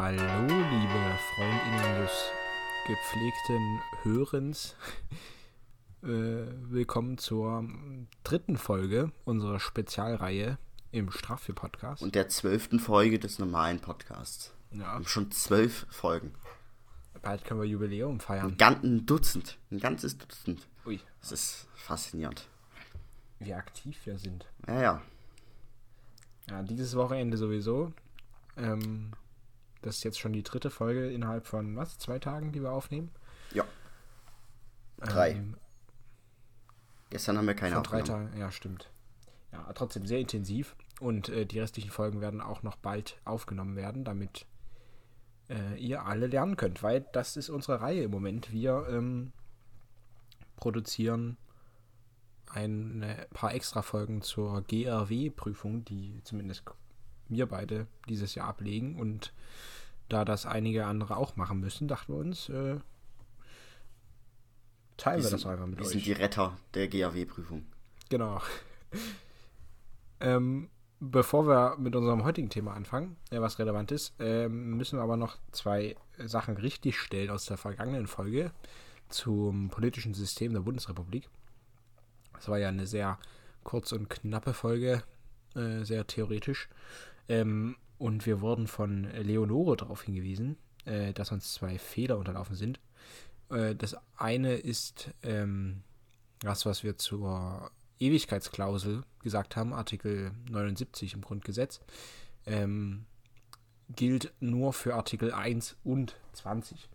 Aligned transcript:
Hallo, 0.00 0.46
liebe 0.46 1.18
Freundinnen 1.34 2.02
des 2.02 2.30
gepflegten 2.86 3.80
Hörens. 4.04 4.76
Äh, 6.00 6.46
willkommen 6.70 7.18
zur 7.18 7.64
dritten 8.22 8.56
Folge 8.56 9.10
unserer 9.24 9.58
Spezialreihe 9.58 10.56
im 10.92 11.10
Straffe-Podcast. 11.10 12.02
Und 12.04 12.14
der 12.14 12.28
zwölften 12.28 12.78
Folge 12.78 13.18
des 13.18 13.40
normalen 13.40 13.80
Podcasts. 13.80 14.54
Ja. 14.70 14.78
Wir 14.78 14.86
haben 14.86 15.06
schon 15.08 15.32
zwölf 15.32 15.88
Folgen. 15.90 16.32
Bald 17.20 17.44
können 17.44 17.60
wir 17.60 17.66
Jubiläum 17.66 18.20
feiern. 18.20 18.52
Ein 18.52 18.56
ganzes 18.56 19.06
Dutzend. 19.06 19.58
Ein 19.72 19.80
ganzes 19.80 20.16
Dutzend. 20.18 20.68
Ui, 20.86 21.00
Das 21.20 21.32
ist 21.32 21.66
faszinierend. 21.74 22.46
wie 23.40 23.52
aktiv 23.54 23.98
wir 24.06 24.20
sind. 24.20 24.46
Ja, 24.68 24.80
ja. 24.80 25.02
Ja, 26.48 26.62
dieses 26.62 26.94
Wochenende 26.94 27.36
sowieso. 27.36 27.92
Ähm, 28.56 29.10
das 29.82 29.96
ist 29.96 30.04
jetzt 30.04 30.18
schon 30.18 30.32
die 30.32 30.42
dritte 30.42 30.70
Folge 30.70 31.10
innerhalb 31.10 31.46
von 31.46 31.76
was? 31.76 31.98
Zwei 31.98 32.18
Tagen, 32.18 32.52
die 32.52 32.62
wir 32.62 32.72
aufnehmen? 32.72 33.10
Ja. 33.52 33.64
Drei. 34.98 35.32
Ähm, 35.32 35.56
Gestern 37.10 37.38
haben 37.38 37.46
wir 37.46 37.54
keine 37.54 37.74
Von 37.76 37.84
drei. 37.84 38.02
Tagen, 38.02 38.36
ja, 38.36 38.50
stimmt. 38.50 38.90
Ja, 39.52 39.72
trotzdem 39.72 40.06
sehr 40.06 40.18
intensiv. 40.18 40.76
Und 41.00 41.28
äh, 41.28 41.46
die 41.46 41.60
restlichen 41.60 41.90
Folgen 41.90 42.20
werden 42.20 42.40
auch 42.40 42.62
noch 42.62 42.76
bald 42.76 43.18
aufgenommen 43.24 43.76
werden, 43.76 44.04
damit 44.04 44.46
äh, 45.48 45.76
ihr 45.78 46.04
alle 46.04 46.26
lernen 46.26 46.56
könnt, 46.56 46.82
weil 46.82 47.06
das 47.12 47.36
ist 47.36 47.48
unsere 47.48 47.80
Reihe 47.80 48.02
im 48.02 48.10
Moment. 48.10 48.52
Wir 48.52 48.86
ähm, 48.90 49.32
produzieren 50.56 51.38
ein 52.50 53.04
paar 53.32 53.54
extra 53.54 53.82
Folgen 53.82 54.22
zur 54.22 54.62
GRW-Prüfung, 54.62 55.84
die 55.84 56.20
zumindest 56.24 56.64
wir 57.28 57.46
beide 57.46 57.86
dieses 58.08 58.34
Jahr 58.34 58.48
ablegen. 58.48 58.98
Und 58.98 59.32
da 60.08 60.24
das 60.24 60.46
einige 60.46 60.86
andere 60.86 61.16
auch 61.16 61.36
machen 61.36 61.60
müssen, 61.60 61.88
dachten 61.88 62.12
wir 62.12 62.18
uns, 62.18 62.48
äh, 62.48 62.78
teilen 64.96 65.18
Wir 65.18 65.24
wir 65.24 65.30
das 65.30 65.40
sind, 65.42 65.50
einfach 65.50 65.66
mit 65.66 65.78
wir 65.78 65.86
euch. 65.86 65.92
sind 65.92 66.06
die 66.06 66.12
Retter 66.12 66.56
der 66.74 66.88
GAW-Prüfung. 66.88 67.66
Genau. 68.08 68.40
ähm, 70.20 70.70
bevor 71.00 71.46
wir 71.46 71.76
mit 71.78 71.94
unserem 71.94 72.24
heutigen 72.24 72.50
Thema 72.50 72.74
anfangen, 72.74 73.16
äh, 73.30 73.40
was 73.40 73.58
relevant 73.58 73.92
ist, 73.92 74.14
ähm, 74.18 74.76
müssen 74.76 74.98
wir 74.98 75.02
aber 75.02 75.16
noch 75.16 75.38
zwei 75.52 75.96
Sachen 76.18 76.56
richtigstellen 76.56 77.30
aus 77.30 77.46
der 77.46 77.56
vergangenen 77.56 78.06
Folge 78.06 78.50
zum 79.08 79.70
politischen 79.70 80.14
System 80.14 80.52
der 80.52 80.60
Bundesrepublik. 80.60 81.28
Das 82.34 82.48
war 82.48 82.58
ja 82.58 82.68
eine 82.68 82.86
sehr 82.86 83.18
kurz 83.64 83.92
und 83.92 84.08
knappe 84.08 84.54
Folge, 84.54 85.02
äh, 85.54 85.84
sehr 85.84 86.06
theoretisch. 86.06 86.68
Ähm, 87.28 87.76
und 87.98 88.26
wir 88.26 88.40
wurden 88.40 88.66
von 88.66 89.04
Leonore 89.04 89.76
darauf 89.76 90.02
hingewiesen, 90.02 90.56
äh, 90.84 91.12
dass 91.12 91.32
uns 91.32 91.52
zwei 91.52 91.78
Fehler 91.78 92.18
unterlaufen 92.18 92.56
sind. 92.56 92.80
Äh, 93.50 93.74
das 93.74 93.96
eine 94.16 94.54
ist 94.54 95.10
ähm, 95.22 95.82
das, 96.40 96.66
was 96.66 96.84
wir 96.84 96.96
zur 96.96 97.70
Ewigkeitsklausel 97.98 99.02
gesagt 99.20 99.56
haben, 99.56 99.72
Artikel 99.72 100.32
79 100.50 101.14
im 101.14 101.22
Grundgesetz, 101.22 101.80
ähm, 102.46 103.04
gilt 103.88 104.32
nur 104.40 104.72
für 104.72 104.94
Artikel 104.94 105.32
1 105.32 105.76
und 105.82 106.16
20. 106.34 106.88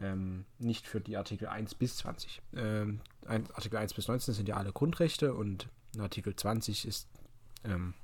Ähm, 0.00 0.44
nicht 0.58 0.86
für 0.86 1.00
die 1.00 1.16
Artikel 1.16 1.48
1 1.48 1.74
bis 1.74 1.98
20. 1.98 2.40
Ähm, 2.54 3.00
Artikel 3.26 3.76
1 3.76 3.94
bis 3.94 4.08
19 4.08 4.34
sind 4.34 4.48
ja 4.48 4.56
alle 4.56 4.72
Grundrechte 4.72 5.34
und 5.34 5.68
Artikel 5.98 6.34
20 6.34 6.86
ist, 6.86 7.08
ähm, 7.64 7.94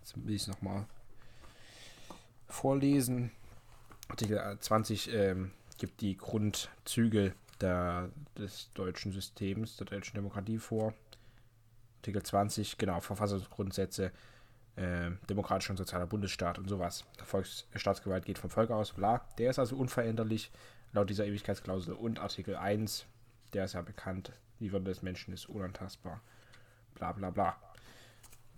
jetzt 0.00 0.16
will 0.16 0.34
ich 0.34 0.42
es 0.42 0.48
nochmal 0.48 0.86
vorlesen. 2.48 3.30
Artikel 4.08 4.58
20 4.58 5.12
ähm, 5.14 5.50
gibt 5.78 6.00
die 6.00 6.16
Grundzüge 6.16 7.34
der, 7.60 8.10
des 8.36 8.70
deutschen 8.74 9.12
Systems, 9.12 9.76
der 9.76 9.86
deutschen 9.86 10.14
Demokratie 10.14 10.58
vor. 10.58 10.94
Artikel 11.98 12.22
20, 12.22 12.78
genau, 12.78 13.00
Verfassungsgrundsätze, 13.00 14.12
äh, 14.76 15.10
demokratischer 15.28 15.72
und 15.72 15.76
sozialer 15.76 16.06
Bundesstaat 16.06 16.58
und 16.58 16.68
sowas. 16.68 17.04
Volks 17.24 17.66
Staatsgewalt 17.74 18.24
geht 18.24 18.38
vom 18.38 18.50
Volk 18.50 18.70
aus, 18.70 18.92
bla. 18.92 19.26
Der 19.38 19.50
ist 19.50 19.58
also 19.58 19.76
unveränderlich 19.76 20.50
laut 20.92 21.10
dieser 21.10 21.26
Ewigkeitsklausel. 21.26 21.94
Und 21.94 22.18
Artikel 22.18 22.56
1, 22.56 23.06
der 23.52 23.64
ist 23.64 23.74
ja 23.74 23.82
bekannt, 23.82 24.32
die 24.60 24.72
Würde 24.72 24.86
des 24.86 25.02
Menschen 25.02 25.34
ist 25.34 25.48
unantastbar. 25.48 26.20
Bla 26.94 27.12
bla 27.12 27.30
bla. 27.30 27.56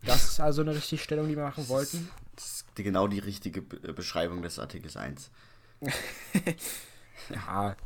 Das 0.05 0.25
ist 0.25 0.41
also 0.41 0.62
eine 0.62 0.75
Richtigstellung, 0.75 1.28
die 1.28 1.37
wir 1.37 1.44
machen 1.44 1.69
wollten. 1.69 2.09
Das 2.37 2.44
ist 2.47 2.75
genau 2.77 3.06
die 3.06 3.19
richtige 3.19 3.61
äh, 3.87 3.93
Beschreibung 3.93 4.43
des 4.43 4.59
Artikels 4.59 4.97
1. 4.97 5.31
Ja. 7.28 7.77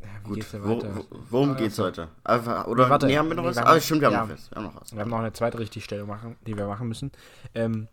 Ja, 0.00 0.08
wie 0.22 0.28
Gut, 0.28 0.34
geht's 0.36 0.52
wo, 0.54 0.82
wo, 0.82 1.06
worum 1.30 1.50
Ah, 1.52 1.54
geht's 1.54 1.78
heute? 1.78 2.08
Einfach, 2.24 2.66
oder 2.66 2.84
Nee, 2.84 2.90
warte. 2.90 3.06
nee, 3.06 3.16
haben 3.16 3.28
wir 3.28 3.34
noch 3.36 3.42
Nee, 3.44 3.48
was? 3.50 3.56
wir 3.56 3.66
Ah, 3.66 3.70
haben- 3.70 3.80
stimmt, 3.80 4.00
wir 4.02 4.08
haben 4.16 4.28
noch 4.28 4.34
was. 4.36 4.50
Wir 4.50 4.56
haben 4.56 4.64
noch 4.64 4.80
was. 4.80 4.92
Wir 4.92 5.00
haben 5.00 5.10
noch 5.10 5.18
eine 5.18 5.32
zweite 5.32 5.58
Richtigstellung, 5.58 6.08
machen, 6.08 6.36
die 6.46 6.56
wir 6.56 6.66
machen 6.66 6.88
müssen. 6.88 7.12
Ähm, 7.54 7.88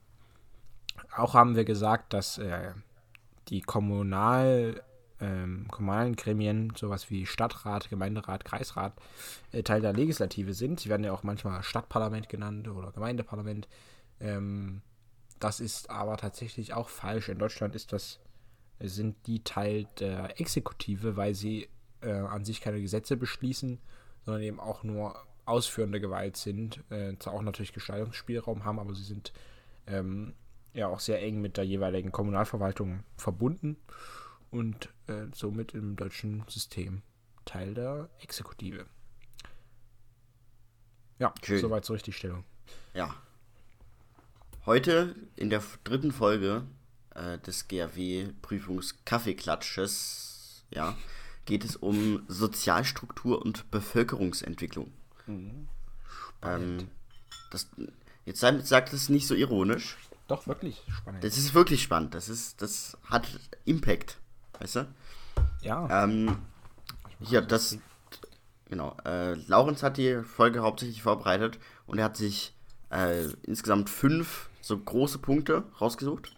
auch 1.16 1.34
haben 1.36 1.56
wir 1.56 1.64
gesagt, 1.64 2.14
dass 2.14 2.38
äh, 2.40 2.72
die 3.50 3.62
kommunal, 3.62 4.82
ähm, 5.24 5.68
kommunalen 5.70 6.16
Gremien, 6.16 6.74
sowas 6.76 7.10
wie 7.10 7.26
Stadtrat, 7.26 7.90
Gemeinderat, 7.90 8.44
Kreisrat, 8.44 8.94
äh, 9.52 9.64
Teil 9.64 9.82
der 9.82 9.94
Legislative 9.94 10.54
sind. 10.54 10.82
Sie 10.82 10.90
werden 10.90 11.04
ja 11.04 11.14
auch 11.14 11.24
manchmal 11.24 11.64
Stadtparlament 11.64 12.28
genannt 12.28 12.68
oder 12.68 12.92
Gemeindeparlament. 12.92 13.68
Ähm, 14.20 14.82
das 15.40 15.60
ist 15.60 15.90
aber 15.90 16.18
tatsächlich 16.18 16.74
auch 16.74 16.90
falsch. 16.90 17.30
In 17.30 17.40
Deutschland 17.40 17.76
ist 17.76 17.94
das, 17.94 18.20
sind 18.80 19.16
die 19.28 19.44
Teil 19.44 19.88
der 20.00 20.40
Exekutive, 20.42 21.16
weil 21.16 21.36
sie 21.36 21.70
äh, 22.02 22.12
an 22.12 22.44
sich 22.44 22.60
keine 22.60 22.82
Gesetze 22.82 23.16
beschließen, 23.16 23.80
sondern 24.26 24.44
eben 24.44 24.60
auch 24.60 24.84
nur 24.84 25.16
ausführende 25.46 26.02
Gewalt 26.02 26.38
sind, 26.38 26.84
äh, 26.90 27.16
zwar 27.20 27.34
auch 27.34 27.42
natürlich 27.42 27.74
Gestaltungsspielraum 27.74 28.66
haben, 28.66 28.80
aber 28.80 28.94
sie 28.94 29.04
sind 29.04 29.34
ähm, 29.88 30.34
ja 30.74 30.88
auch 30.88 31.00
sehr 31.00 31.22
eng 31.22 31.42
mit 31.42 31.58
der 31.58 31.66
jeweiligen 31.66 32.12
Kommunalverwaltung 32.12 33.04
verbunden 33.18 33.78
und 34.54 34.90
äh, 35.08 35.26
somit 35.34 35.74
im 35.74 35.96
deutschen 35.96 36.44
System 36.48 37.02
Teil 37.46 37.74
der 37.74 38.08
Exekutive. 38.22 38.86
Ja, 41.20 41.34
Schön. 41.44 41.60
soweit 41.60 41.84
zur 41.86 41.96
Richtigstellung. 41.96 42.44
Ja. 42.94 43.16
Heute 44.66 45.16
in 45.36 45.50
der 45.50 45.62
dritten 45.84 46.12
Folge 46.12 46.66
äh, 47.16 47.40
des 47.40 47.68
GAW-Prüfungs-Kaffeeklatsches 47.68 50.64
ja, 50.70 50.96
geht 51.46 51.66
es 51.66 51.76
um 51.76 52.24
Sozialstruktur 52.28 53.42
und 53.42 53.72
Bevölkerungsentwicklung. 53.72 54.94
Ähm, 56.42 56.88
das, 57.52 57.68
jetzt 58.26 58.40
sagt 58.40 58.94
es 58.94 59.10
nicht 59.10 59.28
so 59.28 59.36
ironisch. 59.36 59.98
Doch, 60.28 60.48
wirklich 60.48 60.82
spannend. 60.90 61.24
Das 61.24 61.38
ist 61.38 61.54
wirklich 61.54 61.84
spannend. 61.84 62.16
Das, 62.16 62.30
ist, 62.30 62.62
das 62.62 62.98
hat 63.06 63.28
Impact. 63.66 64.18
Weißt 64.64 64.76
du? 64.78 64.88
ja, 65.62 66.04
Ähm, 66.04 66.38
hier, 67.20 67.42
das. 67.42 67.78
Genau. 68.70 68.96
Äh, 69.06 69.34
Laurenz 69.48 69.84
hat 69.84 69.98
die 69.98 70.22
Folge 70.24 70.62
hauptsächlich 70.62 71.04
vorbereitet 71.04 71.60
und 71.86 72.00
er 72.00 72.06
hat 72.06 72.18
sich 72.18 72.56
äh, 72.92 73.26
insgesamt 73.44 73.90
fünf 73.90 74.50
so 74.62 74.78
große 74.78 75.20
Punkte 75.20 75.64
rausgesucht. 75.80 76.32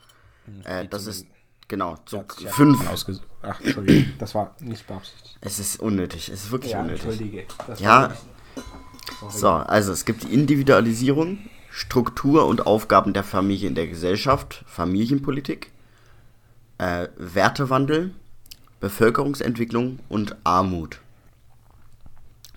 Äh, 0.63 0.83
die 0.83 0.89
das 0.89 1.05
ist. 1.07 1.27
Genau, 1.67 1.95
so 2.05 2.23
ja 2.39 2.49
fünf. 2.51 2.87
ausges- 2.91 3.21
Ach, 3.41 3.59
Entschuldigung, 3.61 4.13
das 4.19 4.35
war 4.35 4.55
nicht 4.59 4.85
beabsichtigt. 4.85 5.37
Es 5.41 5.57
ist 5.59 5.79
unnötig. 5.79 6.29
Es 6.29 6.43
ist 6.45 6.51
wirklich 6.51 6.75
unnötig. 6.75 7.03
Entschuldige. 7.05 7.45
Ja. 7.79 8.13
So, 9.29 9.49
also 9.49 9.91
es 9.91 10.05
gibt 10.05 10.23
die 10.23 10.33
Individualisierung, 10.33 11.39
Struktur 11.71 12.45
und 12.45 12.67
Aufgaben 12.67 13.13
der 13.13 13.23
Familie 13.23 13.67
in 13.67 13.75
der 13.75 13.87
Gesellschaft, 13.87 14.63
Familienpolitik, 14.67 15.71
äh, 16.77 17.07
Wertewandel, 17.17 18.11
Bevölkerungsentwicklung 18.79 19.99
und 20.09 20.35
Armut. 20.43 20.99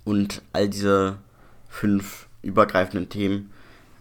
Und 0.04 0.42
all 0.52 0.68
diese 0.68 1.18
fünf 1.68 2.28
übergreifenden 2.42 3.08
Themen 3.08 3.50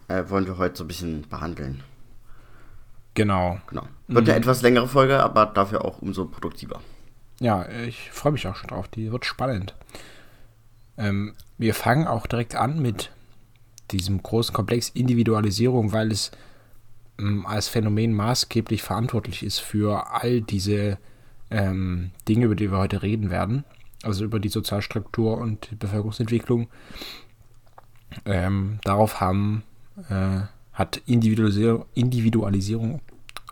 äh, 0.08 0.24
wollen 0.28 0.46
wir 0.46 0.58
heute 0.58 0.78
so 0.78 0.84
ein 0.84 0.88
bisschen 0.88 1.28
behandeln. 1.30 1.84
Genau. 3.14 3.60
Genau. 3.68 3.88
Wird 4.08 4.30
eine 4.30 4.38
etwas 4.38 4.62
längere 4.62 4.88
Folge, 4.88 5.22
aber 5.22 5.48
dafür 5.48 5.84
auch 5.84 6.02
umso 6.02 6.26
produktiver. 6.26 6.82
Ja, 7.40 7.68
ich 7.70 8.12
freue 8.12 8.32
mich 8.32 8.48
auch 8.48 8.56
schon 8.56 8.70
drauf. 8.70 8.88
Die 8.88 9.12
wird 9.12 9.26
spannend. 9.26 9.76
Ähm, 10.98 11.34
wir 11.58 11.74
fangen 11.74 12.08
auch 12.08 12.28
direkt 12.28 12.56
an 12.56 12.82
mit 12.82 13.12
diesem 13.92 14.22
großen 14.22 14.54
Komplex 14.54 14.90
Individualisierung, 14.90 15.92
weil 15.94 16.12
es 16.12 16.32
als 17.46 17.68
Phänomen 17.68 18.14
maßgeblich 18.14 18.84
verantwortlich 18.84 19.44
ist 19.44 19.60
für 19.60 20.12
all 20.12 20.42
diese 20.42 20.98
ähm, 21.50 22.12
Dinge, 22.28 22.46
über 22.46 22.56
die 22.56 22.72
wir 22.72 22.78
heute 22.78 23.02
reden 23.02 23.30
werden. 23.30 23.64
Also 24.04 24.24
über 24.24 24.40
die 24.40 24.50
Sozialstruktur 24.50 25.38
und 25.38 25.72
die 25.72 25.76
Bevölkerungsentwicklung. 25.76 26.70
Ähm, 28.26 28.80
darauf 28.84 29.20
haben, 29.20 29.64
äh, 30.10 30.42
hat 30.74 31.02
Individualisierung, 31.08 31.86
Individualisierung, 31.96 33.02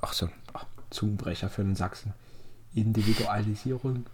ach 0.02 0.14
so, 0.14 0.30
ach, 0.54 0.66
Zungenbrecher 0.92 1.50
für 1.50 1.64
den 1.64 1.76
Sachsen. 1.76 2.14
Individualisierung. 2.74 4.06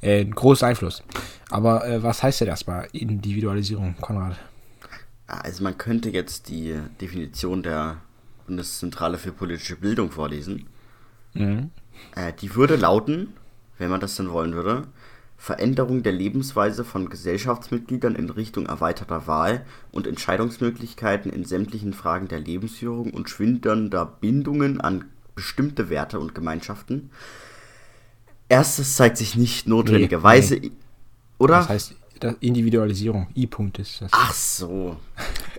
Äh, 0.00 0.20
ein 0.20 0.32
großer 0.32 0.66
Einfluss. 0.66 1.02
Aber 1.50 1.86
äh, 1.88 2.02
was 2.02 2.22
heißt 2.22 2.42
denn 2.42 2.48
erstmal 2.48 2.88
Individualisierung, 2.92 3.96
Konrad? 4.00 4.36
Also 5.26 5.62
man 5.62 5.78
könnte 5.78 6.10
jetzt 6.10 6.48
die 6.48 6.76
Definition 7.00 7.62
der 7.62 7.98
Bundeszentrale 8.50 9.16
für 9.16 9.30
politische 9.30 9.76
Bildung 9.76 10.10
vorlesen. 10.10 10.66
Mhm. 11.34 11.70
Äh, 12.16 12.32
die 12.40 12.56
würde 12.56 12.74
lauten, 12.74 13.28
wenn 13.78 13.90
man 13.90 14.00
das 14.00 14.16
denn 14.16 14.30
wollen 14.30 14.54
würde, 14.54 14.88
Veränderung 15.36 16.02
der 16.02 16.12
Lebensweise 16.12 16.84
von 16.84 17.08
Gesellschaftsmitgliedern 17.08 18.16
in 18.16 18.28
Richtung 18.28 18.66
erweiterter 18.66 19.28
Wahl 19.28 19.64
und 19.92 20.08
Entscheidungsmöglichkeiten 20.08 21.32
in 21.32 21.44
sämtlichen 21.44 21.92
Fragen 21.92 22.26
der 22.26 22.40
Lebensführung 22.40 23.12
und 23.12 23.30
schwindernder 23.30 24.04
Bindungen 24.04 24.80
an 24.80 25.04
bestimmte 25.36 25.88
Werte 25.88 26.18
und 26.18 26.34
Gemeinschaften. 26.34 27.10
Erstes 28.48 28.96
zeigt 28.96 29.16
sich 29.16 29.36
nicht 29.36 29.68
notwendigerweise, 29.68 30.56
nee, 30.56 30.60
nee. 30.60 30.72
oder? 31.38 31.58
Das 31.58 31.68
heißt 31.68 31.94
Individualisierung, 32.40 33.28
I-Punkt 33.36 33.78
ist 33.78 34.00
das. 34.00 34.10
Ach 34.12 34.32
so. 34.32 34.96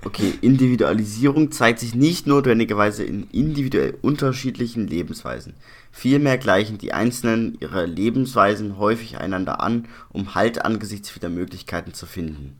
Okay, 0.03 0.33
Individualisierung 0.41 1.51
zeigt 1.51 1.79
sich 1.79 1.95
nicht 1.95 2.27
notwendigerweise 2.27 3.03
in 3.03 3.29
individuell 3.31 3.97
unterschiedlichen 4.01 4.87
Lebensweisen. 4.87 5.53
Vielmehr 5.91 6.37
gleichen 6.37 6.77
die 6.77 6.93
Einzelnen 6.93 7.57
ihre 7.59 7.85
Lebensweisen 7.85 8.77
häufig 8.77 9.17
einander 9.17 9.61
an, 9.61 9.87
um 10.09 10.35
Halt 10.35 10.63
angesichts 10.63 11.09
vieler 11.09 11.29
Möglichkeiten 11.29 11.93
zu 11.93 12.05
finden. 12.05 12.59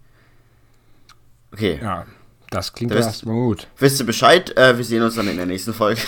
Okay. 1.52 1.80
Ja, 1.82 2.06
das 2.50 2.74
klingt 2.74 2.92
da 2.92 2.98
erstmal 2.98 3.36
gut. 3.36 3.68
Wisst 3.78 4.00
ihr 4.00 4.06
Bescheid? 4.06 4.56
Äh, 4.58 4.78
wir 4.78 4.86
sehen 4.86 5.02
uns 5.02 5.16
dann 5.16 5.28
in 5.28 5.38
der 5.38 5.46
nächsten 5.46 5.74
Folge. 5.74 6.02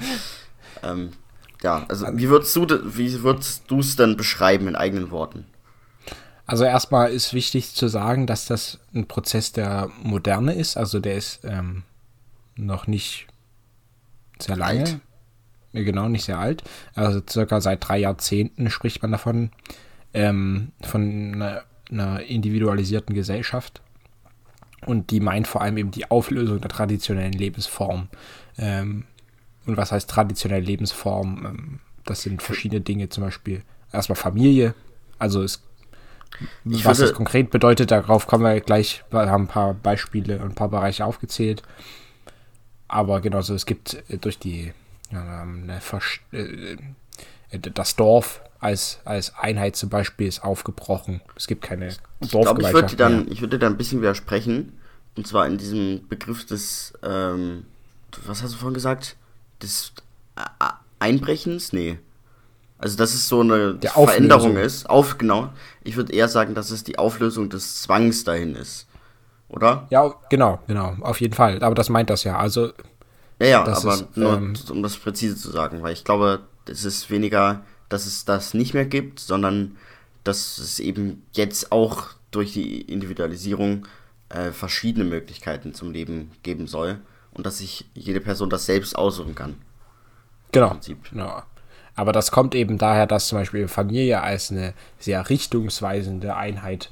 ähm, 0.82 1.10
ja, 1.62 1.84
also 1.88 2.06
wie 2.12 2.28
würdest 2.28 2.54
du 2.56 2.66
wie 2.84 3.22
würdest 3.22 3.64
du 3.68 3.80
es 3.80 3.96
denn 3.96 4.16
beschreiben 4.16 4.68
in 4.68 4.76
eigenen 4.76 5.10
Worten? 5.10 5.46
Also 6.52 6.64
erstmal 6.64 7.10
ist 7.10 7.32
wichtig 7.32 7.74
zu 7.74 7.88
sagen, 7.88 8.26
dass 8.26 8.44
das 8.44 8.78
ein 8.94 9.06
Prozess 9.06 9.52
der 9.52 9.88
Moderne 10.02 10.52
ist. 10.52 10.76
Also 10.76 11.00
der 11.00 11.14
ist 11.14 11.40
ähm, 11.44 11.82
noch 12.56 12.86
nicht 12.86 13.26
sehr 14.38 14.56
lange. 14.56 14.80
Alt. 14.80 15.00
Genau, 15.72 16.10
nicht 16.10 16.26
sehr 16.26 16.38
alt. 16.38 16.62
Also 16.94 17.22
circa 17.26 17.62
seit 17.62 17.88
drei 17.88 18.00
Jahrzehnten 18.00 18.68
spricht 18.68 19.00
man 19.00 19.12
davon, 19.12 19.50
ähm, 20.12 20.72
von 20.82 21.32
einer, 21.36 21.62
einer 21.90 22.20
individualisierten 22.20 23.14
Gesellschaft. 23.14 23.80
Und 24.84 25.10
die 25.10 25.20
meint 25.20 25.48
vor 25.48 25.62
allem 25.62 25.78
eben 25.78 25.90
die 25.90 26.10
Auflösung 26.10 26.60
der 26.60 26.68
traditionellen 26.68 27.32
Lebensform. 27.32 28.08
Ähm, 28.58 29.04
und 29.64 29.78
was 29.78 29.90
heißt 29.90 30.10
traditionelle 30.10 30.66
Lebensform? 30.66 31.46
Ähm, 31.46 31.80
das 32.04 32.20
sind 32.20 32.42
verschiedene 32.42 32.82
Dinge, 32.82 33.08
zum 33.08 33.24
Beispiel 33.24 33.62
erstmal 33.90 34.16
Familie. 34.16 34.74
Also 35.18 35.42
es, 35.42 35.62
was 36.64 36.98
würde, 36.98 37.00
das 37.08 37.14
konkret 37.14 37.50
bedeutet, 37.50 37.90
darauf 37.90 38.26
kommen 38.26 38.44
wir 38.44 38.60
gleich. 38.60 39.04
Wir 39.10 39.30
haben 39.30 39.44
ein 39.44 39.48
paar 39.48 39.74
Beispiele 39.74 40.36
und 40.38 40.50
ein 40.50 40.54
paar 40.54 40.68
Bereiche 40.68 41.04
aufgezählt. 41.04 41.62
Aber 42.88 43.20
genauso, 43.20 43.54
es 43.54 43.66
gibt 43.66 44.02
äh, 44.08 44.18
durch 44.18 44.38
die 44.38 44.72
ja, 45.10 45.46
äh, 46.32 46.76
das 47.58 47.96
Dorf 47.96 48.40
als, 48.60 49.00
als 49.04 49.34
Einheit 49.36 49.76
zum 49.76 49.88
Beispiel 49.88 50.26
ist 50.26 50.44
aufgebrochen. 50.44 51.20
Es 51.36 51.46
gibt 51.46 51.62
keine 51.62 51.94
Dorfgemeinschaft. 52.20 52.22
Ich 52.22 52.30
glaube, 52.30 52.62
ich 52.62 52.72
würde 52.72 52.96
dann, 52.96 53.32
ich 53.32 53.40
würde 53.40 53.58
da 53.58 53.66
ein 53.66 53.76
bisschen 53.76 54.00
widersprechen. 54.00 54.78
Und 55.16 55.26
zwar 55.26 55.46
in 55.46 55.58
diesem 55.58 56.08
Begriff 56.08 56.46
des, 56.46 56.94
ähm, 57.02 57.64
was 58.24 58.42
hast 58.42 58.54
du 58.54 58.58
vorhin 58.58 58.74
gesagt? 58.74 59.16
Des 59.60 59.92
Einbrechens? 60.98 61.72
Nee. 61.72 61.98
Also, 62.82 62.96
dass 62.96 63.14
es 63.14 63.28
so 63.28 63.42
eine 63.42 63.78
Veränderung 63.80 64.56
ist. 64.56 64.90
Auf, 64.90 65.16
genau. 65.16 65.52
Ich 65.84 65.96
würde 65.96 66.12
eher 66.12 66.26
sagen, 66.26 66.56
dass 66.56 66.72
es 66.72 66.82
die 66.82 66.98
Auflösung 66.98 67.48
des 67.48 67.80
Zwangs 67.80 68.24
dahin 68.24 68.56
ist. 68.56 68.88
Oder? 69.48 69.86
Ja, 69.90 70.12
genau, 70.30 70.58
genau. 70.66 70.96
Auf 71.00 71.20
jeden 71.20 71.32
Fall. 71.32 71.62
Aber 71.62 71.76
das 71.76 71.88
meint 71.90 72.10
das 72.10 72.24
ja. 72.24 72.36
Also. 72.36 72.72
Ja, 73.38 73.46
ja, 73.46 73.60
aber 73.62 73.94
ist, 73.94 74.16
nur, 74.16 74.32
ähm, 74.32 74.54
um 74.68 74.82
das 74.82 74.96
präzise 74.96 75.36
zu 75.36 75.52
sagen, 75.52 75.80
weil 75.82 75.92
ich 75.92 76.02
glaube, 76.02 76.40
es 76.66 76.84
ist 76.84 77.08
weniger, 77.08 77.62
dass 77.88 78.04
es 78.04 78.24
das 78.24 78.52
nicht 78.52 78.74
mehr 78.74 78.84
gibt, 78.84 79.20
sondern 79.20 79.76
dass 80.24 80.58
es 80.58 80.80
eben 80.80 81.24
jetzt 81.34 81.70
auch 81.70 82.08
durch 82.32 82.52
die 82.52 82.80
Individualisierung 82.80 83.86
äh, 84.28 84.50
verschiedene 84.50 85.04
Möglichkeiten 85.04 85.72
zum 85.72 85.92
Leben 85.92 86.32
geben 86.42 86.66
soll 86.66 86.98
und 87.30 87.46
dass 87.46 87.58
sich 87.58 87.84
jede 87.94 88.20
Person 88.20 88.50
das 88.50 88.66
selbst 88.66 88.98
aussuchen 88.98 89.36
kann. 89.36 89.54
Genau. 90.50 90.76
genau. 91.10 91.42
Aber 91.94 92.12
das 92.12 92.30
kommt 92.30 92.54
eben 92.54 92.78
daher, 92.78 93.06
dass 93.06 93.28
zum 93.28 93.38
Beispiel 93.38 93.68
Familie 93.68 94.22
als 94.22 94.50
eine 94.50 94.72
sehr 94.98 95.28
richtungsweisende 95.28 96.36
Einheit 96.36 96.90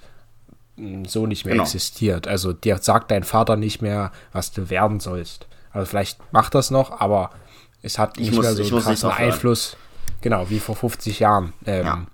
hm, 0.77 1.05
so 1.05 1.27
nicht 1.27 1.45
mehr 1.45 1.55
genau. 1.55 1.65
existiert. 1.65 2.29
Also 2.29 2.53
dir 2.53 2.79
sagt 2.79 3.11
dein 3.11 3.25
Vater 3.25 3.57
nicht 3.57 3.83
mehr, 3.83 4.13
was 4.33 4.53
du 4.53 4.69
werden 4.71 5.01
sollst. 5.01 5.47
Also 5.73 5.87
vielleicht 5.87 6.19
macht 6.33 6.55
das 6.55 6.71
noch, 6.71 7.01
aber 7.01 7.31
es 7.83 7.99
hat 7.99 8.19
nicht 8.19 8.33
muss, 8.33 8.43
mehr 8.43 8.55
so 8.55 8.63
einen 8.63 8.85
krassen 8.85 9.11
Einfluss. 9.11 9.77
Genau, 10.21 10.51
wie 10.51 10.61
vor 10.61 10.77
50 10.77 11.21
Jahren. 11.21 11.53
Ähm, 11.65 11.87
ja. 11.87 12.07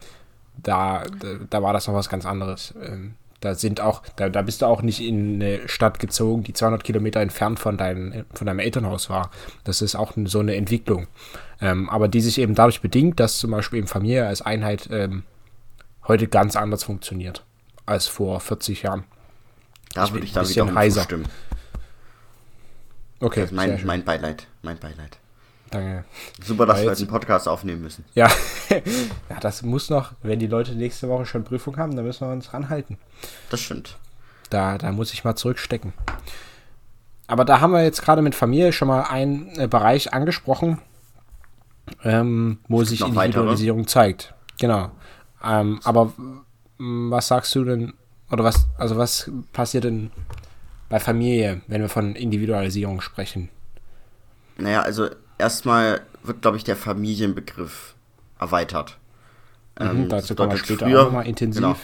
da, 0.56 1.02
da, 1.18 1.28
da, 1.50 1.62
war 1.62 1.72
das 1.72 1.88
noch 1.88 1.94
was 1.94 2.08
ganz 2.08 2.24
anderes. 2.24 2.74
Ähm, 2.80 3.14
da 3.40 3.54
sind 3.54 3.80
auch, 3.80 4.02
da, 4.16 4.28
da 4.28 4.42
bist 4.42 4.62
du 4.62 4.66
auch 4.66 4.82
nicht 4.82 5.00
in 5.00 5.42
eine 5.42 5.68
Stadt 5.68 5.98
gezogen, 5.98 6.42
die 6.44 6.52
200 6.52 6.84
Kilometer 6.84 7.20
entfernt 7.20 7.58
von, 7.58 7.76
dein, 7.76 8.24
von 8.32 8.46
deinem 8.46 8.60
Elternhaus 8.60 9.10
war. 9.10 9.30
Das 9.64 9.82
ist 9.82 9.96
auch 9.96 10.12
so 10.24 10.40
eine 10.40 10.54
Entwicklung. 10.54 11.06
Ähm, 11.60 11.88
aber 11.88 12.08
die 12.08 12.20
sich 12.20 12.38
eben 12.38 12.54
dadurch 12.54 12.80
bedingt, 12.80 13.18
dass 13.18 13.38
zum 13.38 13.50
Beispiel 13.50 13.78
eben 13.78 13.88
Familie 13.88 14.26
als 14.26 14.42
Einheit 14.42 14.88
ähm, 14.90 15.24
heute 16.06 16.28
ganz 16.28 16.56
anders 16.56 16.84
funktioniert 16.84 17.44
als 17.86 18.06
vor 18.08 18.40
40 18.40 18.82
Jahren. 18.82 19.04
Da 19.94 20.10
würde 20.12 20.26
ich 20.26 20.32
dann 20.32 20.48
wieder 20.48 20.74
heiser. 20.74 21.00
zustimmen. 21.00 21.26
Okay, 23.20 23.42
also 23.42 23.54
mein, 23.54 23.80
mein 23.86 24.04
Beileid, 24.04 24.46
mein 24.62 24.78
Beileid. 24.78 25.18
Danke. 25.70 26.04
Super, 26.42 26.66
dass 26.66 26.82
wir 26.82 26.88
jetzt 26.88 27.00
einen 27.00 27.08
Podcast 27.08 27.48
aufnehmen 27.48 27.82
müssen. 27.82 28.04
Ja. 28.14 28.30
ja, 29.30 29.40
das 29.40 29.62
muss 29.62 29.90
noch, 29.90 30.12
wenn 30.22 30.38
die 30.38 30.46
Leute 30.46 30.74
nächste 30.74 31.08
Woche 31.08 31.26
schon 31.26 31.44
Prüfung 31.44 31.76
haben, 31.76 31.96
dann 31.96 32.04
müssen 32.04 32.26
wir 32.26 32.32
uns 32.32 32.52
ranhalten. 32.52 32.98
Das 33.50 33.60
stimmt. 33.60 33.96
Da, 34.50 34.78
da 34.78 34.92
muss 34.92 35.12
ich 35.12 35.24
mal 35.24 35.34
zurückstecken. 35.34 35.92
Aber 37.26 37.44
da 37.44 37.60
haben 37.60 37.72
wir 37.72 37.82
jetzt 37.82 38.02
gerade 38.02 38.22
mit 38.22 38.34
Familie 38.34 38.72
schon 38.72 38.86
mal 38.86 39.02
einen 39.02 39.58
äh, 39.58 39.66
Bereich 39.66 40.12
angesprochen, 40.12 40.78
ähm, 42.04 42.58
wo 42.68 42.84
sich 42.84 43.00
Individualisierung 43.00 43.80
weitere? 43.80 43.90
zeigt. 43.90 44.34
Genau. 44.58 44.90
Ähm, 45.44 45.80
aber 45.84 46.12
was 46.78 47.28
sagst 47.28 47.54
du 47.54 47.64
denn, 47.64 47.94
oder 48.30 48.44
was, 48.44 48.66
also 48.78 48.96
was 48.96 49.30
passiert 49.52 49.84
denn 49.84 50.10
bei 50.88 51.00
Familie, 51.00 51.62
wenn 51.66 51.80
wir 51.80 51.88
von 51.88 52.14
Individualisierung 52.14 53.00
sprechen? 53.00 53.48
Naja, 54.58 54.82
also 54.82 55.08
erstmal 55.38 56.00
wird, 56.22 56.42
glaube 56.42 56.56
ich, 56.56 56.64
der 56.64 56.76
Familienbegriff 56.76 57.94
erweitert. 58.38 58.98
Mhm, 59.78 59.86
ähm, 59.86 60.08
dazu 60.08 60.34
kommen 60.34 60.52
wir 60.52 60.58
später 60.58 60.86
früher, 60.86 61.00
auch 61.00 61.04
nochmal 61.06 61.26
intensiv. 61.26 61.62
Genau. 61.62 61.76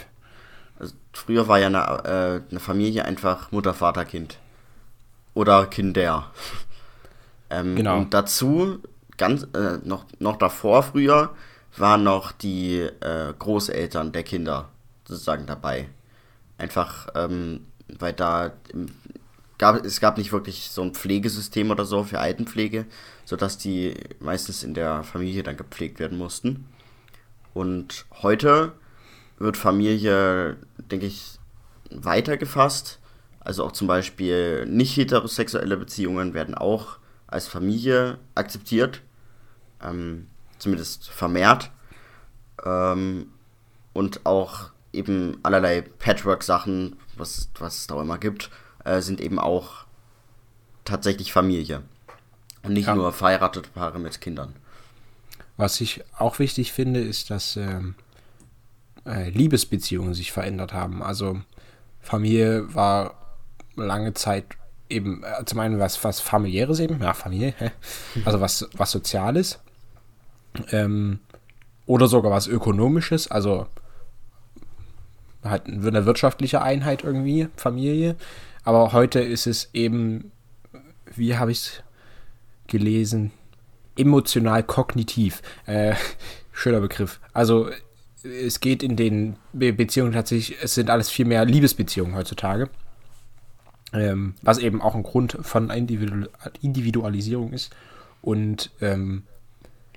Also 0.79 0.95
früher 1.13 1.47
war 1.47 1.59
ja 1.59 1.67
eine, 1.67 1.79
äh, 1.79 2.49
eine, 2.49 2.59
Familie 2.59 3.05
einfach 3.05 3.51
Mutter, 3.51 3.73
Vater, 3.73 4.05
Kind. 4.05 4.39
Oder 5.33 5.67
Kinder. 5.67 6.31
ähm, 7.49 7.75
genau. 7.75 7.97
Und 7.97 8.13
dazu, 8.13 8.79
ganz 9.17 9.47
äh, 9.53 9.77
noch, 9.83 10.05
noch 10.19 10.37
davor 10.37 10.83
früher, 10.83 11.35
waren 11.77 12.03
noch 12.03 12.31
die 12.31 12.79
äh, 12.79 13.33
Großeltern 13.37 14.11
der 14.11 14.23
Kinder 14.23 14.69
sozusagen 15.05 15.45
dabei. 15.45 15.89
Einfach, 16.57 17.07
ähm, 17.15 17.67
weil 17.87 18.13
da 18.13 18.53
gab, 19.57 19.83
es 19.83 19.99
gab 19.99 20.17
nicht 20.17 20.31
wirklich 20.31 20.69
so 20.69 20.81
ein 20.81 20.93
Pflegesystem 20.93 21.71
oder 21.71 21.85
so 21.85 22.03
für 22.03 22.19
Altenpflege, 22.19 22.85
sodass 23.25 23.57
die 23.57 23.95
meistens 24.19 24.63
in 24.63 24.73
der 24.73 25.03
Familie 25.03 25.43
dann 25.43 25.57
gepflegt 25.57 25.99
werden 25.99 26.17
mussten. 26.17 26.67
Und 27.53 28.05
heute 28.21 28.73
wird 29.37 29.57
Familie, 29.57 30.57
denke 30.77 31.05
ich, 31.05 31.39
weitergefasst. 31.89 32.99
Also 33.39 33.65
auch 33.65 33.73
zum 33.73 33.87
Beispiel 33.87 34.65
nicht 34.65 34.95
heterosexuelle 34.95 35.77
Beziehungen 35.77 36.33
werden 36.33 36.55
auch 36.55 36.97
als 37.33 37.47
Familie 37.47 38.19
akzeptiert, 38.35 39.01
ähm, 39.81 40.27
zumindest 40.59 41.09
vermehrt. 41.09 41.71
Ähm, 42.63 43.27
und 43.93 44.25
auch 44.25 44.69
eben 44.91 45.37
allerlei 45.43 45.81
Patchwork-Sachen, 45.81 46.95
was, 47.17 47.49
was 47.59 47.77
es 47.79 47.87
da 47.87 48.01
immer 48.01 48.17
gibt, 48.17 48.49
äh, 48.85 49.01
sind 49.01 49.19
eben 49.19 49.39
auch 49.39 49.85
tatsächlich 50.85 51.33
Familie. 51.33 51.81
Und 52.61 52.73
nicht 52.73 52.87
ja. 52.87 52.95
nur 52.95 53.11
verheiratete 53.11 53.69
Paare 53.69 53.99
mit 53.99 54.21
Kindern. 54.21 54.55
Was 55.57 55.81
ich 55.81 56.03
auch 56.17 56.39
wichtig 56.39 56.71
finde, 56.71 57.01
ist, 57.01 57.29
dass 57.29 57.57
ähm, 57.57 57.95
äh, 59.05 59.29
Liebesbeziehungen 59.29 60.13
sich 60.13 60.31
verändert 60.31 60.73
haben. 60.73 61.03
Also 61.03 61.41
Familie 61.99 62.73
war 62.73 63.15
lange 63.75 64.13
Zeit 64.13 64.45
eben 64.93 65.23
äh, 65.23 65.45
zum 65.45 65.59
einen 65.59 65.79
was, 65.79 66.03
was 66.03 66.19
familiäres 66.19 66.79
eben, 66.79 67.01
ja, 67.01 67.13
Familie, 67.13 67.53
hä? 67.57 67.71
also 68.25 68.39
was, 68.39 68.67
was 68.75 68.91
Soziales. 68.91 69.59
Ähm, 70.71 71.19
oder 71.85 72.07
sogar 72.07 72.31
was 72.31 72.47
Ökonomisches, 72.47 73.29
also 73.29 73.67
halt 75.43 75.67
eine 75.67 76.05
wirtschaftliche 76.05 76.61
Einheit 76.61 77.03
irgendwie, 77.03 77.49
Familie. 77.57 78.15
Aber 78.63 78.93
heute 78.93 79.19
ist 79.19 79.47
es 79.47 79.69
eben, 79.73 80.31
wie 81.13 81.37
habe 81.37 81.51
ich 81.51 81.57
es 81.57 81.83
gelesen, 82.67 83.31
emotional-kognitiv. 83.97 85.41
Äh, 85.65 85.95
schöner 86.51 86.79
Begriff. 86.79 87.19
Also 87.33 87.69
es 88.23 88.59
geht 88.59 88.83
in 88.83 88.95
den 88.95 89.35
Beziehungen 89.51 90.13
tatsächlich, 90.13 90.57
es 90.61 90.75
sind 90.75 90.89
alles 90.89 91.09
viel 91.09 91.25
mehr 91.25 91.43
Liebesbeziehungen 91.45 92.15
heutzutage. 92.15 92.69
Ähm, 93.93 94.33
was 94.41 94.57
eben 94.57 94.81
auch 94.81 94.95
ein 94.95 95.03
Grund 95.03 95.37
von 95.41 95.69
Individu 95.69 96.27
Individualisierung 96.61 97.53
ist. 97.53 97.75
Und, 98.21 98.71
ähm, 98.81 99.23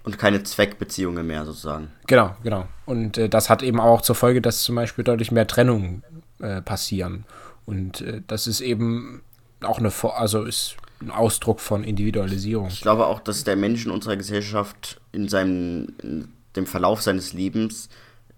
und 0.04 0.18
keine 0.18 0.42
Zweckbeziehungen 0.42 1.26
mehr 1.26 1.44
sozusagen. 1.46 1.88
Genau, 2.06 2.36
genau. 2.42 2.68
Und 2.84 3.16
äh, 3.18 3.28
das 3.28 3.48
hat 3.48 3.62
eben 3.62 3.80
auch 3.80 4.02
zur 4.02 4.14
Folge, 4.14 4.42
dass 4.42 4.62
zum 4.62 4.74
Beispiel 4.74 5.04
deutlich 5.04 5.32
mehr 5.32 5.46
Trennungen 5.46 6.02
äh, 6.40 6.60
passieren. 6.60 7.24
Und 7.64 8.02
äh, 8.02 8.22
das 8.26 8.46
ist 8.46 8.60
eben 8.60 9.22
auch 9.62 9.78
eine, 9.78 9.92
also 10.14 10.44
ist 10.44 10.76
ein 11.00 11.10
Ausdruck 11.10 11.60
von 11.60 11.84
Individualisierung. 11.84 12.68
Ich 12.68 12.82
glaube 12.82 13.06
auch, 13.06 13.20
dass 13.20 13.44
der 13.44 13.56
Mensch 13.56 13.84
in 13.84 13.90
unserer 13.90 14.16
Gesellschaft 14.16 15.00
in 15.12 15.28
seinem 15.28 15.88
in 16.02 16.28
dem 16.56 16.66
Verlauf 16.66 17.02
seines 17.02 17.32
Lebens 17.32 17.88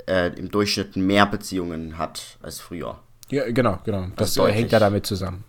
äh, 0.06 0.28
im 0.36 0.50
Durchschnitt 0.50 0.96
mehr 0.96 1.26
Beziehungen 1.26 1.98
hat 1.98 2.38
als 2.42 2.60
früher. 2.60 2.98
Ja, 3.30 3.50
genau, 3.50 3.78
genau. 3.84 4.06
Das, 4.16 4.34
das 4.34 4.48
hängt 4.48 4.72
ja 4.72 4.78
damit 4.78 5.06
zusammen. 5.06 5.44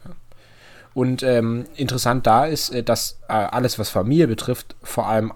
Und 0.93 1.23
ähm, 1.23 1.65
interessant 1.75 2.27
da 2.27 2.45
ist, 2.45 2.69
äh, 2.69 2.83
dass 2.83 3.19
äh, 3.27 3.33
alles, 3.33 3.79
was 3.79 3.89
Familie 3.89 4.27
betrifft, 4.27 4.75
vor 4.83 5.07
allem 5.07 5.31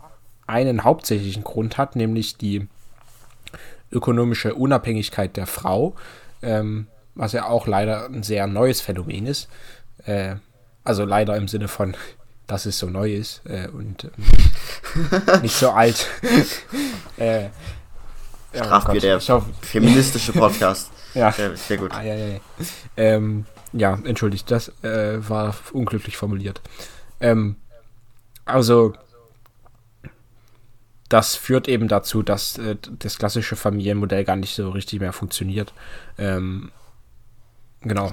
einen 0.47 0.83
hauptsächlichen 0.83 1.43
Grund 1.43 1.77
hat, 1.77 1.95
nämlich 1.95 2.37
die 2.37 2.67
ökonomische 3.91 4.55
Unabhängigkeit 4.55 5.37
der 5.37 5.47
Frau, 5.47 5.95
ähm, 6.41 6.87
was 7.15 7.31
ja 7.31 7.45
auch 7.45 7.67
leider 7.67 8.05
ein 8.05 8.23
sehr 8.23 8.47
neues 8.47 8.81
Phänomen 8.81 9.27
ist. 9.27 9.47
Äh, 10.05 10.35
also 10.83 11.05
leider 11.05 11.37
im 11.37 11.47
Sinne 11.47 11.67
von, 11.67 11.95
dass 12.47 12.65
es 12.65 12.77
so 12.77 12.87
neu 12.87 13.13
ist 13.13 13.41
äh, 13.45 13.67
und 13.67 14.05
ähm, 14.05 15.41
nicht 15.41 15.55
so 15.55 15.69
alt. 15.71 16.07
äh, 17.17 17.43
ja, 18.53 18.83
oh 18.87 18.93
der 18.93 19.19
hoffe, 19.19 19.49
feministische 19.61 20.33
Podcast. 20.33 20.91
Ja. 21.13 21.31
Sehr, 21.31 21.55
sehr 21.55 21.77
gut. 21.77 21.91
Ah, 21.93 22.01
ja, 22.01 22.15
ja, 22.15 22.27
ja. 22.27 22.39
Ähm, 22.97 23.45
ja, 23.71 23.99
entschuldigt, 24.03 24.49
das 24.51 24.69
äh, 24.83 25.27
war 25.27 25.55
unglücklich 25.71 26.17
formuliert. 26.17 26.61
Ähm, 27.19 27.55
also, 28.45 28.93
das 31.09 31.35
führt 31.35 31.67
eben 31.67 31.87
dazu, 31.87 32.23
dass 32.23 32.57
äh, 32.57 32.75
das 32.99 33.17
klassische 33.17 33.55
Familienmodell 33.55 34.23
gar 34.23 34.35
nicht 34.35 34.55
so 34.55 34.69
richtig 34.69 34.99
mehr 34.99 35.13
funktioniert. 35.13 35.73
Ähm, 36.17 36.71
genau. 37.81 38.11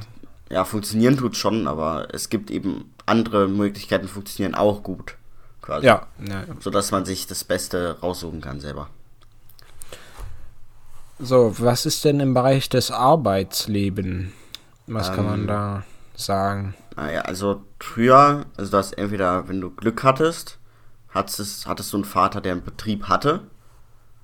Ja, 0.50 0.64
funktionieren 0.64 1.16
tut 1.16 1.36
schon, 1.36 1.66
aber 1.66 2.08
es 2.12 2.28
gibt 2.28 2.50
eben 2.50 2.92
andere 3.06 3.48
Möglichkeiten, 3.48 4.08
funktionieren 4.08 4.54
auch 4.54 4.82
gut. 4.82 5.16
Quasi. 5.62 5.86
Ja, 5.86 6.06
ja. 6.26 6.44
Sodass 6.58 6.90
man 6.90 7.04
sich 7.04 7.26
das 7.26 7.44
Beste 7.44 7.98
raussuchen 8.02 8.40
kann 8.40 8.60
selber. 8.60 8.88
So, 11.22 11.54
was 11.58 11.84
ist 11.84 12.04
denn 12.04 12.20
im 12.20 12.32
Bereich 12.32 12.68
des 12.68 12.90
Arbeitslebens? 12.90 14.32
Was 14.86 15.08
ähm, 15.10 15.14
kann 15.14 15.24
man 15.26 15.40
ähm, 15.40 15.46
da 15.46 15.82
sagen? 16.14 16.74
Naja, 16.96 17.22
also 17.22 17.62
früher, 17.78 18.46
also 18.56 18.70
das 18.70 18.92
entweder, 18.92 19.48
wenn 19.48 19.60
du 19.60 19.70
Glück 19.70 20.02
hattest, 20.02 20.58
hattest, 21.10 21.66
hattest 21.66 21.92
du 21.92 21.98
einen 21.98 22.04
Vater, 22.04 22.40
der 22.40 22.52
einen 22.52 22.64
Betrieb 22.64 23.04
hatte 23.04 23.42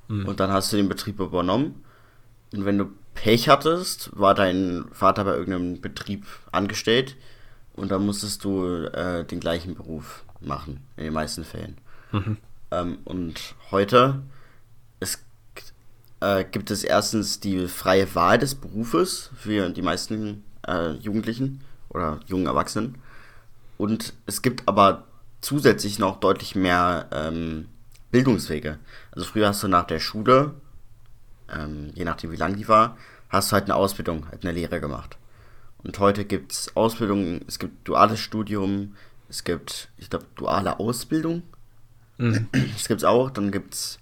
mhm. 0.09 0.27
und 0.27 0.41
dann 0.41 0.51
hast 0.51 0.73
du 0.73 0.77
den 0.77 0.89
Betrieb 0.89 1.21
übernommen. 1.21 1.85
Und 2.53 2.65
wenn 2.65 2.79
du 2.79 2.87
Pech 3.15 3.49
hattest, 3.49 4.11
war 4.19 4.35
dein 4.35 4.87
Vater 4.93 5.25
bei 5.25 5.33
irgendeinem 5.33 5.81
Betrieb 5.81 6.27
angestellt 6.53 7.17
und 7.75 7.91
dann 7.91 8.07
musstest 8.07 8.45
du 8.45 8.87
äh, 8.87 9.25
den 9.25 9.41
gleichen 9.41 9.75
Beruf 9.75 10.25
machen, 10.41 10.81
in 10.97 11.05
den 11.05 11.13
meisten 11.13 11.45
Fällen. 11.45 11.77
Mhm. 12.13 12.37
Ähm, 12.71 12.99
und 13.05 13.55
heute 13.71 14.23
es, 15.01 15.23
äh, 16.21 16.45
gibt 16.45 16.71
es 16.71 16.85
erstens 16.85 17.41
die 17.41 17.69
freie 17.69 18.15
Wahl 18.15 18.39
des 18.39 18.55
Berufes 18.55 19.31
für 19.37 19.71
die 19.71 19.83
meisten 19.83 20.45
äh, 20.67 20.93
Jugendlichen 20.93 21.61
oder 21.89 22.21
jungen 22.27 22.47
Erwachsenen. 22.47 22.99
Und 23.79 24.15
es 24.27 24.43
gibt 24.43 24.67
aber 24.67 25.05
zusätzlich 25.41 25.99
noch 25.99 26.19
deutlich 26.21 26.55
mehr 26.55 27.09
ähm, 27.13 27.69
Bildungswege. 28.11 28.79
Also 29.13 29.27
früher 29.27 29.49
hast 29.49 29.63
du 29.63 29.69
nach 29.69 29.85
der 29.85 30.01
Schule, 30.01 30.55
ähm, 31.53 31.91
je 31.95 32.05
nachdem 32.05 32.33
wie 32.33 32.37
lang 32.37 32.57
die 32.57 32.69
war, 32.69 32.97
hast 33.29 33.51
du 33.51 33.55
halt 33.55 33.65
eine 33.65 33.75
Ausbildung, 33.75 34.27
halt 34.31 34.45
eine 34.45 34.53
Lehre 34.53 34.81
gemacht. 34.81 35.17
Und 35.83 35.99
heute 35.99 36.25
gibt 36.25 36.53
es 36.53 36.75
Ausbildung, 36.75 37.43
es 37.47 37.59
gibt 37.59 37.87
duales 37.87 38.19
Studium, 38.19 38.95
es 39.29 39.45
gibt, 39.45 39.89
ich 39.99 40.11
glaube, 40.11 40.27
duale 40.35 40.81
Ausbildung. 40.81 41.43
Mhm. 42.19 42.49
Das 42.53 42.89
gibt 42.89 43.01
es 43.01 43.05
auch. 43.05 43.31
Dann 43.31 43.51
gibt 43.51 43.75
es 43.75 43.99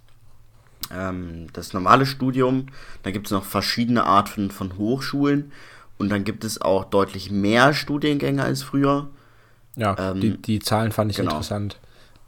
ähm, 0.92 1.46
das 1.52 1.72
normale 1.72 2.06
Studium. 2.06 2.66
Dann 3.02 3.12
gibt 3.12 3.26
es 3.26 3.32
noch 3.32 3.44
verschiedene 3.44 4.04
Arten 4.04 4.50
von 4.50 4.76
Hochschulen. 4.76 5.52
Und 5.98 6.08
dann 6.08 6.24
gibt 6.24 6.44
es 6.44 6.60
auch 6.60 6.84
deutlich 6.84 7.30
mehr 7.30 7.72
Studiengänge 7.72 8.42
als 8.42 8.62
früher. 8.62 9.08
Ja, 9.76 9.96
ähm, 9.98 10.20
die, 10.20 10.36
die 10.36 10.58
Zahlen 10.58 10.92
fand 10.92 11.10
ich 11.10 11.16
genau. 11.16 11.32
interessant. 11.32 11.78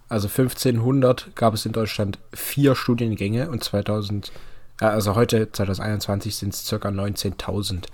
Also 0.09 0.29
1500 0.29 1.35
gab 1.35 1.55
es 1.55 1.67
in 1.67 1.73
Deutschland 1.73 2.19
vier 2.33 2.77
Studiengänge 2.77 3.51
und 3.51 3.65
2000, 3.65 4.33
äh, 4.81 4.85
also 4.85 5.17
heute 5.17 5.51
2021 5.51 6.37
sind 6.37 6.55
es 6.55 6.69
ca. 6.69 6.77
19.000. 6.77 7.87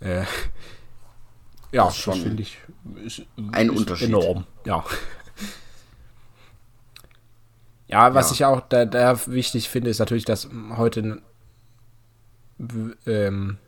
Äh, 0.00 0.22
ja, 1.72 1.84
das, 1.84 2.04
das 2.04 2.18
finde 2.18 2.42
ich 2.42 2.58
ist, 3.04 3.22
ein 3.52 3.70
ist 3.70 3.78
Unterschied. 3.78 4.08
Enorm, 4.08 4.44
ja. 4.64 4.84
Ja, 7.90 8.14
was 8.14 8.30
ja. 8.30 8.34
ich 8.34 8.44
auch 8.44 8.60
da, 8.68 8.84
da, 8.84 9.18
wichtig 9.26 9.68
finde, 9.68 9.90
ist 9.90 9.98
natürlich, 9.98 10.24
dass 10.24 10.48
heute 10.76 11.20
ähm, 13.06 13.58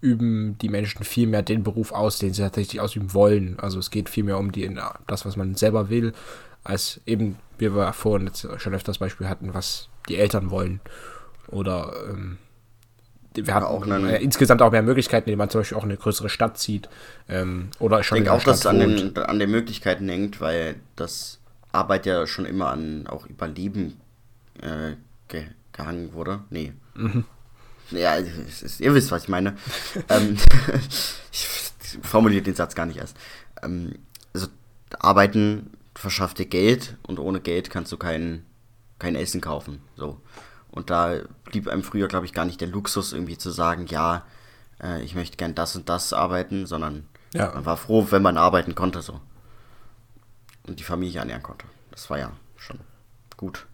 üben 0.00 0.56
die 0.58 0.68
Menschen 0.68 1.04
viel 1.04 1.26
mehr 1.26 1.42
den 1.42 1.62
Beruf 1.62 1.92
aus, 1.92 2.18
den 2.18 2.32
sie 2.32 2.42
tatsächlich 2.42 2.80
ausüben 2.80 3.12
wollen. 3.12 3.58
Also 3.58 3.78
es 3.78 3.90
geht 3.90 4.08
viel 4.08 4.24
mehr 4.24 4.38
um 4.38 4.52
die, 4.52 4.74
das, 5.06 5.26
was 5.26 5.36
man 5.36 5.54
selber 5.56 5.90
will, 5.90 6.12
als 6.62 7.00
eben, 7.06 7.36
wie 7.58 7.74
wir 7.74 7.92
vorhin 7.92 8.30
schon 8.58 8.74
öfters 8.74 8.98
Beispiel 8.98 9.28
hatten, 9.28 9.52
was 9.52 9.88
die 10.08 10.16
Eltern 10.16 10.50
wollen. 10.50 10.80
Oder 11.48 11.92
ähm, 12.08 12.38
wir 13.34 13.54
haben 13.54 13.66
auch 13.66 13.86
äh, 13.86 14.22
insgesamt 14.22 14.62
auch 14.62 14.70
mehr 14.70 14.82
Möglichkeiten, 14.82 15.28
indem 15.28 15.38
man 15.38 15.50
zum 15.50 15.60
Beispiel 15.60 15.76
auch 15.76 15.84
eine 15.84 15.96
größere 15.96 16.28
Stadt 16.28 16.56
zieht. 16.56 16.88
Ähm, 17.28 17.70
oder 17.78 18.02
schon 18.02 18.18
ich 18.18 18.24
denke 18.24 18.38
auch, 18.38 18.44
dass 18.44 18.60
es 18.60 18.66
an 18.66 18.78
den, 18.78 19.16
an 19.18 19.38
den 19.38 19.50
Möglichkeiten 19.50 20.08
hängt, 20.08 20.40
weil 20.40 20.76
das 20.96 21.40
Arbeit 21.74 22.06
ja 22.06 22.26
schon 22.26 22.46
immer 22.46 22.70
an 22.70 23.06
auch 23.06 23.26
Überleben 23.26 24.00
äh, 24.60 24.96
ge 25.28 25.46
gehangen 25.72 26.12
wurde. 26.12 26.44
Nee. 26.50 26.72
Mhm. 26.94 27.24
Ja, 27.90 28.14
ist, 28.14 28.80
ihr 28.80 28.94
wisst, 28.94 29.10
was 29.10 29.24
ich 29.24 29.28
meine. 29.28 29.56
ähm, 30.08 30.36
ich 31.32 31.48
formuliere 32.02 32.42
den 32.42 32.54
Satz 32.54 32.74
gar 32.74 32.86
nicht 32.86 32.98
erst. 32.98 33.16
Ähm, 33.62 33.98
also, 34.32 34.48
arbeiten 34.98 35.70
verschafft 35.94 36.38
dir 36.38 36.46
Geld 36.46 36.96
und 37.02 37.18
ohne 37.18 37.40
Geld 37.40 37.70
kannst 37.70 37.92
du 37.92 37.96
kein, 37.96 38.44
kein 38.98 39.16
Essen 39.16 39.40
kaufen. 39.40 39.80
So. 39.96 40.20
Und 40.70 40.90
da 40.90 41.20
blieb 41.44 41.68
einem 41.68 41.84
früher, 41.84 42.08
glaube 42.08 42.26
ich, 42.26 42.32
gar 42.32 42.44
nicht 42.44 42.60
der 42.60 42.68
Luxus, 42.68 43.12
irgendwie 43.12 43.38
zu 43.38 43.50
sagen, 43.50 43.86
ja, 43.86 44.24
äh, 44.82 45.02
ich 45.02 45.14
möchte 45.14 45.36
gern 45.36 45.54
das 45.54 45.76
und 45.76 45.88
das 45.88 46.12
arbeiten, 46.12 46.66
sondern 46.66 47.06
ja. 47.32 47.52
man 47.54 47.66
war 47.66 47.76
froh, 47.76 48.08
wenn 48.10 48.22
man 48.22 48.36
arbeiten 48.36 48.74
konnte 48.74 49.02
so. 49.02 49.20
Und 50.66 50.80
die 50.80 50.84
Familie 50.84 51.20
ernähren 51.20 51.42
konnte. 51.42 51.66
Das 51.90 52.08
war 52.10 52.18
ja 52.18 52.32
schon 52.56 52.80
gut. 53.36 53.66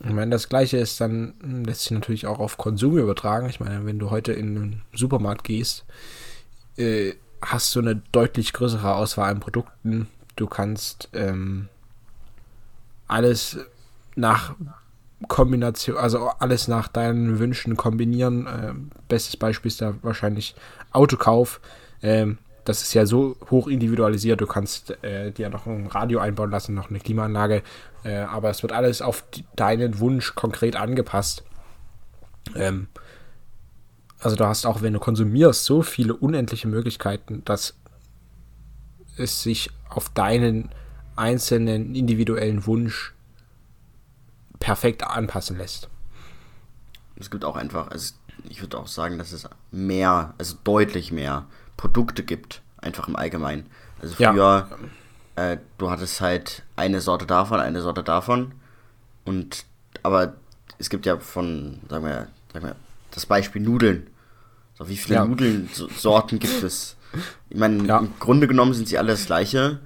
Ich 0.00 0.12
meine, 0.12 0.30
das 0.30 0.48
Gleiche 0.48 0.76
ist 0.76 1.00
dann, 1.00 1.34
lässt 1.64 1.82
sich 1.82 1.90
natürlich 1.90 2.26
auch 2.26 2.38
auf 2.38 2.56
Konsum 2.56 2.96
übertragen. 2.98 3.48
Ich 3.48 3.60
meine, 3.60 3.84
wenn 3.84 3.98
du 3.98 4.10
heute 4.10 4.32
in 4.32 4.56
einen 4.56 4.82
Supermarkt 4.94 5.44
gehst, 5.44 5.84
äh, 6.76 7.14
hast 7.42 7.74
du 7.74 7.80
eine 7.80 7.96
deutlich 8.12 8.52
größere 8.52 8.94
Auswahl 8.94 9.30
an 9.30 9.40
Produkten. 9.40 10.08
Du 10.36 10.46
kannst 10.46 11.08
ähm, 11.12 11.68
alles 13.08 13.58
nach 14.14 14.54
Kombination, 15.26 15.96
also 15.96 16.28
alles 16.38 16.68
nach 16.68 16.86
deinen 16.86 17.40
Wünschen 17.40 17.76
kombinieren. 17.76 18.46
Äh, 18.46 18.74
bestes 19.08 19.36
Beispiel 19.36 19.68
ist 19.70 19.80
da 19.80 19.94
wahrscheinlich 20.02 20.54
Autokauf. 20.92 21.60
Ähm, 22.02 22.38
das 22.68 22.82
ist 22.82 22.92
ja 22.92 23.06
so 23.06 23.34
hoch 23.50 23.66
individualisiert, 23.66 24.42
du 24.42 24.46
kannst 24.46 25.02
äh, 25.02 25.32
dir 25.32 25.48
noch 25.48 25.66
ein 25.66 25.86
Radio 25.86 26.18
einbauen 26.18 26.50
lassen, 26.50 26.74
noch 26.74 26.90
eine 26.90 26.98
Klimaanlage, 26.98 27.62
äh, 28.04 28.18
aber 28.18 28.50
es 28.50 28.62
wird 28.62 28.72
alles 28.72 29.00
auf 29.00 29.24
deinen 29.56 30.00
Wunsch 30.00 30.34
konkret 30.34 30.76
angepasst. 30.76 31.44
Ähm, 32.54 32.88
also 34.18 34.36
du 34.36 34.44
hast 34.44 34.66
auch, 34.66 34.82
wenn 34.82 34.92
du 34.92 34.98
konsumierst, 34.98 35.64
so 35.64 35.80
viele 35.80 36.14
unendliche 36.14 36.68
Möglichkeiten, 36.68 37.42
dass 37.46 37.74
es 39.16 39.42
sich 39.42 39.70
auf 39.88 40.10
deinen 40.10 40.68
einzelnen 41.16 41.94
individuellen 41.94 42.66
Wunsch 42.66 43.14
perfekt 44.60 45.04
anpassen 45.04 45.56
lässt. 45.56 45.88
Es 47.16 47.30
gibt 47.30 47.46
auch 47.46 47.56
einfach, 47.56 47.90
also 47.90 48.12
ich 48.46 48.60
würde 48.60 48.76
auch 48.78 48.88
sagen, 48.88 49.16
dass 49.16 49.32
es 49.32 49.48
mehr, 49.70 50.34
also 50.36 50.56
deutlich 50.64 51.12
mehr 51.12 51.46
Produkte 51.78 52.22
gibt, 52.22 52.60
einfach 52.76 53.08
im 53.08 53.16
Allgemeinen. 53.16 53.64
Also 54.02 54.14
früher, 54.16 54.68
ja. 55.36 55.52
äh, 55.52 55.58
du 55.78 55.90
hattest 55.90 56.20
halt 56.20 56.62
eine 56.76 57.00
Sorte 57.00 57.24
davon, 57.24 57.60
eine 57.60 57.80
Sorte 57.80 58.02
davon. 58.02 58.52
Und 59.24 59.64
aber 60.02 60.34
es 60.78 60.90
gibt 60.90 61.06
ja 61.06 61.18
von, 61.18 61.80
sagen 61.88 62.04
wir, 62.04 62.28
sagen 62.52 62.66
wir 62.66 62.76
das 63.10 63.24
Beispiel 63.24 63.62
Nudeln. 63.62 64.08
So, 64.76 64.88
wie 64.88 64.96
viele 64.96 65.16
ja. 65.16 65.24
Nudelsorten 65.24 66.38
gibt 66.38 66.62
es? 66.62 66.96
Ich 67.48 67.56
meine, 67.56 67.84
ja. 67.84 67.98
im 67.98 68.12
Grunde 68.20 68.46
genommen 68.46 68.74
sind 68.74 68.88
sie 68.88 68.98
alle 68.98 69.12
das 69.12 69.26
gleiche. 69.26 69.80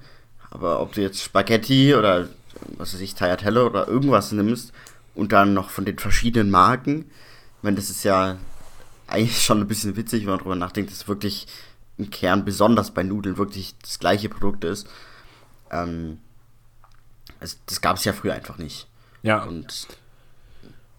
Aber 0.51 0.81
ob 0.81 0.93
du 0.93 1.01
jetzt 1.01 1.23
Spaghetti 1.23 1.95
oder 1.95 2.27
was 2.77 2.93
weiß 2.93 3.01
ich, 3.01 3.15
Tagliatelle 3.15 3.65
oder 3.65 3.87
irgendwas 3.87 4.31
nimmst 4.31 4.71
und 5.15 5.31
dann 5.31 5.53
noch 5.53 5.69
von 5.69 5.85
den 5.85 5.97
verschiedenen 5.97 6.51
Marken, 6.51 7.05
ich 7.57 7.63
meine, 7.63 7.77
das 7.77 7.89
ist 7.89 8.03
ja 8.03 8.37
eigentlich 9.07 9.43
schon 9.43 9.61
ein 9.61 9.67
bisschen 9.67 9.95
witzig, 9.95 10.23
wenn 10.23 10.31
man 10.31 10.39
darüber 10.39 10.55
nachdenkt, 10.55 10.91
dass 10.91 11.07
wirklich 11.07 11.47
im 12.03 12.09
Kern, 12.09 12.45
besonders 12.45 12.91
bei 12.91 13.03
Nudeln, 13.03 13.37
wirklich 13.37 13.75
das 13.81 13.99
gleiche 13.99 14.29
Produkt 14.29 14.63
ist. 14.63 14.87
Ähm, 15.71 16.19
also 17.39 17.57
das 17.65 17.81
gab 17.81 17.97
es 17.97 18.05
ja 18.05 18.13
früher 18.13 18.33
einfach 18.33 18.57
nicht. 18.57 18.87
Ja. 19.21 19.43
Und 19.43 19.87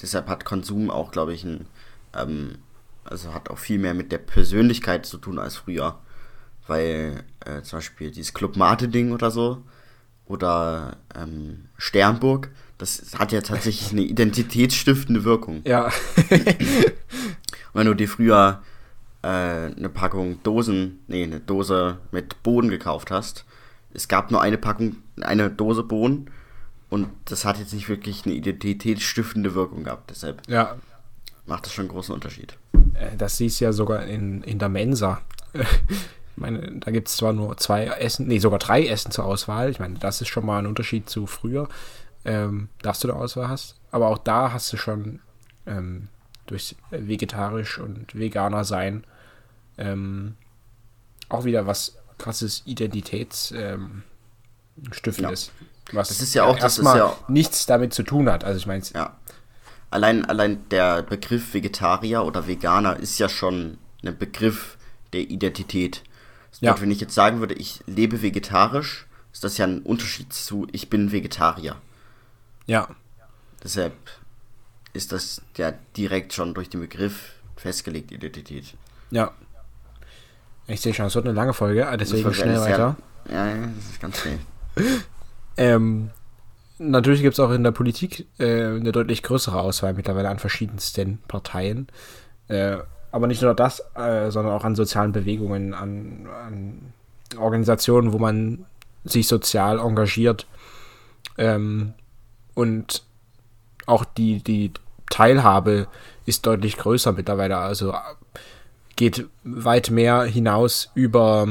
deshalb 0.00 0.28
hat 0.28 0.44
Konsum 0.44 0.90
auch, 0.90 1.10
glaube 1.12 1.34
ich, 1.34 1.44
ein, 1.44 1.66
ähm, 2.14 2.58
also 3.04 3.34
hat 3.34 3.50
auch 3.50 3.58
viel 3.58 3.78
mehr 3.78 3.94
mit 3.94 4.12
der 4.12 4.18
Persönlichkeit 4.18 5.06
zu 5.06 5.18
tun 5.18 5.38
als 5.38 5.56
früher. 5.56 5.98
Weil 6.66 7.24
äh, 7.44 7.60
zum 7.62 7.78
Beispiel 7.78 8.10
dieses 8.10 8.32
Club 8.32 8.56
Mate-Ding 8.56 9.12
oder 9.12 9.30
so 9.30 9.62
oder 10.26 10.96
ähm, 11.14 11.66
Sternburg, 11.76 12.50
das 12.78 13.18
hat 13.18 13.32
ja 13.32 13.42
tatsächlich 13.42 13.92
eine 13.92 14.00
identitätsstiftende 14.10 15.24
Wirkung. 15.24 15.62
Ja. 15.66 15.92
wenn 17.74 17.86
du 17.86 17.94
dir 17.94 18.08
früher 18.08 18.62
äh, 19.24 19.72
eine 19.76 19.88
Packung 19.88 20.42
Dosen, 20.42 21.00
nee, 21.08 21.24
eine 21.24 21.40
Dose 21.40 21.98
mit 22.12 22.42
Bohnen 22.42 22.68
gekauft 22.68 23.10
hast, 23.10 23.46
es 23.94 24.08
gab 24.08 24.30
nur 24.30 24.42
eine 24.42 24.58
Packung, 24.58 24.96
eine 25.20 25.50
Dose 25.50 25.82
Bohnen 25.82 26.30
und 26.90 27.08
das 27.24 27.44
hat 27.44 27.58
jetzt 27.58 27.72
nicht 27.72 27.88
wirklich 27.88 28.26
eine 28.26 28.34
identitätsstiftende 28.34 29.54
Wirkung 29.54 29.84
gehabt. 29.84 30.10
Deshalb 30.10 30.42
ja. 30.48 30.76
macht 31.46 31.64
das 31.64 31.72
schon 31.72 31.84
einen 31.84 31.92
großen 31.92 32.14
Unterschied. 32.14 32.58
Äh, 32.94 33.16
das 33.16 33.38
siehst 33.38 33.60
du 33.60 33.64
ja 33.64 33.72
sogar 33.72 34.04
in, 34.04 34.42
in 34.42 34.58
der 34.58 34.68
Mensa. 34.68 35.22
Ich 36.36 36.40
meine, 36.40 36.80
da 36.80 36.90
gibt 36.90 37.06
es 37.06 37.16
zwar 37.16 37.32
nur 37.32 37.56
zwei 37.58 37.84
Essen, 37.84 38.26
nee, 38.26 38.40
sogar 38.40 38.58
drei 38.58 38.84
Essen 38.88 39.12
zur 39.12 39.24
Auswahl. 39.24 39.70
Ich 39.70 39.78
meine, 39.78 40.00
das 40.00 40.20
ist 40.20 40.26
schon 40.26 40.44
mal 40.44 40.58
ein 40.58 40.66
Unterschied 40.66 41.08
zu 41.08 41.28
früher, 41.28 41.68
ähm, 42.24 42.70
dass 42.82 42.98
du 42.98 43.08
eine 43.08 43.16
Auswahl 43.16 43.46
hast. 43.46 43.76
Aber 43.92 44.08
auch 44.08 44.18
da 44.18 44.52
hast 44.52 44.72
du 44.72 44.76
schon 44.76 45.20
ähm, 45.64 46.08
durch 46.46 46.74
vegetarisch 46.90 47.78
und 47.78 48.18
Veganer 48.18 48.64
sein 48.64 49.04
ähm, 49.78 50.36
auch 51.28 51.44
wieder 51.44 51.66
was 51.66 51.96
krasses 52.18 52.62
Identitätsstiftendes. 52.66 55.48
Ähm, 55.48 55.66
was 55.92 56.08
das 56.08 56.20
ist 56.20 56.34
ja 56.34 56.44
auch, 56.44 56.58
das 56.58 56.78
ist 56.78 56.84
ja 56.84 57.16
nichts 57.28 57.66
damit 57.66 57.92
zu 57.92 58.02
tun 58.02 58.30
hat. 58.30 58.44
Also 58.44 58.58
ich 58.58 58.66
meine, 58.66 58.82
ja. 58.94 59.16
allein, 59.90 60.24
allein 60.24 60.66
der 60.70 61.02
Begriff 61.02 61.52
Vegetarier 61.52 62.24
oder 62.24 62.46
Veganer 62.46 62.96
ist 62.96 63.18
ja 63.18 63.28
schon 63.28 63.78
ein 64.02 64.16
Begriff 64.16 64.78
der 65.12 65.30
Identität. 65.30 66.02
Ja. 66.60 66.80
wenn 66.80 66.90
ich 66.90 67.00
jetzt 67.00 67.14
sagen 67.14 67.40
würde, 67.40 67.54
ich 67.54 67.80
lebe 67.86 68.22
vegetarisch, 68.22 69.06
ist 69.32 69.42
das 69.42 69.58
ja 69.58 69.66
ein 69.66 69.82
Unterschied 69.82 70.32
zu, 70.32 70.68
ich 70.70 70.88
bin 70.88 71.10
Vegetarier. 71.10 71.76
Ja. 72.66 72.88
Deshalb 73.62 73.94
ist 74.92 75.12
das 75.12 75.42
ja 75.56 75.72
direkt 75.96 76.32
schon 76.32 76.54
durch 76.54 76.70
den 76.70 76.80
Begriff 76.80 77.32
festgelegt, 77.56 78.12
Identität. 78.12 78.74
Ja. 79.10 79.32
Ich 80.66 80.80
sehe 80.80 80.94
schon, 80.94 81.06
es 81.06 81.14
wird 81.14 81.26
eine 81.26 81.34
lange 81.34 81.52
Folge, 81.52 81.86
deswegen 81.98 82.32
schnell 82.32 82.60
weiter. 82.60 82.96
Ja, 83.30 83.46
ja, 83.46 83.56
das 83.76 83.84
ist 83.84 84.00
ganz 84.00 84.18
schnell. 84.18 84.38
ähm, 85.56 86.10
natürlich 86.78 87.22
gibt 87.22 87.34
es 87.34 87.40
auch 87.40 87.50
in 87.50 87.62
der 87.62 87.70
Politik 87.70 88.26
äh, 88.38 88.66
eine 88.66 88.92
deutlich 88.92 89.22
größere 89.22 89.60
Auswahl 89.60 89.94
mittlerweile 89.94 90.28
an 90.28 90.38
verschiedensten 90.38 91.18
Parteien. 91.28 91.88
Äh, 92.48 92.78
aber 93.12 93.26
nicht 93.26 93.42
nur 93.42 93.54
das, 93.54 93.80
äh, 93.94 94.30
sondern 94.30 94.54
auch 94.54 94.64
an 94.64 94.74
sozialen 94.74 95.12
Bewegungen, 95.12 95.72
an, 95.72 96.26
an, 96.46 96.92
Organisationen, 97.38 98.12
wo 98.12 98.18
man 98.18 98.64
sich 99.04 99.28
sozial 99.28 99.78
engagiert. 99.78 100.46
Ähm, 101.38 101.94
und 102.54 103.04
auch 103.86 104.04
die, 104.04 104.42
die 104.42 104.72
Teilhabe 105.10 105.86
ist 106.26 106.46
deutlich 106.46 106.76
größer 106.76 107.12
mittlerweile. 107.12 107.58
Also 107.58 107.94
geht 108.96 109.26
weit 109.42 109.90
mehr 109.90 110.22
hinaus 110.24 110.90
über 110.94 111.48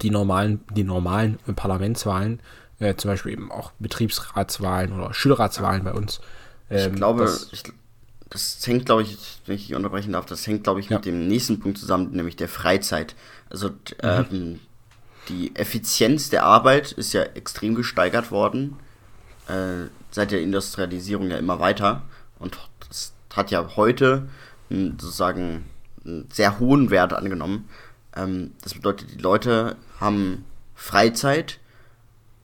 die 0.00 0.10
normalen, 0.10 0.60
die 0.74 0.84
normalen 0.84 1.38
Parlamentswahlen, 1.56 2.40
äh, 2.78 2.94
zum 2.94 3.10
Beispiel 3.10 3.32
eben 3.32 3.50
auch 3.50 3.72
Betriebsratswahlen 3.78 4.92
oder 4.92 5.12
Schulratswahlen 5.12 5.84
bei 5.84 5.92
uns. 5.92 6.20
Ähm, 6.70 6.92
ich 6.92 6.96
glaube, 6.96 7.38
ich, 7.52 7.62
das 8.30 8.64
hängt, 8.66 8.86
glaube 8.86 9.02
ich, 9.02 9.18
wenn 9.46 9.56
ich 9.56 9.74
unterbrechen 9.74 10.12
darf, 10.12 10.26
das 10.26 10.46
hängt, 10.46 10.64
glaube 10.64 10.80
ich, 10.80 10.88
ja. 10.88 10.96
mit 10.96 11.04
dem 11.04 11.26
nächsten 11.26 11.58
Punkt 11.58 11.78
zusammen, 11.78 12.12
nämlich 12.12 12.36
der 12.36 12.48
Freizeit. 12.48 13.16
Also 13.50 13.70
mhm. 13.70 13.74
ähm, 14.02 14.60
die 15.28 15.54
Effizienz 15.56 16.30
der 16.30 16.44
Arbeit 16.44 16.92
ist 16.92 17.12
ja 17.12 17.22
extrem 17.22 17.74
gesteigert 17.74 18.30
worden, 18.30 18.76
äh, 19.48 19.88
seit 20.10 20.30
der 20.30 20.40
Industrialisierung 20.40 21.28
ja 21.28 21.38
immer 21.38 21.60
weiter. 21.60 22.02
Und 22.38 22.58
das 22.88 23.12
hat 23.34 23.50
ja 23.50 23.76
heute 23.76 24.28
sozusagen 24.70 25.66
einen 26.04 26.28
sehr 26.32 26.58
hohen 26.58 26.90
Wert 26.90 27.12
angenommen. 27.12 27.68
Ähm, 28.16 28.52
das 28.62 28.74
bedeutet, 28.74 29.12
die 29.12 29.20
Leute 29.20 29.76
haben 29.98 30.44
Freizeit 30.74 31.58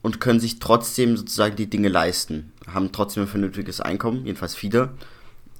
und 0.02 0.20
können 0.20 0.40
sich 0.40 0.58
trotzdem 0.58 1.16
sozusagen 1.16 1.56
die 1.56 1.70
Dinge 1.70 1.88
leisten, 1.88 2.52
haben 2.66 2.92
trotzdem 2.92 3.24
ein 3.24 3.28
vernünftiges 3.28 3.80
Einkommen, 3.80 4.24
jedenfalls 4.24 4.54
viele 4.54 4.90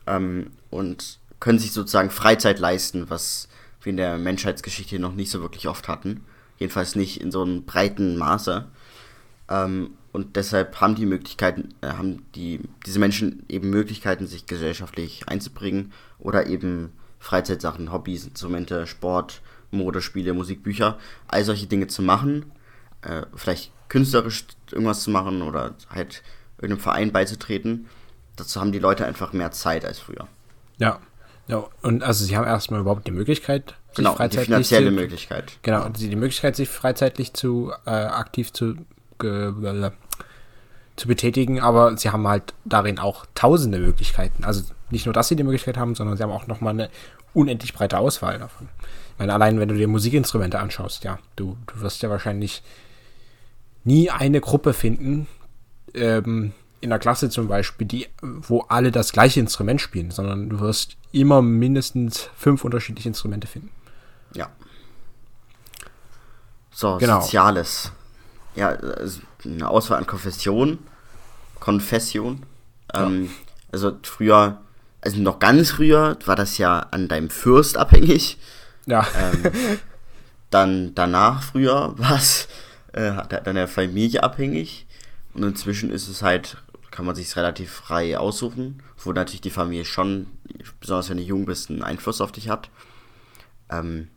ähm, 0.07 0.51
und 0.71 1.19
können 1.41 1.59
sich 1.59 1.73
sozusagen 1.73 2.11
Freizeit 2.11 2.59
leisten, 2.59 3.11
was 3.11 3.49
wir 3.83 3.91
in 3.91 3.97
der 3.97 4.19
Menschheitsgeschichte 4.19 4.99
noch 4.99 5.15
nicht 5.15 5.31
so 5.31 5.43
wirklich 5.43 5.69
oft 5.69 5.89
hatten. 5.89 6.25
Jedenfalls 6.59 6.97
nicht 6.97 7.21
in 7.21 7.31
so 7.31 7.43
einem 7.43 7.65
breiten 7.65 8.17
Maße. 8.17 8.67
Ähm, 9.49 9.91
und 10.13 10.37
deshalb 10.37 10.81
haben 10.81 10.95
die 10.95 11.07
Möglichkeiten, 11.07 11.75
äh, 11.83 11.89
haben 11.89 12.25
die, 12.35 12.61
diese 12.87 12.99
Menschen 12.99 13.45
eben 13.49 13.69
Möglichkeiten, 13.69 14.27
sich 14.27 14.47
gesellschaftlich 14.47 15.29
einzubringen 15.29 15.93
oder 16.19 16.47
eben 16.47 16.93
Freizeitsachen, 17.19 17.93
Hobbys, 17.93 18.27
Instrumente, 18.27 18.87
Sport, 18.87 19.43
Mode, 19.71 20.03
Spiele, 20.03 20.33
Musik, 20.35 20.63
Bücher, 20.63 20.99
all 21.29 21.45
solche 21.45 21.67
Dinge 21.67 21.87
zu 21.87 22.03
machen. 22.03 22.53
Äh, 23.03 23.23
vielleicht 23.35 23.73
künstlerisch 23.89 24.47
irgendwas 24.71 25.03
zu 25.03 25.11
machen 25.11 25.43
oder 25.43 25.75
halt 25.91 26.23
irgendeinem 26.59 26.83
Verein 26.83 27.13
beizutreten 27.13 27.87
dazu 28.37 28.61
haben 28.61 28.73
die 28.73 28.79
Leute 28.79 29.05
einfach 29.07 29.33
mehr 29.33 29.51
Zeit 29.51 29.85
als 29.85 29.99
früher. 29.99 30.29
Ja. 30.79 31.01
Ja, 31.49 31.65
und 31.83 32.03
also 32.03 32.25
sie 32.25 32.37
haben 32.37 32.45
erstmal 32.45 32.81
überhaupt 32.81 33.07
die 33.07 33.13
Möglichkeit, 33.13 33.77
sich 33.91 33.99
genau, 33.99 34.15
freizeitlich 34.17 34.47
die 34.47 34.47
finanzielle 34.47 34.89
zu, 34.89 34.95
Möglichkeit. 34.95 35.53
Genau, 35.63 35.85
und 35.85 35.97
sie 35.97 36.11
die 36.11 36.17
Möglichkeit, 36.17 36.57
sich 36.57 36.69
freizeitlich 36.69 37.35
zu 37.35 37.73
äh, 37.87 37.91
aktiv 37.91 38.53
zu, 38.53 38.75
äh, 39.23 39.91
zu 40.97 41.07
betätigen, 41.07 41.61
aber 41.61 41.97
sie 41.97 42.11
haben 42.11 42.27
halt 42.27 42.53
darin 42.65 42.99
auch 42.99 43.27
tausende 43.37 43.79
Möglichkeiten. 43.79 44.45
Also 44.45 44.65
nicht 44.91 45.07
nur, 45.07 45.13
dass 45.13 45.29
sie 45.29 45.37
die 45.37 45.45
Möglichkeit 45.45 45.77
haben, 45.77 45.95
sondern 45.95 46.17
sie 46.17 46.23
haben 46.23 46.31
auch 46.31 46.47
nochmal 46.47 46.75
eine 46.75 46.91
unendlich 47.35 47.75
breite 47.75 47.99
Auswahl 47.99 48.39
davon. 48.39 48.69
Ich 49.13 49.19
meine, 49.19 49.35
allein 49.35 49.59
wenn 49.59 49.69
du 49.69 49.75
dir 49.75 49.89
Musikinstrumente 49.89 50.59
anschaust, 50.59 51.05
ja, 51.05 51.19
du, 51.37 51.57
du 51.67 51.81
wirst 51.81 52.03
ja 52.03 52.11
wahrscheinlich 52.11 52.63
nie 53.85 54.11
eine 54.11 54.41
Gruppe 54.41 54.73
finden, 54.73 55.27
ähm, 55.95 56.53
in 56.81 56.91
der 56.91 56.99
Klasse 56.99 57.31
zum 57.31 57.49
Beispiel, 57.49 57.87
die, 57.87 58.09
wo 58.21 58.61
alle 58.69 58.93
das 58.93 59.13
gleiche 59.13 59.41
Instrument 59.41 59.81
spielen, 59.81 60.11
sondern 60.11 60.49
du 60.49 60.61
wirst 60.61 60.97
immer 61.13 61.43
mindestens 61.43 62.29
fünf 62.37 62.65
unterschiedliche 62.65 63.09
Instrumente 63.09 63.47
finden. 63.47 63.71
Ja. 64.35 64.51
So, 66.71 66.99
genau. 66.99 67.23
Soziales. 67.23 67.93
Ja, 68.55 68.77
eine 69.45 69.69
Auswahl 69.69 69.99
an 69.99 70.07
Konfession. 70.07 70.79
Konfession. 71.59 72.45
Ja. 72.95 73.07
Ähm, 73.07 73.31
also 73.73 73.93
früher, 74.03 74.61
also 75.07 75.21
noch 75.21 75.39
ganz 75.39 75.71
früher 75.71 76.19
war 76.27 76.35
das 76.35 76.59
ja 76.59 76.81
an 76.81 77.07
deinem 77.07 77.31
Fürst 77.31 77.79
abhängig. 77.79 78.39
Ja. 78.87 79.07
Ähm, 79.17 79.53
dann 80.51 80.95
danach 80.95 81.43
früher 81.45 81.95
war 81.97 82.17
es 82.17 82.49
äh, 82.93 83.13
deiner 83.45 83.69
Familie 83.69 84.25
abhängig. 84.25 84.87
Und 85.33 85.45
inzwischen 85.45 85.91
ist 85.91 86.09
es 86.09 86.23
halt 86.23 86.59
kann 86.91 87.05
man 87.05 87.15
sich 87.15 87.37
relativ 87.37 87.71
frei 87.71 88.17
aussuchen, 88.19 88.83
wo 88.97 89.13
natürlich 89.13 89.43
die 89.43 89.51
Familie 89.51 89.85
schon, 89.85 90.29
besonders 90.81 91.11
wenn 91.11 91.19
du 91.19 91.23
jung 91.23 91.45
bist, 91.45 91.69
einen 91.69 91.83
Einfluss 91.83 92.23
auf 92.23 92.33
dich 92.33 92.49
hat. 92.49 92.71
Ähm, 93.69 94.09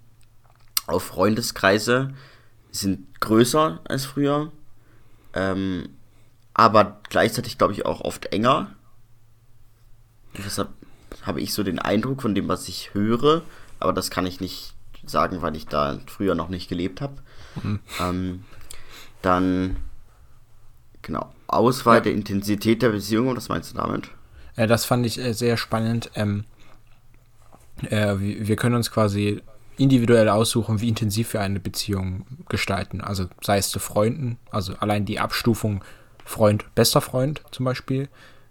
auch 0.87 1.01
Freundeskreise 1.01 2.13
sind 2.71 3.19
größer 3.19 3.81
als 3.83 4.05
früher, 4.05 4.53
ähm, 5.33 5.89
aber 6.53 7.01
gleichzeitig 7.09 7.57
glaube 7.57 7.73
ich 7.73 7.85
auch 7.85 7.99
oft 7.99 8.27
enger 8.27 8.73
Deshalb 10.37 10.69
habe 11.23 11.41
ich 11.41 11.53
so 11.53 11.63
den 11.63 11.79
Eindruck 11.79 12.21
von 12.21 12.35
dem, 12.35 12.47
was 12.47 12.67
ich 12.67 12.93
höre, 12.93 13.43
aber 13.79 13.93
das 13.93 14.09
kann 14.09 14.25
ich 14.25 14.39
nicht 14.39 14.73
sagen, 15.05 15.41
weil 15.41 15.55
ich 15.55 15.67
da 15.67 15.99
früher 16.07 16.35
noch 16.35 16.49
nicht 16.49 16.69
gelebt 16.69 17.01
habe. 17.01 17.15
Mhm. 17.63 17.79
Ähm, 17.99 18.43
dann, 19.21 19.77
genau, 21.01 21.33
Auswahl 21.47 21.97
ja. 21.97 22.01
der 22.01 22.13
Intensität 22.13 22.81
der 22.81 22.89
Beziehung, 22.89 23.35
was 23.35 23.49
meinst 23.49 23.73
du 23.73 23.77
damit? 23.77 24.09
Äh, 24.55 24.67
das 24.67 24.85
fand 24.85 25.05
ich 25.05 25.19
äh, 25.19 25.33
sehr 25.33 25.57
spannend. 25.57 26.11
Ähm, 26.15 26.45
äh, 27.89 28.15
wir 28.17 28.55
können 28.55 28.75
uns 28.75 28.91
quasi 28.91 29.41
individuell 29.77 30.29
aussuchen, 30.29 30.81
wie 30.81 30.89
intensiv 30.89 31.33
wir 31.33 31.41
eine 31.41 31.59
Beziehung 31.59 32.25
gestalten. 32.49 33.01
Also 33.01 33.27
sei 33.41 33.57
es 33.57 33.69
zu 33.69 33.79
Freunden, 33.79 34.37
also 34.51 34.73
allein 34.79 35.05
die 35.05 35.19
Abstufung 35.19 35.83
Freund, 36.25 36.65
bester 36.75 37.01
Freund 37.01 37.41
zum 37.51 37.65
Beispiel. 37.65 38.09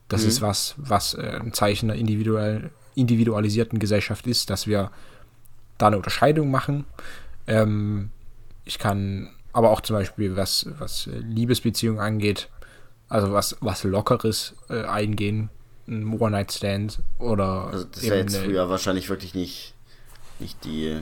Das 0.09 0.23
mhm. 0.23 0.29
ist 0.29 0.43
was, 0.43 0.75
was 0.77 1.15
äh, 1.15 1.41
ein 1.41 1.53
Zeichen 1.53 1.89
der 1.89 1.97
individuell, 1.97 2.71
individualisierten 2.95 3.79
Gesellschaft 3.79 4.27
ist, 4.27 4.51
dass 4.51 4.67
wir 4.67 4.91
da 5.77 5.89
eine 5.89 5.97
Unterscheidung 5.97 6.51
machen. 6.51 6.85
Ähm, 7.47 8.11
ich 8.65 8.79
kann 8.79 9.31
aber 9.53 9.71
auch 9.71 9.81
zum 9.81 9.97
Beispiel, 9.97 10.37
was, 10.37 10.67
was 10.79 11.09
Liebesbeziehungen 11.13 12.01
angeht, 12.01 12.49
also 13.09 13.33
was, 13.33 13.57
was 13.61 13.85
Lockeres 13.85 14.55
äh, 14.69 14.85
eingehen, 14.85 15.51
ein 15.87 16.19
One-Night-Stand 16.19 17.01
oder. 17.19 17.69
Also 17.73 17.85
das 17.85 18.03
wäre 18.03 18.19
jetzt 18.19 18.37
früher 18.37 18.69
wahrscheinlich 18.69 19.09
wirklich 19.09 19.35
nicht, 19.35 19.75
nicht 20.39 20.65
die 20.65 21.01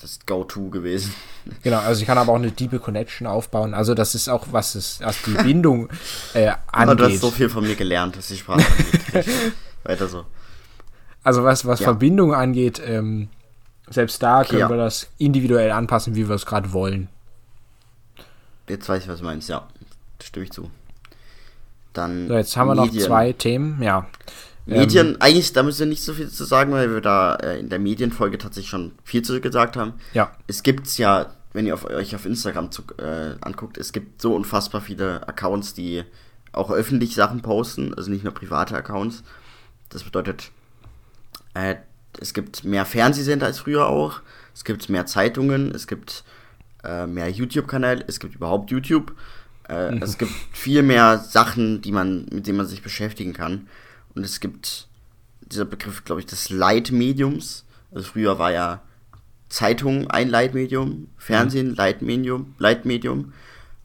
das 0.00 0.20
Go-To 0.26 0.70
gewesen. 0.70 1.14
Genau, 1.62 1.78
also 1.78 2.00
ich 2.00 2.06
kann 2.06 2.18
aber 2.18 2.32
auch 2.32 2.36
eine 2.36 2.50
Deep 2.50 2.80
Connection 2.82 3.26
aufbauen. 3.26 3.74
Also 3.74 3.94
das 3.94 4.14
ist 4.14 4.28
auch, 4.28 4.46
was 4.50 4.74
es 4.74 5.00
als 5.02 5.22
die 5.22 5.32
Bindung 5.32 5.88
äh, 6.34 6.52
angeht. 6.72 7.00
du 7.00 7.04
hast 7.04 7.20
so 7.20 7.30
viel 7.30 7.48
von 7.48 7.64
mir 7.64 7.74
gelernt, 7.74 8.16
dass 8.16 8.28
die 8.28 8.36
Sprache 8.36 8.64
angeht. 8.66 9.26
Weiter 9.84 10.08
so. 10.08 10.24
Also 11.22 11.44
was, 11.44 11.66
was 11.66 11.80
ja. 11.80 11.84
Verbindung 11.84 12.34
angeht, 12.34 12.80
ähm, 12.84 13.28
selbst 13.90 14.22
da 14.22 14.44
können 14.44 14.60
ja. 14.60 14.70
wir 14.70 14.76
das 14.76 15.08
individuell 15.18 15.70
anpassen, 15.70 16.14
wie 16.14 16.28
wir 16.28 16.34
es 16.34 16.46
gerade 16.46 16.72
wollen. 16.72 17.08
Jetzt 18.68 18.88
weiß 18.88 19.02
ich, 19.02 19.08
was 19.08 19.18
du 19.18 19.24
meinst, 19.24 19.48
ja. 19.48 19.66
Stimme 20.22 20.44
ich 20.44 20.52
zu. 20.52 20.70
Dann 21.92 22.28
so, 22.28 22.34
jetzt 22.34 22.56
haben 22.56 22.68
wir 22.68 22.74
Medien. 22.74 22.96
noch 22.96 23.06
zwei 23.06 23.32
Themen, 23.32 23.82
ja. 23.82 24.06
Medien, 24.68 25.08
ähm, 25.08 25.16
eigentlich, 25.20 25.52
da 25.54 25.62
müssen 25.62 25.80
wir 25.80 25.86
nicht 25.86 26.02
so 26.02 26.12
viel 26.12 26.28
zu 26.28 26.44
sagen, 26.44 26.72
weil 26.72 26.92
wir 26.92 27.00
da 27.00 27.36
äh, 27.36 27.58
in 27.58 27.70
der 27.70 27.78
Medienfolge 27.78 28.36
tatsächlich 28.36 28.70
schon 28.70 28.92
viel 29.02 29.22
zu 29.22 29.40
gesagt 29.40 29.76
haben. 29.76 29.94
Ja. 30.12 30.32
Es 30.46 30.62
gibt 30.62 30.98
ja, 30.98 31.34
wenn 31.54 31.66
ihr 31.66 31.74
auf, 31.74 31.86
euch 31.86 32.14
auf 32.14 32.26
Instagram 32.26 32.70
zu, 32.70 32.82
äh, 32.98 33.36
anguckt, 33.40 33.78
es 33.78 33.92
gibt 33.92 34.20
so 34.20 34.34
unfassbar 34.34 34.82
viele 34.82 35.26
Accounts, 35.26 35.72
die 35.72 36.04
auch 36.52 36.70
öffentlich 36.70 37.14
Sachen 37.14 37.40
posten, 37.40 37.94
also 37.94 38.10
nicht 38.10 38.24
nur 38.24 38.34
private 38.34 38.76
Accounts. 38.76 39.22
Das 39.88 40.04
bedeutet, 40.04 40.50
äh, 41.54 41.76
es 42.20 42.34
gibt 42.34 42.64
mehr 42.64 42.84
Fernsehsender 42.84 43.46
als 43.46 43.60
früher 43.60 43.86
auch, 43.86 44.20
es 44.54 44.64
gibt 44.64 44.90
mehr 44.90 45.06
Zeitungen, 45.06 45.74
es 45.74 45.86
gibt 45.86 46.24
äh, 46.84 47.06
mehr 47.06 47.30
YouTube-Kanäle, 47.30 48.04
es 48.06 48.20
gibt 48.20 48.34
überhaupt 48.34 48.70
YouTube. 48.70 49.14
Äh. 49.68 49.98
Es 50.00 50.18
gibt 50.18 50.32
viel 50.52 50.82
mehr 50.82 51.18
Sachen, 51.18 51.80
die 51.80 51.92
man, 51.92 52.26
mit 52.30 52.46
denen 52.46 52.58
man 52.58 52.66
sich 52.66 52.82
beschäftigen 52.82 53.32
kann. 53.32 53.68
Und 54.18 54.24
es 54.24 54.40
gibt 54.40 54.88
dieser 55.42 55.64
Begriff, 55.64 56.04
glaube 56.04 56.20
ich, 56.20 56.26
des 56.26 56.50
Leitmediums. 56.50 57.64
Also 57.92 58.08
früher 58.08 58.40
war 58.40 58.50
ja 58.50 58.82
Zeitung 59.48 60.10
ein 60.10 60.28
Leitmedium, 60.28 61.06
Fernsehen 61.16 61.68
mhm. 61.68 61.74
Leitmedium, 61.76 62.54
Leitmedium. 62.58 63.32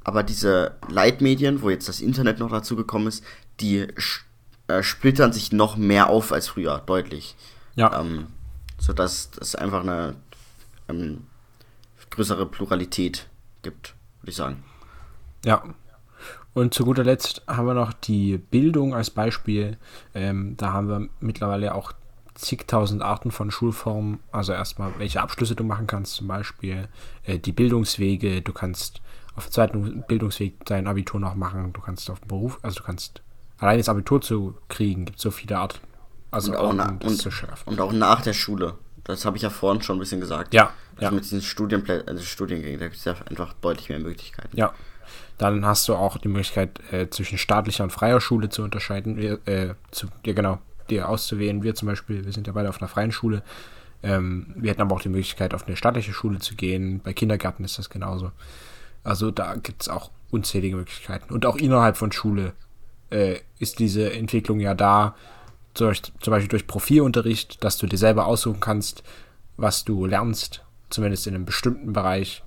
Aber 0.03 0.23
diese 0.23 0.75
Leitmedien, 0.89 1.61
wo 1.61 1.69
jetzt 1.69 1.87
das 1.87 2.01
Internet 2.01 2.39
noch 2.39 2.49
dazu 2.49 2.75
gekommen 2.75 3.05
ist, 3.05 3.23
die 3.59 3.85
äh, 4.67 4.81
splittern 4.81 5.33
sich 5.33 5.51
noch 5.51 5.77
mehr 5.77 6.09
auf 6.09 6.31
als 6.31 6.47
früher, 6.47 6.81
deutlich. 6.83 7.35
Ja. 7.75 8.01
Ähm, 8.01 8.25
sodass 8.79 9.29
es 9.39 9.53
einfach 9.53 9.81
eine 9.81 10.15
ähm, 10.89 11.27
größere 12.09 12.47
Pluralität 12.47 13.27
gibt, 13.61 13.93
würde 14.21 14.31
ich 14.31 14.35
sagen. 14.35 14.63
Ja, 15.45 15.63
und 16.53 16.73
zu 16.73 16.85
guter 16.85 17.03
Letzt 17.03 17.41
haben 17.47 17.65
wir 17.65 17.73
noch 17.73 17.93
die 17.93 18.37
Bildung 18.37 18.93
als 18.93 19.09
Beispiel. 19.09 19.77
Ähm, 20.13 20.55
da 20.57 20.71
haben 20.71 20.87
wir 20.87 21.09
mittlerweile 21.19 21.73
auch 21.73 21.93
zigtausend 22.35 23.01
Arten 23.01 23.31
von 23.31 23.51
Schulformen. 23.51 24.19
Also 24.31 24.53
erstmal, 24.53 24.91
welche 24.97 25.21
Abschlüsse 25.21 25.55
du 25.55 25.63
machen 25.63 25.87
kannst, 25.87 26.15
zum 26.15 26.27
Beispiel 26.27 26.87
äh, 27.23 27.39
die 27.39 27.51
Bildungswege. 27.51 28.41
Du 28.41 28.53
kannst 28.53 29.01
auf 29.35 29.47
dem 29.47 29.51
zweiten 29.51 30.03
Bildungsweg 30.07 30.63
dein 30.65 30.87
Abitur 30.87 31.19
noch 31.19 31.35
machen. 31.35 31.73
Du 31.73 31.81
kannst 31.81 32.09
auf 32.09 32.19
dem 32.19 32.27
Beruf, 32.27 32.59
also 32.61 32.79
du 32.79 32.83
kannst 32.83 33.21
allein 33.57 33.77
das 33.77 33.89
Abitur 33.89 34.21
zu 34.21 34.55
kriegen, 34.67 35.05
gibt 35.05 35.17
es 35.17 35.23
so 35.23 35.31
viele 35.31 35.57
Arten. 35.57 35.79
Also 36.29 36.51
und 36.51 36.57
auch, 36.57 36.73
nach, 36.73 36.89
und, 36.89 37.65
und, 37.65 37.79
auch 37.79 37.91
nach 37.91 38.21
der 38.21 38.33
Schule. 38.33 38.75
Das 39.03 39.25
habe 39.25 39.37
ich 39.37 39.43
ja 39.43 39.49
vorhin 39.49 39.81
schon 39.81 39.97
ein 39.97 39.99
bisschen 39.99 40.19
gesagt. 40.19 40.53
Ja. 40.53 40.71
Also 40.95 41.05
ja. 41.05 41.11
mit 41.11 41.23
diesen 41.23 41.41
Studienplätzen, 41.41 42.07
also 42.07 42.23
Studiengängen, 42.23 42.79
da 42.79 42.85
gibt 42.85 42.97
es 42.97 43.05
ja 43.05 43.15
einfach 43.29 43.53
deutlich 43.61 43.89
mehr 43.89 43.99
Möglichkeiten. 43.99 44.55
Ja. 44.55 44.73
Dann 45.37 45.65
hast 45.65 45.87
du 45.87 45.95
auch 45.95 46.17
die 46.17 46.27
Möglichkeit, 46.27 46.79
äh, 46.91 47.09
zwischen 47.09 47.37
staatlicher 47.37 47.83
und 47.83 47.91
freier 47.91 48.21
Schule 48.21 48.49
zu 48.49 48.63
unterscheiden, 48.63 49.17
äh, 49.45 49.73
zu, 49.91 50.07
ja 50.25 50.33
genau, 50.33 50.59
dir 50.89 51.09
auszuwählen. 51.09 51.63
Wir 51.63 51.75
zum 51.75 51.87
Beispiel, 51.87 52.25
wir 52.25 52.31
sind 52.31 52.47
ja 52.47 52.53
beide 52.53 52.69
auf 52.69 52.81
einer 52.81 52.87
freien 52.87 53.11
Schule. 53.11 53.43
Ähm, 54.03 54.53
wir 54.55 54.71
hätten 54.71 54.81
aber 54.81 54.95
auch 54.95 55.01
die 55.01 55.09
Möglichkeit, 55.09 55.53
auf 55.53 55.65
eine 55.65 55.75
staatliche 55.75 56.13
Schule 56.13 56.39
zu 56.39 56.55
gehen. 56.55 57.01
Bei 57.03 57.13
Kindergärten 57.13 57.65
ist 57.65 57.79
das 57.79 57.89
genauso. 57.89 58.31
Also 59.03 59.31
da 59.31 59.55
gibt 59.55 59.81
es 59.81 59.89
auch 59.89 60.11
unzählige 60.29 60.75
Möglichkeiten. 60.75 61.33
Und 61.33 61.45
auch 61.45 61.55
innerhalb 61.55 61.97
von 61.97 62.11
Schule 62.11 62.53
äh, 63.09 63.39
ist 63.59 63.79
diese 63.79 64.13
Entwicklung 64.13 64.59
ja 64.59 64.75
da, 64.75 65.15
durch, 65.73 66.03
zum 66.19 66.31
Beispiel 66.31 66.49
durch 66.49 66.67
Profilunterricht, 66.67 67.63
dass 67.63 67.77
du 67.77 67.87
dir 67.87 67.97
selber 67.97 68.27
aussuchen 68.27 68.59
kannst, 68.59 69.03
was 69.57 69.83
du 69.83 70.05
lernst, 70.05 70.63
zumindest 70.89 71.27
in 71.27 71.35
einem 71.35 71.45
bestimmten 71.45 71.93
Bereich, 71.93 72.43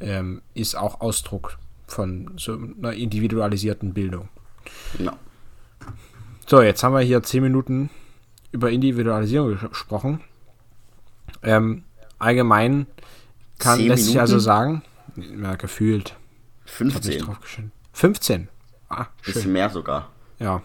ähm, 0.00 0.42
ist 0.54 0.74
auch 0.76 1.00
Ausdruck 1.00 1.58
von 1.92 2.32
so 2.36 2.58
einer 2.78 2.92
individualisierten 2.92 3.92
Bildung. 3.92 4.28
No. 4.98 5.12
So, 6.46 6.62
jetzt 6.62 6.82
haben 6.82 6.94
wir 6.94 7.00
hier 7.00 7.22
zehn 7.22 7.42
Minuten 7.42 7.90
über 8.52 8.70
Individualisierung 8.70 9.58
gesprochen. 9.68 10.20
Ähm, 11.42 11.84
allgemein 12.18 12.86
kann, 13.58 13.80
lässt 13.80 14.06
sich 14.06 14.20
also 14.20 14.38
sagen, 14.38 14.82
ja, 15.16 15.54
gefühlt. 15.56 16.16
15. 16.64 17.24
15. 17.92 18.48
Ah, 18.88 19.06
schön. 19.22 19.34
Bisschen 19.34 19.52
mehr 19.52 19.70
sogar. 19.70 20.10
Ja. 20.38 20.62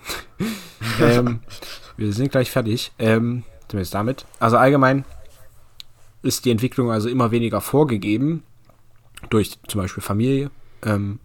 ähm, 1.01 1.41
wir 1.97 2.13
sind 2.13 2.31
gleich 2.31 2.49
fertig. 2.49 2.91
Ähm, 2.97 3.43
zumindest 3.67 3.93
damit. 3.93 4.25
Also 4.39 4.57
allgemein 4.57 5.05
ist 6.21 6.45
die 6.45 6.51
Entwicklung 6.51 6.91
also 6.91 7.09
immer 7.09 7.31
weniger 7.31 7.61
vorgegeben 7.61 8.43
durch 9.29 9.59
zum 9.67 9.81
Beispiel 9.81 10.01
Familie, 10.03 10.49
ähm, 10.83 11.19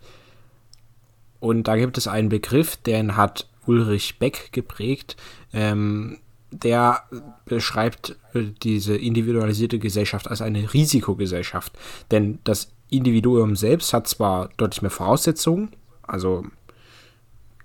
und 1.40 1.64
da 1.64 1.76
gibt 1.76 1.96
es 1.98 2.06
einen 2.06 2.28
Begriff, 2.28 2.76
den 2.76 3.16
hat 3.16 3.48
Ulrich 3.66 4.18
Beck 4.18 4.52
geprägt. 4.52 5.16
Ähm, 5.52 6.18
der 6.52 7.04
beschreibt 7.44 8.16
äh, 8.34 8.46
diese 8.62 8.96
individualisierte 8.96 9.78
Gesellschaft 9.78 10.28
als 10.28 10.42
eine 10.42 10.72
Risikogesellschaft. 10.72 11.72
Denn 12.10 12.40
das 12.44 12.72
Individuum 12.90 13.56
selbst 13.56 13.92
hat 13.92 14.08
zwar 14.08 14.50
deutlich 14.56 14.82
mehr 14.82 14.90
Voraussetzungen, 14.90 15.70
also 16.02 16.44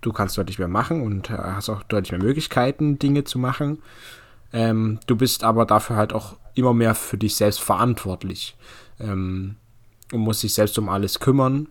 du 0.02 0.14
kannst 0.14 0.38
deutlich 0.38 0.60
mehr 0.60 0.68
machen 0.68 1.02
und 1.02 1.32
äh, 1.32 1.38
hast 1.38 1.70
auch 1.70 1.82
deutlich 1.84 2.12
mehr 2.12 2.22
Möglichkeiten, 2.22 3.00
Dinge 3.00 3.24
zu 3.24 3.40
machen. 3.40 3.80
Ähm, 4.54 5.00
du 5.08 5.16
bist 5.16 5.44
aber 5.44 5.66
dafür 5.66 5.96
halt 5.96 6.14
auch 6.14 6.38
immer 6.54 6.74
mehr 6.74 6.94
für 6.94 7.18
dich 7.18 7.36
selbst 7.36 7.60
verantwortlich 7.60 8.56
ähm, 9.00 9.56
und 10.12 10.22
musst 10.22 10.44
dich 10.44 10.54
selbst 10.54 10.78
um 10.78 10.90
alles 10.90 11.20
kümmern 11.20 11.68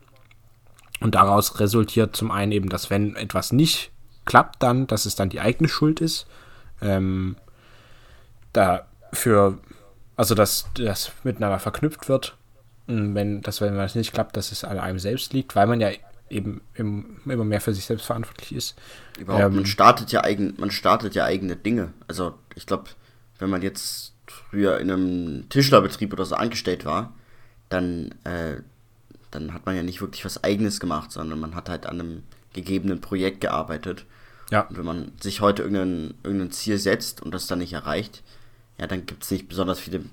und 1.00 1.14
daraus 1.14 1.60
resultiert 1.60 2.16
zum 2.16 2.30
einen 2.30 2.52
eben, 2.52 2.68
dass 2.68 2.90
wenn 2.90 3.16
etwas 3.16 3.52
nicht 3.52 3.90
klappt, 4.24 4.62
dann, 4.62 4.86
dass 4.86 5.06
es 5.06 5.16
dann 5.16 5.28
die 5.28 5.40
eigene 5.40 5.68
Schuld 5.68 6.00
ist. 6.00 6.26
Ähm, 6.80 7.36
dafür, 8.52 9.58
also 10.16 10.34
dass 10.34 10.66
das 10.74 11.12
miteinander 11.24 11.58
verknüpft 11.58 12.08
wird. 12.08 12.36
Wenn 12.86 13.40
das, 13.40 13.60
wenn 13.60 13.78
es 13.78 13.94
nicht 13.94 14.12
klappt, 14.12 14.36
dass 14.36 14.52
es 14.52 14.64
an 14.64 14.78
einem 14.78 14.98
selbst 14.98 15.32
liegt, 15.32 15.56
weil 15.56 15.66
man 15.66 15.80
ja 15.80 15.90
eben 16.28 16.62
im, 16.74 17.20
immer 17.24 17.44
mehr 17.44 17.60
für 17.60 17.74
sich 17.74 17.86
selbst 17.86 18.06
verantwortlich 18.06 18.54
ist. 18.54 18.78
Überhaupt, 19.18 19.44
ähm, 19.44 19.56
man 19.56 19.66
startet 19.66 20.12
ja 20.12 20.22
eigen, 20.22 20.54
man 20.58 20.70
startet 20.70 21.14
ja 21.14 21.24
eigene 21.24 21.56
Dinge. 21.56 21.92
Also 22.08 22.34
ich 22.54 22.66
glaube, 22.66 22.84
wenn 23.38 23.50
man 23.50 23.62
jetzt 23.62 24.14
früher 24.26 24.78
in 24.80 24.90
einem 24.90 25.48
Tischlerbetrieb 25.48 26.12
oder 26.12 26.24
so 26.24 26.34
angestellt 26.34 26.84
war, 26.84 27.12
dann 27.68 28.14
äh, 28.24 28.60
dann 29.34 29.52
hat 29.52 29.66
man 29.66 29.76
ja 29.76 29.82
nicht 29.82 30.00
wirklich 30.00 30.24
was 30.24 30.44
Eigenes 30.44 30.80
gemacht, 30.80 31.10
sondern 31.10 31.40
man 31.40 31.54
hat 31.54 31.68
halt 31.68 31.86
an 31.86 32.00
einem 32.00 32.22
gegebenen 32.52 33.00
Projekt 33.00 33.40
gearbeitet. 33.40 34.04
Ja. 34.50 34.62
Und 34.62 34.78
wenn 34.78 34.84
man 34.84 35.12
sich 35.20 35.40
heute 35.40 35.62
irgendein, 35.62 36.14
irgendein 36.22 36.52
Ziel 36.52 36.78
setzt 36.78 37.20
und 37.20 37.32
das 37.32 37.46
dann 37.46 37.58
nicht 37.58 37.72
erreicht, 37.72 38.22
ja, 38.78 38.86
dann 38.86 39.06
gibt 39.06 39.24
es 39.24 39.30
nicht 39.30 39.48
besonders 39.48 39.80
viele 39.80 40.04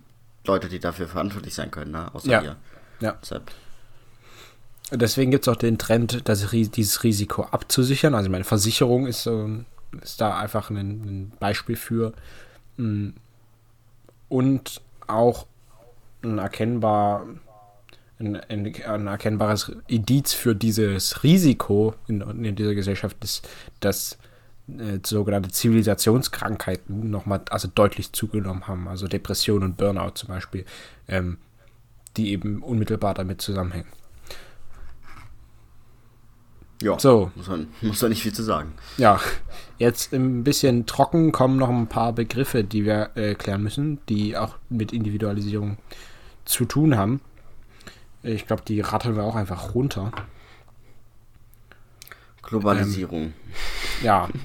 Leute, 0.46 0.70
die 0.70 0.80
dafür 0.80 1.08
verantwortlich 1.08 1.54
sein 1.54 1.70
können, 1.70 1.92
ne? 1.92 2.14
außer 2.14 2.32
ja. 2.32 2.42
ihr. 2.42 2.56
Ja. 3.00 3.18
Deshalb. 3.22 3.52
Deswegen 4.92 5.32
gibt 5.32 5.48
es 5.48 5.54
auch 5.54 5.58
den 5.58 5.78
Trend, 5.78 6.28
das, 6.28 6.50
dieses 6.50 7.04
Risiko 7.04 7.44
abzusichern. 7.44 8.16
Also 8.16 8.30
meine 8.30 8.44
Versicherung 8.44 9.08
ist 9.08 9.30
ist 10.02 10.22
da 10.22 10.38
einfach 10.38 10.70
ein, 10.70 10.78
ein 10.78 11.34
Beispiel 11.40 11.76
für. 11.76 12.14
Mm, 12.78 13.10
und 14.30 14.82
auch 15.08 15.46
ein 16.24 16.38
erkennbar 16.38 17.26
ein, 18.20 18.36
ein, 18.50 18.76
ein, 18.86 19.08
erkennbares 19.08 19.72
Indiz 19.88 20.34
für 20.34 20.56
dieses 20.56 21.24
Risiko 21.24 21.96
in, 22.08 22.22
in 22.22 22.56
dieser 22.56 22.76
Gesellschaft 22.76 23.18
ist, 23.24 23.48
dass 23.80 24.18
äh, 24.68 25.00
sogenannte 25.04 25.50
Zivilisationskrankheiten 25.50 27.10
nochmal 27.10 27.42
also 27.50 27.68
deutlich 27.74 28.14
zugenommen 28.14 28.68
haben, 28.68 28.88
also 28.88 29.08
Depression 29.08 29.64
und 29.64 29.78
Burnout 29.78 30.12
zum 30.16 30.30
Beispiel, 30.30 30.66
ähm, 31.08 31.38
die 32.18 32.32
eben 32.32 32.62
unmittelbar 32.62 33.14
damit 33.14 33.42
zusammenhängen. 33.42 33.88
Ja, 36.82 36.98
so. 36.98 37.32
muss, 37.36 37.48
man, 37.48 37.68
muss 37.82 38.02
man 38.02 38.10
nicht 38.10 38.24
viel 38.24 38.34
zu 38.34 38.44
sagen. 38.44 38.74
Ja, 38.98 39.20
jetzt 39.78 40.14
ein 40.14 40.44
bisschen 40.44 40.88
trocken 40.88 41.32
kommen 41.32 41.58
noch 41.58 41.70
ein 41.70 41.88
paar 41.88 42.12
Begriffe, 42.12 42.64
die 42.64 42.86
wir 42.86 43.12
äh, 43.16 43.36
klären 43.36 43.62
müssen, 43.62 44.00
die 44.10 44.36
auch 44.36 44.56
mit 44.70 44.92
Individualisierung 44.92 45.78
zu 46.46 46.66
tun 46.66 46.98
haben. 46.98 47.22
Ich 48.24 48.48
glaube, 48.48 48.64
die 48.68 48.82
ratteln 48.82 49.16
wir 49.16 49.24
auch 49.24 49.36
einfach 49.36 49.74
runter. 49.74 50.12
Globalisierung. 52.42 53.22
Ähm, 53.22 53.34
ja. 54.04 54.30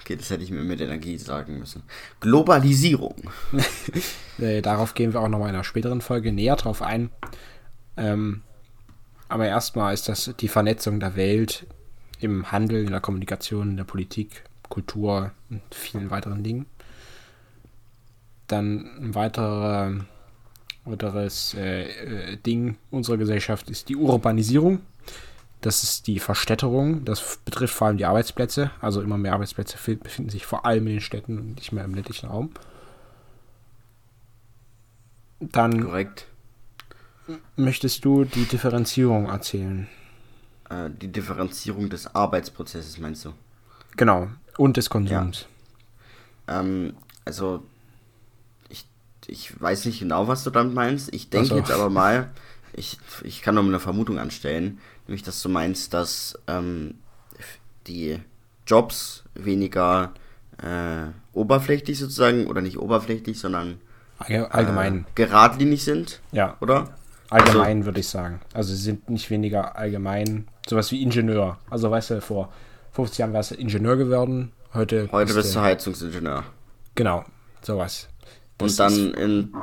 Okay, 0.00 0.16
das 0.16 0.28
hätte 0.28 0.44
ich 0.44 0.50
mir 0.50 0.62
mit 0.62 0.82
Energie 0.82 1.16
sagen 1.16 1.58
müssen. 1.58 1.82
Globalisierung. 2.20 3.14
äh, 4.38 4.60
darauf 4.60 4.92
gehen 4.92 5.14
wir 5.14 5.20
auch 5.20 5.28
nochmal 5.28 5.48
in 5.48 5.54
einer 5.54 5.64
späteren 5.64 6.02
Folge 6.02 6.30
näher 6.30 6.56
drauf 6.56 6.82
ein. 6.82 7.08
Ähm, 7.96 8.42
aber 9.28 9.46
erstmal 9.46 9.94
ist 9.94 10.10
das 10.10 10.34
die 10.38 10.48
Vernetzung 10.48 11.00
der 11.00 11.16
Welt 11.16 11.66
im 12.20 12.52
Handel, 12.52 12.84
in 12.84 12.90
der 12.90 13.00
Kommunikation, 13.00 13.70
in 13.70 13.76
der 13.78 13.84
Politik, 13.84 14.44
Kultur 14.68 15.32
und 15.48 15.62
vielen 15.70 16.10
weiteren 16.10 16.42
Dingen. 16.42 16.66
Dann 18.46 18.90
ein 19.00 19.14
weiterer, 19.14 20.04
weiteres 20.84 21.54
äh, 21.54 22.32
äh, 22.32 22.36
Ding 22.36 22.76
unserer 22.90 23.16
Gesellschaft 23.16 23.70
ist 23.70 23.88
die 23.88 23.96
Urbanisierung. 23.96 24.80
Das 25.60 25.82
ist 25.82 26.06
die 26.06 26.18
Verstädterung. 26.18 27.04
Das 27.04 27.38
betrifft 27.44 27.74
vor 27.74 27.86
allem 27.86 27.96
die 27.96 28.04
Arbeitsplätze. 28.04 28.70
Also 28.80 29.00
immer 29.00 29.16
mehr 29.16 29.32
Arbeitsplätze 29.32 29.78
befinden 29.96 30.30
sich 30.30 30.44
vor 30.44 30.66
allem 30.66 30.86
in 30.86 30.94
den 30.94 31.00
Städten 31.00 31.38
und 31.38 31.54
nicht 31.56 31.72
mehr 31.72 31.84
im 31.84 31.94
ländlichen 31.94 32.28
Raum. 32.28 32.50
Dann 35.40 35.84
Korrekt. 35.84 36.26
möchtest 37.56 38.04
du 38.04 38.24
die 38.24 38.44
Differenzierung 38.44 39.26
erzählen. 39.26 39.88
Äh, 40.68 40.90
die 40.90 41.08
Differenzierung 41.08 41.88
des 41.88 42.14
Arbeitsprozesses 42.14 42.98
meinst 42.98 43.24
du? 43.24 43.32
Genau. 43.96 44.28
Und 44.58 44.76
des 44.76 44.90
Konsums. 44.90 45.46
Ja. 46.46 46.60
Ähm, 46.60 46.94
also, 47.24 47.62
ich, 49.26 49.60
weiß 49.60 49.86
nicht 49.86 50.00
genau, 50.00 50.28
was 50.28 50.44
du 50.44 50.50
damit 50.50 50.74
meinst. 50.74 51.12
Ich 51.14 51.30
denke 51.30 51.48
so. 51.48 51.56
jetzt 51.56 51.70
aber 51.70 51.90
mal, 51.90 52.30
ich, 52.72 52.98
ich 53.22 53.42
kann 53.42 53.54
nur 53.54 53.64
eine 53.64 53.80
Vermutung 53.80 54.18
anstellen, 54.18 54.78
nämlich 55.06 55.22
dass 55.22 55.42
du 55.42 55.48
meinst, 55.48 55.94
dass 55.94 56.38
ähm, 56.46 56.94
die 57.86 58.20
Jobs 58.66 59.24
weniger 59.34 60.12
äh, 60.58 61.06
oberflächlich 61.32 61.98
sozusagen, 61.98 62.46
oder 62.46 62.60
nicht 62.60 62.78
oberflächlich, 62.78 63.38
sondern 63.38 63.80
allgemein 64.18 65.00
äh, 65.00 65.04
geradlinig 65.14 65.84
sind. 65.84 66.20
Ja. 66.32 66.56
Oder? 66.60 66.94
Allgemein 67.30 67.78
also, 67.78 67.86
würde 67.86 68.00
ich 68.00 68.08
sagen. 68.08 68.40
Also 68.52 68.74
sie 68.74 68.82
sind 68.82 69.10
nicht 69.10 69.30
weniger 69.30 69.76
allgemein, 69.76 70.46
sowas 70.68 70.90
wie 70.92 71.02
Ingenieur. 71.02 71.58
Also 71.68 71.90
weißt 71.90 72.10
du, 72.10 72.20
vor 72.20 72.52
50 72.92 73.18
Jahren 73.18 73.32
warst 73.32 73.50
du 73.50 73.54
Ingenieur 73.56 73.96
geworden, 73.96 74.52
heute. 74.72 75.08
Heute 75.10 75.34
bist 75.34 75.54
du 75.54 75.60
Heizungsingenieur. 75.60 76.44
Genau, 76.94 77.24
sowas. 77.62 78.08
Das 78.58 78.72
Und 78.72 78.78
dann 78.78 79.14
in 79.14 79.54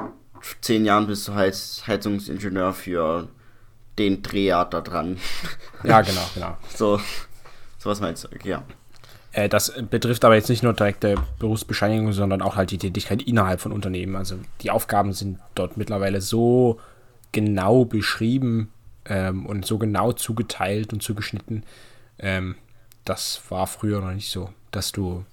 zehn 0.62 0.86
Jahren 0.86 1.08
bist 1.08 1.28
du 1.28 1.34
Heiz 1.34 1.84
Heizungsingenieur 1.88 2.74
für 2.74 3.28
den 3.98 4.22
Dreher 4.22 4.66
da 4.66 4.82
dran. 4.82 5.18
Ja, 5.84 6.02
genau, 6.02 6.22
genau. 6.36 6.58
so, 6.76 7.00
so 7.80 7.90
was 7.90 8.00
meinst 8.00 8.26
du? 8.26 8.48
ja. 8.48 8.64
Äh, 9.32 9.50
das 9.50 9.74
betrifft 9.90 10.24
aber 10.26 10.36
jetzt 10.36 10.50
nicht 10.50 10.62
nur 10.62 10.74
direkte 10.74 11.16
Berufsbescheinigung, 11.40 12.14
sondern 12.14 12.42
auch 12.44 12.56
halt 12.56 12.70
die 12.70 12.78
Tätigkeit 12.78 13.24
innerhalb 13.24 13.62
von 13.62 13.72
Unternehmen. 13.72 14.16
Also 14.16 14.36
die 14.62 14.70
Aufgaben 14.70 15.14
sind 15.14 15.40
dort 15.56 15.78
mittlerweile 15.78 16.22
so 16.22 16.80
genau 17.32 17.86
beschrieben 17.86 18.72
ähm, 19.06 19.46
und 19.46 19.66
so 19.66 19.78
genau 19.78 20.12
zugeteilt 20.12 20.94
und 20.94 21.02
zugeschnitten. 21.02 21.64
Ähm, 22.20 22.56
das 23.06 23.42
war 23.50 23.68
früher 23.68 24.02
noch 24.02 24.14
nicht 24.14 24.30
so, 24.30 24.50
dass 24.70 24.92
du 24.92 25.26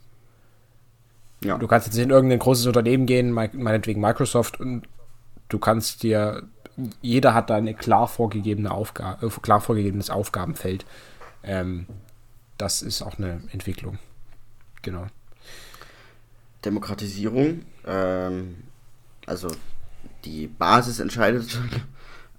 ja. 1.42 1.56
Du 1.58 1.66
kannst 1.66 1.86
jetzt 1.86 1.98
in 1.98 2.10
irgendein 2.10 2.38
großes 2.38 2.66
Unternehmen 2.66 3.06
gehen, 3.06 3.30
meinetwegen 3.30 4.00
Microsoft, 4.00 4.60
und 4.60 4.82
du 5.48 5.58
kannst 5.58 6.02
dir, 6.02 6.42
jeder 7.00 7.34
hat 7.34 7.50
da 7.50 7.56
eine 7.56 7.74
klar 7.74 8.08
vorgegebene 8.08 8.70
Aufgabe, 8.70 9.26
äh, 9.26 9.30
klar 9.40 9.60
vorgegebenes 9.60 10.10
Aufgabenfeld. 10.10 10.84
Ähm, 11.42 11.86
das 12.56 12.82
ist 12.82 13.02
auch 13.02 13.18
eine 13.18 13.42
Entwicklung. 13.52 13.98
Genau. 14.82 15.06
Demokratisierung, 16.64 17.64
ähm, 17.86 18.56
also 19.26 19.48
die 20.24 20.48
Basis 20.48 20.98
entscheidet, 20.98 21.58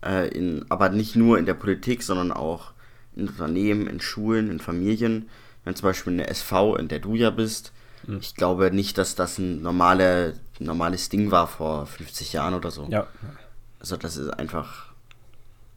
äh, 0.06 0.28
in, 0.30 0.66
aber 0.70 0.90
nicht 0.90 1.16
nur 1.16 1.38
in 1.38 1.46
der 1.46 1.54
Politik, 1.54 2.04
sondern 2.04 2.32
auch 2.32 2.72
in 3.16 3.28
Unternehmen, 3.30 3.88
in 3.88 4.02
Schulen, 4.02 4.52
in 4.52 4.60
Familien. 4.60 5.30
Wenn 5.64 5.76
zum 5.76 5.88
Beispiel 5.88 6.14
eine 6.14 6.28
SV, 6.28 6.76
in 6.76 6.88
der 6.90 7.00
du 7.00 7.16
ja 7.16 7.30
bist, 7.30 7.72
mhm. 8.10 8.20
ich 8.20 8.36
glaube 8.36 8.72
nicht, 8.72 8.98
dass 8.98 9.16
das 9.16 9.38
ein 9.38 9.62
normale, 9.62 10.34
normales 10.60 11.10
Ding 11.10 11.32
war 11.32 11.48
vor 11.48 11.86
50 11.86 12.34
Jahren 12.34 12.54
oder 12.54 12.72
so. 12.72 12.88
Ja. 12.90 13.08
Also 13.80 13.98
das 13.98 14.18
ist 14.18 14.30
einfach 14.30 14.88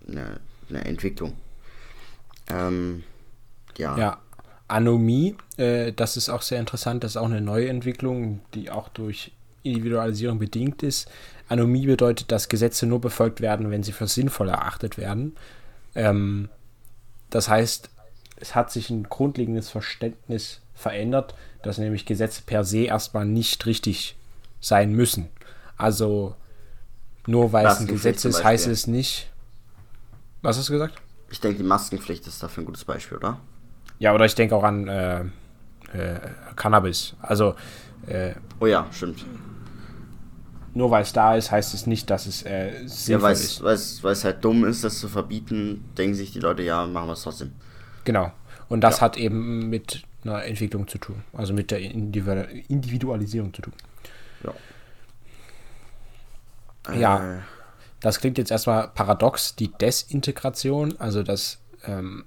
eine, 0.09 0.41
eine 0.69 0.85
Entwicklung. 0.85 1.35
Ähm, 2.49 3.05
ja. 3.79 3.97
Ja, 3.97 4.19
Anomie, 4.69 5.37
äh, 5.57 5.93
das 5.93 6.17
ist 6.17 6.29
auch 6.29 6.43
sehr 6.43 6.59
interessant, 6.59 7.05
das 7.05 7.13
ist 7.13 7.17
auch 7.17 7.27
eine 7.27 7.41
neue 7.41 7.69
Entwicklung, 7.69 8.41
die 8.55 8.71
auch 8.71 8.89
durch 8.89 9.33
Individualisierung 9.63 10.39
bedingt 10.39 10.83
ist. 10.83 11.11
Anomie 11.49 11.87
bedeutet, 11.87 12.33
dass 12.33 12.49
Gesetze 12.49 12.87
nur 12.87 13.01
befolgt 13.01 13.41
werden, 13.41 13.71
wenn 13.71 13.83
sie 13.83 13.93
für 13.93 14.07
sinnvoll 14.07 14.49
erachtet 14.49 14.99
werden. 14.99 15.37
Ähm, 15.95 16.49
das 17.31 17.49
heißt, 17.49 17.91
es 18.37 18.55
hat 18.55 18.73
sich 18.73 18.91
ein 18.91 19.05
grundlegendes 19.05 19.69
Verständnis 19.69 20.61
verändert, 20.75 21.35
dass 21.63 21.79
nämlich 21.79 22.07
Gesetze 22.07 22.43
per 22.45 22.65
se 22.65 22.85
erstmal 22.85 23.25
nicht 23.25 23.67
richtig 23.67 24.17
sein 24.61 24.93
müssen. 24.93 25.29
Also 25.77 26.35
nur 27.27 27.53
weil 27.53 27.67
es 27.67 27.81
ein 27.81 27.87
Gesetz 27.87 28.25
ist, 28.25 28.43
heißt 28.43 28.67
es 28.67 28.87
nicht. 28.87 29.31
Was 30.43 30.59
hast 30.59 30.69
du 30.69 30.73
gesagt? 30.73 30.95
Ich 31.31 31.41
denke, 31.41 31.59
die 31.59 31.65
Maskenpflicht 31.65 32.27
ist 32.27 32.43
dafür 32.43 32.63
ein 32.63 32.67
gutes 32.67 32.85
Beispiel, 32.85 33.19
oder? 33.19 33.39
Ja, 33.99 34.13
oder 34.13 34.25
ich 34.25 34.35
denke 34.35 34.57
auch 34.57 34.65
an 34.65 34.89
äh, 34.89 35.21
äh, 35.93 36.21
Cannabis. 36.57 37.15
Also. 37.21 37.55
Äh, 38.07 38.35
oh 38.61 38.67
ja, 38.67 38.87
stimmt. 38.91 39.25
Nur 40.75 40.91
weil 40.91 41.03
es 41.03 41.13
da 41.13 41.37
ist, 41.37 41.51
heißt 41.51 41.75
es 41.75 41.87
nicht, 41.87 42.11
dass 42.11 42.27
es 42.27 42.45
äh, 42.45 42.87
sinnvoll 42.87 43.31
ja, 43.31 43.35
ist. 43.35 43.63
Weil 43.63 44.13
es 44.13 44.25
halt 44.25 44.45
dumm 44.45 44.65
ist, 44.65 44.83
das 44.85 44.99
zu 44.99 45.09
verbieten, 45.09 45.85
denken 45.97 46.15
sich 46.15 46.33
die 46.33 46.41
Leute, 46.41 46.63
ja, 46.63 46.87
machen 46.87 47.09
wir 47.09 47.13
es 47.13 47.23
trotzdem. 47.23 47.53
Genau. 48.05 48.33
Und 48.69 48.81
das 48.81 48.97
ja. 48.97 49.03
hat 49.03 49.17
eben 49.17 49.69
mit 49.69 50.03
einer 50.25 50.45
Entwicklung 50.45 50.89
zu 50.89 50.99
tun. 50.99 51.23
Also 51.33 51.53
mit 51.53 51.71
der 51.71 51.81
Individualisierung 51.81 53.53
zu 53.53 53.63
tun. 53.63 53.75
Ja. 54.45 54.55
Ja. 56.95 57.37
Äh. 57.37 57.41
Das 58.01 58.19
klingt 58.19 58.37
jetzt 58.37 58.51
erstmal 58.51 58.89
paradox, 58.89 59.55
die 59.55 59.69
Desintegration, 59.69 60.97
also 60.99 61.23
dass 61.23 61.61
ähm, 61.85 62.25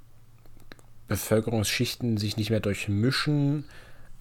Bevölkerungsschichten 1.10 2.18
sich 2.18 2.38
nicht 2.38 2.50
mehr 2.50 2.62
durchmischen 2.62 3.66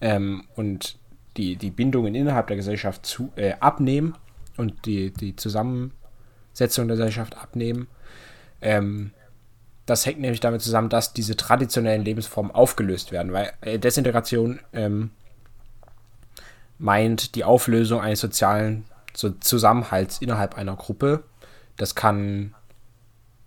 ähm, 0.01 0.43
und 0.55 0.97
die, 1.37 1.55
die 1.55 1.71
Bindungen 1.71 2.13
innerhalb 2.13 2.47
der 2.47 2.57
Gesellschaft 2.57 3.05
zu, 3.05 3.31
äh, 3.37 3.53
abnehmen 3.61 4.15
und 4.57 4.85
die, 4.85 5.11
die 5.11 5.37
Zusammensetzung 5.37 6.87
der 6.87 6.97
Gesellschaft 6.97 7.37
abnehmen. 7.37 7.87
Ähm, 8.61 9.11
das 9.85 10.05
hängt 10.05 10.19
nämlich 10.19 10.39
damit 10.39 10.61
zusammen, 10.61 10.89
dass 10.89 11.13
diese 11.13 11.35
traditionellen 11.35 12.03
Lebensformen 12.03 12.51
aufgelöst 12.51 13.11
werden, 13.11 13.31
weil 13.33 13.53
äh, 13.61 13.77
Desintegration 13.77 14.59
ähm, 14.73 15.11
meint 16.79 17.35
die 17.35 17.43
Auflösung 17.43 18.01
eines 18.01 18.19
sozialen 18.19 18.85
so 19.13 19.29
Zusammenhalts 19.29 20.19
innerhalb 20.19 20.55
einer 20.55 20.75
Gruppe. 20.75 21.23
Das 21.77 21.95
kann 21.95 22.53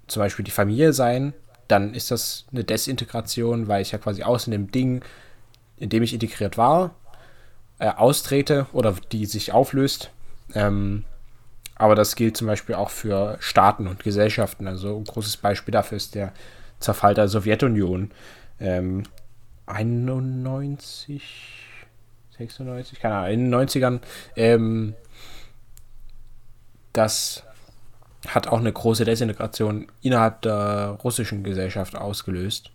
zum 0.06 0.20
Beispiel 0.20 0.44
die 0.44 0.50
Familie 0.50 0.92
sein. 0.92 1.34
Dann 1.66 1.92
ist 1.92 2.10
das 2.10 2.46
eine 2.50 2.64
Desintegration, 2.64 3.68
weil 3.68 3.82
ich 3.82 3.92
ja 3.92 3.98
quasi 3.98 4.22
aus 4.22 4.46
dem 4.46 4.70
Ding, 4.70 5.02
in 5.76 5.90
dem 5.90 6.02
ich 6.02 6.14
integriert 6.14 6.56
war, 6.56 6.94
äh, 7.78 7.90
austrete 7.90 8.66
oder 8.72 8.94
die 9.12 9.26
sich 9.26 9.52
auflöst. 9.52 10.10
Ähm, 10.54 11.04
aber 11.78 11.94
das 11.94 12.16
gilt 12.16 12.36
zum 12.36 12.46
Beispiel 12.46 12.74
auch 12.74 12.90
für 12.90 13.36
Staaten 13.40 13.86
und 13.86 14.02
Gesellschaften. 14.02 14.66
Also 14.66 14.96
ein 14.96 15.04
großes 15.04 15.36
Beispiel 15.38 15.72
dafür 15.72 15.96
ist 15.96 16.14
der 16.14 16.32
Zerfall 16.80 17.14
der 17.14 17.28
Sowjetunion. 17.28 18.10
Ähm, 18.60 19.04
91, 19.66 21.22
96, 22.36 23.00
keine 23.00 23.16
Ahnung, 23.16 23.32
in 23.32 23.50
den 23.50 23.54
90ern. 23.54 24.00
Ähm, 24.36 24.94
das 26.92 27.44
hat 28.26 28.48
auch 28.48 28.58
eine 28.58 28.72
große 28.72 29.04
Desintegration 29.04 29.86
innerhalb 30.02 30.42
der 30.42 30.98
russischen 31.02 31.44
Gesellschaft 31.44 31.94
ausgelöst. 31.94 32.72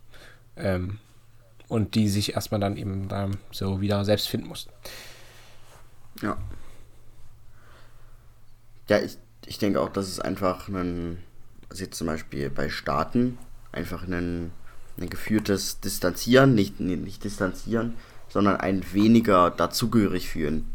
Ähm, 0.56 0.98
und 1.68 1.94
die 1.94 2.08
sich 2.08 2.34
erstmal 2.34 2.60
dann 2.60 2.76
eben 2.76 3.08
da 3.08 3.28
so 3.50 3.80
wieder 3.80 4.04
selbst 4.04 4.28
finden 4.28 4.48
mussten. 4.48 4.70
Ja. 6.22 6.36
Ja, 8.88 8.98
ich, 8.98 9.18
ich 9.46 9.58
denke 9.58 9.80
auch, 9.80 9.88
dass 9.88 10.08
es 10.08 10.20
einfach 10.20 10.68
ein, 10.68 11.18
also 11.70 11.84
jetzt 11.84 11.96
zum 11.96 12.06
Beispiel 12.06 12.50
bei 12.50 12.68
Staaten, 12.68 13.38
einfach 13.72 14.06
ein, 14.06 14.52
ein 14.98 15.10
geführtes 15.10 15.80
Distanzieren, 15.80 16.54
nicht, 16.54 16.80
nicht 16.80 17.24
distanzieren, 17.24 17.94
sondern 18.28 18.56
ein 18.56 18.84
weniger 18.92 19.50
dazugehörig 19.50 20.28
fühlen. 20.28 20.70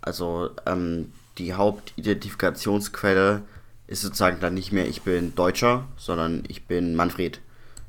Also 0.00 0.50
ähm, 0.66 1.12
die 1.38 1.54
Hauptidentifikationsquelle 1.54 3.42
ist 3.86 4.02
sozusagen 4.02 4.40
dann 4.40 4.54
nicht 4.54 4.72
mehr 4.72 4.86
ich 4.88 5.02
bin 5.02 5.34
Deutscher, 5.34 5.86
sondern 5.96 6.44
ich 6.48 6.64
bin 6.64 6.94
Manfred. 6.94 7.40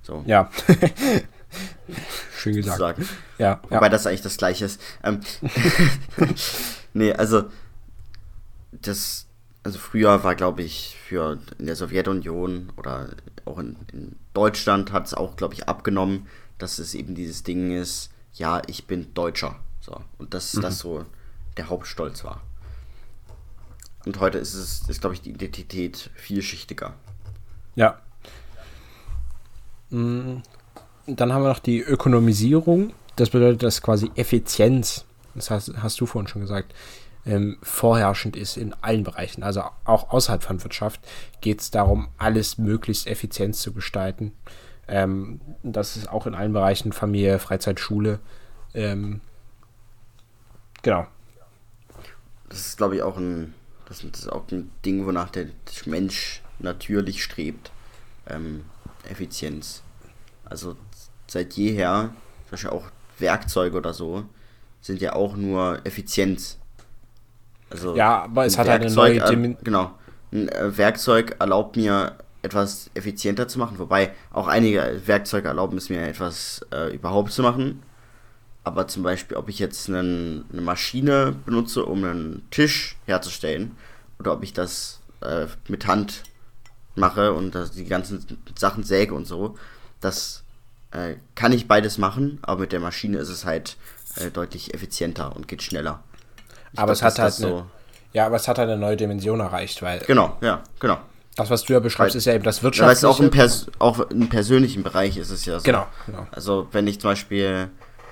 So. 0.02 0.24
Ja. 0.28 0.50
Schön 2.38 2.56
gesagt. 2.56 2.98
Sozusagen. 2.98 3.10
Ja, 3.38 3.62
Wobei 3.70 3.86
ja. 3.86 3.90
das 3.90 4.08
eigentlich 4.08 4.22
das 4.22 4.38
gleiche 4.38 4.66
ist. 4.66 4.82
Ähm, 5.04 5.22
nee, 6.94 7.14
also 7.14 7.46
das, 8.72 9.28
also 9.64 9.80
früher 9.80 10.24
war, 10.24 10.36
glaube 10.36 10.62
ich, 10.62 10.98
für 11.08 11.40
in 11.58 11.66
der 11.66 11.76
Sowjetunion 11.76 12.72
oder 12.76 13.10
auch 13.46 13.58
in, 13.60 13.78
in 13.92 14.16
Deutschland 14.34 14.92
hat 14.92 15.08
es 15.08 15.14
auch, 15.14 15.36
glaube 15.38 15.54
ich, 15.54 15.68
abgenommen, 15.68 16.28
dass 16.58 16.80
es 16.80 16.94
eben 16.94 17.16
dieses 17.16 17.44
Ding 17.44 17.72
ist, 17.72 18.12
ja, 18.34 18.62
ich 18.68 18.86
bin 18.86 19.14
Deutscher. 19.14 19.56
So. 19.80 20.02
Und 20.18 20.34
dass 20.34 20.52
das 20.54 20.80
so 20.80 21.06
der 21.58 21.70
Hauptstolz 21.70 22.24
war. 22.24 22.42
Und 24.06 24.20
heute 24.20 24.38
ist 24.38 24.54
es, 24.54 24.88
ist, 24.90 25.02
glaube 25.02 25.16
ich, 25.16 25.22
die 25.22 25.30
Identität 25.32 26.10
vielschichtiger. 26.16 26.94
Ja. 27.76 28.02
Mm, 29.90 30.38
Dann 31.06 31.34
haben 31.34 31.44
wir 31.44 31.50
noch 31.50 31.60
die 31.60 31.80
Ökonomisierung. 31.80 32.94
Das 33.16 33.30
bedeutet, 33.30 33.64
dass 33.64 33.82
quasi 33.82 34.12
Effizienz, 34.16 35.06
das 35.36 35.52
hast, 35.52 35.72
hast 35.78 36.02
du 36.02 36.06
vorhin 36.06 36.28
schon 36.28 36.42
gesagt, 36.42 36.74
ähm, 37.26 37.58
vorherrschend 37.62 38.36
ist 38.36 38.58
in 38.58 38.74
allen 38.82 39.04
Bereichen. 39.04 39.44
Also 39.44 39.64
auch 39.86 40.10
außerhalb 40.10 40.44
von 40.44 40.64
Wirtschaft 40.64 41.02
geht 41.42 41.62
es 41.62 41.72
darum, 41.72 42.10
alles 42.18 42.58
möglichst 42.58 43.08
effizient 43.08 43.56
zu 43.56 43.74
gestalten. 43.74 44.34
Ähm, 44.88 45.40
das 45.64 45.96
ist 45.96 46.10
auch 46.10 46.28
in 46.28 46.36
allen 46.36 46.54
Bereichen 46.54 46.92
Familie, 46.92 47.40
Freizeit, 47.40 47.80
Schule. 47.80 48.20
Ähm, 48.74 49.22
genau. 50.82 51.08
Das 52.50 52.60
ist, 52.60 52.78
glaube 52.78 52.98
ich, 52.98 53.02
auch 53.02 53.18
ein, 53.18 53.54
das 53.88 54.04
ist 54.04 54.32
auch 54.32 54.44
ein 54.52 54.70
Ding, 54.86 55.06
wonach 55.06 55.30
der 55.30 55.48
Mensch 55.86 56.42
natürlich 56.60 57.24
strebt. 57.24 57.72
Ähm, 58.28 58.66
Effizienz. 59.10 59.84
Also 60.46 60.76
seit 61.28 61.54
jeher, 61.54 62.14
zum 62.44 62.52
Beispiel 62.52 62.70
auch 62.70 62.86
Werkzeuge 63.20 63.78
oder 63.78 63.94
so, 63.94 64.26
sind 64.82 65.02
ja 65.02 65.14
auch 65.14 65.36
nur 65.36 65.86
Effizienz. 65.86 66.60
Also 67.74 67.96
Ja, 67.96 68.24
aber 68.24 68.46
es 68.46 68.58
hat 68.58 68.68
halt 68.68 68.82
eine 68.82 68.96
Werkzeug, 68.96 69.18
neue 69.18 69.26
äh, 69.26 69.36
Dimen- 69.36 69.58
Genau. 69.64 69.92
Ein 70.32 70.48
äh, 70.50 70.78
Werkzeug 70.78 71.36
erlaubt 71.40 71.76
mir 71.76 72.16
etwas 72.42 72.90
effizienter 72.94 73.48
zu 73.48 73.60
machen, 73.60 73.80
wobei 73.80 74.12
auch 74.32 74.48
einige 74.48 75.02
Werkzeuge 75.06 75.48
erlauben 75.48 75.78
es 75.78 75.90
mir 75.90 76.02
etwas 76.08 76.66
äh, 76.74 76.94
überhaupt 76.94 77.32
zu 77.32 77.42
machen. 77.42 77.84
Aber 78.66 78.88
zum 78.88 79.04
Beispiel, 79.04 79.36
ob 79.38 79.50
ich 79.50 79.60
jetzt 79.60 79.90
einen, 79.90 80.46
eine 80.52 80.62
Maschine 80.62 81.36
benutze, 81.46 81.86
um 81.86 82.04
einen 82.04 82.48
Tisch 82.52 82.96
herzustellen, 83.06 83.76
oder 84.20 84.34
ob 84.34 84.44
ich 84.44 84.54
das 84.54 85.02
äh, 85.22 85.48
mit 85.68 85.86
Hand 85.88 86.24
mache 86.96 87.34
und 87.34 87.56
das, 87.56 87.72
die 87.72 87.86
ganzen 87.86 88.26
Sachen 88.58 88.84
säge 88.84 89.14
und 89.14 89.26
so, 89.26 89.58
das 90.00 90.44
äh, 90.92 91.16
kann 91.36 91.52
ich 91.52 91.68
beides 91.68 91.98
machen, 91.98 92.40
aber 92.42 92.62
mit 92.62 92.72
der 92.72 92.80
Maschine 92.80 93.18
ist 93.18 93.30
es 93.30 93.46
halt 93.46 93.78
äh, 94.18 94.32
deutlich 94.32 94.74
effizienter 94.74 95.36
und 95.36 95.48
geht 95.48 95.62
schneller. 95.64 96.04
Ich 96.74 96.80
aber 96.80 96.94
glaub, 96.94 96.96
es 96.96 97.02
hat 97.04 97.20
halt 97.20 97.38
eine, 97.44 97.66
ja, 98.14 98.26
aber 98.26 98.36
es 98.36 98.48
hat 98.48 98.58
halt 98.58 98.70
eine 98.70 98.80
neue 98.80 98.98
Dimension 98.98 99.40
erreicht, 99.40 99.82
weil 99.82 100.00
Genau, 100.00 100.38
ja, 100.42 100.64
genau. 100.80 100.98
das, 101.36 101.50
was 101.50 101.64
du 101.64 101.74
ja 101.74 101.80
beschreibst, 101.80 102.14
Weil- 102.16 102.18
ist 102.18 102.26
ja 102.26 102.34
eben 102.34 102.44
das 102.44 102.62
Ja, 102.62 102.86
weil 102.86 102.92
es 102.94 103.04
auch 103.06 103.20
im, 103.20 103.34
Wirtschaftliche. 103.34 103.72
Auch 103.80 104.00
im 104.10 104.30
persönlichen 104.30 104.84
Bereich 104.84 105.18
ist 105.18 105.30
es 105.30 105.46
ja 105.46 105.60
so. 105.60 105.64
Genau, 105.64 105.86
genau. 106.06 106.28
Also 106.32 106.68
wenn 106.72 106.88
ich 106.88 107.00
zum 107.00 107.12
Beispiel, 107.12 107.70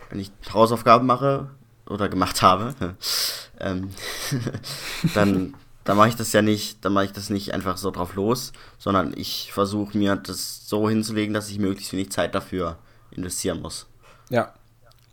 wenn 0.10 0.19
ich 0.19 0.32
Hausaufgaben 0.54 1.06
mache 1.08 1.50
oder 1.88 2.08
gemacht 2.10 2.41
habe, 2.41 2.74
ähm, 3.60 3.89
dann, 5.15 5.56
dann 5.84 5.97
mache 5.97 6.10
ich 6.10 6.15
das 6.15 6.32
ja 6.34 6.41
nicht, 6.41 6.84
dann 6.86 6.93
mache 6.93 7.06
ich 7.06 7.12
das 7.13 7.30
nicht 7.30 7.54
einfach 7.54 7.78
so 7.78 7.91
drauf 7.91 8.15
los, 8.15 8.54
sondern 8.78 9.13
ich 9.15 9.52
versuche 9.54 9.97
mir 9.97 10.15
das 10.15 10.67
so 10.67 10.89
hinzulegen, 10.89 11.34
dass 11.34 11.50
ich 11.50 11.60
möglichst 11.60 11.91
wenig 11.93 12.12
Zeit 12.12 12.36
dafür 12.36 12.78
investieren 13.12 13.62
muss. 13.62 13.88
Ja, 14.30 14.54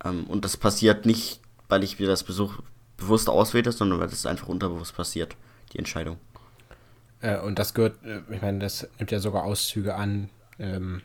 Ähm, 0.04 0.24
und 0.28 0.44
das 0.44 0.56
passiert 0.56 1.06
nicht, 1.06 1.40
weil 1.68 1.82
ich 1.82 1.98
mir 1.98 2.06
das 2.06 2.22
Besuch 2.22 2.54
bewusst 2.98 3.30
auswähle, 3.30 3.72
sondern 3.72 4.00
weil 4.00 4.08
das 4.08 4.26
einfach 4.26 4.48
unterbewusst 4.48 4.94
passiert, 4.94 5.36
die 5.72 5.78
Entscheidung. 5.78 6.18
Äh, 7.22 7.38
und 7.38 7.58
das 7.58 7.72
gehört, 7.72 8.04
äh, 8.04 8.20
ich 8.30 8.42
meine, 8.42 8.58
das 8.58 8.86
nimmt 8.98 9.10
ja 9.10 9.20
sogar 9.20 9.44
Auszüge 9.44 9.94
an, 9.94 10.28
ähm, 10.58 11.02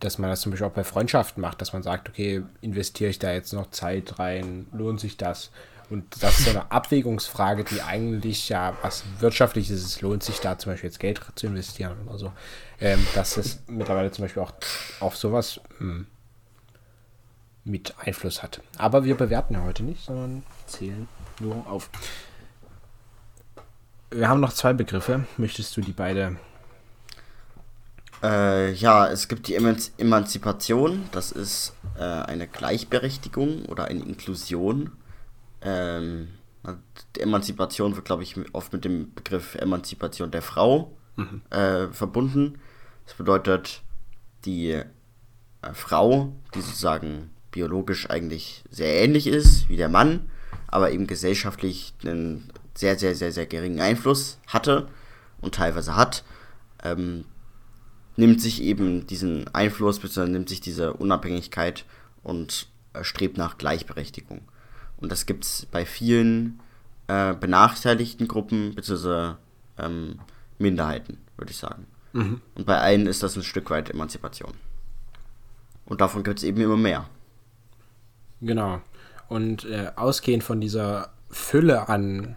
dass 0.00 0.18
man 0.18 0.30
das 0.30 0.40
zum 0.40 0.50
Beispiel 0.50 0.66
auch 0.66 0.72
bei 0.72 0.84
Freundschaften 0.84 1.40
macht, 1.40 1.60
dass 1.60 1.72
man 1.72 1.82
sagt, 1.82 2.08
okay, 2.08 2.42
investiere 2.60 3.10
ich 3.10 3.18
da 3.18 3.32
jetzt 3.32 3.52
noch 3.52 3.70
Zeit 3.70 4.18
rein, 4.18 4.66
lohnt 4.72 4.98
sich 5.00 5.16
das? 5.16 5.50
Und 5.90 6.22
das 6.22 6.38
ist 6.38 6.44
so 6.46 6.50
eine 6.50 6.72
Abwägungsfrage, 6.72 7.64
die 7.64 7.82
eigentlich 7.82 8.48
ja 8.48 8.76
was 8.82 9.04
Wirtschaftliches 9.20 9.84
ist, 9.84 10.00
lohnt 10.00 10.22
sich 10.22 10.40
da 10.40 10.56
zum 10.58 10.72
Beispiel 10.72 10.88
jetzt 10.88 10.98
Geld 10.98 11.20
zu 11.34 11.46
investieren 11.46 11.96
oder 12.08 12.18
so. 12.18 12.32
Ähm, 12.80 13.06
dass 13.14 13.36
es 13.36 13.60
mittlerweile 13.66 14.10
zum 14.10 14.24
Beispiel 14.24 14.42
auch 14.42 14.52
auf 15.00 15.16
sowas 15.16 15.60
mh, 15.78 16.06
mit 17.64 17.94
Einfluss 17.98 18.42
hat. 18.42 18.60
Aber 18.78 19.04
wir 19.04 19.16
bewerten 19.16 19.54
ja 19.54 19.62
heute 19.62 19.82
nicht, 19.82 20.04
sondern 20.04 20.42
zählen 20.66 21.08
nur 21.40 21.66
auf. 21.66 21.90
Wir 24.10 24.28
haben 24.28 24.40
noch 24.40 24.52
zwei 24.52 24.72
Begriffe. 24.72 25.26
Möchtest 25.36 25.76
du 25.76 25.80
die 25.80 25.92
beide? 25.92 26.36
Äh, 28.22 28.72
ja, 28.72 29.08
es 29.08 29.26
gibt 29.26 29.48
die 29.48 29.56
Emanz 29.56 29.92
Emanzipation, 29.98 31.08
das 31.10 31.32
ist 31.32 31.74
äh, 31.98 32.02
eine 32.02 32.46
Gleichberechtigung 32.46 33.66
oder 33.66 33.86
eine 33.86 34.00
Inklusion. 34.00 34.92
Ähm, 35.60 36.28
die 37.16 37.20
Emanzipation 37.20 37.96
wird, 37.96 38.04
glaube 38.04 38.22
ich, 38.22 38.36
oft 38.52 38.72
mit 38.72 38.84
dem 38.84 39.12
Begriff 39.14 39.56
Emanzipation 39.56 40.30
der 40.30 40.42
Frau 40.42 40.96
äh, 41.50 41.88
verbunden. 41.88 42.60
Das 43.06 43.14
bedeutet, 43.14 43.82
die 44.44 44.70
äh, 44.70 44.84
Frau, 45.74 46.32
die 46.54 46.60
sozusagen 46.60 47.30
biologisch 47.52 48.10
eigentlich 48.10 48.64
sehr 48.70 49.02
ähnlich 49.02 49.28
ist 49.28 49.68
wie 49.68 49.76
der 49.76 49.88
Mann, 49.88 50.28
aber 50.66 50.90
eben 50.90 51.06
gesellschaftlich 51.06 51.94
einen 52.04 52.50
sehr, 52.74 52.98
sehr, 52.98 53.14
sehr, 53.14 53.30
sehr 53.30 53.46
geringen 53.46 53.80
Einfluss 53.80 54.38
hatte 54.48 54.88
und 55.40 55.54
teilweise 55.54 55.94
hat, 55.94 56.24
ähm, 56.82 57.24
nimmt 58.16 58.40
sich 58.40 58.62
eben 58.62 59.06
diesen 59.06 59.46
Einfluss, 59.54 60.00
beziehungsweise 60.00 60.32
nimmt 60.32 60.48
sich 60.48 60.60
diese 60.60 60.94
Unabhängigkeit 60.94 61.84
und 62.22 62.68
äh, 62.94 63.04
strebt 63.04 63.36
nach 63.36 63.58
Gleichberechtigung. 63.58 64.42
Und 64.96 65.12
das 65.12 65.26
gibt 65.26 65.44
es 65.44 65.66
bei 65.70 65.84
vielen 65.84 66.60
äh, 67.08 67.34
benachteiligten 67.34 68.28
Gruppen, 68.28 68.74
beziehungsweise 68.74 69.38
ähm, 69.78 70.20
Minderheiten, 70.58 71.18
würde 71.36 71.50
ich 71.50 71.58
sagen. 71.58 71.86
Und 72.54 72.66
bei 72.66 72.78
allen 72.78 73.06
ist 73.06 73.22
das 73.22 73.36
ein 73.36 73.42
Stück 73.42 73.70
weit 73.70 73.90
Emanzipation. 73.90 74.52
Und 75.84 76.00
davon 76.00 76.22
gibt 76.22 76.38
es 76.38 76.44
eben 76.44 76.60
immer 76.60 76.76
mehr. 76.76 77.08
Genau. 78.42 78.80
Und 79.28 79.64
äh, 79.64 79.92
ausgehend 79.96 80.44
von 80.44 80.60
dieser 80.60 81.10
Fülle 81.30 81.88
an 81.88 82.36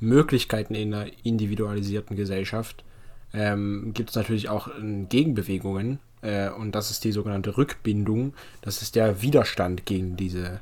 Möglichkeiten 0.00 0.74
in 0.74 0.92
einer 0.92 1.10
individualisierten 1.22 2.16
Gesellschaft 2.16 2.84
ähm, 3.32 3.92
gibt 3.94 4.10
es 4.10 4.16
natürlich 4.16 4.48
auch 4.48 4.68
äh, 4.68 5.04
Gegenbewegungen. 5.08 6.00
Äh, 6.22 6.50
und 6.50 6.74
das 6.74 6.90
ist 6.90 7.04
die 7.04 7.12
sogenannte 7.12 7.56
Rückbindung. 7.56 8.34
Das 8.62 8.82
ist 8.82 8.96
der 8.96 9.22
Widerstand 9.22 9.86
gegen 9.86 10.16
diese, 10.16 10.60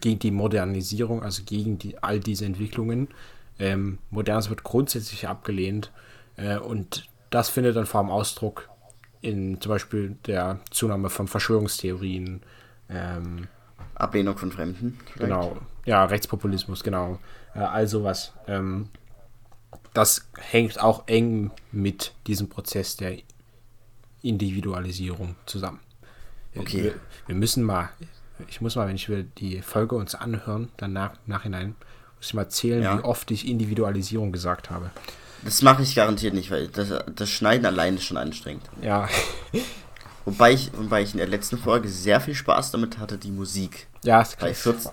gegen 0.00 0.18
die 0.18 0.30
Modernisierung, 0.30 1.22
also 1.22 1.42
gegen 1.44 1.78
die, 1.78 2.02
all 2.02 2.18
diese 2.18 2.46
Entwicklungen. 2.46 3.08
Ähm, 3.58 3.98
Modernes 4.10 4.48
wird 4.48 4.62
grundsätzlich 4.62 5.28
abgelehnt. 5.28 5.92
Äh, 6.36 6.58
und 6.58 7.08
das 7.30 7.50
findet 7.50 7.76
dann 7.76 7.86
vor 7.86 8.00
allem 8.00 8.10
Ausdruck 8.10 8.68
in 9.20 9.60
zum 9.60 9.70
Beispiel 9.70 10.16
der 10.26 10.60
Zunahme 10.70 11.10
von 11.10 11.28
Verschwörungstheorien. 11.28 12.40
Ähm, 12.90 13.48
Ablehnung 13.94 14.36
von 14.38 14.50
Fremden. 14.52 14.98
vielleicht. 15.12 15.20
Genau, 15.20 15.56
ja, 15.84 16.04
Rechtspopulismus, 16.04 16.82
genau. 16.82 17.18
Äh, 17.54 17.58
all 17.60 17.86
sowas. 17.88 18.32
Ähm, 18.46 18.88
das 19.94 20.28
hängt 20.38 20.80
auch 20.80 21.04
eng 21.06 21.50
mit 21.72 22.12
diesem 22.26 22.48
Prozess 22.48 22.96
der 22.96 23.16
Individualisierung 24.22 25.34
zusammen. 25.46 25.80
Okay. 26.56 26.82
Wir, 26.84 26.94
wir 27.26 27.34
müssen 27.34 27.62
mal, 27.64 27.90
ich 28.48 28.60
muss 28.60 28.76
mal, 28.76 28.88
wenn 28.88 28.96
ich 28.96 29.08
will, 29.08 29.24
die 29.38 29.62
Folge 29.62 29.94
uns 29.96 30.14
anhören, 30.14 30.70
dann 30.76 30.92
nach, 30.92 31.12
nachhinein, 31.26 31.74
muss 32.16 32.26
ich 32.28 32.34
mal 32.34 32.48
zählen, 32.48 32.82
Ja. 32.82 32.98
wie 32.98 33.02
oft 33.04 33.30
ich 33.30 33.46
Individualisierung 33.48 34.32
gesagt 34.32 34.70
habe. 34.70 34.90
Das 35.42 35.62
mache 35.62 35.82
ich 35.82 35.94
garantiert 35.94 36.34
nicht, 36.34 36.50
weil 36.50 36.68
das, 36.68 36.92
das 37.14 37.30
Schneiden 37.30 37.64
allein 37.64 37.94
ist 37.96 38.04
schon 38.04 38.18
anstrengend. 38.18 38.62
Ja, 38.82 39.08
Wobei 40.24 40.52
ich, 40.52 40.70
wobei 40.76 41.02
ich 41.02 41.12
in 41.12 41.18
der 41.18 41.28
letzten 41.28 41.58
Folge 41.58 41.88
sehr 41.88 42.20
viel 42.20 42.34
Spaß 42.34 42.70
damit 42.70 42.98
hatte, 42.98 43.18
die 43.18 43.30
Musik. 43.30 43.86
ja, 44.04 44.20
es 44.20 44.36
Bei 44.36 44.54
14, 44.54 44.90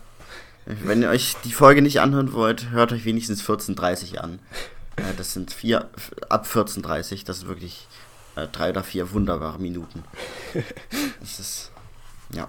wenn 0.65 1.01
ihr 1.01 1.09
euch 1.09 1.35
die 1.43 1.51
Folge 1.51 1.81
nicht 1.81 2.01
anhören 2.01 2.33
wollt, 2.33 2.69
hört 2.71 2.91
euch 2.91 3.05
wenigstens 3.05 3.43
14.30 3.43 4.17
an. 4.17 4.39
Äh, 4.97 5.13
das 5.15 5.31
sind 5.31 5.53
vier, 5.53 5.91
ab 6.27 6.47
14.30 6.51 7.23
das 7.23 7.41
sind 7.41 7.47
wirklich 7.49 7.87
äh, 8.35 8.47
drei 8.47 8.71
oder 8.71 8.83
vier 8.83 9.11
wunderbare 9.11 9.59
Minuten. 9.59 10.03
Das 11.19 11.39
ist, 11.39 11.71
ja. 12.33 12.47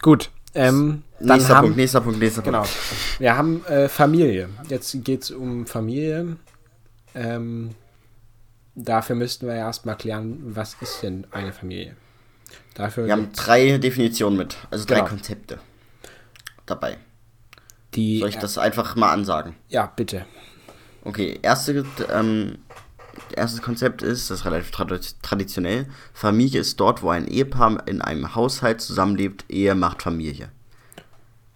Gut. 0.00 0.30
Ähm, 0.54 1.02
Nächster 1.18 1.56
haben, 1.56 1.64
Punkt, 1.66 1.76
nächster 1.76 2.00
Punkt, 2.00 2.18
nächster 2.18 2.40
Genau. 2.40 2.60
Punkt. 2.62 2.74
Wir 3.18 3.36
haben 3.36 3.62
äh, 3.66 3.90
Familie. 3.90 4.48
Jetzt 4.68 4.96
geht 5.04 5.24
es 5.24 5.30
um 5.30 5.66
Familie. 5.66 6.36
Ähm, 7.14 7.72
dafür 8.74 9.16
müssten 9.16 9.46
wir 9.46 9.54
ja 9.54 9.66
erstmal 9.66 9.96
klären, 9.96 10.38
was 10.42 10.76
ist 10.80 11.02
denn 11.02 11.26
eine 11.30 11.52
Familie? 11.52 11.96
Dafür 12.74 13.06
Wir 13.06 13.12
haben 13.12 13.32
drei 13.32 13.78
Definitionen 13.78 14.36
mit, 14.38 14.56
also 14.70 14.84
drei 14.84 14.96
Genau. 14.96 15.08
Konzepte 15.08 15.58
dabei. 16.66 16.98
die. 17.94 18.20
Soll 18.20 18.28
ich 18.28 18.38
das 18.38 18.56
einfach 18.58 18.94
mal 18.96 19.12
ansagen? 19.12 19.56
Ja, 19.68 19.86
bitte. 19.94 20.24
Okay, 21.02 21.38
erste, 21.42 21.84
ähm, 22.12 22.58
erstes 23.32 23.62
Konzept 23.62 24.02
ist, 24.02 24.30
das 24.30 24.40
ist 24.40 24.44
relativ 24.44 24.70
trad 24.70 25.16
traditionell, 25.22 25.86
Familie 26.12 26.60
ist 26.60 26.78
dort, 26.78 27.02
wo 27.02 27.10
ein 27.10 27.26
Ehepaar 27.26 27.86
in 27.88 28.00
einem 28.02 28.34
Haushalt 28.34 28.80
zusammenlebt, 28.80 29.44
Ehe 29.48 29.74
macht 29.74 30.02
Familie. 30.02 30.50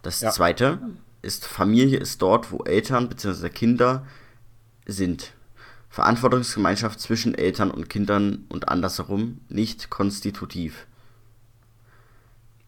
Das 0.03 0.21
Ja. 0.21 0.31
zweite 0.31 0.81
ist, 1.23 1.47
Familie 1.47 1.99
ist 1.99 2.21
dort, 2.21 2.51
wo 2.53 2.65
Eltern 2.65 3.09
bzw. 3.09 3.49
Kinder 3.51 4.07
sind. 4.87 5.33
Verantwortungsgemeinschaft 5.95 6.99
zwischen 6.99 7.37
Eltern 7.37 7.71
und 7.71 7.89
Kindern 7.89 8.47
und 8.49 8.69
andersherum, 8.69 9.41
nicht 9.49 9.91
konstitutiv. 9.91 10.89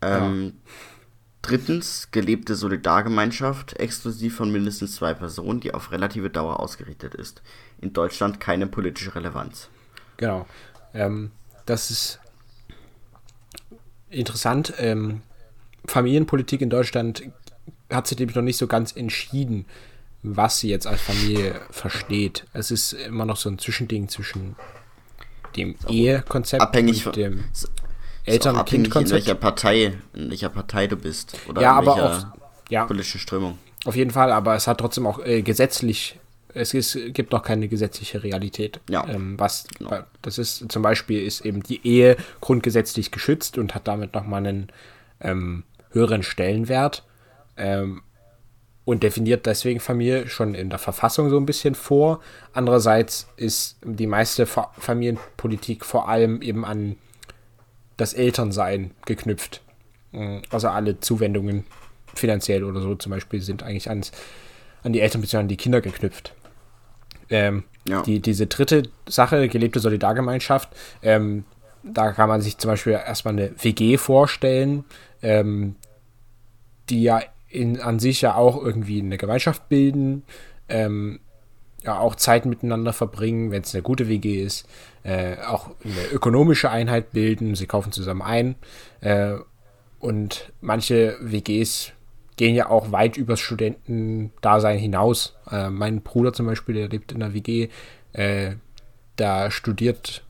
Ähm, 0.01 0.53
Drittens, 1.43 2.09
gelebte 2.13 2.55
Solidargemeinschaft, 2.55 3.81
exklusiv 3.81 4.37
von 4.37 4.53
mindestens 4.53 4.95
zwei 4.95 5.13
Personen, 5.13 5.59
die 5.59 5.75
auf 5.75 5.91
relative 5.91 6.31
Dauer 6.31 6.61
ausgerichtet 6.61 7.17
ist. 7.17 7.43
In 7.81 7.93
Deutschland 7.93 8.39
keine 8.39 8.69
politische 8.69 9.17
Relevanz. 9.17 9.71
Genau. 10.19 10.47
Ähm, 10.95 11.33
das 11.65 11.91
ist 11.91 12.21
interessant. 14.09 14.75
Ähm, 14.79 15.23
Familienpolitik 15.87 16.61
in 16.61 16.71
Deutschland 16.71 17.25
hat 17.91 18.07
sich 18.07 18.21
nämlich 18.21 18.37
noch 18.37 18.43
nicht 18.43 18.57
so 18.57 18.69
ganz 18.69 18.93
entschieden, 18.93 19.67
was 20.23 20.59
sie 20.61 20.69
jetzt 20.71 20.87
als 20.87 21.01
Familie 21.01 21.61
versteht. 21.71 22.47
Es 22.53 22.71
ist 22.71 22.93
immer 22.93 23.25
noch 23.27 23.37
so 23.37 23.49
ein 23.49 23.59
Zwischending 23.59 24.09
zwischen 24.09 24.57
dem 25.57 25.75
Ehekonzept 25.89 26.63
Abhängig 26.63 27.07
und 27.07 27.17
dem 27.17 27.45
Ist 27.53 27.67
auch 27.69 27.73
Eltern- 28.27 28.55
und 28.57 28.61
abhängig, 28.61 28.95
in 28.95 29.11
welcher 29.11 29.35
Partei, 29.37 29.97
in 30.15 30.31
welcher 30.31 30.49
Partei 30.49 30.87
du 30.89 30.97
bist. 30.97 31.39
Oder 31.49 31.63
Ja, 31.63 31.73
in 31.79 31.87
aber 31.89 31.97
welcher 31.97 32.33
auch, 32.35 32.71
ja, 32.71 32.85
politische 32.85 33.19
Strömung. 33.19 33.59
auf 33.85 33.95
jeden 33.95 34.11
Fall, 34.11 34.33
aber 34.33 34.57
es 34.57 34.67
hat 34.67 34.79
trotzdem 34.79 35.07
auch 35.07 35.25
äh, 35.25 35.43
gesetzlich, 35.43 36.19
es 36.53 36.75
ist, 36.75 36.99
gibt 37.15 37.31
noch 37.33 37.43
keine 37.43 37.69
gesetzliche 37.69 38.25
Realität. 38.25 38.81
Ja. 38.91 39.07
Ähm, 39.07 39.39
was, 39.39 39.69
das 40.23 40.39
ist 40.39 40.71
zum 40.73 40.83
Beispiel 40.83 41.23
ist 41.25 41.43
eben 41.47 41.63
die 41.63 41.87
Ehe 41.87 42.17
grundgesetzlich 42.41 43.13
geschützt 43.13 43.59
und 43.59 43.75
hat 43.77 43.87
damit 43.87 44.15
nochmal 44.15 44.41
einen 44.45 44.73
ähm, 45.21 45.63
höheren 45.93 46.23
Stellenwert 46.25 47.05
ähm, 47.57 48.03
und 48.87 49.03
definiert 49.03 49.45
deswegen 49.45 49.81
Familie 49.81 50.29
schon 50.29 50.55
in 50.55 50.71
der 50.71 50.79
Verfassung 50.79 51.29
so 51.29 51.37
ein 51.37 51.45
bisschen 51.45 51.75
vor. 51.75 52.21
Andererseits 52.55 53.29
ist 53.37 53.77
die 53.85 54.07
meiste 54.07 54.47
Fa 54.47 54.71
Familienpolitik 54.79 55.85
vor 55.85 56.09
allem 56.09 56.41
eben 56.41 56.65
an 56.65 56.97
das 57.99 58.15
Elternsein 58.15 58.93
geknüpft. 59.05 59.61
Mm, 60.13 60.39
Also 60.51 60.69
alle 60.69 61.01
Zuwendungen 61.01 61.65
finanziell 62.15 62.63
oder 62.65 62.81
so 62.81 62.95
zum 62.95 63.11
Beispiel 63.11 63.43
sind 63.43 63.63
eigentlich 63.65 63.89
ans, 63.91 64.13
an 64.85 64.93
die 64.93 65.01
Eltern 65.01 65.21
bzw. 65.21 65.39
an 65.39 65.49
die 65.49 65.57
Kinder 65.59 65.81
geknüpft. 65.81 66.33
Ähm, 67.29 67.65
Ja. 67.89 68.03
die, 68.03 68.21
diese 68.21 68.47
dritte 68.47 68.85
Sache, 69.09 69.49
gelebte 69.49 69.81
Solidargemeinschaft, 69.81 70.69
ähm, 71.03 71.45
da 71.83 72.13
kann 72.13 72.29
man 72.29 72.41
sich 72.41 72.57
zum 72.59 72.71
Beispiel 72.71 72.93
erstmal 72.93 73.35
eine 73.35 73.53
WG 73.63 73.97
vorstellen, 73.97 74.85
ähm, 75.23 75.75
die 76.89 77.03
ja 77.03 77.21
in, 77.57 77.81
an 77.81 77.99
sich 77.99 78.21
ja 78.21 78.35
auch 78.35 78.63
irgendwie 78.63 79.01
eine 79.01 79.19
Gemeinschaft 79.19 79.69
bilden, 79.69 80.23
ähm, 80.69 81.21
ja 81.83 81.99
auch 81.99 82.15
Zeit 82.17 82.47
miteinander 82.47 82.93
verbringen, 82.93 83.51
wenn 83.51 83.63
es 83.63 83.75
eine 83.75 83.83
gute 83.83 84.09
WG 84.09 84.43
ist, 84.43 84.69
äh, 85.03 85.37
auch 85.47 85.71
eine 85.85 86.07
ökonomische 86.13 86.71
Einheit 86.71 87.13
bilden, 87.13 87.55
sie 87.55 87.67
kaufen 87.67 87.93
zusammen 87.93 88.23
ein 88.23 88.57
äh, 89.01 89.35
und 89.99 90.53
manche 90.61 91.17
WGs 91.21 91.93
gehen 92.37 92.55
ja 92.55 92.69
auch 92.69 92.93
weit 92.93 93.17
übers 93.17 93.41
Studentendasein 93.41 94.79
hinaus. 94.79 95.37
Äh, 95.51 95.71
mein 95.71 96.03
Bruder 96.03 96.33
zum 96.33 96.47
Beispiel, 96.47 96.75
der 96.75 96.89
lebt 96.89 97.13
in 97.13 97.23
einer 97.23 97.33
WG, 97.33 97.69
äh, 98.13 98.57
da 99.17 99.51
studiert, 99.51 100.23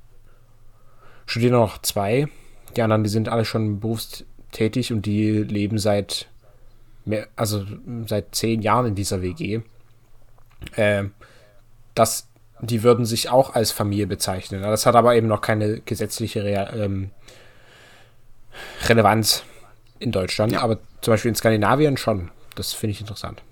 studieren 1.27 1.55
noch 1.55 1.83
zwei. 1.83 2.29
Die 2.77 2.83
anderen, 2.83 3.03
die 3.03 3.11
sind 3.11 3.29
alle 3.29 3.45
schon 3.45 3.81
berufstätig 3.81 4.93
und 4.93 5.07
die 5.07 5.43
leben 5.43 5.79
seit 5.79 6.29
mehr, 7.07 7.29
also 7.37 7.65
seit 8.07 8.35
zehn 8.35 8.63
Jahren 8.63 8.87
in 8.87 8.95
dieser 8.95 9.23
WG. 9.23 9.61
Ähm, 10.77 11.13
das, 11.95 12.29
die 12.61 12.83
würden 12.83 13.05
sich 13.05 13.29
auch 13.31 13.55
als 13.55 13.73
Familie 13.73 14.07
bezeichnen. 14.07 14.63
Das 14.63 14.87
hat 14.87 14.95
aber 14.97 15.15
eben 15.15 15.27
noch 15.29 15.41
keine 15.41 15.81
gesetzliche 15.81 16.45
Rea 16.45 16.73
ähm, 16.75 17.11
Relevanz 18.89 19.45
in 19.99 20.13
Deutschland, 20.13 20.53
Ja. 20.53 20.61
aber 20.63 20.79
zum 21.01 21.13
Beispiel 21.13 21.29
in 21.31 21.35
Skandinavien 21.35 21.97
schon. 21.97 22.31
Das 22.55 22.73
finde 22.73 22.93
ich 22.93 23.01
interessant. 23.01 23.43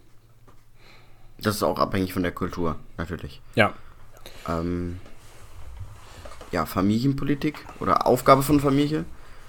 Das 1.38 1.56
ist 1.56 1.62
auch 1.62 1.78
abhängig 1.78 2.12
von 2.12 2.22
der 2.22 2.32
Kultur, 2.32 2.76
natürlich. 2.96 3.40
Ja. 3.54 3.74
Ähm, 4.48 4.98
ja, 6.52 6.64
Familienpolitik 6.66 7.56
oder 7.80 8.06
Aufgabe 8.06 8.42
von 8.42 8.60
Familie. 8.60 9.04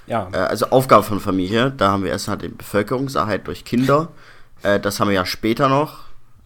Ja. 0.08 0.30
Äh, 0.32 0.38
also 0.38 0.68
Aufgabe 0.70 1.04
von 1.04 1.20
Familie, 1.20 1.72
da 1.76 1.92
haben 1.92 2.04
wir 2.04 2.12
erst 2.12 2.28
halt 2.28 2.42
den 2.42 2.56
Bevölkerungserhalt 2.58 3.48
durch 3.48 3.66
Kinder. 3.66 4.10
Äh, 4.64 4.80
das 4.80 5.00
haben 5.00 5.08
wir 5.10 5.16
ja 5.16 5.26
später 5.26 5.70
noch, 5.70 6.00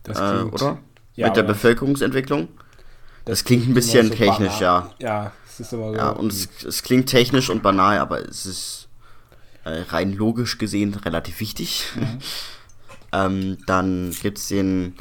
Das 0.03 0.19
äh, 0.19 0.37
klingt- 0.37 0.53
oder? 0.53 0.77
Ja, 1.15 1.27
Mit 1.27 1.35
der 1.37 1.43
Bevölkerungsentwicklung. 1.43 2.47
Das 3.25 3.43
klingt 3.43 3.67
ein 3.67 3.73
bisschen 3.73 4.07
so 4.07 4.13
technisch, 4.15 4.59
banal. 4.59 4.89
ja. 4.99 5.07
Ja, 5.25 5.31
es 5.45 5.59
ist 5.59 5.73
immer 5.73 5.89
so. 5.91 5.95
Ja, 5.97 6.09
und 6.11 6.31
es, 6.31 6.47
es 6.65 6.81
klingt 6.83 7.09
technisch 7.09 7.49
und 7.49 7.61
banal, 7.61 7.97
aber 7.99 8.27
es 8.27 8.45
ist 8.45 8.87
äh, 9.65 9.81
rein 9.89 10.13
logisch 10.13 10.57
gesehen 10.57 10.93
relativ 10.93 11.39
wichtig. 11.41 11.85
ähm, 13.11 13.57
dann 13.67 14.15
gibt 14.21 14.37
es 14.37 14.47
den 14.47 14.95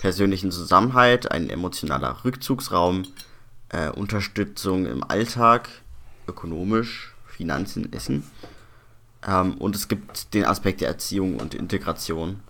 persönlichen 0.00 0.50
Zusammenhalt, 0.52 1.30
ein 1.32 1.50
emotionaler 1.50 2.24
Rückzugsraum, 2.24 3.04
äh, 3.70 3.88
Unterstützung 3.90 4.86
im 4.86 5.02
Alltag, 5.02 5.68
ökonomisch, 6.28 7.13
Finanzen, 7.36 7.92
Essen. 7.92 8.24
Ähm, 9.26 9.54
und 9.58 9.74
es 9.76 9.88
gibt 9.88 10.34
den 10.34 10.44
Aspekt 10.44 10.80
der 10.80 10.88
Erziehung 10.88 11.36
und 11.38 11.54
Integration. 11.54 12.40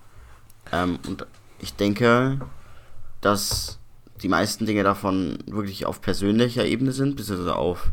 Ähm, 0.73 0.99
und 1.07 1.27
ich 1.61 1.75
denke, 1.75 2.41
dass 3.21 3.79
die 4.23 4.29
meisten 4.29 4.67
Dinge 4.67 4.83
davon 4.83 5.39
wirklich 5.47 5.87
auf 5.87 6.01
persönlicher 6.01 6.65
Ebene 6.65 6.93
sind, 6.93 7.17
beziehungsweise 7.17 7.57
auf 7.57 7.91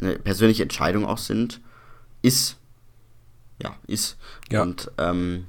eine 0.00 0.18
persönliche 0.18 0.62
Entscheidung 0.62 1.06
auch 1.06 1.18
sind, 1.18 1.60
ist. 2.22 2.56
Ja, 3.62 3.74
ist. 3.86 4.18
Ja. 4.50 4.62
Und 4.62 4.90
ähm, 4.98 5.46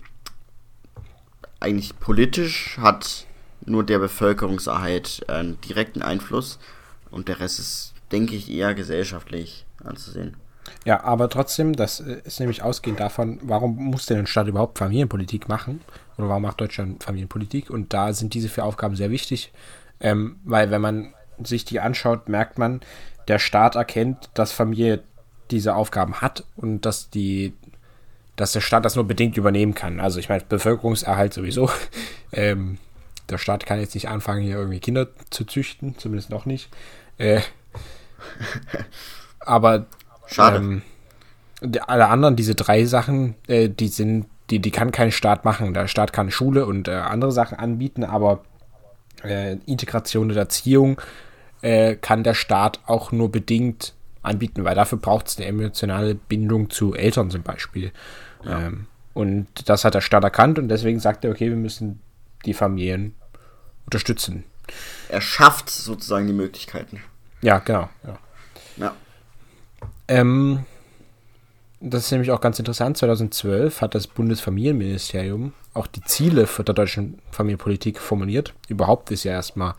eigentlich 1.60 2.00
politisch 2.00 2.78
hat 2.78 3.26
nur 3.66 3.84
der 3.84 4.00
Bevölkerungserhalt 4.00 5.28
einen 5.30 5.60
direkten 5.62 6.02
Einfluss 6.02 6.58
und 7.12 7.28
der 7.28 7.40
Rest 7.40 7.60
ist, 7.60 7.94
denke 8.12 8.36
ich, 8.36 8.50
eher 8.50 8.74
gesellschaftlich 8.74 9.66
anzusehen. 9.84 10.38
Ja, 10.86 11.04
aber 11.04 11.30
trotzdem, 11.30 11.76
das 11.76 12.00
äh, 12.00 12.22
ist 12.24 12.40
nämlich 12.40 12.64
ausgehend 12.64 13.00
davon, 13.00 13.40
warum 13.42 13.76
muss 13.76 14.06
denn 14.06 14.20
ein 14.20 14.28
Staat 14.28 14.48
überhaupt 14.48 14.78
Familienpolitik 14.78 15.48
machen? 15.48 15.82
Oder 16.18 16.30
warum 16.30 16.44
macht 16.44 16.62
Deutschland 16.62 17.04
Familienpolitik? 17.04 17.70
Und 17.70 17.94
da 17.94 18.14
sind 18.14 18.34
diese 18.34 18.50
vier 18.50 18.66
Aufgaben 18.66 18.96
sehr 18.96 19.12
wichtig, 19.12 19.52
ähm, 20.00 20.38
weil 20.44 20.72
wenn 20.72 20.82
man 20.82 21.14
sich 21.44 21.66
die 21.66 21.80
anschaut, 21.80 22.30
merkt 22.30 22.58
man, 22.58 22.82
der 23.28 23.40
Staat 23.40 23.76
erkennt, 23.76 24.30
dass 24.34 24.52
Familie 24.52 25.04
diese 25.52 25.76
Aufgaben 25.76 26.22
hat 26.22 26.44
und 26.56 26.82
dass 26.82 27.10
die, 27.10 27.54
dass 28.36 28.52
der 28.52 28.62
Staat 28.62 28.86
das 28.86 28.96
nur 28.96 29.08
bedingt 29.08 29.38
übernehmen 29.38 29.76
kann. 29.76 30.00
Also 30.00 30.20
ich 30.20 30.30
meine, 30.30 30.44
Bevölkerungserhalt 30.44 31.34
sowieso. 31.34 31.70
ähm, 32.32 32.78
der 33.30 33.38
Staat 33.38 33.66
kann 33.66 33.80
jetzt 33.80 33.94
nicht 33.94 34.08
anfangen, 34.08 34.44
hier 34.44 34.56
irgendwie 34.56 34.80
Kinder 34.80 35.08
zu 35.30 35.46
züchten, 35.46 35.98
zumindest 35.98 36.30
noch 36.30 36.46
nicht. 36.46 36.70
Äh, 37.18 37.42
aber 39.40 39.88
Schade. 40.28 40.58
ähm, 40.58 40.82
alle 41.88 42.08
anderen, 42.08 42.36
diese 42.36 42.56
drei 42.56 42.86
Sachen, 42.86 43.36
äh, 43.48 43.70
die 43.70 43.88
sind, 43.88 44.28
die, 44.50 44.60
die 44.60 44.72
kann 44.72 44.92
kein 44.92 45.12
Staat 45.12 45.46
machen. 45.46 45.74
Der 45.74 45.88
Staat 45.88 46.14
kann 46.14 46.32
Schule 46.32 46.66
und 46.66 46.88
äh, 46.88 46.92
andere 46.92 47.32
Sachen 47.32 47.58
anbieten, 47.58 48.04
aber 48.04 48.44
äh, 49.24 49.58
Integration 49.66 50.30
und 50.30 50.38
Erziehung 50.38 51.02
äh, 51.62 51.96
kann 51.96 52.24
der 52.24 52.36
Staat 52.36 52.80
auch 52.86 53.12
nur 53.12 53.32
bedingt 53.32 53.94
anbieten, 54.22 54.64
weil 54.64 54.76
dafür 54.76 54.98
braucht 54.98 55.28
es 55.28 55.38
eine 55.38 55.48
emotionale 55.48 56.16
Bindung 56.16 56.70
zu 56.70 56.94
Eltern 56.94 57.32
zum 57.32 57.44
Beispiel. 57.44 57.92
Ja. 58.44 58.68
Ähm, 58.68 58.88
und 59.14 59.48
das 59.68 59.84
hat 59.84 59.96
der 59.96 60.02
Staat 60.02 60.24
erkannt 60.24 60.60
und 60.60 60.70
deswegen 60.70 61.00
sagt 61.00 61.26
er, 61.26 61.32
okay, 61.32 61.50
wir 61.50 61.56
müssen 61.56 62.02
die 62.46 62.54
Familien 62.54 63.16
unterstützen. 63.86 64.44
Er 65.10 65.22
schafft 65.22 65.70
sozusagen 65.70 66.28
die 66.28 66.34
Möglichkeiten. 66.34 67.02
Ja, 67.42 67.60
genau. 67.60 67.90
Ja. 68.06 68.20
ja. 68.78 68.96
Ähm, 70.08 70.66
das 71.80 72.06
ist 72.06 72.12
nämlich 72.12 72.32
auch 72.32 72.42
ganz 72.42 72.58
interessant. 72.58 72.98
2012 72.98 73.82
hat 73.82 73.94
das 73.94 74.08
Bundesfamilienministerium 74.08 75.54
auch 75.74 75.88
die 75.88 76.02
Ziele 76.02 76.48
für 76.48 76.64
der 76.64 76.74
deutschen 76.74 77.20
Familienpolitik 77.32 78.00
formuliert. 78.00 78.54
Überhaupt 78.68 79.12
ist 79.12 79.24
ja 79.24 79.34
erstmal 79.34 79.76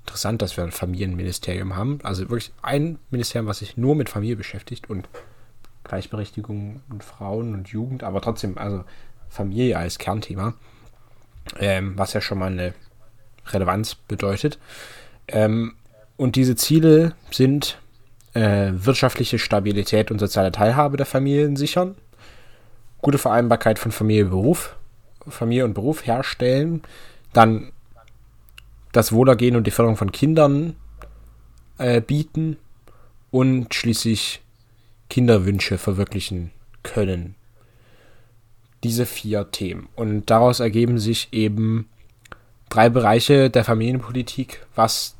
interessant, 0.00 0.40
dass 0.40 0.56
wir 0.56 0.64
ein 0.64 0.72
Familienministerium 0.72 1.76
haben. 1.76 1.98
Also 2.02 2.22
wirklich 2.22 2.52
ein 2.62 2.98
Ministerium, 3.10 3.46
was 3.46 3.58
sich 3.58 3.76
nur 3.76 3.94
mit 3.94 4.08
Familie 4.08 4.36
beschäftigt 4.36 4.88
und 4.88 5.08
Gleichberechtigung 5.84 6.80
und 6.88 7.04
Frauen 7.04 7.52
und 7.52 7.68
Jugend, 7.68 8.04
aber 8.04 8.22
trotzdem, 8.22 8.56
also 8.56 8.84
Familie 9.28 9.76
als 9.76 9.98
Kernthema, 9.98 10.54
ähm, 11.58 11.92
was 11.96 12.14
ja 12.14 12.22
schon 12.22 12.38
mal 12.38 12.50
eine 12.50 12.74
Relevanz 13.46 13.94
bedeutet. 13.94 14.58
Ähm, 15.28 15.74
und 16.16 16.36
diese 16.36 16.56
Ziele 16.56 17.14
sind 17.30 17.78
äh, 18.34 18.72
wirtschaftliche 18.74 19.38
Stabilität 19.38 20.10
und 20.10 20.18
soziale 20.18 20.52
Teilhabe 20.52 20.96
der 20.96 21.06
Familien 21.06 21.56
sichern, 21.56 21.94
gute 23.00 23.18
Vereinbarkeit 23.18 23.78
von 23.78 23.92
Familie 23.92 24.24
und 24.24 24.30
Beruf, 24.30 24.76
Familie 25.28 25.64
und 25.64 25.74
Beruf 25.74 26.06
herstellen, 26.06 26.82
dann 27.32 27.72
das 28.92 29.12
Wohlergehen 29.12 29.56
und 29.56 29.66
die 29.66 29.70
Förderung 29.70 29.96
von 29.96 30.12
Kindern 30.12 30.76
äh, 31.78 32.00
bieten 32.00 32.56
und 33.30 33.74
schließlich 33.74 34.42
Kinderwünsche 35.10 35.78
verwirklichen 35.78 36.50
können. 36.82 37.34
Diese 38.82 39.06
vier 39.06 39.50
Themen. 39.50 39.88
Und 39.96 40.30
daraus 40.30 40.60
ergeben 40.60 40.98
sich 40.98 41.28
eben 41.32 41.88
drei 42.68 42.88
Bereiche 42.88 43.50
der 43.50 43.64
Familienpolitik, 43.64 44.66
was 44.74 45.16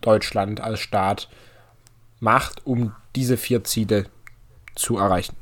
Deutschland 0.00 0.60
als 0.60 0.80
Staat 0.80 1.28
macht, 2.20 2.66
um 2.66 2.94
diese 3.14 3.36
vier 3.36 3.64
Ziele 3.64 4.06
zu 4.74 4.98
erreichen. 4.98 5.36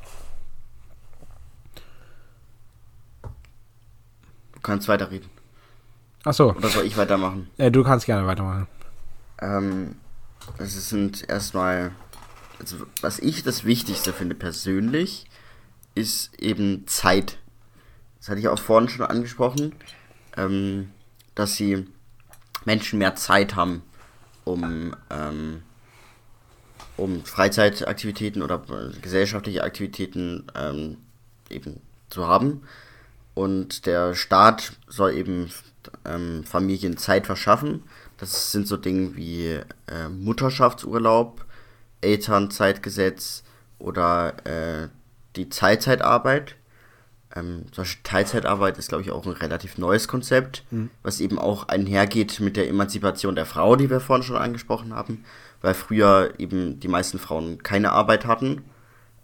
Du 4.52 4.60
kannst 4.62 4.88
weiterreden. 4.88 5.28
Ach 6.24 6.32
so. 6.32 6.54
Oder 6.54 6.68
soll 6.68 6.86
ich 6.86 6.96
weitermachen? 6.96 7.50
Ja, 7.58 7.70
du 7.70 7.82
kannst 7.82 8.06
gerne 8.06 8.26
weitermachen. 8.26 8.66
Ähm, 9.40 9.96
es 10.58 10.88
sind 10.88 11.28
erstmal, 11.28 11.92
also 12.58 12.86
was 13.00 13.18
ich 13.18 13.42
das 13.42 13.64
Wichtigste 13.64 14.12
finde 14.12 14.34
persönlich, 14.34 15.26
ist 15.94 16.34
eben 16.40 16.86
Zeit. 16.86 17.38
Das 18.18 18.30
hatte 18.30 18.40
ich 18.40 18.48
auch 18.48 18.58
vorhin 18.58 18.88
schon 18.88 19.06
angesprochen, 19.06 19.74
ähm, 20.36 20.90
dass 21.34 21.56
sie 21.56 21.86
Menschen 22.64 22.98
mehr 22.98 23.16
Zeit 23.16 23.54
haben, 23.54 23.82
um, 24.44 24.96
ähm, 25.10 25.62
um 26.96 27.24
Freizeitaktivitäten 27.24 28.42
oder 28.42 28.62
gesellschaftliche 29.02 29.64
Aktivitäten 29.64 30.46
ähm, 30.54 30.98
eben 31.50 31.80
zu 32.10 32.26
haben. 32.26 32.62
Und 33.34 33.86
der 33.86 34.14
Staat 34.14 34.72
soll 34.86 35.14
eben 35.14 35.50
ähm, 36.04 36.44
Familien 36.44 36.96
Zeit 36.96 37.26
verschaffen. 37.26 37.82
Das 38.18 38.52
sind 38.52 38.68
so 38.68 38.76
Dinge 38.76 39.16
wie 39.16 39.60
äh, 39.86 40.08
Mutterschaftsurlaub, 40.08 41.44
Elternzeitgesetz 42.00 43.42
oder 43.78 44.34
äh, 44.46 44.88
die 45.36 45.48
Teilzeitarbeit. 45.48 46.54
Ähm, 47.34 47.64
solche 47.72 48.02
Teilzeitarbeit 48.02 48.78
ist, 48.78 48.88
glaube 48.88 49.02
ich, 49.02 49.10
auch 49.10 49.26
ein 49.26 49.32
relativ 49.32 49.76
neues 49.78 50.06
Konzept, 50.06 50.64
mhm. 50.70 50.90
was 51.02 51.20
eben 51.20 51.38
auch 51.38 51.68
einhergeht 51.68 52.40
mit 52.40 52.56
der 52.56 52.68
Emanzipation 52.68 53.34
der 53.34 53.46
Frau, 53.46 53.76
die 53.76 53.90
wir 53.90 54.00
vorhin 54.00 54.22
schon 54.22 54.36
angesprochen 54.36 54.94
haben, 54.94 55.24
weil 55.60 55.74
früher 55.74 56.34
eben 56.38 56.78
die 56.78 56.88
meisten 56.88 57.18
Frauen 57.18 57.62
keine 57.62 57.92
Arbeit 57.92 58.26
hatten, 58.26 58.62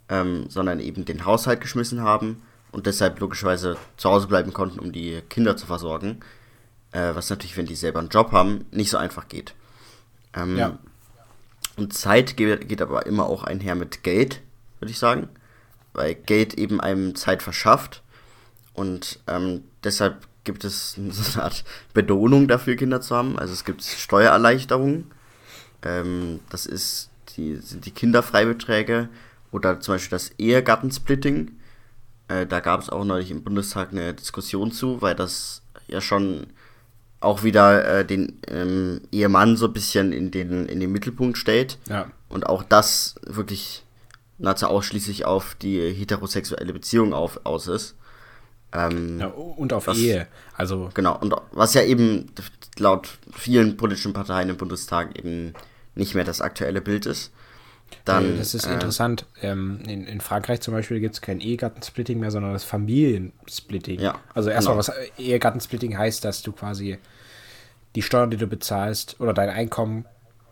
ähm, 0.08 0.46
sondern 0.48 0.80
eben 0.80 1.04
den 1.04 1.24
Haushalt 1.24 1.60
geschmissen 1.60 2.02
haben 2.02 2.42
und 2.72 2.86
deshalb 2.86 3.20
logischerweise 3.20 3.76
zu 3.96 4.10
Hause 4.10 4.26
bleiben 4.26 4.52
konnten, 4.52 4.80
um 4.80 4.90
die 4.90 5.20
Kinder 5.28 5.56
zu 5.56 5.66
versorgen 5.66 6.20
äh, 6.92 7.14
was 7.14 7.30
natürlich, 7.30 7.56
wenn 7.56 7.66
die 7.66 7.74
selber 7.74 8.00
einen 8.00 8.08
Job 8.08 8.32
haben, 8.32 8.66
nicht 8.70 8.90
so 8.90 8.98
einfach 8.98 9.28
geht. 9.28 9.54
Ähm, 10.34 10.56
ja. 10.56 10.78
Und 11.76 11.94
Zeit 11.94 12.36
geht, 12.36 12.68
geht 12.68 12.82
aber 12.82 13.06
immer 13.06 13.26
auch 13.26 13.44
einher 13.44 13.74
mit 13.74 14.02
Geld, 14.02 14.40
würde 14.80 14.92
ich 14.92 14.98
sagen, 14.98 15.28
weil 15.92 16.14
Geld 16.14 16.54
eben 16.54 16.80
einem 16.80 17.14
Zeit 17.14 17.42
verschafft 17.42 18.02
und 18.72 19.20
ähm, 19.26 19.64
deshalb 19.84 20.26
gibt 20.44 20.64
es 20.64 20.92
so 21.10 21.32
eine 21.34 21.44
Art 21.44 21.64
Belohnung 21.92 22.48
dafür, 22.48 22.76
Kinder 22.76 23.00
zu 23.00 23.14
haben. 23.14 23.38
Also 23.38 23.52
es 23.52 23.64
gibt 23.64 23.82
Steuererleichterungen, 23.82 25.10
ähm, 25.82 26.40
das 26.50 26.66
ist 26.66 27.10
die, 27.36 27.56
sind 27.56 27.86
die 27.86 27.92
Kinderfreibeträge 27.92 29.08
oder 29.52 29.80
zum 29.80 29.94
Beispiel 29.94 30.16
das 30.16 30.32
Ehegattensplitting. 30.38 31.52
Äh, 32.28 32.46
da 32.46 32.60
gab 32.60 32.80
es 32.80 32.90
auch 32.90 33.04
neulich 33.04 33.30
im 33.30 33.42
Bundestag 33.42 33.92
eine 33.92 34.14
Diskussion 34.14 34.72
zu, 34.72 35.02
weil 35.02 35.14
das 35.14 35.62
ja 35.88 36.00
schon 36.00 36.46
auch 37.20 37.42
wieder 37.42 38.00
äh, 38.00 38.04
den 38.04 38.40
ähm, 38.48 39.02
Ehemann 39.12 39.56
so 39.56 39.66
ein 39.66 39.72
bisschen 39.72 40.12
in 40.12 40.30
den, 40.30 40.66
in 40.66 40.80
den 40.80 40.90
Mittelpunkt 40.90 41.36
stellt. 41.36 41.78
Ja. 41.88 42.10
Und 42.28 42.46
auch 42.46 42.62
das 42.62 43.16
wirklich 43.26 43.84
nahezu 44.40 44.66
ausschließlich 44.66 45.24
auf 45.24 45.54
die 45.54 45.92
heterosexuelle 45.92 46.72
Beziehung 46.72 47.14
auf, 47.14 47.40
aus 47.44 47.68
ist. 47.68 47.94
Ähm, 48.72 49.20
ja, 49.20 49.26
und 49.26 49.72
auf 49.72 49.86
was, 49.86 49.98
Ehe. 49.98 50.26
Also 50.56 50.90
genau, 50.94 51.18
und 51.18 51.34
was 51.52 51.74
ja 51.74 51.82
eben 51.82 52.30
laut 52.78 53.18
vielen 53.32 53.76
politischen 53.76 54.12
Parteien 54.12 54.48
im 54.48 54.56
Bundestag 54.56 55.18
eben 55.18 55.54
nicht 55.94 56.14
mehr 56.14 56.24
das 56.24 56.40
aktuelle 56.40 56.80
Bild 56.80 57.06
ist. 57.06 57.32
Dann, 58.04 58.38
das 58.38 58.54
ist 58.54 58.66
äh, 58.66 58.72
interessant. 58.72 59.26
Ähm, 59.42 59.80
in, 59.86 60.06
in, 60.06 60.20
Frankreich 60.20 60.60
zum 60.60 60.72
Beispiel 60.72 61.00
gibt 61.00 61.14
es 61.14 61.20
kein 61.20 61.40
Ehegattensplitting 61.40 62.20
mehr, 62.20 62.30
sondern 62.30 62.52
das 62.52 62.62
Familiensplitting. 62.62 63.98
Ja, 63.98 64.20
also 64.32 64.50
erstmal, 64.50 64.76
genau. 64.76 64.86
was 64.86 65.18
Ehegattensplitting 65.18 65.98
heißt, 65.98 66.24
dass 66.24 66.42
du 66.42 66.52
quasi 66.52 66.98
die 67.96 68.02
Steuern, 68.02 68.30
die 68.30 68.36
du 68.36 68.46
bezahlst, 68.46 69.16
oder 69.18 69.34
dein 69.34 69.48
Einkommen, 69.48 70.06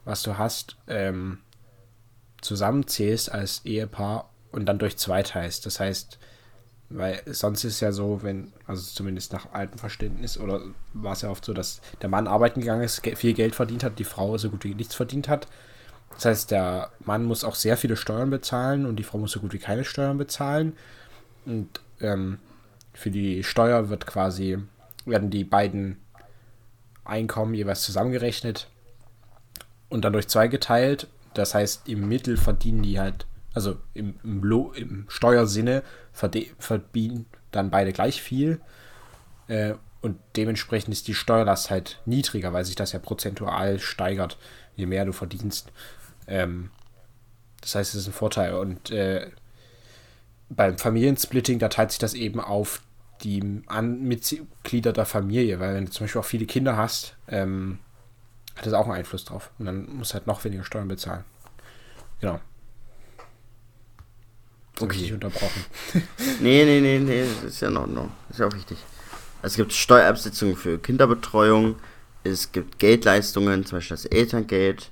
was 0.04 0.24
du 0.24 0.36
hast, 0.36 0.76
ähm, 0.88 1.38
zusammenzählst 2.40 3.30
als 3.32 3.64
Ehepaar 3.64 4.30
und 4.52 4.66
dann 4.66 4.78
durch 4.78 4.96
zwei 4.96 5.22
teilst. 5.22 5.66
Das 5.66 5.80
heißt, 5.80 6.18
weil 6.90 7.20
sonst 7.26 7.64
ist 7.64 7.80
ja 7.80 7.92
so, 7.92 8.22
wenn, 8.22 8.52
also 8.66 8.82
zumindest 8.82 9.32
nach 9.32 9.52
altem 9.52 9.78
Verständnis, 9.78 10.38
oder 10.38 10.62
war 10.94 11.12
es 11.12 11.22
ja 11.22 11.30
oft 11.30 11.44
so, 11.44 11.52
dass 11.52 11.80
der 12.00 12.08
Mann 12.08 12.26
arbeiten 12.26 12.60
gegangen 12.60 12.82
ist, 12.82 13.06
viel 13.16 13.34
Geld 13.34 13.54
verdient 13.54 13.84
hat, 13.84 13.98
die 13.98 14.04
Frau 14.04 14.38
so 14.38 14.50
gut 14.50 14.64
wie 14.64 14.74
nichts 14.74 14.94
verdient 14.94 15.28
hat 15.28 15.46
das 16.14 16.24
heißt, 16.24 16.50
der 16.50 16.90
Mann 17.04 17.24
muss 17.24 17.44
auch 17.44 17.54
sehr 17.54 17.76
viele 17.76 17.96
Steuern 17.96 18.30
bezahlen 18.30 18.86
und 18.86 18.96
die 18.96 19.04
Frau 19.04 19.18
muss 19.18 19.32
so 19.32 19.40
gut 19.40 19.52
wie 19.52 19.58
keine 19.58 19.84
Steuern 19.84 20.18
bezahlen. 20.18 20.76
Und 21.44 21.80
ähm, 22.00 22.38
für 22.92 23.10
die 23.10 23.44
Steuer 23.44 23.88
wird 23.88 24.06
quasi, 24.06 24.58
werden 25.04 25.30
die 25.30 25.44
beiden 25.44 25.98
Einkommen 27.04 27.54
jeweils 27.54 27.82
zusammengerechnet 27.82 28.68
und 29.88 30.04
dann 30.04 30.12
durch 30.12 30.28
zwei 30.28 30.48
geteilt. 30.48 31.06
Das 31.38 31.54
heißt, 31.54 31.88
im 31.88 32.08
Mittel 32.08 32.36
verdienen 32.36 32.82
die 32.82 32.98
halt, 32.98 33.26
also 33.54 33.76
im, 33.94 34.14
im, 34.24 34.72
im 34.74 35.04
Steuersinne 35.08 35.82
verdienen 36.12 37.26
dann 37.52 37.70
beide 37.70 37.92
gleich 37.92 38.20
viel. 38.20 38.60
Äh, 39.46 39.74
und 40.00 40.18
dementsprechend 40.36 40.92
ist 40.92 41.08
die 41.08 41.14
Steuerlast 41.14 41.70
halt 41.70 42.00
niedriger, 42.06 42.52
weil 42.52 42.64
sich 42.64 42.74
das 42.74 42.92
ja 42.92 42.98
prozentual 42.98 43.78
steigert, 43.78 44.36
je 44.76 44.86
mehr 44.86 45.04
du 45.04 45.12
verdienst. 45.12 45.70
Ähm, 46.26 46.70
das 47.60 47.74
heißt, 47.74 47.94
es 47.94 48.02
ist 48.02 48.06
ein 48.08 48.12
Vorteil. 48.12 48.54
Und 48.54 48.90
äh, 48.90 49.30
beim 50.48 50.76
Familiensplitting, 50.76 51.60
da 51.60 51.68
teilt 51.68 51.92
sich 51.92 51.98
das 52.00 52.14
eben 52.14 52.40
auf 52.40 52.82
die 53.22 53.62
An 53.66 54.02
Mitglieder 54.02 54.92
der 54.92 55.06
Familie, 55.06 55.60
weil 55.60 55.74
wenn 55.74 55.86
du 55.86 55.90
zum 55.92 56.04
Beispiel 56.04 56.20
auch 56.20 56.24
viele 56.24 56.46
Kinder 56.46 56.76
hast, 56.76 57.16
ähm, 57.28 57.78
hat 58.58 58.66
das 58.66 58.74
auch 58.74 58.86
einen 58.86 58.94
Einfluss 58.94 59.24
drauf. 59.24 59.50
Und 59.58 59.66
dann 59.66 59.88
musst 59.96 60.10
du 60.10 60.14
halt 60.14 60.26
noch 60.26 60.44
weniger 60.44 60.64
Steuern 60.64 60.88
bezahlen. 60.88 61.24
Genau. 62.20 62.40
Das 64.74 64.82
okay. 64.82 65.04
Ich 65.04 65.12
unterbrochen. 65.12 65.64
nee, 66.40 66.64
nee, 66.64 66.80
nee, 66.80 66.98
nee, 66.98 67.24
das 67.42 67.52
ist 67.52 67.60
ja 67.60 67.70
noch. 67.70 67.86
Das 67.86 68.08
ist 68.30 68.38
ja 68.40 68.46
auch 68.46 68.54
wichtig. 68.54 68.78
Es 69.42 69.54
gibt 69.54 69.72
Steuerabsetzungen 69.72 70.56
für 70.56 70.78
Kinderbetreuung, 70.78 71.76
es 72.24 72.50
gibt 72.50 72.80
Geldleistungen, 72.80 73.64
zum 73.64 73.78
Beispiel 73.78 73.96
das 73.96 74.04
Elterngeld, 74.04 74.90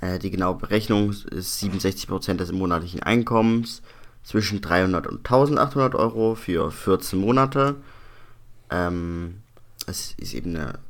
äh, 0.00 0.18
die 0.18 0.32
genaue 0.32 0.56
Berechnung 0.56 1.10
ist 1.10 1.62
67% 1.62 2.34
des 2.34 2.50
monatlichen 2.52 3.02
Einkommens. 3.02 3.82
zwischen 4.24 4.60
300 4.60 5.06
und 5.06 5.18
1800 5.18 5.94
Euro 5.94 6.34
für 6.34 6.72
14 6.72 7.16
Monate. 7.16 7.76
Ähm, 8.70 9.42
es 9.86 10.14
ist 10.16 10.34
eben 10.34 10.56
eine 10.56 10.80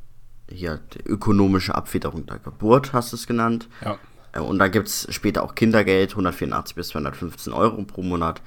hier 0.51 0.81
die 0.95 1.01
ökonomische 1.09 1.75
Abfederung 1.75 2.27
der 2.27 2.39
Geburt, 2.39 2.93
hast 2.93 3.13
du 3.13 3.17
es 3.17 3.27
genannt. 3.27 3.69
Ja. 3.85 3.99
Äh, 4.33 4.41
Und 4.41 4.59
dann 4.59 4.71
gibt 4.71 4.89
es 4.89 5.07
später 5.11 5.43
auch 5.43 5.55
Kindergeld, 5.55 6.11
184 6.13 6.75
bis 6.77 6.89
215 6.89 7.53
Euro 7.53 7.83
pro 7.83 8.03
Monat, 8.03 8.43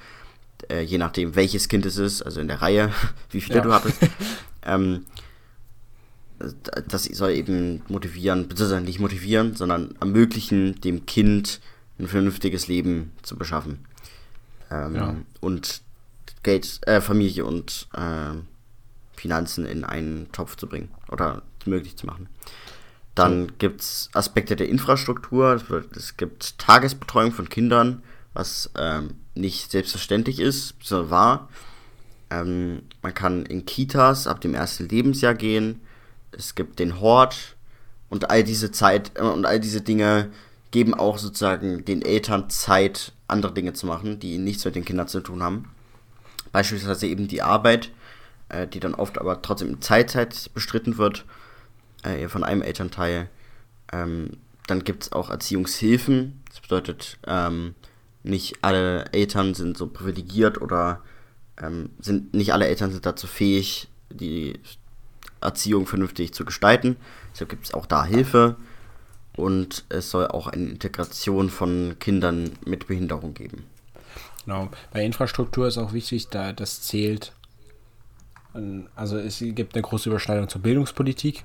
äh, 0.70 0.80
je 0.82 0.98
nachdem 0.98 1.34
welches 1.36 1.68
Kind 1.68 1.84
es 1.86 1.96
ist, 1.96 2.22
also 2.22 2.40
in 2.40 2.48
der 2.48 2.62
Reihe, 2.62 2.90
wie 3.30 3.40
viele 3.40 3.58
Ja. 3.58 3.62
du 3.64 3.72
hattest. 3.72 3.98
ähm, 4.62 5.04
das 6.88 7.04
soll 7.04 7.32
eben 7.32 7.82
motivieren, 7.88 8.48
beziehungsweise 8.48 8.80
nicht 8.82 8.98
motivieren, 8.98 9.54
sondern 9.56 9.94
ermöglichen, 10.00 10.80
dem 10.80 11.04
Kind 11.04 11.60
ein 11.98 12.06
vernünftiges 12.06 12.66
Leben 12.66 13.12
zu 13.22 13.36
beschaffen. 13.36 13.84
Ähm, 14.70 14.94
Ja. 14.94 15.16
Und 15.40 15.82
Geld, 16.42 16.80
äh, 16.86 17.02
Familie 17.02 17.44
und 17.44 17.88
äh, 17.94 18.36
Finanzen 19.14 19.66
in 19.66 19.84
einen 19.84 20.32
Topf 20.32 20.56
zu 20.56 20.66
bringen 20.66 20.88
oder 21.10 21.42
möglich 21.66 21.96
zu 21.96 22.06
machen. 22.06 22.28
Dann 23.14 23.52
gibt 23.58 23.80
es 23.80 24.08
Aspekte 24.12 24.56
der 24.56 24.68
Infrastruktur. 24.68 25.60
Es 25.94 26.16
gibt 26.16 26.58
Tagesbetreuung 26.58 27.32
von 27.32 27.48
Kindern, 27.48 28.02
was 28.32 28.70
ähm, 28.78 29.14
nicht 29.34 29.70
selbstverständlich 29.70 30.38
ist, 30.40 30.74
sondern 30.82 31.10
war. 31.10 31.48
Ähm, 32.30 32.82
man 33.02 33.12
kann 33.12 33.44
in 33.44 33.66
Kitas 33.66 34.26
ab 34.26 34.40
dem 34.40 34.54
ersten 34.54 34.88
Lebensjahr 34.88 35.34
gehen. 35.34 35.80
Es 36.32 36.54
gibt 36.54 36.78
den 36.78 37.00
Hort 37.00 37.56
und 38.08 38.30
all 38.30 38.44
diese 38.44 38.70
Zeit 38.70 39.12
äh, 39.16 39.22
und 39.22 39.44
all 39.44 39.58
diese 39.58 39.80
Dinge 39.80 40.30
geben 40.70 40.94
auch 40.94 41.18
sozusagen 41.18 41.84
den 41.84 42.02
Eltern 42.02 42.48
Zeit, 42.48 43.12
andere 43.26 43.52
Dinge 43.52 43.72
zu 43.72 43.86
machen, 43.86 44.20
die 44.20 44.38
nichts 44.38 44.64
mit 44.64 44.76
den 44.76 44.84
Kindern 44.84 45.08
zu 45.08 45.20
tun 45.20 45.42
haben. 45.42 45.68
Beispielsweise 46.52 47.08
eben 47.08 47.26
die 47.26 47.42
Arbeit, 47.42 47.90
äh, 48.48 48.68
die 48.68 48.78
dann 48.78 48.94
oft 48.94 49.18
aber 49.18 49.42
trotzdem 49.42 49.68
in 49.68 49.82
Zeitzeit 49.82 50.50
bestritten 50.54 50.96
wird 50.96 51.24
äh, 52.02 52.28
von 52.28 52.44
einem 52.44 52.62
Elternteil. 52.62 53.28
Ähm, 53.92 54.38
dann 54.66 54.84
gibt 54.84 55.04
es 55.04 55.12
auch 55.12 55.30
Erziehungshilfen. 55.30 56.42
Das 56.48 56.60
bedeutet, 56.60 57.18
ähm, 57.26 57.74
nicht 58.22 58.58
alle 58.62 59.06
Eltern 59.12 59.54
sind 59.54 59.76
so 59.76 59.86
privilegiert 59.86 60.60
oder 60.60 61.00
ähm, 61.60 61.90
sind 61.98 62.34
nicht 62.34 62.52
alle 62.52 62.66
Eltern 62.66 62.92
sind 62.92 63.06
dazu 63.06 63.26
fähig, 63.26 63.88
die 64.10 64.60
Erziehung 65.40 65.86
vernünftig 65.86 66.32
zu 66.32 66.44
gestalten. 66.44 66.96
Deshalb 67.32 67.50
gibt 67.50 67.64
es 67.64 67.74
auch 67.74 67.86
da 67.86 68.04
Hilfe. 68.04 68.56
Und 69.36 69.84
es 69.88 70.10
soll 70.10 70.26
auch 70.26 70.48
eine 70.48 70.68
Integration 70.68 71.50
von 71.50 71.96
Kindern 71.98 72.50
mit 72.64 72.88
Behinderung 72.88 73.32
geben. 73.32 73.64
Genau. 74.44 74.68
Bei 74.92 75.04
Infrastruktur 75.04 75.68
ist 75.68 75.78
auch 75.78 75.92
wichtig, 75.92 76.28
da 76.28 76.52
das 76.52 76.82
zählt. 76.82 77.32
Also 78.96 79.16
es 79.16 79.38
gibt 79.38 79.74
eine 79.74 79.82
große 79.82 80.08
Überschneidung 80.08 80.48
zur 80.48 80.60
Bildungspolitik. 80.60 81.44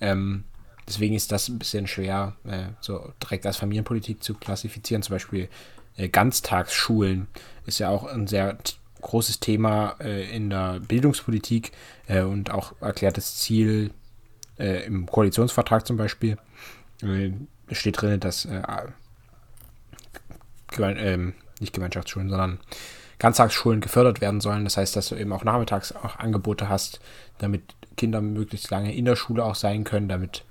Ähm, 0.00 0.44
deswegen 0.86 1.14
ist 1.14 1.32
das 1.32 1.48
ein 1.48 1.58
bisschen 1.58 1.86
schwer, 1.86 2.36
äh, 2.44 2.66
so 2.80 3.12
direkt 3.22 3.46
als 3.46 3.56
Familienpolitik 3.56 4.22
zu 4.22 4.34
klassifizieren. 4.34 5.02
Zum 5.02 5.14
Beispiel 5.14 5.48
äh, 5.96 6.08
Ganztagsschulen 6.08 7.28
ist 7.66 7.78
ja 7.78 7.88
auch 7.88 8.04
ein 8.04 8.26
sehr 8.26 8.56
großes 9.00 9.40
Thema 9.40 9.96
äh, 10.00 10.34
in 10.34 10.50
der 10.50 10.80
Bildungspolitik 10.80 11.72
äh, 12.08 12.22
und 12.22 12.50
auch 12.50 12.74
erklärtes 12.80 13.36
Ziel 13.36 13.92
äh, 14.58 14.84
im 14.84 15.06
Koalitionsvertrag 15.06 15.86
zum 15.86 15.96
Beispiel. 15.96 16.38
Äh, 17.02 17.32
steht 17.72 18.00
drin, 18.00 18.20
dass 18.20 18.46
Gemein, 20.68 20.96
ähm, 20.98 21.34
nicht 21.60 21.72
Gemeinschaftsschulen, 21.72 22.28
sondern 22.28 22.60
Ganztagsschulen 23.18 23.80
gefördert 23.80 24.20
werden 24.20 24.40
sollen. 24.40 24.64
Das 24.64 24.76
heißt, 24.76 24.94
dass 24.94 25.08
du 25.08 25.16
eben 25.16 25.32
auch 25.32 25.44
nachmittags 25.44 25.92
auch 25.92 26.18
Angebote 26.18 26.68
hast, 26.68 27.00
damit 27.38 27.62
Kinder 27.96 28.20
möglichst 28.20 28.70
lange 28.70 28.94
in 28.94 29.04
der 29.04 29.16
Schule 29.16 29.44
auch 29.44 29.54
sein 29.54 29.84
können, 29.84 30.08
damit 30.08 30.44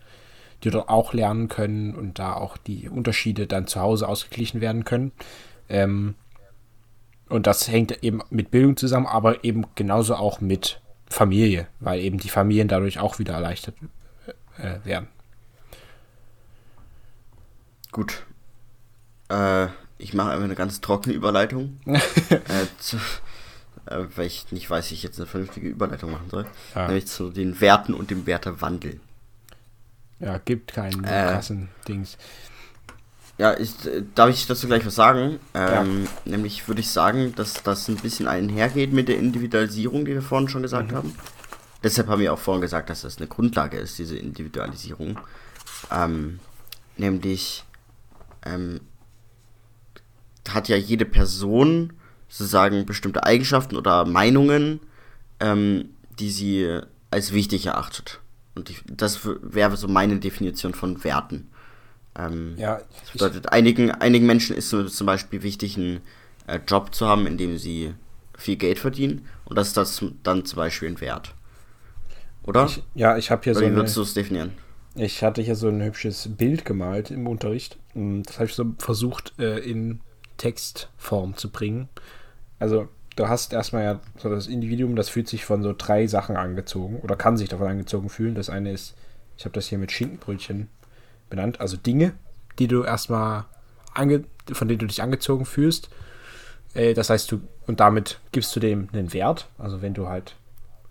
die 0.63 0.69
dort 0.69 0.89
auch 0.89 1.13
lernen 1.13 1.47
können 1.47 1.93
und 1.95 2.17
da 2.19 2.33
auch 2.33 2.57
die 2.57 2.89
Unterschiede 2.89 3.47
dann 3.47 3.67
zu 3.67 3.79
Hause 3.81 4.07
ausgeglichen 4.07 4.61
werden 4.61 4.83
können. 4.83 5.11
Ähm, 5.69 6.15
und 7.29 7.47
das 7.47 7.67
hängt 7.67 8.03
eben 8.03 8.21
mit 8.29 8.51
Bildung 8.51 8.77
zusammen, 8.77 9.07
aber 9.07 9.43
eben 9.43 9.65
genauso 9.75 10.15
auch 10.15 10.41
mit 10.41 10.81
Familie, 11.07 11.67
weil 11.79 11.99
eben 11.99 12.17
die 12.17 12.29
Familien 12.29 12.67
dadurch 12.67 12.99
auch 12.99 13.19
wieder 13.19 13.33
erleichtert 13.33 13.75
äh, 14.57 14.77
werden. 14.83 15.07
Gut. 17.91 18.25
Äh, 19.29 19.67
ich 19.97 20.13
mache 20.13 20.31
einfach 20.31 20.43
eine 20.43 20.55
ganz 20.55 20.81
trockene 20.81 21.15
Überleitung. 21.15 21.79
äh, 21.85 22.39
zu, 22.79 22.97
äh, 23.87 24.05
weil 24.15 24.27
ich 24.27 24.51
nicht 24.51 24.69
weiß, 24.69 24.91
wie 24.91 24.95
ich 24.95 25.03
jetzt 25.03 25.19
eine 25.19 25.27
vernünftige 25.27 25.67
Überleitung 25.67 26.11
machen 26.11 26.29
soll. 26.29 26.45
Ja. 26.73 26.87
Nämlich 26.87 27.07
zu 27.07 27.29
den 27.29 27.59
Werten 27.61 27.93
und 27.93 28.11
dem 28.11 28.25
Wertewandel. 28.25 28.99
Ja, 30.19 30.37
gibt 30.37 30.73
keinen 30.73 31.03
Äh. 31.03 31.07
krassen 31.07 31.69
Dings. 31.87 32.17
Ja, 33.37 33.57
ich, 33.57 33.85
äh, 33.85 34.03
darf 34.15 34.29
ich 34.29 34.47
dazu 34.47 34.67
gleich 34.67 34.85
was 34.85 34.95
sagen? 34.95 35.39
Ähm, 35.53 36.07
Nämlich 36.23 36.67
würde 36.69 36.79
ich 36.81 36.89
sagen, 36.89 37.35
dass 37.35 37.61
das 37.63 37.87
ein 37.89 37.97
bisschen 37.97 38.27
einhergeht 38.27 38.93
mit 38.93 39.09
der 39.09 39.17
Individualisierung, 39.17 40.05
die 40.05 40.13
wir 40.13 40.21
vorhin 40.21 40.47
schon 40.47 40.61
gesagt 40.61 40.93
haben. 40.93 41.13
Deshalb 41.83 42.07
haben 42.07 42.21
wir 42.21 42.31
auch 42.33 42.39
vorhin 42.39 42.61
gesagt, 42.61 42.89
dass 42.89 43.01
das 43.01 43.17
eine 43.17 43.27
Grundlage 43.27 43.77
ist, 43.77 43.99
diese 43.99 44.17
Individualisierung. 44.17 45.19
Ähm, 45.91 46.39
nämlich 46.97 47.65
ähm, 48.45 48.79
hat 50.49 50.69
ja 50.69 50.77
jede 50.77 51.05
Person 51.05 51.93
sozusagen 52.27 52.85
bestimmte 52.85 53.23
Eigenschaften 53.23 53.75
oder 53.75 54.05
Meinungen, 54.05 54.79
ähm, 55.39 55.89
die 56.19 56.29
sie 56.29 56.79
als 57.11 57.33
wichtig 57.33 57.65
erachtet. 57.67 58.19
Und 58.55 58.69
ich, 58.69 58.81
das 58.87 59.21
wäre 59.41 59.77
so 59.77 59.87
meine 59.87 60.19
Definition 60.19 60.73
von 60.73 61.03
Werten. 61.03 61.49
Ähm, 62.17 62.55
Ja, 62.57 62.81
das 63.01 63.11
bedeutet, 63.11 63.51
einigen, 63.51 63.91
einigen 63.91 64.25
Menschen 64.25 64.55
ist 64.55 64.69
zum 64.69 65.05
Beispiel 65.05 65.43
wichtig, 65.43 65.77
einen 65.77 66.01
äh, 66.47 66.59
Job 66.67 66.95
zu 66.95 67.05
haben, 67.07 67.27
in 67.27 67.37
dem 67.37 67.57
sie 67.57 67.93
viel 68.37 68.55
Geld 68.55 68.79
verdienen. 68.79 69.25
Und 69.45 69.57
das 69.57 69.69
ist 69.69 69.77
das 69.77 70.03
dann 70.23 70.45
zum 70.45 70.57
Beispiel 70.57 70.89
ein 70.89 71.01
Wert. 71.01 71.33
Oder? 72.43 72.65
ich, 72.65 72.83
ja, 72.93 73.17
ich 73.17 73.31
habe 73.31 73.43
hier 73.43 73.53
Oder 73.53 73.65
so 73.65 73.71
wie 73.71 73.75
würdest 73.75 73.97
du 73.97 74.01
es 74.01 74.13
definieren? 74.13 74.51
Ich 74.95 75.23
hatte 75.23 75.41
hier 75.41 75.55
so 75.55 75.67
ein 75.67 75.83
hübsches 75.83 76.29
Bild 76.37 76.63
gemalt 76.63 77.11
im 77.11 77.27
Unterricht. 77.27 77.77
Das 77.93 78.35
habe 78.35 78.45
ich 78.45 78.53
so 78.53 78.75
versucht 78.77 79.33
äh, 79.39 79.59
in 79.59 79.99
Textform 80.37 81.35
zu 81.37 81.51
bringen. 81.51 81.89
Also, 82.59 82.87
du 83.15 83.27
hast 83.27 83.53
erstmal 83.53 83.83
ja 83.83 83.99
so 84.17 84.29
das 84.29 84.47
Individuum, 84.47 84.95
das 84.95 85.09
fühlt 85.09 85.27
sich 85.27 85.45
von 85.45 85.63
so 85.63 85.73
drei 85.77 86.07
Sachen 86.07 86.37
angezogen 86.37 86.99
oder 87.01 87.15
kann 87.15 87.37
sich 87.37 87.49
davon 87.49 87.67
angezogen 87.67 88.09
fühlen. 88.09 88.35
Das 88.35 88.49
eine 88.49 88.71
ist, 88.71 88.95
ich 89.37 89.45
habe 89.45 89.53
das 89.53 89.67
hier 89.67 89.77
mit 89.77 89.91
Schinkenbrötchen 89.91 90.69
benannt, 91.29 91.59
also 91.59 91.77
Dinge, 91.77 92.13
die 92.59 92.67
du 92.67 92.83
erstmal 92.83 93.45
ange 93.93 94.25
von 94.51 94.67
denen 94.67 94.79
du 94.79 94.85
dich 94.85 95.01
angezogen 95.01 95.45
fühlst. 95.45 95.89
Äh, 96.73 96.93
das 96.93 97.09
heißt, 97.09 97.31
du 97.31 97.41
und 97.67 97.79
damit 97.79 98.19
gibst 98.31 98.55
du 98.55 98.59
dem 98.59 98.89
einen 98.93 99.13
Wert. 99.13 99.47
Also, 99.57 99.81
wenn 99.81 99.93
du 99.93 100.07
halt 100.07 100.35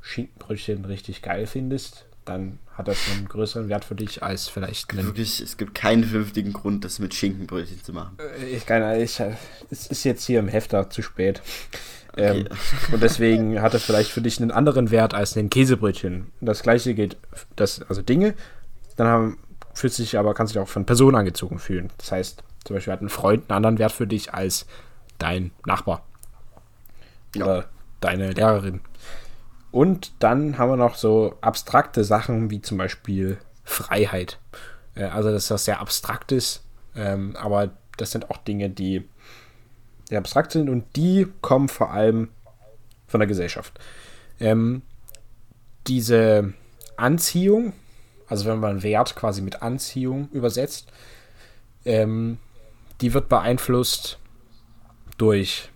Schinkenbrötchen 0.01 0.85
richtig 0.85 1.23
geil 1.23 1.47
findest, 1.47 2.07
dann 2.25 2.59
hat 2.77 2.89
das 2.89 2.99
einen 3.15 3.29
größeren 3.29 3.69
Wert 3.69 3.85
für 3.85 3.95
dich 3.95 4.23
als 4.23 4.49
vielleicht 4.49 4.91
einen. 4.93 5.07
Wirklich, 5.07 5.41
es 5.41 5.57
gibt 5.57 5.75
keinen 5.75 6.05
vernünftigen 6.05 6.53
Grund, 6.53 6.85
das 6.85 6.99
mit 6.99 7.15
Schinkenbrötchen 7.15 7.83
zu 7.83 7.93
machen. 7.93 8.17
Ich 8.53 8.67
kann, 8.67 9.01
ich, 9.01 9.21
es 9.71 9.87
ist 9.87 10.05
jetzt 10.05 10.25
hier 10.25 10.41
im 10.41 10.49
Hefter 10.49 10.91
zu 10.91 11.03
spät. 11.03 11.41
Ähm, 11.41 11.45
Okay. 12.17 12.47
und 12.93 13.03
deswegen 13.03 13.61
hat 13.61 13.75
das 13.75 13.83
vielleicht 13.85 14.11
für 14.13 14.21
dich 14.21 14.41
einen 14.41 14.53
anderen 14.53 14.93
Wert 14.93 15.15
als 15.15 15.37
ein 15.37 15.51
Käsebrötchen. 15.51 16.29
Das 16.41 16.63
gleiche 16.63 16.95
gilt, 16.95 17.17
das, 17.57 17.83
also 17.89 18.03
Dinge, 18.03 18.35
dann 18.97 19.09
haben, 19.09 19.39
fühlt 19.73 19.93
sich 19.93 20.17
aber, 20.17 20.33
kannst 20.33 20.55
du 20.55 20.59
dich 20.61 20.65
auch 20.65 20.71
von 20.71 20.87
Personen 20.87 21.17
angezogen 21.17 21.59
fühlen. 21.59 21.91
Das 21.99 22.13
heißt, 22.13 22.45
zum 22.65 22.77
Beispiel 22.77 22.93
hat 22.93 23.03
ein 23.03 23.09
Freund 23.09 23.51
einen 23.51 23.57
anderen 23.57 23.79
Wert 23.79 23.91
für 23.91 24.07
dich 24.07 24.33
als 24.33 24.67
dein 25.19 25.51
Nachbar. 25.67 26.05
Ja. 27.35 27.45
Oder 27.45 27.65
deine 28.01 28.31
Lehrerin. 28.31 28.81
Und 29.75 30.13
dann 30.21 30.57
haben 30.57 30.71
wir 30.71 30.77
noch 30.77 30.95
so 30.95 31.35
abstrakte 31.41 32.05
Sachen 32.05 32.49
wie 32.49 32.63
zum 32.63 32.79
Beispiel 32.79 33.39
Freiheit. 33.65 34.39
Äh, 34.95 35.07
Also 35.07 35.33
das 35.33 35.47
ist 35.47 35.51
was 35.51 35.65
sehr 35.65 35.81
Abstraktes, 35.81 36.63
ähm, 36.95 37.35
aber 37.35 37.71
das 37.97 38.13
sind 38.13 38.31
auch 38.31 38.37
Dinge, 38.37 38.71
die 38.71 39.09
sehr 40.09 40.19
abstrakt 40.19 40.53
sind 40.53 40.71
und 40.71 40.95
die 40.95 41.27
kommen 41.41 41.69
vor 41.69 41.91
allem 41.91 42.29
von 43.09 43.19
der 43.19 43.27
Gesellschaft. 43.27 43.81
Ähm, 44.39 44.83
diese 45.89 46.55
Anziehung, 46.97 47.73
also 48.29 48.45
wenn 48.47 48.61
man 48.61 48.85
Wert 48.85 49.17
quasi 49.17 49.43
mit 49.43 49.61
Anziehung 49.61 50.29
übersetzt, 50.31 50.93
ähm, 51.85 52.39
die 53.01 53.13
wird 53.13 53.29
beeinflusst 53.29 54.21
durch 55.19 55.71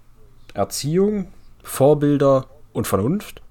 Erziehung, 0.54 1.32
Vorbilder 1.64 2.46
und 2.72 2.86
Vernunft 2.86 3.42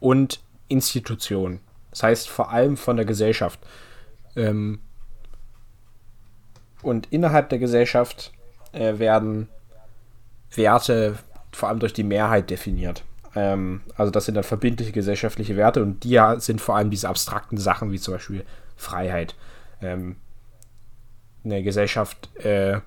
und 0.00 0.40
Institutionen. 0.68 1.60
Das 1.90 2.02
heißt 2.02 2.28
vor 2.28 2.50
allem 2.50 2.76
von 2.76 2.96
der 2.96 3.04
Gesellschaft. 3.06 3.60
Ähm, 4.36 4.80
und 6.82 7.08
innerhalb 7.10 7.48
der 7.48 7.58
Gesellschaft 7.58 8.32
äh, 8.72 8.98
werden 8.98 9.48
Werte 10.54 11.18
vor 11.52 11.68
allem 11.68 11.80
durch 11.80 11.92
die 11.92 12.04
Mehrheit 12.04 12.50
definiert. 12.50 13.04
Ähm, 13.34 13.82
also 13.96 14.10
das 14.10 14.26
sind 14.26 14.34
dann 14.34 14.44
verbindliche 14.44 14.92
gesellschaftliche 14.92 15.56
Werte 15.56 15.82
und 15.82 16.04
die 16.04 16.20
sind 16.38 16.60
vor 16.60 16.76
allem 16.76 16.90
diese 16.90 17.08
abstrakten 17.08 17.58
Sachen 17.58 17.90
wie 17.92 17.98
zum 17.98 18.14
Beispiel 18.14 18.44
Freiheit. 18.76 19.34
Ähm, 19.82 20.16
eine 21.44 21.62
Gesellschaft 21.62 22.34
äh, 22.44 22.80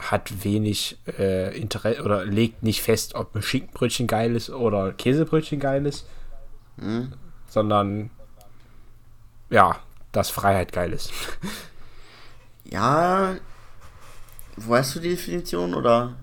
hat 0.00 0.44
wenig 0.44 0.98
äh, 1.18 1.56
Interesse 1.56 2.02
oder 2.02 2.24
legt 2.24 2.62
nicht 2.62 2.82
fest, 2.82 3.14
ob 3.14 3.34
ein 3.34 3.42
Schinkenbrötchen 3.42 4.06
geil 4.06 4.34
ist 4.34 4.50
oder 4.50 4.92
Käsebrötchen 4.92 5.60
geil 5.60 5.86
ist, 5.86 6.06
mhm. 6.76 7.12
sondern 7.48 8.10
ja, 9.50 9.80
dass 10.12 10.30
Freiheit 10.30 10.72
geil 10.72 10.92
ist. 10.92 11.12
Ja, 12.64 13.36
wo 14.56 14.76
hast 14.76 14.94
du 14.94 15.00
die 15.00 15.10
Definition 15.10 15.74
oder 15.74 16.16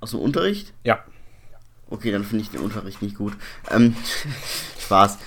aus 0.00 0.12
dem 0.12 0.20
Unterricht? 0.20 0.72
Ja. 0.84 1.04
Okay, 1.90 2.10
dann 2.12 2.24
finde 2.24 2.44
ich 2.44 2.50
den 2.50 2.60
Unterricht 2.60 3.02
nicht 3.02 3.16
gut. 3.16 3.34
Ähm, 3.70 3.96
Spaß. 4.80 5.18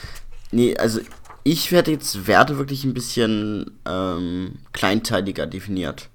Nee, 0.51 0.77
also 0.77 0.99
ich 1.43 1.71
werde 1.71 1.91
jetzt 1.91 2.27
Werte 2.27 2.57
wirklich 2.57 2.83
ein 2.83 2.93
bisschen 2.93 3.79
ähm, 3.85 4.59
kleinteiliger 4.73 5.47
definiert. 5.47 6.09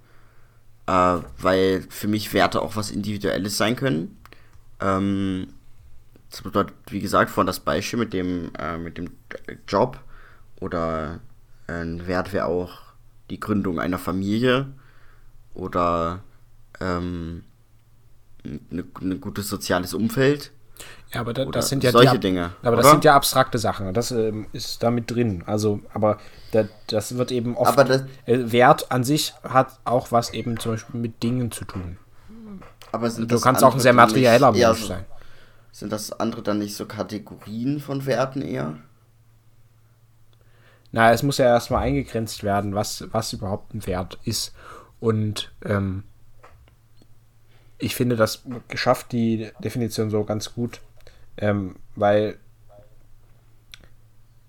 Äh, 0.86 1.18
weil 1.38 1.82
für 1.88 2.08
mich 2.08 2.32
Werte 2.32 2.62
auch 2.62 2.76
was 2.76 2.90
Individuelles 2.90 3.56
sein 3.56 3.76
können. 3.76 4.16
Ähm, 4.80 5.48
das 6.30 6.42
bedeutet, 6.42 6.74
wie 6.90 7.00
gesagt, 7.00 7.30
von 7.30 7.46
das 7.46 7.60
Beispiel 7.60 7.98
mit 7.98 8.12
dem, 8.12 8.52
äh, 8.58 8.78
mit 8.78 8.98
dem 8.98 9.10
Job 9.66 9.98
oder 10.60 11.20
ein 11.66 12.06
Wert 12.06 12.32
wäre 12.32 12.46
auch 12.46 12.82
die 13.30 13.40
Gründung 13.40 13.80
einer 13.80 13.98
Familie 13.98 14.66
oder 15.54 16.22
ähm, 16.80 17.42
ein, 18.44 18.84
ein 19.00 19.20
gutes 19.20 19.48
soziales 19.48 19.94
Umfeld. 19.94 20.52
Ja, 21.12 21.20
aber 21.20 21.32
da, 21.32 21.44
das 21.46 21.68
sind 21.68 21.84
ja 21.84 21.92
solche 21.92 22.14
die, 22.14 22.20
Dinge. 22.20 22.50
Aber 22.62 22.72
oder? 22.72 22.82
das 22.82 22.90
sind 22.90 23.04
ja 23.04 23.14
abstrakte 23.14 23.58
Sachen. 23.58 23.94
Das 23.94 24.10
ähm, 24.10 24.46
ist 24.52 24.82
damit 24.82 25.10
drin. 25.10 25.44
Also, 25.46 25.80
aber 25.94 26.18
da, 26.52 26.64
das 26.88 27.16
wird 27.16 27.30
eben 27.32 27.56
oft. 27.56 27.70
Aber 27.70 27.84
das, 27.84 28.02
äh, 28.26 28.52
Wert 28.52 28.90
an 28.90 29.04
sich 29.04 29.34
hat 29.42 29.78
auch 29.84 30.12
was 30.12 30.30
eben 30.30 30.58
zum 30.58 30.72
Beispiel 30.72 31.00
mit 31.00 31.22
Dingen 31.22 31.50
zu 31.50 31.64
tun. 31.64 31.98
Aber 32.92 33.08
du 33.08 33.40
kannst 33.40 33.62
auch 33.62 33.74
ein 33.74 33.80
sehr 33.80 33.92
materieller 33.92 34.52
Mensch 34.52 34.80
so, 34.80 34.86
sein. 34.86 35.04
Sind 35.72 35.92
das 35.92 36.12
andere 36.12 36.42
dann 36.42 36.58
nicht 36.58 36.74
so 36.74 36.86
Kategorien 36.86 37.80
von 37.80 38.06
Werten 38.06 38.42
eher? 38.42 38.76
Na, 40.92 41.12
es 41.12 41.22
muss 41.22 41.38
ja 41.38 41.46
erstmal 41.46 41.82
eingegrenzt 41.82 42.42
werden, 42.42 42.74
was, 42.74 43.04
was 43.12 43.32
überhaupt 43.32 43.74
ein 43.74 43.86
Wert 43.86 44.18
ist. 44.24 44.54
Und 44.98 45.52
ähm, 45.64 46.04
ich 47.78 47.94
finde, 47.94 48.16
das 48.16 48.42
geschafft 48.68 49.12
die 49.12 49.50
Definition 49.62 50.10
so 50.10 50.24
ganz 50.24 50.54
gut, 50.54 50.80
ähm, 51.36 51.76
weil 51.94 52.38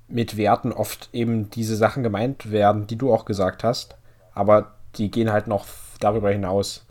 mit 0.08 0.38
Werten 0.38 0.72
oft 0.72 1.10
eben 1.12 1.50
diese 1.50 1.76
Sachen 1.76 2.04
gemeint 2.04 2.52
werden, 2.52 2.88
die 2.88 2.96
du 2.96 3.14
auch 3.14 3.26
gesagt 3.26 3.64
hast, 3.64 3.98
aber 4.34 4.76
die 4.96 5.12
gehen 5.12 5.32
halt 5.32 5.48
noch 5.48 5.66
darüber 6.00 6.32
hinaus. 6.32 6.86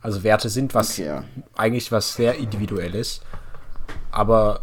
Also 0.00 0.22
Werte 0.22 0.48
sind 0.48 0.74
was 0.74 0.92
okay, 0.92 1.06
ja. 1.06 1.24
eigentlich 1.56 1.92
was 1.92 2.14
sehr 2.14 2.36
individuelles, 2.36 3.20
aber 4.10 4.60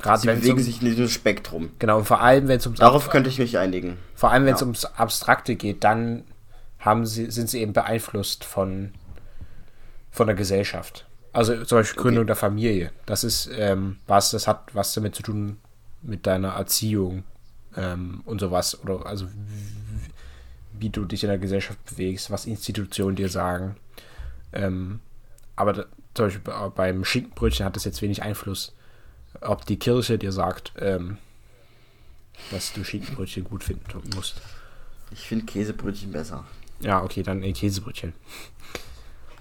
gerade 0.00 0.20
Sie 0.20 0.28
bewegen 0.28 0.58
um, 0.58 0.62
sich 0.62 0.80
in 0.80 0.88
diesem 0.88 1.08
Spektrum. 1.08 1.70
Genau, 1.78 1.98
und 1.98 2.04
vor 2.04 2.20
allem 2.22 2.48
wenn 2.48 2.58
es 2.58 2.66
ums 2.66 2.78
Darauf 2.78 3.10
könnte 3.10 3.28
ich 3.28 3.38
mich 3.38 3.58
einigen. 3.58 3.98
Vor 4.14 4.30
allem 4.30 4.46
wenn 4.46 4.54
es 4.54 4.60
ja. 4.60 4.66
ums 4.66 4.84
Abstrakte 4.84 5.56
geht, 5.56 5.84
dann 5.84 6.24
haben 6.78 7.04
sie 7.04 7.30
sind 7.30 7.50
sie 7.50 7.60
eben 7.60 7.72
beeinflusst 7.72 8.44
von 8.44 8.92
von 10.18 10.26
der 10.26 10.36
Gesellschaft. 10.36 11.06
Also 11.32 11.64
zum 11.64 11.78
Beispiel 11.78 12.02
Gründung 12.02 12.22
okay. 12.22 12.26
der 12.26 12.36
Familie. 12.36 12.92
Das 13.06 13.22
ist 13.22 13.48
ähm, 13.54 13.98
was, 14.08 14.32
das 14.32 14.48
hat 14.48 14.74
was 14.74 14.92
damit 14.92 15.14
zu 15.14 15.22
tun 15.22 15.58
mit 16.02 16.26
deiner 16.26 16.48
Erziehung 16.48 17.22
ähm, 17.76 18.22
und 18.24 18.40
sowas. 18.40 18.82
Oder 18.82 19.06
also 19.06 19.28
wie, 20.72 20.90
du 20.90 21.04
dich 21.04 21.22
in 21.22 21.28
der 21.28 21.38
Gesellschaft 21.38 21.78
bewegst, 21.84 22.32
was 22.32 22.46
Institutionen 22.46 23.14
dir 23.14 23.28
sagen. 23.28 23.76
Ähm, 24.52 24.98
aber 25.54 25.72
da, 25.72 25.84
zum 26.14 26.26
Beispiel 26.26 26.70
beim 26.74 27.04
Schinkenbrötchen 27.04 27.64
hat 27.64 27.76
das 27.76 27.84
jetzt 27.84 28.02
wenig 28.02 28.22
Einfluss, 28.22 28.74
ob 29.40 29.66
die 29.66 29.78
Kirche 29.78 30.18
dir 30.18 30.32
sagt, 30.32 30.72
ähm, 30.80 31.18
dass 32.50 32.72
du 32.72 32.82
Schinkenbrötchen 32.82 33.44
gut 33.44 33.62
finden 33.62 33.84
musst. 34.16 34.42
Ich 35.12 35.20
finde 35.28 35.44
Käsebrötchen 35.44 36.10
besser. 36.10 36.44
Ja, 36.80 37.04
okay, 37.04 37.22
dann 37.22 37.44
ein 37.44 37.54
Käsebrötchen. 37.54 38.14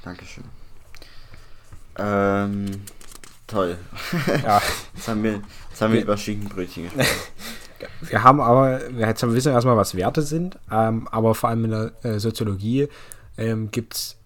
Dankeschön. 0.03 0.43
Ähm, 1.97 2.65
toll. 3.47 3.77
Ja. 4.43 4.61
jetzt 4.95 5.07
haben 5.07 5.23
wir, 5.23 5.41
jetzt 5.69 5.81
haben 5.81 5.91
wir, 5.91 5.99
wir 5.99 6.03
über 6.03 6.17
Schinkenbrötchen 6.17 6.83
gesprochen. 6.83 7.07
wir 8.01 8.23
haben 8.23 8.41
aber, 8.41 8.89
jetzt 8.91 9.23
haben 9.23 9.29
wir 9.29 9.35
wissen 9.35 9.51
erstmal, 9.51 9.77
was 9.77 9.95
Werte 9.95 10.21
sind, 10.21 10.57
ähm, 10.71 11.07
aber 11.09 11.35
vor 11.35 11.49
allem 11.49 11.65
in 11.65 11.71
der 11.71 11.91
äh, 12.03 12.19
Soziologie 12.19 12.87
ähm, 13.37 13.71
gibt 13.71 13.95
es 13.95 14.17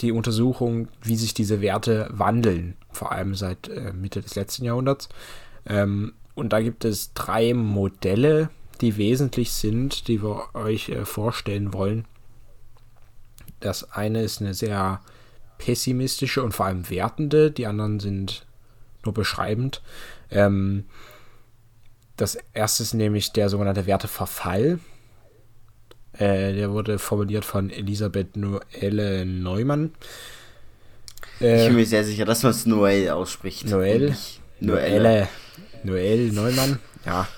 die 0.00 0.12
Untersuchung, 0.12 0.88
wie 1.02 1.16
sich 1.16 1.34
diese 1.34 1.60
Werte 1.60 2.08
wandeln, 2.10 2.76
vor 2.90 3.12
allem 3.12 3.34
seit 3.34 3.68
äh, 3.68 3.92
Mitte 3.92 4.20
des 4.20 4.34
letzten 4.36 4.64
Jahrhunderts. 4.64 5.08
Ähm, 5.66 6.14
und 6.34 6.52
da 6.52 6.60
gibt 6.60 6.84
es 6.84 7.12
drei 7.14 7.52
Modelle, 7.52 8.50
die 8.80 8.96
wesentlich 8.96 9.52
sind, 9.52 10.06
die 10.06 10.22
wir 10.22 10.54
euch 10.54 10.88
äh, 10.88 11.04
vorstellen 11.04 11.72
wollen. 11.72 12.04
Das 13.60 13.90
eine 13.90 14.22
ist 14.22 14.40
eine 14.40 14.54
sehr 14.54 15.00
pessimistische 15.58 16.42
und 16.42 16.52
vor 16.52 16.66
allem 16.66 16.88
wertende, 16.88 17.50
die 17.50 17.66
anderen 17.66 18.00
sind 18.00 18.46
nur 19.04 19.12
beschreibend. 19.12 19.82
Ähm, 20.30 20.84
das 22.16 22.38
erste 22.52 22.82
ist 22.82 22.94
nämlich 22.94 23.32
der 23.32 23.48
sogenannte 23.48 23.86
Werteverfall. 23.86 24.78
Äh, 26.14 26.54
der 26.54 26.72
wurde 26.72 26.98
formuliert 26.98 27.44
von 27.44 27.70
Elisabeth 27.70 28.36
Noelle 28.36 29.24
Neumann. 29.24 29.94
Äh, 31.40 31.62
ich 31.62 31.68
bin 31.68 31.76
mir 31.76 31.86
sehr 31.86 32.04
sicher, 32.04 32.24
dass 32.24 32.42
man 32.42 32.50
es 32.50 32.66
Noel 32.66 33.10
ausspricht. 33.10 33.66
Noel. 33.66 34.16
Noelle. 34.60 35.28
Noel 35.84 36.32
Neumann. 36.32 36.80
Ja. 37.06 37.28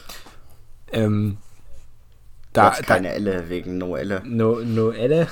Ähm, 0.92 1.36
da, 2.52 2.70
keine 2.70 3.08
da, 3.08 3.14
Elle 3.14 3.48
wegen 3.48 3.78
Noelle. 3.78 4.22
No, 4.24 4.60
Noelle. 4.60 5.28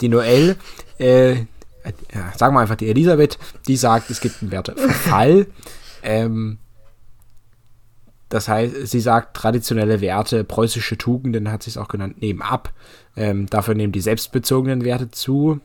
Die 0.00 0.08
Noel, 0.08 0.56
äh, 0.98 1.46
ja, 2.14 2.32
sagen 2.36 2.54
wir 2.54 2.60
einfach 2.60 2.76
die 2.76 2.88
Elisabeth, 2.88 3.38
die 3.66 3.76
sagt, 3.76 4.10
es 4.10 4.20
gibt 4.20 4.42
einen 4.42 4.50
Werteverfall. 4.50 5.46
ähm, 6.02 6.58
das 8.28 8.48
heißt, 8.48 8.88
sie 8.88 9.00
sagt, 9.00 9.36
traditionelle 9.36 10.00
Werte, 10.00 10.44
preußische 10.44 10.98
Tugenden, 10.98 11.52
hat 11.52 11.62
sie 11.62 11.70
es 11.70 11.76
auch 11.76 11.88
genannt, 11.88 12.20
nehmen 12.20 12.42
ab. 12.42 12.72
Ähm, 13.16 13.46
dafür 13.46 13.74
nehmen 13.74 13.92
die 13.92 14.00
selbstbezogenen 14.00 14.84
Werte 14.84 15.10
zu. 15.10 15.60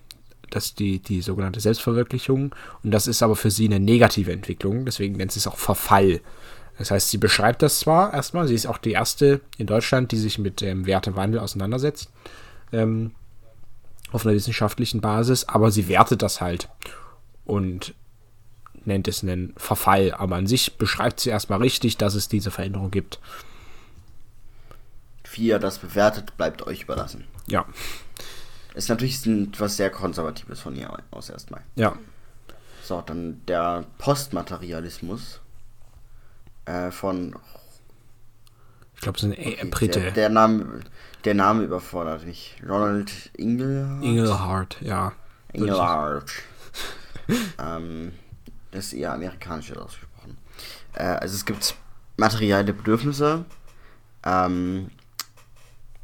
Das 0.50 0.66
ist 0.66 0.80
die, 0.80 1.00
die 1.00 1.22
sogenannte 1.22 1.60
Selbstverwirklichung. 1.60 2.54
Und 2.84 2.92
das 2.92 3.08
ist 3.08 3.24
aber 3.24 3.36
für 3.36 3.52
sie 3.52 3.66
eine 3.66 3.80
negative 3.80 4.32
Entwicklung. 4.32 4.86
Deswegen 4.86 5.16
nennt 5.16 5.32
sie 5.32 5.40
es 5.40 5.48
auch 5.48 5.58
Verfall. 5.58 6.22
Das 6.78 6.92
heißt, 6.92 7.10
sie 7.10 7.18
beschreibt 7.18 7.62
das 7.62 7.80
zwar 7.80 8.14
erstmal, 8.14 8.48
sie 8.48 8.56
ist 8.56 8.66
auch 8.66 8.78
die 8.78 8.92
erste 8.92 9.42
in 9.58 9.68
Deutschland, 9.68 10.12
die 10.12 10.18
sich 10.18 10.40
mit 10.40 10.62
dem 10.62 10.86
Wertewandel 10.86 11.40
auseinandersetzt. 11.40 12.10
Ähm, 12.72 13.12
auf 14.12 14.26
einer 14.26 14.36
wissenschaftlichen 14.36 15.02
Basis, 15.02 15.48
aber 15.48 15.72
sie 15.72 15.88
wertet 15.88 16.22
das 16.22 16.42
halt 16.42 16.70
und 17.46 17.94
nennt 18.86 19.08
es 19.08 19.24
einen 19.24 19.54
Verfall. 19.58 20.14
Aber 20.14 20.36
an 20.36 20.48
sich 20.48 20.78
beschreibt 20.78 21.20
sie 21.20 21.30
erstmal 21.30 21.60
richtig, 21.60 21.98
dass 21.98 22.16
es 22.16 22.28
diese 22.28 22.52
Veränderung 22.52 22.92
gibt. 22.92 23.20
Wie 25.32 25.48
ihr 25.48 25.60
das 25.60 25.80
bewertet, 25.80 26.36
bleibt 26.38 26.66
euch 26.66 26.84
überlassen. 26.84 27.26
Ja. 27.48 27.66
Ist 28.74 28.90
natürlich 28.90 29.26
etwas 29.26 29.78
sehr 29.78 29.90
Konservatives 29.90 30.60
von 30.60 30.76
ihr 30.76 30.92
aus 31.12 31.30
erstmal. 31.30 31.62
Ja. 31.76 31.96
So, 32.84 33.02
dann 33.06 33.42
der 33.48 33.86
Postmaterialismus 34.00 35.40
äh, 36.66 36.90
von. 36.92 37.36
Ich 38.96 39.02
glaube, 39.02 39.18
es 39.18 39.24
ist 39.24 39.62
ein 39.62 39.70
Brite. 39.70 40.02
Der, 40.02 40.12
der 40.12 40.30
Name 40.30 40.82
der 41.26 41.34
Name 41.34 41.64
überfordert 41.64 42.26
mich. 42.26 42.56
Ronald 42.68 43.32
Inglehart? 43.36 44.04
Inglehart, 44.04 44.78
ja. 44.82 45.12
Inglehart. 45.52 46.32
ähm, 47.60 48.14
das 48.72 48.86
ist 48.86 48.94
eher 48.94 49.14
amerikanisch 49.14 49.72
ausgesprochen. 49.76 50.38
Äh, 50.94 51.04
also 51.04 51.36
es 51.36 51.46
gibt 51.46 51.76
materielle 52.18 52.74
Bedürfnisse, 52.74 53.46
ähm, 54.24 54.90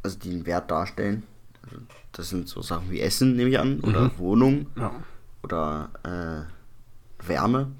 also 0.04 0.18
die 0.20 0.32
einen 0.32 0.46
Wert 0.46 0.70
darstellen. 0.72 1.24
Also 1.64 1.78
das 2.12 2.30
sind 2.30 2.48
so 2.48 2.62
Sachen 2.62 2.90
wie 2.92 3.02
Essen, 3.02 3.36
nehme 3.36 3.50
ich 3.50 3.60
an, 3.60 3.80
oder 3.82 4.02
mhm. 4.02 4.18
Wohnung 4.18 4.68
ja. 4.76 4.92
oder 5.44 5.90
äh, 6.04 7.28
Wärme. 7.28 7.72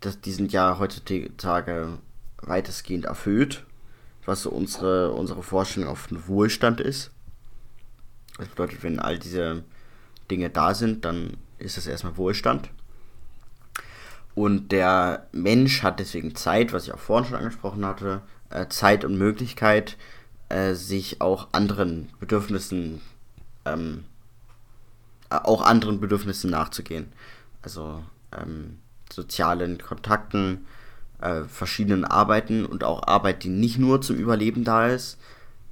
Das, 0.00 0.20
die 0.20 0.32
sind 0.32 0.52
ja 0.52 0.78
heutzutage 0.78 1.98
weitestgehend 2.40 3.04
erfüllt 3.04 3.64
was 4.28 4.42
so 4.42 4.50
unsere, 4.50 5.12
unsere 5.12 5.42
Vorstellung 5.42 5.88
auf 5.88 6.06
den 6.08 6.28
Wohlstand 6.28 6.80
ist. 6.80 7.10
Das 8.36 8.48
bedeutet, 8.48 8.82
wenn 8.82 9.00
all 9.00 9.18
diese 9.18 9.64
Dinge 10.30 10.50
da 10.50 10.74
sind, 10.74 11.04
dann 11.04 11.38
ist 11.58 11.76
das 11.78 11.86
erstmal 11.86 12.16
Wohlstand. 12.18 12.68
Und 14.34 14.70
der 14.70 15.26
Mensch 15.32 15.82
hat 15.82 15.98
deswegen 15.98 16.36
Zeit, 16.36 16.72
was 16.72 16.84
ich 16.84 16.92
auch 16.92 16.98
vorhin 16.98 17.28
schon 17.28 17.38
angesprochen 17.38 17.84
hatte, 17.84 18.20
äh, 18.50 18.68
Zeit 18.68 19.04
und 19.04 19.16
Möglichkeit, 19.16 19.96
äh, 20.50 20.74
sich 20.74 21.20
auch 21.20 21.48
anderen 21.52 22.10
Bedürfnissen, 22.20 23.00
ähm, 23.64 24.04
äh, 25.30 25.36
auch 25.36 25.62
anderen 25.62 26.00
Bedürfnissen 26.00 26.50
nachzugehen. 26.50 27.12
Also 27.62 28.04
ähm, 28.38 28.78
sozialen 29.10 29.78
Kontakten, 29.78 30.66
äh, 31.20 31.42
verschiedenen 31.44 32.04
Arbeiten 32.04 32.64
und 32.64 32.84
auch 32.84 33.06
Arbeit, 33.06 33.44
die 33.44 33.48
nicht 33.48 33.78
nur 33.78 34.00
zum 34.00 34.16
Überleben 34.16 34.64
da 34.64 34.88
ist. 34.88 35.18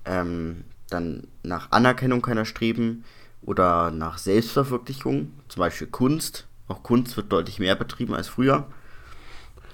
Ähm, 0.05 0.65
dann 0.89 1.27
nach 1.43 1.73
Anerkennung 1.73 2.23
kann 2.23 2.39
er 2.39 2.45
streben 2.45 3.05
oder 3.43 3.91
nach 3.91 4.19
Selbstverwirklichung, 4.19 5.33
zum 5.49 5.61
Beispiel 5.61 5.87
Kunst. 5.87 6.47
Auch 6.69 6.83
Kunst 6.83 7.17
wird 7.17 7.33
deutlich 7.33 7.59
mehr 7.59 7.77
betrieben 7.77 8.15
als 8.15 8.29
früher. 8.29 8.67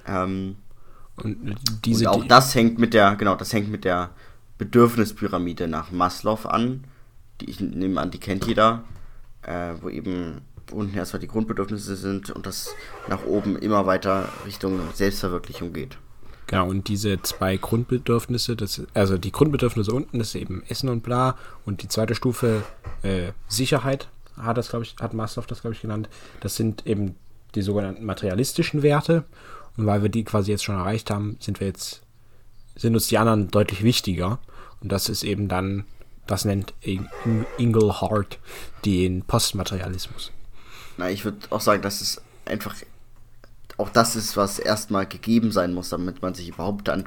Ähm, 0.06 0.56
und, 1.16 1.56
diese, 1.84 2.10
und 2.10 2.22
auch 2.22 2.26
das 2.26 2.54
hängt 2.54 2.78
mit 2.78 2.94
der, 2.94 3.16
genau, 3.16 3.34
das 3.34 3.52
hängt 3.52 3.70
mit 3.70 3.84
der 3.84 4.10
Bedürfnispyramide 4.58 5.68
nach 5.68 5.90
Maslow 5.90 6.46
an. 6.46 6.84
Die 7.40 7.50
ich 7.50 7.60
nehme 7.60 8.00
an, 8.00 8.10
die 8.10 8.20
kennt 8.20 8.46
jeder, 8.46 8.84
äh, 9.42 9.74
wo 9.80 9.88
eben 9.88 10.42
unten 10.72 10.96
erstmal 10.96 11.20
die 11.20 11.28
Grundbedürfnisse 11.28 11.96
sind 11.96 12.30
und 12.30 12.46
das 12.46 12.74
nach 13.08 13.24
oben 13.24 13.56
immer 13.56 13.86
weiter 13.86 14.28
Richtung 14.46 14.80
Selbstverwirklichung 14.94 15.72
geht. 15.72 15.98
Genau, 16.46 16.68
und 16.68 16.88
diese 16.88 17.22
zwei 17.22 17.56
Grundbedürfnisse, 17.56 18.56
das, 18.56 18.82
also 18.92 19.16
die 19.16 19.32
Grundbedürfnisse 19.32 19.92
unten 19.92 20.20
ist 20.20 20.34
eben 20.34 20.62
Essen 20.68 20.88
und 20.88 21.02
bla 21.02 21.36
und 21.64 21.82
die 21.82 21.88
zweite 21.88 22.14
Stufe 22.14 22.62
äh, 23.02 23.32
Sicherheit, 23.48 24.08
hat 24.36 24.56
das, 24.56 24.68
glaube 24.70 24.84
ich, 24.84 24.96
hat 25.00 25.14
Maslow 25.14 25.46
das, 25.46 25.60
glaube 25.60 25.74
ich, 25.74 25.80
genannt. 25.80 26.08
Das 26.40 26.56
sind 26.56 26.86
eben 26.86 27.14
die 27.54 27.62
sogenannten 27.62 28.04
materialistischen 28.04 28.82
Werte. 28.82 29.24
Und 29.76 29.86
weil 29.86 30.02
wir 30.02 30.08
die 30.08 30.24
quasi 30.24 30.50
jetzt 30.50 30.64
schon 30.64 30.74
erreicht 30.74 31.10
haben, 31.10 31.36
sind 31.40 31.60
wir 31.60 31.66
jetzt, 31.66 32.02
sind 32.76 32.94
uns 32.94 33.08
die 33.08 33.18
anderen 33.18 33.48
deutlich 33.48 33.82
wichtiger. 33.82 34.38
Und 34.80 34.92
das 34.92 35.08
ist 35.08 35.22
eben 35.22 35.48
dann, 35.48 35.84
das 36.26 36.44
nennt 36.44 36.74
Inglehart 37.58 38.38
den 38.84 39.22
Postmaterialismus. 39.22 40.32
Na, 41.02 41.10
ich 41.10 41.24
würde 41.24 41.38
auch 41.50 41.60
sagen, 41.60 41.82
dass 41.82 42.00
es 42.00 42.22
einfach 42.44 42.76
auch 43.76 43.88
das 43.88 44.14
ist, 44.14 44.36
was 44.36 44.60
erstmal 44.60 45.04
gegeben 45.04 45.50
sein 45.50 45.74
muss, 45.74 45.88
damit 45.88 46.22
man 46.22 46.34
sich 46.34 46.48
überhaupt 46.48 46.86
dann 46.86 47.04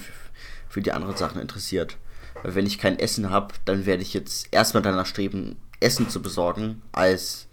für 0.68 0.82
die 0.82 0.92
anderen 0.92 1.16
Sachen 1.16 1.40
interessiert. 1.40 1.96
Weil 2.44 2.56
wenn 2.56 2.66
ich 2.66 2.78
kein 2.78 3.00
Essen 3.00 3.30
habe, 3.30 3.54
dann 3.64 3.86
werde 3.86 4.02
ich 4.02 4.14
jetzt 4.14 4.50
erstmal 4.52 4.84
danach 4.84 5.06
streben, 5.06 5.56
Essen 5.80 6.10
zu 6.10 6.22
besorgen, 6.22 6.82
als 6.92 7.48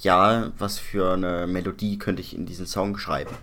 ja, 0.00 0.52
was 0.58 0.78
für 0.78 1.14
eine 1.14 1.48
Melodie 1.48 1.98
könnte 1.98 2.22
ich 2.22 2.36
in 2.36 2.46
diesen 2.46 2.66
Song 2.66 2.96
schreiben. 2.96 3.34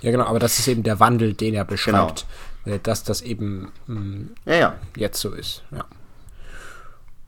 Ja, 0.00 0.10
genau, 0.10 0.24
aber 0.24 0.38
das 0.38 0.58
ist 0.58 0.68
eben 0.68 0.82
der 0.82 1.00
Wandel, 1.00 1.34
den 1.34 1.52
er 1.52 1.66
beschreibt. 1.66 2.24
Genau. 2.64 2.76
Äh, 2.76 2.80
dass 2.82 3.04
das 3.04 3.20
eben 3.20 3.72
mh, 3.86 4.00
mm, 4.00 4.34
ja, 4.46 4.54
ja. 4.54 4.78
jetzt 4.96 5.20
so 5.20 5.34
ist. 5.34 5.64
Ja. 5.70 5.84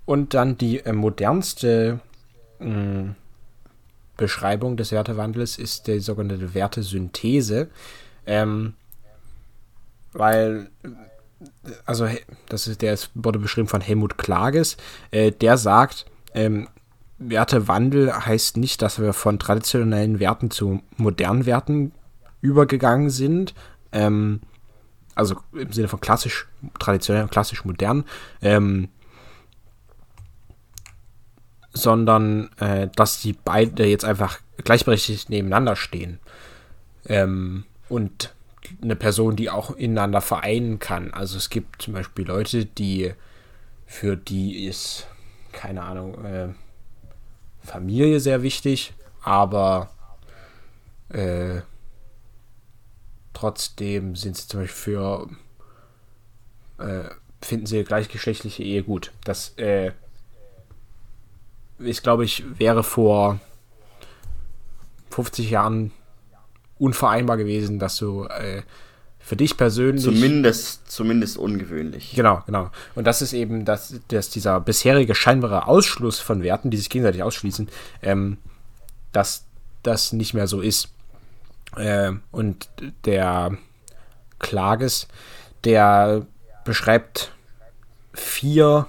Und 0.06 0.32
dann 0.32 0.56
die 0.56 0.78
äh, 0.80 0.92
modernste 0.94 2.00
mh, 2.58 2.70
mm, 2.70 3.16
Beschreibung 4.22 4.76
des 4.76 4.92
Wertewandels 4.92 5.58
ist 5.58 5.88
die 5.88 5.98
sogenannte 5.98 6.54
Wertesynthese. 6.54 7.68
Ähm, 8.24 8.74
weil, 10.12 10.70
also, 11.84 12.06
das 12.48 12.66
ist, 12.66 12.82
der 12.82 12.92
ist, 12.92 13.10
wurde 13.14 13.38
beschrieben 13.38 13.68
von 13.68 13.80
Helmut 13.80 14.18
Klages, 14.18 14.76
äh, 15.10 15.32
der 15.32 15.56
sagt, 15.56 16.06
ähm, 16.34 16.68
Wertewandel 17.18 18.12
heißt 18.26 18.56
nicht, 18.56 18.82
dass 18.82 19.00
wir 19.00 19.12
von 19.12 19.38
traditionellen 19.38 20.20
Werten 20.20 20.50
zu 20.50 20.82
modernen 20.96 21.46
Werten 21.46 21.92
übergegangen 22.40 23.10
sind. 23.10 23.54
Ähm, 23.92 24.40
also 25.14 25.36
im 25.52 25.72
Sinne 25.72 25.88
von 25.88 26.00
klassisch, 26.00 26.48
traditionell 26.78 27.24
und 27.24 27.30
klassisch 27.30 27.64
modern. 27.64 28.04
Ähm, 28.40 28.88
sondern 31.72 32.50
äh, 32.58 32.88
dass 32.94 33.20
die 33.20 33.32
beide 33.32 33.86
jetzt 33.86 34.04
einfach 34.04 34.40
gleichberechtigt 34.64 35.30
nebeneinander 35.30 35.76
stehen. 35.76 36.18
Ähm, 37.06 37.64
und 37.88 38.34
eine 38.80 38.96
Person, 38.96 39.36
die 39.36 39.50
auch 39.50 39.70
ineinander 39.76 40.20
vereinen 40.20 40.78
kann. 40.78 41.12
Also 41.12 41.36
es 41.36 41.50
gibt 41.50 41.82
zum 41.82 41.94
Beispiel 41.94 42.26
Leute, 42.26 42.64
die 42.64 43.12
für 43.86 44.16
die 44.16 44.66
ist, 44.66 45.06
keine 45.52 45.82
Ahnung, 45.82 46.24
äh, 46.24 46.48
Familie 47.62 48.20
sehr 48.20 48.42
wichtig, 48.42 48.94
aber 49.22 49.90
äh, 51.10 51.60
trotzdem 53.32 54.16
sind 54.16 54.36
sie 54.36 54.48
zum 54.48 54.60
Beispiel 54.60 54.76
für 54.76 55.28
äh, 56.78 57.10
finden 57.40 57.66
sie 57.66 57.84
gleichgeschlechtliche 57.84 58.62
Ehe 58.62 58.82
gut. 58.82 59.12
Das 59.24 59.56
äh, 59.58 59.92
ich 61.84 62.02
glaube, 62.02 62.24
ich 62.24 62.44
wäre 62.58 62.82
vor 62.82 63.40
50 65.10 65.50
Jahren 65.50 65.92
unvereinbar 66.78 67.36
gewesen, 67.36 67.78
dass 67.78 67.96
du 67.96 68.24
äh, 68.24 68.62
für 69.18 69.36
dich 69.36 69.56
persönlich. 69.56 70.02
Zumindest, 70.02 70.90
zumindest 70.90 71.38
ungewöhnlich. 71.38 72.12
Genau, 72.14 72.42
genau. 72.44 72.70
Und 72.94 73.06
das 73.06 73.22
ist 73.22 73.32
eben, 73.32 73.64
dass, 73.64 73.94
dass 74.08 74.30
dieser 74.30 74.60
bisherige 74.60 75.14
scheinbare 75.14 75.68
Ausschluss 75.68 76.18
von 76.18 76.42
Werten, 76.42 76.70
die 76.70 76.76
sich 76.76 76.90
gegenseitig 76.90 77.22
ausschließen, 77.22 77.68
ähm, 78.02 78.38
dass 79.12 79.44
das 79.82 80.12
nicht 80.12 80.34
mehr 80.34 80.48
so 80.48 80.60
ist. 80.60 80.88
Äh, 81.76 82.12
und 82.32 82.68
der 83.04 83.56
Klages, 84.40 85.06
der 85.64 86.26
beschreibt 86.64 87.32
vier 88.12 88.88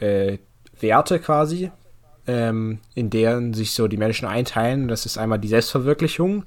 äh, 0.00 0.38
Werte 0.82 1.18
quasi, 1.18 1.70
ähm, 2.26 2.78
in 2.94 3.10
deren 3.10 3.54
sich 3.54 3.72
so 3.72 3.88
die 3.88 3.96
Menschen 3.96 4.26
einteilen. 4.26 4.88
Das 4.88 5.06
ist 5.06 5.18
einmal 5.18 5.38
die 5.38 5.48
Selbstverwirklichung, 5.48 6.44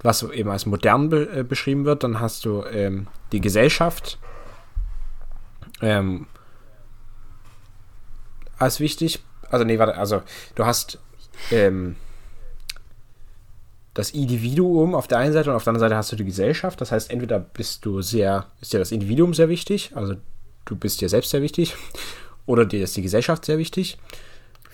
was 0.00 0.22
eben 0.22 0.50
als 0.50 0.66
modern 0.66 1.08
be 1.08 1.28
äh, 1.30 1.42
beschrieben 1.42 1.84
wird. 1.84 2.04
Dann 2.04 2.20
hast 2.20 2.44
du 2.44 2.64
ähm, 2.64 3.06
die 3.32 3.40
Gesellschaft 3.40 4.18
ähm, 5.80 6.26
als 8.58 8.80
wichtig. 8.80 9.20
Also, 9.50 9.64
nee, 9.64 9.78
warte, 9.78 9.96
also 9.96 10.22
du 10.54 10.66
hast 10.66 10.98
ähm, 11.50 11.96
das 13.98 14.10
Individuum 14.10 14.94
auf 14.94 15.08
der 15.08 15.18
einen 15.18 15.32
Seite 15.32 15.50
und 15.50 15.56
auf 15.56 15.64
der 15.64 15.72
anderen 15.72 15.88
Seite 15.88 15.96
hast 15.96 16.12
du 16.12 16.16
die 16.16 16.24
Gesellschaft. 16.24 16.80
Das 16.80 16.92
heißt, 16.92 17.10
entweder 17.10 17.40
bist 17.40 17.84
du 17.84 18.00
sehr, 18.00 18.46
ist 18.60 18.72
dir 18.72 18.78
das 18.78 18.92
Individuum 18.92 19.34
sehr 19.34 19.48
wichtig, 19.48 19.92
also 19.94 20.14
du 20.66 20.76
bist 20.76 21.00
dir 21.00 21.08
selbst 21.08 21.30
sehr 21.30 21.42
wichtig, 21.42 21.74
oder 22.48 22.64
dir 22.64 22.82
ist 22.82 22.96
die 22.96 23.02
Gesellschaft 23.02 23.44
sehr 23.44 23.58
wichtig. 23.58 23.98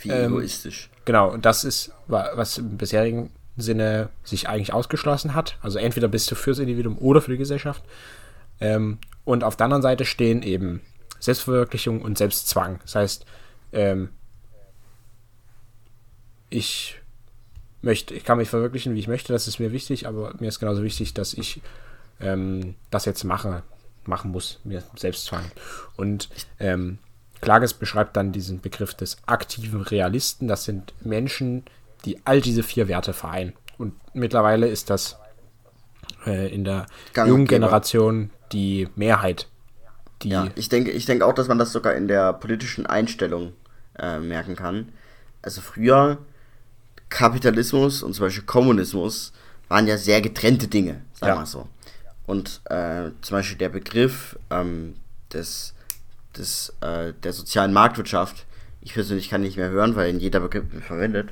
Wie 0.01 0.11
ähm, 0.11 0.33
egoistisch. 0.33 0.91
Genau, 1.05 1.31
und 1.31 1.45
das 1.45 1.65
ist, 1.65 1.91
was 2.07 2.59
im 2.59 2.77
bisherigen 2.79 3.31
Sinne 3.57 4.11
sich 4.23 4.49
eigentlich 4.49 4.73
ausgeschlossen 4.73 5.35
hat. 5.35 5.59
Also 5.61 5.81
entweder 5.81 6.07
bist 6.07 6.31
du 6.31 6.37
fürs 6.37 6.61
Individuum 6.61 6.97
oder 6.99 7.21
für 7.21 7.33
die 7.33 7.37
Gesellschaft. 7.37 7.83
Ähm, 8.61 8.99
und 9.25 9.43
auf 9.43 9.57
der 9.57 9.65
anderen 9.65 9.83
Seite 9.83 10.05
stehen 10.05 10.43
eben 10.45 10.83
Selbstverwirklichung 11.19 12.01
und 12.01 12.17
Selbstzwang. 12.17 12.79
Das 12.83 12.95
heißt, 12.95 13.27
ähm, 13.73 14.11
ich 16.49 17.01
möchte, 17.83 18.15
ich 18.15 18.25
kann 18.25 18.39
mich 18.39 18.51
verwirklichen, 18.51 18.95
wie 18.95 19.01
ich 19.01 19.09
möchte, 19.09 19.33
das 19.33 19.49
ist 19.49 19.59
mir 19.59 19.73
wichtig, 19.73 20.07
aber 20.07 20.33
mir 20.39 20.47
ist 20.47 20.61
genauso 20.61 20.85
wichtig, 20.85 21.13
dass 21.13 21.35
ich 21.35 21.61
ähm, 22.21 22.77
das 22.91 23.05
jetzt 23.05 23.25
mache, 23.25 23.65
machen 24.05 24.31
muss, 24.31 24.61
mir 24.63 24.85
Selbstzwang. 24.95 25.51
Und 25.97 26.29
ähm, 26.61 26.99
Klages 27.45 27.75
beschreibt 27.75 28.17
dann 28.17 28.33
diesen 28.33 28.61
Begriff 28.61 28.95
des 28.95 29.19
aktiven 29.27 29.83
Realisten. 29.83 30.49
Das 30.49 30.65
sind 30.65 30.95
Menschen, 31.05 31.65
die 32.05 32.19
all 32.25 32.41
diese 32.41 32.63
vier 32.63 32.89
Werte 32.89 33.13
vereinen. 33.13 33.53
Und 33.79 33.95
mittlerweile 34.15 34.67
ist 34.67 34.91
das 34.91 35.19
äh, 36.27 36.53
in 36.53 36.65
der 36.65 36.87
Gang 37.13 37.29
jungen 37.29 37.47
Generation 37.47 38.31
die 38.53 38.89
Mehrheit. 38.97 39.49
Die 40.23 40.31
ja, 40.31 40.49
ich 40.55 40.69
denke, 40.69 40.91
ich 40.91 41.07
denke 41.07 41.27
auch, 41.27 41.35
dass 41.35 41.49
man 41.49 41.59
das 41.59 41.73
sogar 41.73 41.95
in 41.95 42.09
der 42.09 42.33
politischen 42.33 42.87
Einstellung 42.87 43.53
äh, 43.99 44.19
merken 44.19 44.57
kann. 44.57 44.93
Also 45.43 45.61
früher 45.61 46.19
Kapitalismus 47.11 48.03
und 48.03 48.15
zum 48.15 48.27
Beispiel 48.27 48.45
Kommunismus 48.45 49.33
waren 49.69 49.87
ja 49.87 49.99
sehr 49.99 50.21
getrennte 50.21 50.69
Dinge, 50.69 51.03
sagen 51.13 51.35
wir 51.35 51.41
ja. 51.41 51.47
so. 51.47 51.69
Und 52.27 52.63
äh, 52.71 53.11
zum 53.21 53.37
Beispiel 53.37 53.59
der 53.59 53.69
Begriff 53.69 54.39
ähm, 54.51 54.95
des 55.33 55.74
des, 56.37 56.73
äh, 56.81 57.13
der 57.23 57.33
sozialen 57.33 57.73
Marktwirtschaft. 57.73 58.47
Ich 58.81 58.95
persönlich 58.95 59.31
kann 59.31 59.41
nicht 59.41 59.57
mehr 59.57 59.71
hören, 59.71 59.97
weil 59.97 60.11
ihn 60.11 60.21
jeder 60.21 60.41
Begriff 60.41 60.65
verwendet. 60.87 61.31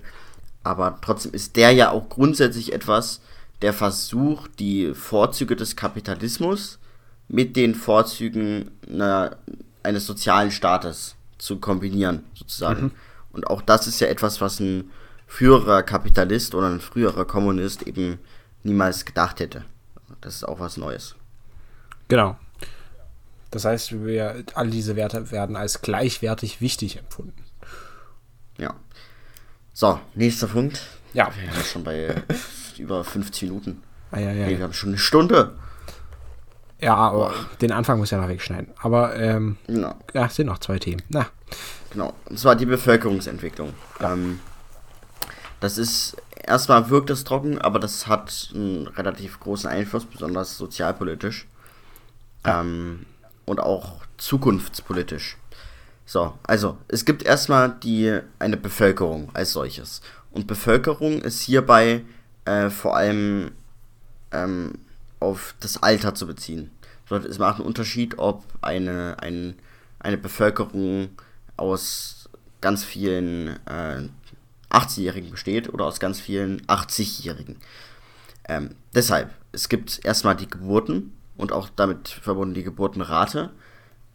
Aber 0.64 0.98
trotzdem 1.02 1.34
ist 1.34 1.56
der 1.56 1.72
ja 1.72 1.90
auch 1.90 2.08
grundsätzlich 2.08 2.72
etwas, 2.72 3.20
der 3.62 3.72
versucht, 3.72 4.58
die 4.58 4.94
Vorzüge 4.94 5.56
des 5.56 5.76
Kapitalismus 5.76 6.78
mit 7.28 7.56
den 7.56 7.74
Vorzügen 7.74 8.70
einer, 8.88 9.36
eines 9.82 10.06
sozialen 10.06 10.50
Staates 10.50 11.16
zu 11.38 11.58
kombinieren, 11.58 12.24
sozusagen. 12.34 12.82
Mhm. 12.82 12.90
Und 13.32 13.46
auch 13.46 13.62
das 13.62 13.86
ist 13.86 14.00
ja 14.00 14.08
etwas, 14.08 14.40
was 14.40 14.60
ein 14.60 14.90
früherer 15.26 15.82
Kapitalist 15.82 16.54
oder 16.54 16.68
ein 16.68 16.80
früherer 16.80 17.24
Kommunist 17.24 17.82
eben 17.82 18.18
niemals 18.62 19.04
gedacht 19.04 19.40
hätte. 19.40 19.64
Das 20.20 20.36
ist 20.36 20.44
auch 20.44 20.60
was 20.60 20.76
Neues. 20.76 21.16
Genau. 22.08 22.36
Das 23.52 23.64
heißt, 23.64 24.04
wir, 24.04 24.42
all 24.54 24.70
diese 24.70 24.96
Werte 24.96 25.30
werden 25.30 25.54
als 25.56 25.82
gleichwertig 25.82 26.60
wichtig 26.60 26.98
empfunden. 26.98 27.44
Ja. 28.58 28.74
So, 29.74 30.00
nächster 30.14 30.48
Punkt. 30.48 30.82
Ja. 31.12 31.30
Wir 31.38 31.52
sind 31.52 31.66
schon 31.66 31.84
bei 31.84 32.14
über 32.78 33.04
50 33.04 33.42
Minuten. 33.42 33.82
Ah, 34.10 34.18
ja, 34.18 34.32
ja, 34.32 34.46
Nee, 34.46 34.56
wir 34.58 34.64
haben 34.64 34.72
schon 34.72 34.90
eine 34.90 34.98
Stunde. 34.98 35.54
ja, 36.80 36.94
aber 36.96 37.32
den 37.60 37.72
Anfang 37.72 37.98
muss 37.98 38.10
ja 38.10 38.18
noch 38.20 38.28
wegschneiden. 38.28 38.72
Aber 38.80 39.14
ähm, 39.16 39.56
Genau. 39.66 39.94
ja, 40.14 40.26
es 40.26 40.34
sind 40.36 40.46
noch 40.46 40.58
zwei 40.58 40.78
Themen. 40.78 41.02
Na, 41.08 41.26
Genau. 41.90 42.14
Und 42.24 42.38
zwar 42.38 42.56
die 42.56 42.64
Bevölkerungsentwicklung. 42.66 43.74
Ähm, 44.00 44.40
das 45.60 45.76
ist 45.76 46.16
erstmal 46.42 46.88
wirkt 46.88 47.10
es 47.10 47.24
trocken, 47.24 47.58
aber 47.58 47.78
das 47.78 48.06
hat 48.06 48.50
einen 48.54 48.86
relativ 48.86 49.38
großen 49.40 49.68
Einfluss, 49.68 50.06
besonders 50.06 50.56
sozialpolitisch. 50.56 51.46
Ähm, 52.44 53.04
und 53.44 53.60
auch 53.60 54.04
zukunftspolitisch. 54.18 55.36
So, 56.04 56.34
also 56.42 56.78
es 56.88 57.04
gibt 57.04 57.22
erstmal 57.22 57.76
die 57.82 58.20
eine 58.38 58.56
Bevölkerung 58.56 59.30
als 59.34 59.52
solches. 59.52 60.02
Und 60.30 60.46
Bevölkerung 60.46 61.22
ist 61.22 61.40
hierbei 61.40 62.04
äh, 62.44 62.70
vor 62.70 62.96
allem 62.96 63.52
ähm, 64.32 64.72
auf 65.20 65.54
das 65.60 65.82
Alter 65.82 66.14
zu 66.14 66.26
beziehen. 66.26 66.70
Bedeutet, 67.04 67.30
Es 67.30 67.38
macht 67.38 67.56
einen 67.56 67.66
Unterschied, 67.66 68.18
ob 68.18 68.44
eine, 68.62 69.16
ein, 69.20 69.54
eine 69.98 70.18
Bevölkerung 70.18 71.10
aus 71.56 72.28
ganz 72.60 72.84
vielen 72.84 73.58
äh, 73.66 74.08
80-Jährigen 74.70 75.30
besteht 75.30 75.72
oder 75.72 75.84
aus 75.84 76.00
ganz 76.00 76.20
vielen 76.20 76.62
80-Jährigen. 76.62 77.56
Ähm, 78.48 78.70
deshalb, 78.94 79.30
es 79.52 79.68
gibt 79.68 80.04
erstmal 80.04 80.36
die 80.36 80.48
Geburten 80.48 81.12
und 81.36 81.52
auch 81.52 81.68
damit 81.74 82.08
verbunden 82.08 82.54
die 82.54 82.62
Geburtenrate. 82.62 83.50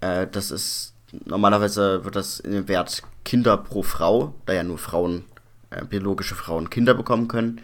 Äh, 0.02 0.28
das 0.28 0.52
ist, 0.52 0.94
normalerweise 1.26 2.04
wird 2.06 2.16
das 2.16 2.40
in 2.40 2.52
dem 2.52 2.68
Wert 2.68 3.04
Kinder 3.26 3.58
pro 3.58 3.84
Frau, 3.84 4.36
da 4.46 4.54
ja 4.54 4.64
nur 4.64 4.78
Frauen, 4.78 5.26
äh, 5.70 5.84
biologische 5.84 6.36
Frauen 6.36 6.70
Kinder 6.70 6.94
bekommen 6.94 7.28
können, 7.28 7.62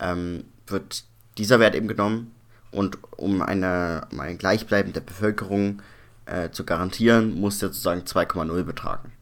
ähm, 0.00 0.44
wird 0.66 1.04
dieser 1.38 1.60
Wert 1.60 1.74
eben 1.74 1.88
genommen. 1.88 2.32
Und 2.70 2.98
um 3.16 3.40
eine, 3.40 4.08
um 4.10 4.18
eine 4.18 4.36
gleichbleibende 4.36 5.00
Bevölkerung 5.00 5.80
äh, 6.26 6.50
zu 6.50 6.64
garantieren, 6.64 7.38
muss 7.38 7.60
der 7.60 7.68
sozusagen 7.68 8.02
2,0 8.02 8.64
betragen. 8.64 9.12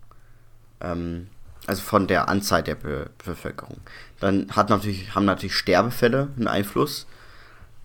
Ähm, 0.80 1.28
also 1.66 1.82
von 1.82 2.06
der 2.06 2.28
Anzahl 2.28 2.62
der 2.62 2.74
Be 2.74 3.10
Bevölkerung. 3.24 3.78
Dann 4.20 4.50
hat 4.50 4.70
natürlich, 4.70 5.14
haben 5.14 5.24
natürlich 5.24 5.54
Sterbefälle 5.54 6.28
einen 6.36 6.48
Einfluss 6.48 7.06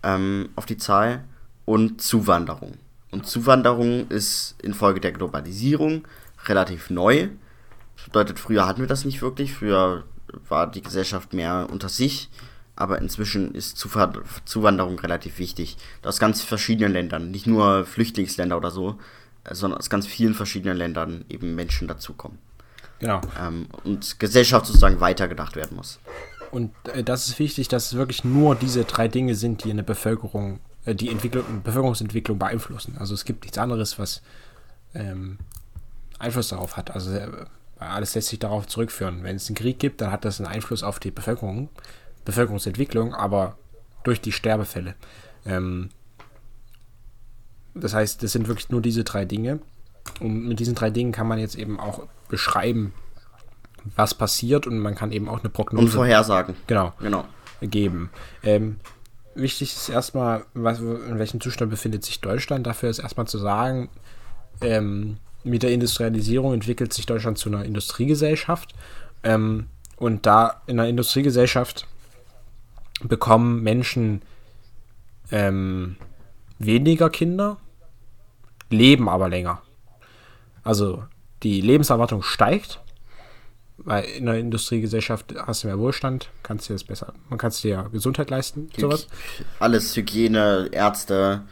ähm, 0.02 0.48
auf 0.56 0.66
die 0.66 0.78
Zahl 0.78 1.24
und 1.68 2.00
Zuwanderung. 2.00 2.78
Und 3.10 3.26
Zuwanderung 3.26 4.08
ist 4.08 4.54
infolge 4.62 5.00
der 5.00 5.12
Globalisierung 5.12 6.06
relativ 6.46 6.88
neu. 6.90 7.28
Das 7.96 8.04
bedeutet, 8.06 8.38
früher 8.38 8.66
hatten 8.66 8.80
wir 8.80 8.86
das 8.86 9.04
nicht 9.04 9.20
wirklich. 9.22 9.52
Früher 9.52 10.04
war 10.48 10.66
die 10.70 10.82
Gesellschaft 10.82 11.32
mehr 11.32 11.68
unter 11.70 11.88
sich. 11.88 12.30
Aber 12.76 12.98
inzwischen 13.00 13.54
ist 13.54 13.76
Zuwa- 13.76 14.22
Zuwanderung 14.44 14.98
relativ 15.00 15.38
wichtig. 15.38 15.76
Aus 16.02 16.18
ganz 16.18 16.42
verschiedenen 16.42 16.92
Ländern, 16.92 17.30
nicht 17.30 17.46
nur 17.46 17.84
Flüchtlingsländer 17.84 18.56
oder 18.56 18.70
so, 18.70 18.98
sondern 19.50 19.78
aus 19.80 19.90
ganz 19.90 20.06
vielen 20.06 20.34
verschiedenen 20.34 20.76
Ländern 20.76 21.24
eben 21.28 21.54
Menschen 21.54 21.88
dazukommen. 21.88 22.38
genau. 22.98 23.20
Ähm, 23.40 23.66
und 23.84 24.18
Gesellschaft 24.20 24.66
sozusagen 24.66 25.00
weitergedacht 25.00 25.56
werden 25.56 25.76
muss. 25.76 25.98
Und 26.50 26.72
äh, 26.94 27.02
das 27.04 27.28
ist 27.28 27.38
wichtig, 27.38 27.68
dass 27.68 27.86
es 27.86 27.94
wirklich 27.94 28.24
nur 28.24 28.54
diese 28.54 28.84
drei 28.84 29.08
Dinge 29.08 29.34
sind, 29.34 29.64
die 29.64 29.70
eine 29.70 29.82
Bevölkerung, 29.82 30.60
die 30.94 31.08
Entwicklung, 31.10 31.62
Bevölkerungsentwicklung 31.62 32.38
beeinflussen. 32.38 32.96
Also 32.98 33.14
es 33.14 33.24
gibt 33.24 33.42
nichts 33.44 33.58
anderes, 33.58 33.98
was 33.98 34.22
ähm, 34.94 35.38
Einfluss 36.18 36.48
darauf 36.48 36.76
hat. 36.76 36.90
Also 36.90 37.12
äh, 37.14 37.28
alles 37.78 38.14
lässt 38.14 38.28
sich 38.28 38.38
darauf 38.38 38.66
zurückführen. 38.66 39.22
Wenn 39.22 39.36
es 39.36 39.48
einen 39.48 39.56
Krieg 39.56 39.78
gibt, 39.78 40.00
dann 40.00 40.10
hat 40.10 40.24
das 40.24 40.40
einen 40.40 40.48
Einfluss 40.48 40.82
auf 40.82 40.98
die 40.98 41.10
Bevölkerung, 41.10 41.68
Bevölkerungsentwicklung, 42.24 43.14
aber 43.14 43.56
durch 44.04 44.20
die 44.20 44.32
Sterbefälle. 44.32 44.94
Ähm, 45.46 45.90
das 47.74 47.94
heißt, 47.94 48.22
das 48.22 48.32
sind 48.32 48.48
wirklich 48.48 48.70
nur 48.70 48.82
diese 48.82 49.04
drei 49.04 49.24
Dinge. 49.24 49.60
Und 50.20 50.48
mit 50.48 50.58
diesen 50.58 50.74
drei 50.74 50.90
Dingen 50.90 51.12
kann 51.12 51.28
man 51.28 51.38
jetzt 51.38 51.54
eben 51.54 51.78
auch 51.78 52.06
beschreiben, 52.28 52.92
was 53.96 54.14
passiert 54.14 54.66
und 54.66 54.78
man 54.78 54.94
kann 54.94 55.12
eben 55.12 55.28
auch 55.28 55.38
eine 55.38 55.44
Und 55.44 55.52
Prognose 55.52 55.92
Vorhersagen. 55.92 56.56
genau, 56.66 56.92
Genau. 57.00 57.24
geben. 57.60 58.10
Ähm, 58.42 58.80
wichtig 59.34 59.74
ist 59.74 59.88
erstmal, 59.88 60.44
in 60.54 61.18
welchem 61.18 61.40
Zustand 61.40 61.70
befindet 61.70 62.04
sich 62.04 62.20
Deutschland. 62.20 62.66
Dafür 62.66 62.90
ist 62.90 62.98
erstmal 62.98 63.26
zu 63.26 63.38
sagen, 63.38 63.88
ähm, 64.60 65.18
mit 65.44 65.62
der 65.62 65.72
Industrialisierung 65.72 66.52
entwickelt 66.52 66.92
sich 66.92 67.06
Deutschland 67.06 67.38
zu 67.38 67.48
einer 67.48 67.64
Industriegesellschaft. 67.64 68.74
Ähm, 69.22 69.68
und 69.96 70.26
da 70.26 70.62
in 70.66 70.78
einer 70.78 70.88
Industriegesellschaft 70.88 71.86
bekommen 73.02 73.62
Menschen 73.62 74.22
ähm, 75.30 75.96
weniger 76.58 77.10
Kinder, 77.10 77.58
leben 78.70 79.08
aber 79.08 79.28
länger. 79.28 79.62
Also 80.62 81.04
die 81.42 81.60
Lebenserwartung 81.60 82.22
steigt, 82.22 82.80
weil 83.78 84.04
in 84.04 84.28
einer 84.28 84.38
Industriegesellschaft 84.38 85.34
hast 85.46 85.62
du 85.62 85.68
mehr 85.68 85.78
Wohlstand, 85.78 86.30
kannst 86.42 86.68
dir 86.68 86.74
das 86.74 86.84
besser, 86.84 87.14
man 87.30 87.38
kann 87.38 87.52
dir 87.62 87.88
Gesundheit 87.92 88.30
leisten, 88.30 88.70
sowas. 88.76 89.08
Alles 89.58 89.96
Hygiene, 89.96 90.68
Ärzte, 90.72 91.42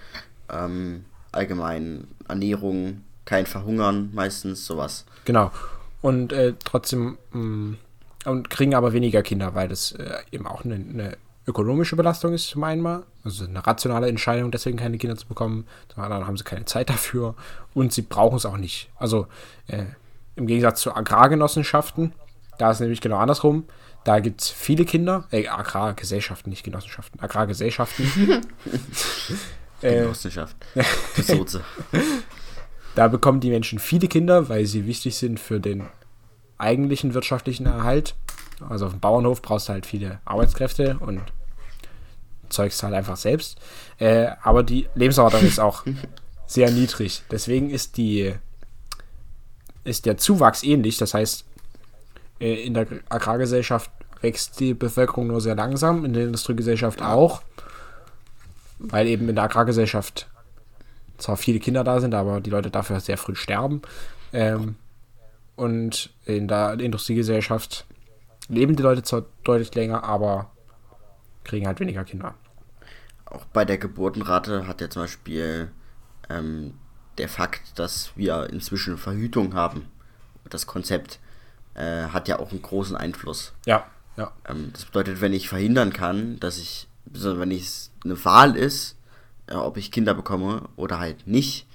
ähm, 0.48 1.04
allgemein 1.32 2.08
Ernährung, 2.28 3.02
kein 3.24 3.46
Verhungern 3.46 4.10
meistens, 4.12 4.66
sowas. 4.66 5.04
Genau. 5.24 5.50
Und 6.02 6.32
äh, 6.32 6.54
trotzdem 6.64 7.18
mh, 7.32 7.76
und 8.26 8.50
kriegen 8.50 8.74
aber 8.74 8.92
weniger 8.92 9.22
Kinder, 9.22 9.54
weil 9.54 9.68
das 9.68 9.92
äh, 9.92 10.18
eben 10.32 10.46
auch 10.46 10.64
eine, 10.64 10.74
eine 10.74 11.16
ökonomische 11.46 11.96
Belastung 11.96 12.34
ist 12.34 12.48
zum 12.48 12.64
einen 12.64 12.82
mal. 12.82 13.04
Also 13.24 13.44
eine 13.44 13.64
rationale 13.64 14.08
Entscheidung, 14.08 14.50
deswegen 14.50 14.76
keine 14.76 14.98
Kinder 14.98 15.16
zu 15.16 15.26
bekommen. 15.26 15.66
Zum 15.92 16.02
anderen 16.02 16.26
haben 16.26 16.36
sie 16.36 16.44
keine 16.44 16.64
Zeit 16.64 16.90
dafür 16.90 17.34
und 17.72 17.92
sie 17.92 18.02
brauchen 18.02 18.36
es 18.36 18.46
auch 18.46 18.56
nicht. 18.56 18.90
Also 18.96 19.28
äh, 19.68 19.84
im 20.36 20.46
Gegensatz 20.46 20.80
zu 20.80 20.94
Agrargenossenschaften, 20.94 22.12
da 22.58 22.70
ist 22.70 22.80
nämlich 22.80 23.00
genau 23.00 23.18
andersrum. 23.18 23.64
Da 24.04 24.20
gibt 24.20 24.40
es 24.40 24.50
viele 24.50 24.84
Kinder, 24.84 25.24
äh, 25.32 25.48
Agrargesellschaften, 25.48 26.50
nicht 26.50 26.62
Genossenschaften, 26.62 27.18
Agrargesellschaften. 27.20 28.06
äh, 29.82 30.02
Genossenschaft. 30.02 30.56
Da 32.94 33.08
bekommen 33.08 33.40
die 33.40 33.50
Menschen 33.50 33.78
viele 33.78 34.08
Kinder, 34.08 34.48
weil 34.48 34.64
sie 34.64 34.86
wichtig 34.86 35.16
sind 35.18 35.38
für 35.38 35.60
den 35.60 35.86
eigentlichen 36.56 37.12
wirtschaftlichen 37.12 37.66
Erhalt. 37.66 38.14
Also 38.66 38.86
auf 38.86 38.92
dem 38.92 39.00
Bauernhof 39.00 39.42
brauchst 39.42 39.68
du 39.68 39.74
halt 39.74 39.84
viele 39.84 40.18
Arbeitskräfte 40.24 40.96
und 40.98 41.20
zeugst 42.48 42.82
halt 42.82 42.94
einfach 42.94 43.18
selbst. 43.18 43.58
Äh, 43.98 44.28
aber 44.42 44.62
die 44.62 44.88
Lebenserwartung 44.94 45.42
ist 45.42 45.60
auch 45.60 45.84
sehr 46.46 46.70
niedrig. 46.70 47.22
Deswegen 47.30 47.68
ist 47.68 47.98
die 47.98 48.34
ist 49.86 50.06
der 50.06 50.16
Zuwachs 50.16 50.62
ähnlich. 50.62 50.98
Das 50.98 51.14
heißt, 51.14 51.44
äh, 52.40 52.54
in 52.64 52.74
der 52.74 52.86
Agrargesellschaft 53.08 53.90
wächst 54.20 54.60
die 54.60 54.74
Bevölkerung 54.74 55.28
nur 55.28 55.40
sehr 55.40 55.54
langsam, 55.54 56.04
in 56.04 56.12
der 56.12 56.24
Industriegesellschaft 56.24 57.02
auch. 57.02 57.42
Weil 58.78 59.06
eben 59.06 59.28
in 59.28 59.34
der 59.34 59.44
Agrargesellschaft 59.44 60.28
zwar 61.18 61.36
viele 61.36 61.60
Kinder 61.60 61.84
da 61.84 62.00
sind, 62.00 62.14
aber 62.14 62.40
die 62.40 62.50
Leute 62.50 62.70
dafür 62.70 63.00
sehr 63.00 63.16
früh 63.16 63.34
sterben. 63.34 63.82
Ähm, 64.32 64.76
und 65.54 66.10
in 66.26 66.48
der 66.48 66.78
Industriegesellschaft 66.78 67.86
leben 68.48 68.76
die 68.76 68.82
Leute 68.82 69.02
zwar 69.02 69.24
deutlich 69.44 69.74
länger, 69.74 70.04
aber 70.04 70.50
kriegen 71.44 71.66
halt 71.66 71.80
weniger 71.80 72.04
Kinder. 72.04 72.34
Auch 73.24 73.44
bei 73.46 73.64
der 73.64 73.78
Geburtenrate 73.78 74.66
hat 74.66 74.80
ja 74.80 74.90
zum 74.90 75.02
Beispiel 75.02 75.70
ähm, 76.28 76.74
der 77.18 77.28
Fakt, 77.28 77.78
dass 77.78 78.10
wir 78.16 78.48
inzwischen 78.50 78.98
Verhütung 78.98 79.54
haben, 79.54 79.88
das 80.48 80.66
Konzept, 80.66 81.18
äh, 81.74 82.06
hat 82.06 82.28
ja 82.28 82.38
auch 82.38 82.50
einen 82.50 82.62
großen 82.62 82.96
Einfluss. 82.96 83.52
Ja, 83.66 83.86
ja. 84.16 84.32
Ähm, 84.48 84.70
das 84.72 84.84
bedeutet, 84.84 85.20
wenn 85.20 85.32
ich 85.32 85.48
verhindern 85.48 85.92
kann, 85.92 86.38
dass 86.40 86.58
ich, 86.58 86.88
besonders 87.04 87.40
wenn 87.40 87.50
es 87.50 87.90
eine 88.04 88.24
Wahl 88.24 88.56
ist, 88.56 88.96
äh, 89.46 89.54
ob 89.54 89.76
ich 89.76 89.92
Kinder 89.92 90.14
bekomme 90.14 90.68
oder 90.76 90.98
halt 90.98 91.26
nicht, 91.26 91.66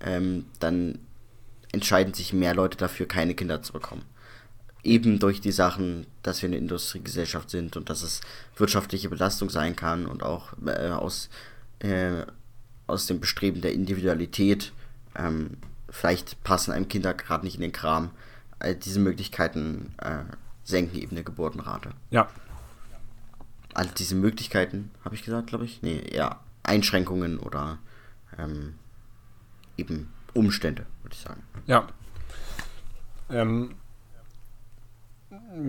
ähm, 0.00 0.46
dann 0.60 0.98
entscheiden 1.72 2.14
sich 2.14 2.32
mehr 2.32 2.54
Leute 2.54 2.76
dafür, 2.76 3.06
keine 3.06 3.34
Kinder 3.34 3.62
zu 3.62 3.72
bekommen. 3.72 4.04
Eben 4.82 5.18
durch 5.18 5.40
die 5.40 5.52
Sachen, 5.52 6.06
dass 6.22 6.42
wir 6.42 6.48
eine 6.48 6.58
Industriegesellschaft 6.58 7.50
sind 7.50 7.76
und 7.76 7.88
dass 7.88 8.02
es 8.02 8.20
wirtschaftliche 8.56 9.08
Belastung 9.08 9.50
sein 9.50 9.76
kann 9.76 10.06
und 10.06 10.22
auch 10.22 10.52
äh, 10.66 10.90
aus, 10.90 11.30
äh, 11.80 12.24
aus 12.86 13.06
dem 13.06 13.20
Bestreben 13.20 13.60
der 13.60 13.72
Individualität, 13.72 14.72
ähm, 15.14 15.56
vielleicht 15.88 16.42
passen 16.44 16.72
einem 16.72 16.88
Kinder 16.88 17.14
gerade 17.14 17.44
nicht 17.44 17.56
in 17.56 17.62
den 17.62 17.72
Kram. 17.72 18.10
All 18.58 18.74
diese 18.74 19.00
Möglichkeiten 19.00 19.94
äh, 19.98 20.24
senken 20.64 20.96
eben 20.96 21.12
eine 21.12 21.24
Geburtenrate. 21.24 21.90
Ja. 22.10 22.28
All 23.74 23.86
diese 23.86 24.14
Möglichkeiten, 24.14 24.90
habe 25.04 25.14
ich 25.14 25.24
gesagt, 25.24 25.48
glaube 25.48 25.64
ich. 25.64 25.82
Nee, 25.82 25.98
eher 25.98 26.40
Einschränkungen 26.62 27.38
oder 27.38 27.78
ähm, 28.38 28.74
eben 29.76 30.12
Umstände, 30.32 30.86
würde 31.02 31.14
ich 31.14 31.20
sagen. 31.20 31.42
Ja. 31.66 31.86
Ähm, 33.30 33.74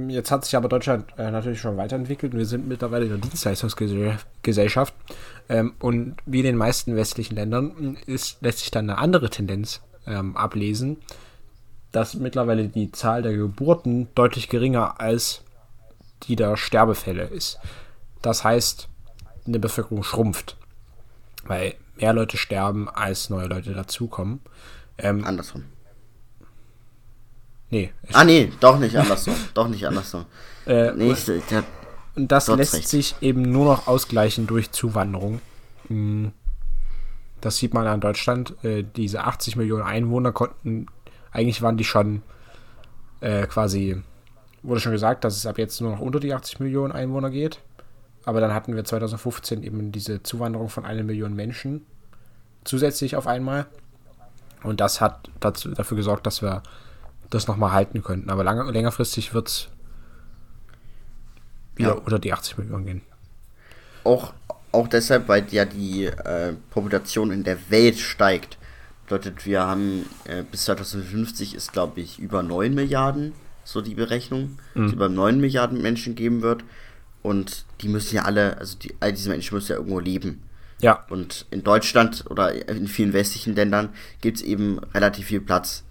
jetzt 0.07 0.31
hat 0.31 0.45
sich 0.45 0.55
aber 0.55 0.69
Deutschland 0.69 1.05
äh, 1.17 1.31
natürlich 1.31 1.59
schon 1.59 1.77
weiterentwickelt 1.77 2.33
und 2.33 2.39
wir 2.39 2.45
sind 2.45 2.67
mittlerweile 2.67 3.05
in 3.05 3.11
der 3.11 3.19
Dienstleistungsgesellschaft. 3.19 4.93
Ähm, 5.49 5.73
und 5.79 6.17
wie 6.25 6.39
in 6.39 6.45
den 6.45 6.57
meisten 6.57 6.95
westlichen 6.95 7.35
Ländern 7.35 7.97
ist, 8.05 8.41
lässt 8.41 8.59
sich 8.59 8.71
dann 8.71 8.89
eine 8.89 8.99
andere 8.99 9.29
Tendenz 9.29 9.81
ähm, 10.07 10.35
ablesen, 10.35 10.97
dass 11.91 12.15
mittlerweile 12.15 12.67
die 12.67 12.91
Zahl 12.91 13.21
der 13.21 13.33
Geburten 13.33 14.07
deutlich 14.15 14.49
geringer 14.49 14.99
als 14.99 15.41
die 16.23 16.35
der 16.35 16.57
Sterbefälle 16.57 17.25
ist. 17.25 17.59
Das 18.21 18.43
heißt, 18.43 18.87
eine 19.45 19.59
Bevölkerung 19.59 20.03
schrumpft, 20.03 20.57
weil 21.45 21.75
mehr 21.97 22.13
Leute 22.13 22.37
sterben, 22.37 22.89
als 22.89 23.29
neue 23.29 23.47
Leute 23.47 23.73
dazukommen. 23.73 24.41
Ähm, 24.97 25.23
Andersrum. 25.23 25.65
Nee. 27.69 27.91
Ah, 28.13 28.23
nee, 28.23 28.51
doch 28.59 28.77
nicht 28.79 28.95
andersrum. 28.95 29.35
doch 29.53 29.67
nicht 29.67 29.85
andersrum. 29.85 30.25
Äh, 30.65 30.91
nee, 30.93 31.11
ich, 31.11 31.25
der, 31.25 31.63
und 32.15 32.31
das 32.31 32.47
lässt 32.47 32.73
recht. 32.73 32.87
sich 32.87 33.15
eben 33.21 33.41
nur 33.41 33.65
noch 33.65 33.87
ausgleichen 33.87 34.47
durch 34.47 34.71
Zuwanderung. 34.71 35.41
Hm. 35.87 36.31
Das 37.41 37.57
sieht 37.57 37.73
man 37.73 37.85
an 37.87 38.01
Deutschland. 38.01 38.55
Äh, 38.63 38.83
diese 38.95 39.23
80 39.25 39.55
Millionen 39.57 39.83
Einwohner 39.83 40.31
konnten, 40.31 40.87
eigentlich 41.31 41.61
waren 41.61 41.77
die 41.77 41.83
schon 41.83 42.23
äh, 43.19 43.45
quasi, 43.47 44.01
wurde 44.63 44.79
schon 44.79 44.93
gesagt, 44.93 45.23
dass 45.23 45.35
es 45.35 45.45
ab 45.45 45.57
jetzt 45.57 45.81
nur 45.81 45.91
noch 45.91 45.99
unter 45.99 46.19
die 46.19 46.33
80 46.33 46.59
Millionen 46.59 46.91
Einwohner 46.91 47.29
geht. 47.29 47.59
Aber 48.23 48.39
dann 48.41 48.53
hatten 48.53 48.75
wir 48.75 48.83
2015 48.83 49.61
eben 49.61 49.91
diese 49.91 50.23
Zuwanderung 50.23 50.69
von 50.69 50.85
einer 50.85 51.03
Million 51.03 51.35
Menschen 51.35 51.85
zusätzlich 52.63 53.15
auf 53.15 53.27
einmal. 53.27 53.67
Und 54.63 54.79
das 54.79 54.99
hat 54.99 55.29
dazu, 55.39 55.69
dafür 55.69 55.97
gesorgt, 55.97 56.25
dass 56.25 56.41
wir 56.41 56.63
das 57.35 57.47
nochmal 57.47 57.71
halten 57.71 58.01
könnten. 58.01 58.29
Aber 58.29 58.43
lang, 58.43 58.67
längerfristig 58.69 59.33
wird 59.33 59.47
es 59.47 59.67
wieder 61.75 61.89
ja. 61.89 61.95
unter 61.95 62.19
die 62.19 62.33
80 62.33 62.57
Millionen 62.57 62.85
gehen. 62.85 63.01
Auch, 64.03 64.33
auch 64.71 64.87
deshalb, 64.87 65.27
weil 65.27 65.45
ja 65.51 65.65
die 65.65 66.05
äh, 66.05 66.53
Population 66.69 67.31
in 67.31 67.43
der 67.43 67.57
Welt 67.69 67.99
steigt. 67.99 68.57
Bedeutet, 69.05 69.45
wir 69.45 69.61
haben 69.61 70.05
äh, 70.25 70.43
bis 70.43 70.65
2050 70.65 71.53
ist, 71.53 71.73
glaube 71.73 72.01
ich, 72.01 72.19
über 72.19 72.41
9 72.41 72.73
Milliarden, 72.73 73.33
so 73.63 73.81
die 73.81 73.95
Berechnung, 73.95 74.57
mhm. 74.73 74.89
über 74.89 75.09
9 75.09 75.39
Milliarden 75.39 75.81
Menschen 75.81 76.15
geben 76.15 76.41
wird. 76.41 76.63
Und 77.21 77.65
die 77.81 77.87
müssen 77.87 78.15
ja 78.15 78.23
alle, 78.23 78.57
also 78.57 78.77
die, 78.77 78.95
all 78.99 79.11
diese 79.11 79.29
Menschen 79.29 79.55
müssen 79.55 79.71
ja 79.71 79.77
irgendwo 79.77 79.99
leben. 79.99 80.41
Ja. 80.81 81.05
Und 81.09 81.45
in 81.51 81.63
Deutschland 81.63 82.25
oder 82.29 82.69
in 82.69 82.87
vielen 82.87 83.13
westlichen 83.13 83.55
Ländern 83.55 83.89
gibt 84.21 84.37
es 84.37 84.43
eben 84.43 84.79
relativ 84.93 85.27
viel 85.27 85.41
Platz. 85.41 85.83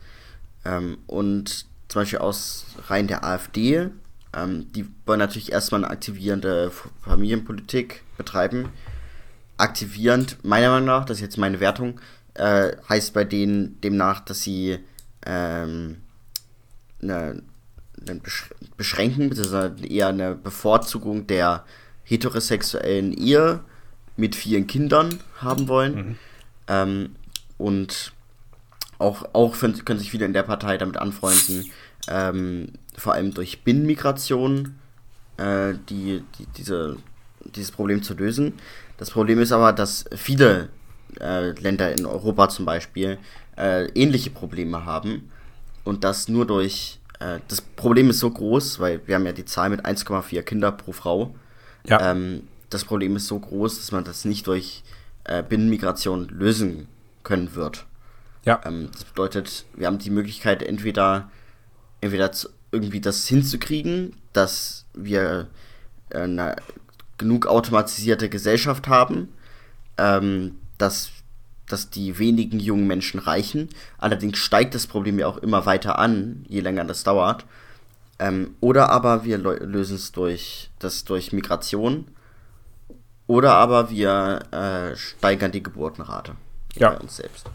Ähm, 0.64 0.98
und 1.06 1.66
zum 1.88 2.02
Beispiel 2.02 2.18
aus 2.18 2.66
Reihen 2.88 3.06
der 3.06 3.24
AfD, 3.24 3.90
ähm, 4.34 4.72
die 4.72 4.86
wollen 5.06 5.18
natürlich 5.18 5.52
erstmal 5.52 5.84
eine 5.84 5.92
aktivierende 5.92 6.72
Familienpolitik 7.02 8.02
betreiben. 8.16 8.68
Aktivierend, 9.56 10.38
meiner 10.42 10.70
Meinung 10.70 10.86
nach, 10.86 11.04
das 11.04 11.18
ist 11.18 11.22
jetzt 11.22 11.38
meine 11.38 11.60
Wertung, 11.60 12.00
äh, 12.34 12.72
heißt 12.88 13.14
bei 13.14 13.24
denen 13.24 13.80
demnach, 13.80 14.20
dass 14.20 14.42
sie 14.42 14.78
ähm, 15.24 15.98
eine, 17.00 17.42
eine 18.00 18.20
Beschränken, 18.76 19.28
beziehungsweise 19.28 19.86
eher 19.86 20.08
eine 20.08 20.34
Bevorzugung 20.34 21.26
der 21.26 21.64
heterosexuellen 22.02 23.12
Ehe 23.12 23.60
mit 24.16 24.34
vielen 24.34 24.66
Kindern 24.66 25.20
haben 25.40 25.68
wollen. 25.68 25.94
Mhm. 25.94 26.16
Ähm, 26.68 27.16
und 27.58 28.12
auch, 29.04 29.24
auch 29.32 29.56
können 29.58 29.98
sich 29.98 30.10
viele 30.10 30.24
in 30.24 30.32
der 30.32 30.42
Partei 30.42 30.78
damit 30.78 30.96
anfreunden, 30.96 31.70
ähm, 32.08 32.72
vor 32.96 33.12
allem 33.12 33.34
durch 33.34 33.62
Binnenmigration 33.62 34.74
äh, 35.36 35.74
die, 35.88 36.22
die, 36.38 36.46
diese, 36.56 36.96
dieses 37.44 37.70
Problem 37.70 38.02
zu 38.02 38.14
lösen. 38.14 38.54
Das 38.96 39.10
Problem 39.10 39.40
ist 39.40 39.52
aber, 39.52 39.72
dass 39.72 40.04
viele 40.14 40.68
äh, 41.20 41.50
Länder 41.60 41.92
in 41.92 42.06
Europa 42.06 42.48
zum 42.48 42.64
Beispiel 42.64 43.18
äh, 43.56 43.86
ähnliche 43.88 44.30
Probleme 44.30 44.84
haben 44.84 45.30
und 45.84 46.04
das 46.04 46.28
nur 46.28 46.46
durch 46.46 46.98
äh, 47.20 47.40
das 47.48 47.60
Problem 47.60 48.10
ist 48.10 48.20
so 48.20 48.30
groß, 48.30 48.80
weil 48.80 49.00
wir 49.06 49.16
haben 49.16 49.26
ja 49.26 49.32
die 49.32 49.44
Zahl 49.44 49.70
mit 49.70 49.84
1,4 49.84 50.42
Kinder 50.42 50.72
pro 50.72 50.92
Frau. 50.92 51.34
Ja. 51.86 52.10
Ähm, 52.10 52.48
das 52.70 52.84
Problem 52.84 53.16
ist 53.16 53.26
so 53.26 53.38
groß, 53.38 53.76
dass 53.76 53.92
man 53.92 54.04
das 54.04 54.24
nicht 54.24 54.46
durch 54.46 54.82
äh, 55.24 55.42
Binnenmigration 55.42 56.28
lösen 56.28 56.88
können 57.22 57.54
wird. 57.54 57.86
Ja. 58.44 58.60
Ähm, 58.64 58.90
das 58.92 59.04
bedeutet, 59.04 59.64
wir 59.74 59.86
haben 59.86 59.98
die 59.98 60.10
Möglichkeit, 60.10 60.62
entweder, 60.62 61.30
entweder 62.00 62.30
irgendwie 62.70 63.00
das 63.00 63.26
hinzukriegen, 63.26 64.16
dass 64.32 64.84
wir 64.94 65.48
äh, 66.10 66.20
eine 66.20 66.56
genug 67.18 67.46
automatisierte 67.46 68.28
Gesellschaft 68.28 68.88
haben, 68.88 69.28
ähm, 69.98 70.58
dass, 70.78 71.10
dass 71.68 71.90
die 71.90 72.18
wenigen 72.18 72.58
jungen 72.58 72.86
Menschen 72.86 73.20
reichen. 73.20 73.68
Allerdings 73.98 74.38
steigt 74.38 74.74
das 74.74 74.86
Problem 74.86 75.18
ja 75.18 75.26
auch 75.26 75.38
immer 75.38 75.66
weiter 75.66 75.98
an, 75.98 76.44
je 76.48 76.60
länger 76.60 76.84
das 76.84 77.04
dauert. 77.04 77.44
Ähm, 78.18 78.54
oder 78.60 78.90
aber 78.90 79.24
wir 79.24 79.38
lösen 79.38 79.96
es 79.96 80.12
durch, 80.12 80.70
das 80.78 81.04
durch 81.04 81.32
Migration. 81.32 82.06
Oder 83.26 83.54
aber 83.54 83.90
wir 83.90 84.40
äh, 84.50 84.96
steigern 84.96 85.50
die 85.50 85.62
Geburtenrate 85.62 86.32
ja. 86.74 86.90
bei 86.90 86.98
uns 86.98 87.16
selbst. 87.16 87.48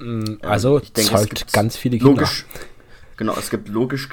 Ähm, 0.00 0.38
also 0.42 0.80
ich 0.80 0.92
denke, 0.92 1.14
es 1.14 1.28
gibt 1.28 1.52
ganz 1.52 1.76
viele 1.76 1.98
Kinder. 1.98 2.12
Logisch, 2.12 2.46
genau, 3.16 3.36
es 3.38 3.50
gibt 3.50 3.68
logisch. 3.68 4.08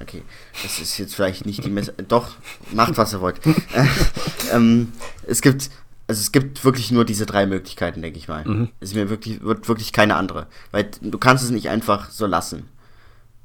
Okay, 0.00 0.22
das 0.62 0.78
ist 0.78 0.96
jetzt 0.98 1.14
vielleicht 1.14 1.44
nicht 1.46 1.64
die 1.64 1.70
Messe. 1.70 1.92
Doch, 2.08 2.36
macht 2.72 2.96
was 2.96 3.12
ihr 3.12 3.20
wollt. 3.20 3.40
ähm, 4.52 4.92
es 5.26 5.42
gibt, 5.42 5.70
also 6.06 6.20
es 6.20 6.32
gibt 6.32 6.64
wirklich 6.64 6.90
nur 6.90 7.04
diese 7.04 7.26
drei 7.26 7.46
Möglichkeiten, 7.46 8.00
denke 8.00 8.18
ich 8.18 8.28
mal. 8.28 8.44
Mhm. 8.44 8.70
Es 8.80 8.94
mir 8.94 9.10
wirklich, 9.10 9.42
wird 9.42 9.68
wirklich 9.68 9.92
keine 9.92 10.16
andere. 10.16 10.46
Weil 10.70 10.90
du 11.00 11.18
kannst 11.18 11.44
es 11.44 11.50
nicht 11.50 11.68
einfach 11.68 12.10
so 12.10 12.26
lassen. 12.26 12.68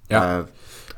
Ja. 0.10 0.41
Äh, 0.41 0.45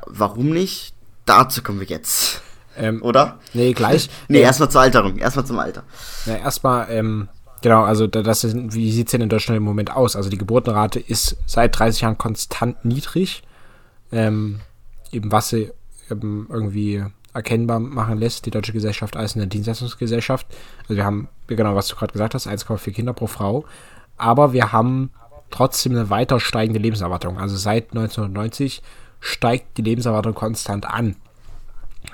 warum 0.06 0.50
nicht? 0.50 0.94
Dazu 1.24 1.62
kommen 1.62 1.80
wir 1.80 1.86
jetzt. 1.86 2.42
Ähm, 2.76 3.02
Oder? 3.02 3.40
Nee, 3.52 3.72
gleich. 3.72 4.08
nee, 4.28 4.40
erstmal 4.40 4.70
zur 4.70 4.80
Alterung. 4.80 5.18
Erstmal 5.18 5.44
zum 5.44 5.58
Alter. 5.58 5.82
Ja, 6.26 6.36
erstmal, 6.36 6.86
ähm, 6.90 7.28
Genau, 7.60 7.82
also 7.82 8.06
das 8.06 8.44
ist, 8.44 8.56
wie 8.74 8.92
sieht 8.92 9.08
es 9.08 9.12
denn 9.12 9.20
in 9.20 9.28
Deutschland 9.28 9.56
im 9.56 9.64
Moment 9.64 9.94
aus? 9.94 10.14
Also 10.14 10.30
die 10.30 10.38
Geburtenrate 10.38 11.00
ist 11.00 11.36
seit 11.46 11.78
30 11.78 12.02
Jahren 12.02 12.18
konstant 12.18 12.84
niedrig. 12.84 13.42
Ähm, 14.12 14.60
eben 15.10 15.32
was 15.32 15.48
sie 15.48 15.70
eben 16.10 16.46
irgendwie 16.50 17.04
erkennbar 17.34 17.78
machen 17.80 18.18
lässt, 18.18 18.46
die 18.46 18.50
deutsche 18.50 18.72
Gesellschaft 18.72 19.16
als 19.16 19.36
eine 19.36 19.46
Dienstleistungsgesellschaft. 19.46 20.46
Also 20.82 20.96
wir 20.96 21.04
haben, 21.04 21.28
genau, 21.46 21.74
was 21.74 21.88
du 21.88 21.96
gerade 21.96 22.12
gesagt 22.12 22.34
hast, 22.34 22.46
1,4 22.46 22.92
Kinder 22.92 23.12
pro 23.12 23.26
Frau. 23.26 23.64
Aber 24.16 24.52
wir 24.52 24.72
haben 24.72 25.10
trotzdem 25.50 25.92
eine 25.92 26.10
weiter 26.10 26.40
steigende 26.40 26.80
Lebenserwartung. 26.80 27.38
Also 27.38 27.56
seit 27.56 27.90
1990 27.90 28.82
steigt 29.20 29.78
die 29.78 29.82
Lebenserwartung 29.82 30.34
konstant 30.34 30.86
an. 30.86 31.16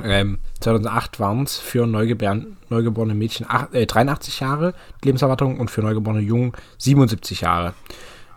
Ähm, 0.02 0.39
2008 0.61 1.20
waren 1.20 1.44
es 1.44 1.56
für 1.56 1.86
neugeborene 1.86 3.15
Mädchen 3.15 3.47
acht, 3.48 3.74
äh, 3.74 3.86
83 3.86 4.40
Jahre 4.40 4.74
Lebenserwartung 5.05 5.61
und 5.61 5.70
für 5.70 5.82
neugeborene 5.82 6.23
Jungen 6.23 6.52
77 6.78 7.43
Jahre. 7.43 7.74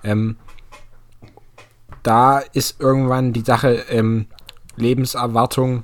Ähm, 0.04 0.38
da 2.04 2.40
ist 2.40 2.80
irgendwann 2.80 3.34
die 3.34 3.42
Sache, 3.42 3.86
ähm, 3.90 4.28
Lebenserwartung 4.76 5.84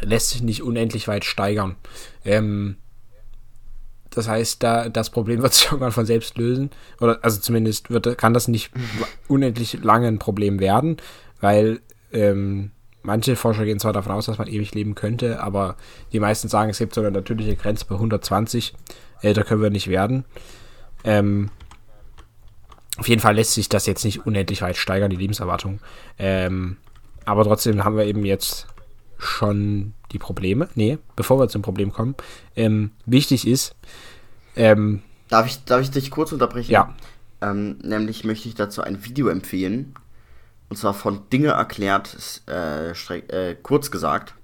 lässt 0.00 0.30
sich 0.30 0.42
nicht 0.42 0.62
unendlich 0.62 1.08
weit 1.08 1.24
steigern. 1.24 1.76
Ähm, 2.24 2.76
das 4.10 4.28
heißt, 4.28 4.62
da, 4.62 4.88
das 4.88 5.10
Problem 5.10 5.42
wird 5.42 5.54
sich 5.54 5.66
irgendwann 5.66 5.92
von 5.92 6.06
selbst 6.06 6.38
lösen. 6.38 6.70
Oder 7.00 7.18
also 7.22 7.40
zumindest 7.40 7.90
wird, 7.90 8.18
kann 8.18 8.34
das 8.34 8.48
nicht 8.48 8.70
unendlich 9.28 9.82
lange 9.82 10.08
ein 10.08 10.18
Problem 10.18 10.60
werden, 10.60 10.96
weil 11.40 11.80
ähm, 12.12 12.70
Manche 13.02 13.34
Forscher 13.34 13.64
gehen 13.64 13.80
zwar 13.80 13.94
davon 13.94 14.12
aus, 14.12 14.26
dass 14.26 14.38
man 14.38 14.48
ewig 14.48 14.74
leben 14.74 14.94
könnte, 14.94 15.42
aber 15.42 15.76
die 16.12 16.20
meisten 16.20 16.48
sagen, 16.48 16.70
es 16.70 16.78
gibt 16.78 16.94
so 16.94 17.00
eine 17.00 17.10
natürliche 17.10 17.56
Grenze 17.56 17.86
bei 17.86 17.94
120. 17.94 18.74
Älter 19.22 19.44
können 19.44 19.62
wir 19.62 19.70
nicht 19.70 19.88
werden. 19.88 20.24
Ähm, 21.04 21.50
auf 22.98 23.08
jeden 23.08 23.22
Fall 23.22 23.34
lässt 23.34 23.54
sich 23.54 23.70
das 23.70 23.86
jetzt 23.86 24.04
nicht 24.04 24.26
unendlich 24.26 24.60
weit 24.60 24.76
steigern, 24.76 25.10
die 25.10 25.16
Lebenserwartung. 25.16 25.80
Ähm, 26.18 26.76
aber 27.24 27.44
trotzdem 27.44 27.84
haben 27.84 27.96
wir 27.96 28.04
eben 28.04 28.26
jetzt 28.26 28.66
schon 29.16 29.94
die 30.12 30.18
Probleme. 30.18 30.68
Nee, 30.74 30.98
bevor 31.16 31.38
wir 31.38 31.48
zum 31.48 31.62
Problem 31.62 31.92
kommen. 31.92 32.14
Ähm, 32.56 32.90
wichtig 33.06 33.46
ist. 33.46 33.74
Ähm, 34.56 35.02
darf, 35.28 35.46
ich, 35.46 35.64
darf 35.64 35.80
ich 35.80 35.90
dich 35.90 36.10
kurz 36.10 36.32
unterbrechen? 36.32 36.70
Ja. 36.70 36.94
Ähm, 37.40 37.78
nämlich 37.82 38.24
möchte 38.24 38.48
ich 38.48 38.54
dazu 38.54 38.82
ein 38.82 39.04
Video 39.04 39.28
empfehlen 39.28 39.94
Und 40.70 40.76
zwar 40.76 40.94
von 40.94 41.28
Dinge 41.30 41.48
erklärt, 41.48 42.42
äh, 42.48 42.92
äh, 42.92 43.56
kurz 43.60 43.90
gesagt. 43.90 44.34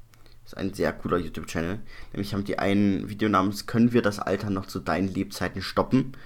ist 0.44 0.56
ein 0.56 0.74
sehr 0.74 0.92
cooler 0.92 1.18
YouTube-Channel. 1.18 1.78
Nämlich 2.12 2.34
haben 2.34 2.44
die 2.44 2.58
ein 2.58 3.08
Video 3.08 3.28
namens 3.28 3.66
Können 3.66 3.92
wir 3.92 4.02
das 4.02 4.18
Alter 4.18 4.50
noch 4.50 4.66
zu 4.66 4.80
deinen 4.80 5.08
Lebzeiten 5.08 5.62
stoppen? 5.62 6.16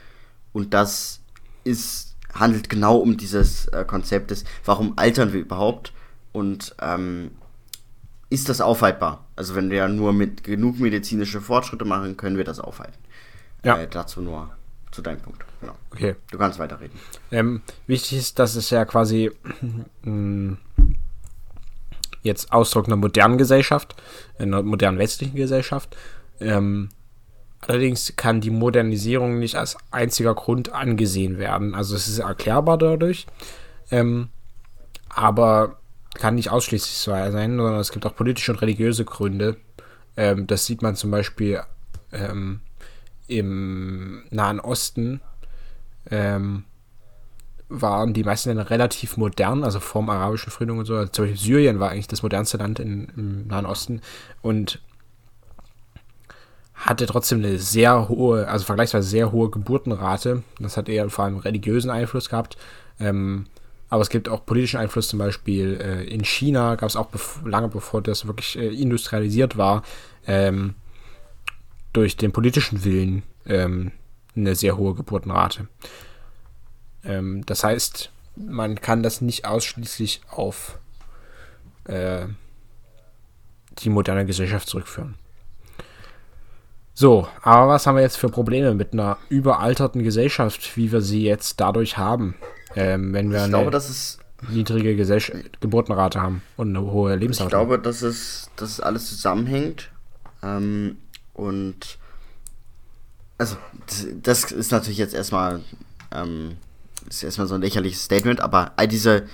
Und 0.55 0.72
das 0.72 1.20
ist, 1.64 2.16
handelt 2.35 2.70
genau 2.70 2.97
um 2.97 3.18
dieses 3.18 3.66
äh, 3.66 3.85
Konzept 3.86 4.31
des, 4.31 4.44
warum 4.64 4.94
altern 4.97 5.35
wir 5.35 5.40
überhaupt? 5.40 5.93
Und 6.32 6.74
ähm, 6.81 7.32
ist 8.31 8.48
das 8.48 8.62
aufhaltbar? 8.62 9.27
Also 9.36 9.55
wenn 9.55 9.70
wir 9.70 9.86
nur 9.89 10.14
mit 10.14 10.44
genug 10.44 10.81
medizinische 10.81 11.43
Fortschritte 11.43 11.85
machen, 11.85 12.16
können 12.16 12.39
wir 12.39 12.44
das 12.44 12.59
aufhalten. 12.59 12.98
Ja. 13.64 13.78
Äh, 13.78 13.86
dazu 13.86 14.22
nur 14.22 14.51
zu 14.93 15.02
deinem 15.02 15.20
Punkt. 15.20 15.44
Genau. 15.60 15.74
Okay. 15.92 16.16
Du 16.30 16.38
kannst 16.38 16.58
weiterreden. 16.58 16.98
Ähm, 17.30 17.62
wichtig 17.86 18.18
ist, 18.18 18.38
dass 18.38 18.54
es 18.54 18.70
ja 18.70 18.84
quasi 18.84 19.30
mh, 20.02 20.56
jetzt 22.22 22.52
Ausdruck 22.52 22.86
einer 22.86 22.96
modernen 22.96 23.38
Gesellschaft, 23.38 23.94
einer 24.38 24.62
modernen 24.62 24.98
westlichen 24.98 25.36
Gesellschaft. 25.36 25.96
Ähm, 26.40 26.88
allerdings 27.60 28.14
kann 28.16 28.40
die 28.40 28.50
Modernisierung 28.50 29.38
nicht 29.38 29.56
als 29.56 29.76
einziger 29.90 30.34
Grund 30.34 30.72
angesehen 30.72 31.38
werden. 31.38 31.74
Also 31.74 31.94
es 31.94 32.08
ist 32.08 32.18
erklärbar 32.18 32.78
dadurch, 32.78 33.26
ähm, 33.90 34.28
aber 35.08 35.76
kann 36.14 36.34
nicht 36.34 36.50
ausschließlich 36.50 36.96
so 36.96 37.12
sein, 37.12 37.56
sondern 37.56 37.78
es 37.78 37.92
gibt 37.92 38.04
auch 38.06 38.16
politische 38.16 38.52
und 38.52 38.62
religiöse 38.62 39.04
Gründe. 39.04 39.56
Ähm, 40.16 40.46
das 40.46 40.66
sieht 40.66 40.82
man 40.82 40.96
zum 40.96 41.10
Beispiel 41.10 41.60
ähm, 42.12 42.60
im 43.28 44.24
Nahen 44.30 44.60
Osten 44.60 45.20
ähm, 46.10 46.64
waren 47.68 48.12
die 48.12 48.24
meisten 48.24 48.51
Länder 48.51 48.68
relativ 48.68 49.16
modern, 49.16 49.64
also 49.64 49.81
vorm 49.81 50.10
arabischen 50.10 50.51
Frühling 50.51 50.78
und 50.78 50.85
so. 50.85 50.97
Also 50.97 51.12
zum 51.12 51.24
Beispiel 51.24 51.40
Syrien 51.40 51.81
war 51.81 51.90
eigentlich 51.90 52.09
das 52.09 52.22
modernste 52.22 52.56
Land 52.59 52.81
in, 52.81 53.09
im 53.16 53.47
Nahen 53.47 53.66
Osten 53.66 54.01
und 54.43 54.81
hatte 56.74 57.06
trotzdem 57.06 57.39
eine 57.39 57.59
sehr 57.59 58.09
hohe, 58.09 58.48
also 58.48 58.64
vergleichsweise 58.64 59.09
sehr 59.09 59.32
hohe 59.32 59.51
Geburtenrate. 59.51 60.43
Das 60.59 60.77
hat 60.77 60.89
eher 60.89 61.09
vor 61.10 61.27
allem 61.27 61.36
religiösen 61.36 61.90
Einfluss 61.90 62.31
gehabt. 62.31 62.56
Ähm, 62.98 63.47
aber 63.90 64.02
es 64.02 64.09
gibt 64.09 64.28
auch 64.28 64.47
politischen 64.47 64.78
Einfluss, 64.78 65.09
zum 65.09 65.18
Beispiel 65.18 65.78
äh, 65.81 66.05
in 66.05 66.24
China 66.24 66.77
gab 66.77 66.89
es 66.89 66.97
auch 66.97 67.06
bev 67.06 67.40
lange 67.44 67.68
bevor 67.68 68.01
das 68.01 68.27
wirklich 68.27 68.56
äh, 68.56 68.68
industrialisiert 68.68 69.56
war, 69.56 69.82
ähm, 70.27 70.74
durch 71.93 72.16
den 72.16 72.32
politischen 72.32 72.85
Willen 72.85 73.24
ähm, 73.47 73.90
eine 74.36 74.55
sehr 74.55 74.77
hohe 74.77 74.94
Geburtenrate. 74.94 75.69
Ähm, 77.05 77.44
das 77.47 77.65
heißt, 77.65 78.11
man 78.36 78.81
kann 78.81 79.02
das 79.02 79.20
nicht 79.20 79.44
ausschließlich 79.44 80.20
auf 80.31 80.78
äh, 81.85 82.27
die 83.78 83.90
moderne 83.90 84.27
Gesellschaft 84.27 84.69
zurückführen. 84.69 85.15
So, 86.94 87.28
aber 87.43 87.69
was 87.73 87.86
haben 87.86 87.94
wir 87.97 88.02
jetzt 88.02 88.19
für 88.19 88.28
Probleme 88.28 88.74
mit 88.74 88.93
einer 88.93 89.16
überalterten 89.31 90.02
Gesellschaft, 90.02 90.77
wie 90.77 90.93
wir 90.93 91.01
sie 91.01 91.23
jetzt 91.23 91.61
dadurch 91.61 91.97
haben, 91.97 92.35
ähm, 92.77 93.15
wenn 93.15 93.31
wir 93.31 93.39
ich 93.39 93.44
eine 93.44 93.70
glaube, 93.70 93.82
niedrige 94.51 94.97
Gesell 94.97 95.23
Geburtenrate 95.61 96.20
haben 96.20 96.43
und 96.57 96.77
eine 96.77 96.85
hohe 96.90 97.16
Lebenserwartung? 97.16 97.61
Ich 97.61 97.69
glaube, 97.69 97.82
dass 97.82 98.02
es, 98.02 98.51
dass 98.57 98.70
es 98.70 98.81
alles 98.81 99.09
zusammenhängt. 99.09 99.90
Ähm, 100.43 100.98
und 101.32 101.98
also 103.40 103.56
das, 104.22 104.52
ist 104.52 104.70
natürlich 104.70 104.98
jetzt 104.98 105.14
erstmal 105.14 105.62
ähm, 106.14 106.58
ist 107.08 107.22
erstmal 107.22 107.46
so 107.46 107.54
ein 107.54 107.62
lächerliches 107.62 108.04
Statement, 108.04 108.40
aber 108.40 108.72
all 108.76 108.86
diese 108.86 109.26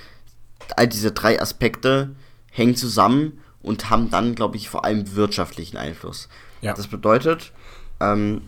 all 0.76 0.86
diese 0.86 1.10
drei 1.10 1.40
Aspekte 1.42 2.14
hängen 2.50 2.76
zusammen 2.76 3.40
und 3.62 3.90
haben 3.90 4.08
dann, 4.10 4.36
glaube 4.36 4.56
ich, 4.56 4.68
vor 4.68 4.84
allem 4.84 5.16
wirtschaftlichen 5.16 5.76
Einfluss. 5.76 6.28
Ja. 6.60 6.72
Das 6.72 6.86
bedeutet, 6.86 7.52
ähm, 8.00 8.42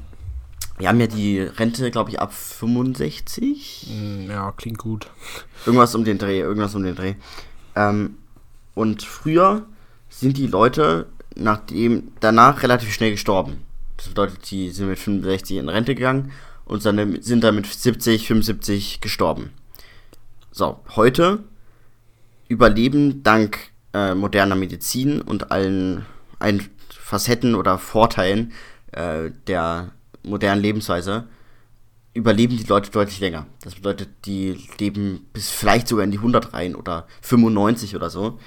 wir 0.79 0.89
haben 0.89 1.01
ja 1.01 1.09
die 1.09 1.41
Rente, 1.41 1.91
glaube 1.91 2.11
ich, 2.11 2.21
ab 2.21 2.33
65. 2.33 3.89
Mm, 3.91 4.31
ja, 4.31 4.53
klingt 4.53 4.79
gut. 4.79 5.11
Irgendwas 5.67 5.95
um 5.97 6.05
den 6.05 6.19
Dreh, 6.19 6.39
irgendwas 6.39 6.77
um 6.77 6.85
den 6.85 6.95
Dreh. 6.95 7.15
Ähm, 7.75 8.17
und 8.75 9.03
früher 9.03 9.67
sind 10.09 10.37
die 10.37 10.47
Leute 10.47 11.09
nachdem, 11.35 12.13
danach 12.21 12.63
relativ 12.63 12.93
schnell 12.93 13.11
gestorben. 13.11 13.65
Das 13.99 14.09
bedeutet, 14.09 14.51
die 14.51 14.71
sind 14.71 14.89
mit 14.89 14.99
65 14.99 15.59
in 15.59 15.69
Rente 15.69 15.95
gegangen 15.95 16.33
und 16.65 16.85
dann 16.87 17.21
sind 17.21 17.45
dann 17.45 17.57
mit 17.57 17.67
70, 17.67 18.27
75 18.27 19.01
gestorben. 19.01 19.51
So, 20.53 20.81
heute 20.97 21.45
überleben 22.49 23.23
dank 23.23 23.73
äh, 23.93 24.15
moderner 24.15 24.55
Medizin 24.55 25.21
und 25.21 25.51
allen 25.51 26.07
ein 26.39 26.67
Facetten 26.91 27.55
oder 27.55 27.77
Vorteilen 27.77 28.53
äh, 28.93 29.31
der 29.47 29.93
modernen 30.23 30.63
Lebensweise 30.63 31.27
überleben 32.15 32.57
die 32.57 32.65
Leute 32.65 32.91
deutlich 32.91 33.21
länger. 33.21 33.47
Das 33.63 33.75
bedeutet, 33.75 34.09
die 34.25 34.59
leben 34.79 35.27
bis 35.33 35.51
vielleicht 35.51 35.89
sogar 35.89 36.05
in 36.05 36.11
die 36.11 36.19
100 36.19 36.53
rein 36.53 36.75
oder 36.75 37.07
95 37.23 37.97
oder 37.97 38.11
so. 38.11 38.39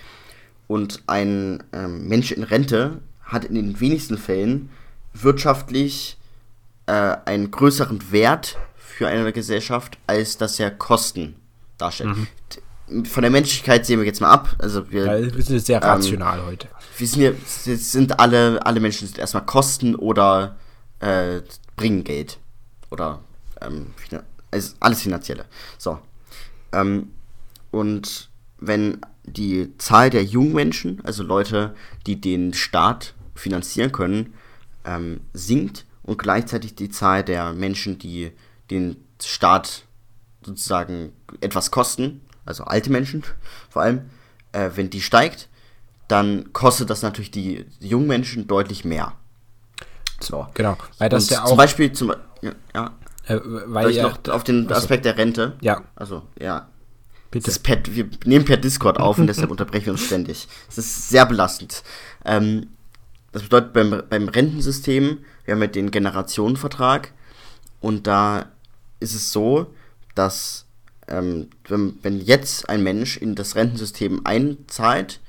Und 0.67 1.03
ein 1.07 1.63
ähm, 1.73 2.07
Mensch 2.07 2.31
in 2.31 2.43
Rente 2.43 3.01
hat 3.23 3.45
in 3.45 3.55
den 3.55 3.79
wenigsten 3.79 4.17
Fällen 4.17 4.69
wirtschaftlich 5.13 6.17
äh, 6.85 6.91
einen 7.25 7.51
größeren 7.51 8.11
Wert 8.11 8.57
für 8.75 9.07
eine 9.07 9.31
Gesellschaft, 9.33 9.97
als 10.07 10.37
dass 10.37 10.59
er 10.59 10.71
Kosten 10.71 11.35
darstellt. 11.77 12.15
Mhm. 12.87 13.05
Von 13.05 13.21
der 13.21 13.31
Menschlichkeit 13.31 13.85
sehen 13.85 13.99
wir 13.99 14.05
jetzt 14.05 14.19
mal 14.19 14.31
ab. 14.31 14.55
Also 14.59 14.91
wir, 14.91 15.05
ja, 15.05 15.35
wir 15.35 15.43
sind 15.43 15.65
sehr 15.65 15.81
rational 15.81 16.39
ähm, 16.39 16.45
heute 16.45 16.67
wir 17.01 17.07
sind 17.07 17.19
hier, 17.19 17.35
sind 17.77 18.19
alle, 18.19 18.65
alle 18.65 18.79
Menschen 18.79 19.07
sind 19.07 19.17
erstmal 19.17 19.45
Kosten 19.45 19.95
oder 19.95 20.55
äh, 20.99 21.41
bringen 21.75 22.03
Geld. 22.03 22.37
Oder 22.91 23.21
ähm, 23.59 23.87
also 24.51 24.73
alles 24.79 25.01
Finanzielle. 25.01 25.45
So. 25.77 25.99
Ähm, 26.71 27.11
und 27.71 28.29
wenn 28.59 29.01
die 29.23 29.75
Zahl 29.77 30.09
der 30.09 30.23
jungen 30.23 30.53
Menschen, 30.53 31.01
also 31.03 31.23
Leute, 31.23 31.75
die 32.05 32.21
den 32.21 32.53
Staat 32.53 33.15
finanzieren 33.35 33.91
können, 33.91 34.33
ähm, 34.85 35.21
sinkt 35.33 35.85
und 36.03 36.17
gleichzeitig 36.17 36.75
die 36.75 36.89
Zahl 36.89 37.23
der 37.23 37.53
Menschen, 37.53 37.97
die 37.99 38.31
den 38.69 38.97
Staat 39.21 39.83
sozusagen 40.43 41.13
etwas 41.41 41.71
kosten, 41.71 42.21
also 42.45 42.63
alte 42.63 42.91
Menschen 42.91 43.23
vor 43.69 43.83
allem, 43.83 44.09
äh, 44.51 44.71
wenn 44.75 44.89
die 44.89 45.01
steigt, 45.01 45.47
dann 46.07 46.51
kostet 46.51 46.89
das 46.89 47.03
natürlich 47.03 47.31
die 47.31 47.65
jungen 47.79 48.07
Menschen 48.07 48.47
deutlich 48.47 48.83
mehr. 48.83 49.13
So. 50.19 50.47
Genau. 50.53 50.77
Weil 50.97 51.09
das 51.09 51.29
ja 51.29 51.43
auch. 51.43 51.47
Zum 51.47 51.57
Beispiel, 51.57 51.91
zum, 51.93 52.13
ja, 52.41 52.51
ja. 52.75 52.91
Äh, 53.25 53.39
weil 53.43 53.91
ich 53.91 54.01
noch 54.01 54.17
auf 54.27 54.43
den 54.43 54.67
also, 54.67 54.75
Aspekt 54.81 55.05
der 55.05 55.17
Rente. 55.17 55.57
Ja. 55.61 55.83
Also, 55.95 56.23
ja. 56.39 56.67
Bitte. 57.29 57.51
Per, 57.61 57.81
wir 57.85 58.09
nehmen 58.25 58.43
per 58.43 58.57
Discord 58.57 58.99
auf 58.99 59.17
und 59.17 59.27
deshalb 59.27 59.51
unterbrechen 59.51 59.85
wir 59.85 59.93
uns 59.93 60.05
ständig. 60.05 60.47
Es 60.69 60.77
ist 60.77 61.09
sehr 61.09 61.25
belastend. 61.25 61.83
Ähm, 62.25 62.67
das 63.31 63.43
bedeutet, 63.43 63.73
beim, 63.73 64.03
beim 64.09 64.27
Rentensystem, 64.27 65.19
wir 65.45 65.53
haben 65.53 65.61
ja 65.61 65.67
den 65.67 65.91
Generationenvertrag 65.91 67.13
und 67.79 68.07
da 68.07 68.47
ist 68.99 69.15
es 69.15 69.31
so, 69.31 69.73
dass 70.15 70.65
ähm, 71.07 71.49
wenn, 71.67 71.97
wenn 72.01 72.19
jetzt 72.19 72.69
ein 72.69 72.83
Mensch 72.83 73.17
in 73.17 73.35
das 73.35 73.55
Rentensystem 73.55 74.21
einzahlt, 74.25 75.19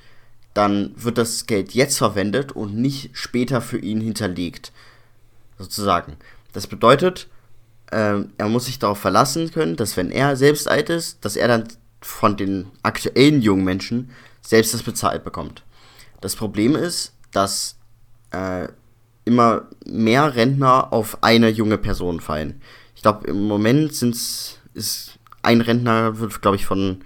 dann 0.54 0.92
wird 0.96 1.18
das 1.18 1.46
Geld 1.46 1.72
jetzt 1.72 1.98
verwendet 1.98 2.52
und 2.52 2.76
nicht 2.76 3.10
später 3.14 3.60
für 3.60 3.78
ihn 3.78 4.00
hinterlegt. 4.00 4.72
Sozusagen. 5.58 6.16
Das 6.52 6.66
bedeutet, 6.66 7.28
äh, 7.90 8.20
er 8.36 8.48
muss 8.48 8.66
sich 8.66 8.78
darauf 8.78 8.98
verlassen 8.98 9.50
können, 9.50 9.76
dass 9.76 9.96
wenn 9.96 10.10
er 10.10 10.36
selbst 10.36 10.68
alt 10.68 10.90
ist, 10.90 11.24
dass 11.24 11.36
er 11.36 11.48
dann 11.48 11.68
von 12.00 12.36
den 12.36 12.66
aktuellen 12.82 13.40
jungen 13.42 13.64
Menschen 13.64 14.10
selbst 14.42 14.74
das 14.74 14.82
bezahlt 14.82 15.24
bekommt. 15.24 15.62
Das 16.20 16.36
Problem 16.36 16.74
ist, 16.74 17.12
dass 17.30 17.76
äh, 18.32 18.68
immer 19.24 19.68
mehr 19.86 20.34
Rentner 20.34 20.92
auf 20.92 21.22
eine 21.22 21.48
junge 21.48 21.78
Person 21.78 22.20
fallen. 22.20 22.60
Ich 22.96 23.02
glaube, 23.02 23.26
im 23.28 23.46
Moment 23.46 23.94
sind's, 23.94 24.58
ist 24.74 25.18
ein 25.42 25.60
Rentner 25.60 26.18
wird, 26.18 26.42
glaube 26.42 26.56
ich, 26.56 26.66
von 26.66 27.02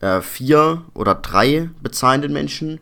äh, 0.00 0.20
vier 0.20 0.84
oder 0.94 1.14
drei 1.14 1.70
bezahlenden 1.82 2.32
Menschen 2.32 2.80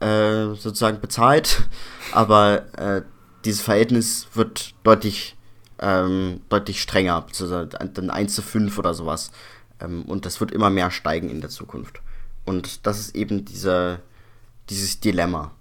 äh, 0.00 0.54
sozusagen 0.54 1.00
bezahlt, 1.00 1.68
aber 2.12 2.64
äh, 2.78 3.02
dieses 3.44 3.60
Verhältnis 3.62 4.28
wird 4.34 4.74
deutlich, 4.82 5.36
ähm, 5.78 6.40
deutlich 6.48 6.82
strenger, 6.82 7.24
dann 7.94 8.10
1 8.10 8.34
zu 8.34 8.42
5 8.42 8.78
oder 8.78 8.94
sowas. 8.94 9.30
Ähm, 9.80 10.02
und 10.02 10.26
das 10.26 10.40
wird 10.40 10.50
immer 10.50 10.70
mehr 10.70 10.90
steigen 10.90 11.30
in 11.30 11.40
der 11.40 11.50
Zukunft. 11.50 12.00
Und 12.44 12.86
das 12.86 12.98
ist 12.98 13.14
eben 13.14 13.44
diese, 13.44 14.00
dieses 14.70 15.00
Dilemma, 15.00 15.52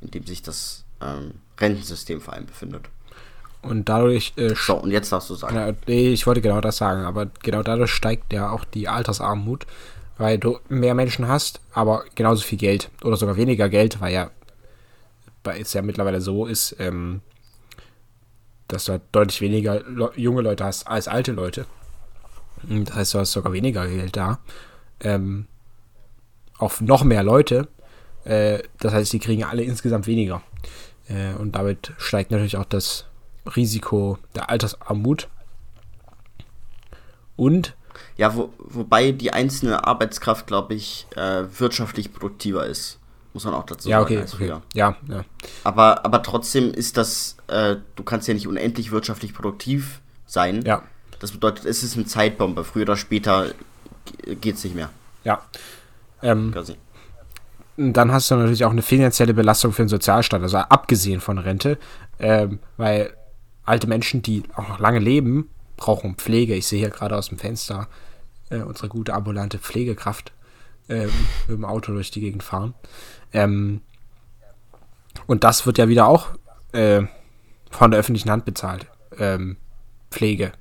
in 0.00 0.10
dem 0.10 0.26
sich 0.26 0.42
das 0.42 0.85
ähm, 1.00 1.32
Rentensystem 1.58 2.20
vor 2.20 2.34
allem 2.34 2.46
befindet. 2.46 2.88
Und 3.62 3.88
dadurch. 3.88 4.32
Äh, 4.36 4.54
so, 4.54 4.76
und 4.76 4.90
jetzt 4.90 5.10
darfst 5.12 5.30
du 5.30 5.34
sagen. 5.34 5.56
Ja, 5.56 5.72
nee, 5.86 6.12
ich 6.12 6.26
wollte 6.26 6.40
genau 6.40 6.60
das 6.60 6.76
sagen, 6.76 7.04
aber 7.04 7.26
genau 7.42 7.62
dadurch 7.62 7.90
steigt 7.90 8.32
ja 8.32 8.50
auch 8.50 8.64
die 8.64 8.88
Altersarmut 8.88 9.66
weil 10.18 10.38
du 10.38 10.58
mehr 10.68 10.94
Menschen 10.94 11.28
hast, 11.28 11.60
aber 11.72 12.04
genauso 12.14 12.42
viel 12.42 12.58
Geld 12.58 12.90
oder 13.04 13.16
sogar 13.16 13.36
weniger 13.36 13.68
Geld, 13.68 14.00
weil 14.00 14.12
ja 14.12 14.30
weil 15.44 15.60
es 15.62 15.72
ja 15.72 15.82
mittlerweile 15.82 16.20
so 16.20 16.46
ist, 16.46 16.76
ähm, 16.80 17.20
dass 18.68 18.86
du 18.86 18.92
halt 18.92 19.02
deutlich 19.12 19.40
weniger 19.40 19.80
Le 19.84 20.10
junge 20.16 20.42
Leute 20.42 20.64
hast 20.64 20.88
als 20.88 21.06
alte 21.06 21.32
Leute. 21.32 21.66
Das 22.62 22.96
heißt, 22.96 23.14
du 23.14 23.18
hast 23.20 23.32
sogar 23.32 23.52
weniger 23.52 23.86
Geld 23.86 24.16
da. 24.16 24.40
Ähm, 25.00 25.46
auf 26.58 26.80
noch 26.80 27.04
mehr 27.04 27.22
Leute. 27.22 27.68
Äh, 28.24 28.64
das 28.80 28.92
heißt, 28.92 29.12
die 29.12 29.20
kriegen 29.20 29.44
alle 29.44 29.62
insgesamt 29.62 30.08
weniger. 30.08 30.42
Äh, 31.08 31.34
und 31.34 31.52
damit 31.52 31.92
steigt 31.98 32.30
natürlich 32.30 32.56
auch 32.56 32.64
das 32.64 33.06
Risiko 33.54 34.18
der 34.34 34.50
Altersarmut. 34.50 35.28
Und 37.36 37.74
ja, 38.16 38.34
wo, 38.34 38.52
wobei 38.58 39.12
die 39.12 39.32
einzelne 39.32 39.86
Arbeitskraft, 39.86 40.46
glaube 40.46 40.74
ich, 40.74 41.06
äh, 41.16 41.44
wirtschaftlich 41.58 42.12
produktiver 42.12 42.66
ist. 42.66 42.98
Muss 43.34 43.44
man 43.44 43.54
auch 43.54 43.66
dazu 43.66 43.88
ja, 43.90 44.00
sagen. 44.00 44.14
okay, 44.14 44.22
als 44.22 44.34
okay. 44.34 44.52
Ja, 44.72 44.96
ja. 45.08 45.24
Aber, 45.62 46.04
aber 46.06 46.22
trotzdem 46.22 46.72
ist 46.72 46.96
das, 46.96 47.36
äh, 47.48 47.76
du 47.94 48.02
kannst 48.02 48.28
ja 48.28 48.34
nicht 48.34 48.48
unendlich 48.48 48.90
wirtschaftlich 48.90 49.34
produktiv 49.34 50.00
sein. 50.26 50.62
Ja. 50.64 50.82
Das 51.18 51.32
bedeutet, 51.32 51.66
es 51.66 51.82
ist 51.82 51.96
eine 51.96 52.06
Zeitbombe. 52.06 52.64
Früher 52.64 52.82
oder 52.82 52.96
später 52.96 53.50
geht 54.40 54.56
es 54.56 54.64
nicht 54.64 54.74
mehr. 54.74 54.90
Ja. 55.24 55.42
Ähm, 56.22 56.54
dann 57.76 58.12
hast 58.12 58.30
du 58.30 58.36
natürlich 58.36 58.64
auch 58.64 58.70
eine 58.70 58.82
finanzielle 58.82 59.34
Belastung 59.34 59.72
für 59.72 59.82
den 59.82 59.88
Sozialstaat, 59.88 60.42
also 60.42 60.58
abgesehen 60.58 61.20
von 61.20 61.38
Rente, 61.38 61.78
ähm, 62.18 62.58
weil 62.76 63.12
alte 63.64 63.86
Menschen, 63.86 64.22
die 64.22 64.44
auch 64.54 64.68
noch 64.68 64.78
lange 64.78 64.98
leben, 64.98 65.50
brauchen 65.76 66.14
Pflege. 66.14 66.54
Ich 66.54 66.66
sehe 66.66 66.78
hier 66.78 66.90
gerade 66.90 67.16
aus 67.16 67.28
dem 67.28 67.38
Fenster 67.38 67.88
äh, 68.50 68.58
unsere 68.58 68.88
gute 68.88 69.12
ambulante 69.12 69.58
Pflegekraft 69.58 70.32
ähm, 70.88 71.10
mit 71.48 71.58
dem 71.58 71.64
Auto 71.64 71.92
durch 71.92 72.10
die 72.10 72.20
Gegend 72.20 72.42
fahren. 72.42 72.74
Ähm, 73.32 73.82
und 75.26 75.44
das 75.44 75.66
wird 75.66 75.78
ja 75.78 75.88
wieder 75.88 76.06
auch 76.06 76.28
äh, 76.72 77.02
von 77.70 77.90
der 77.90 78.00
öffentlichen 78.00 78.30
Hand 78.30 78.44
bezahlt. 78.44 78.86
Ähm, 79.18 79.56
Pflege. 80.10 80.52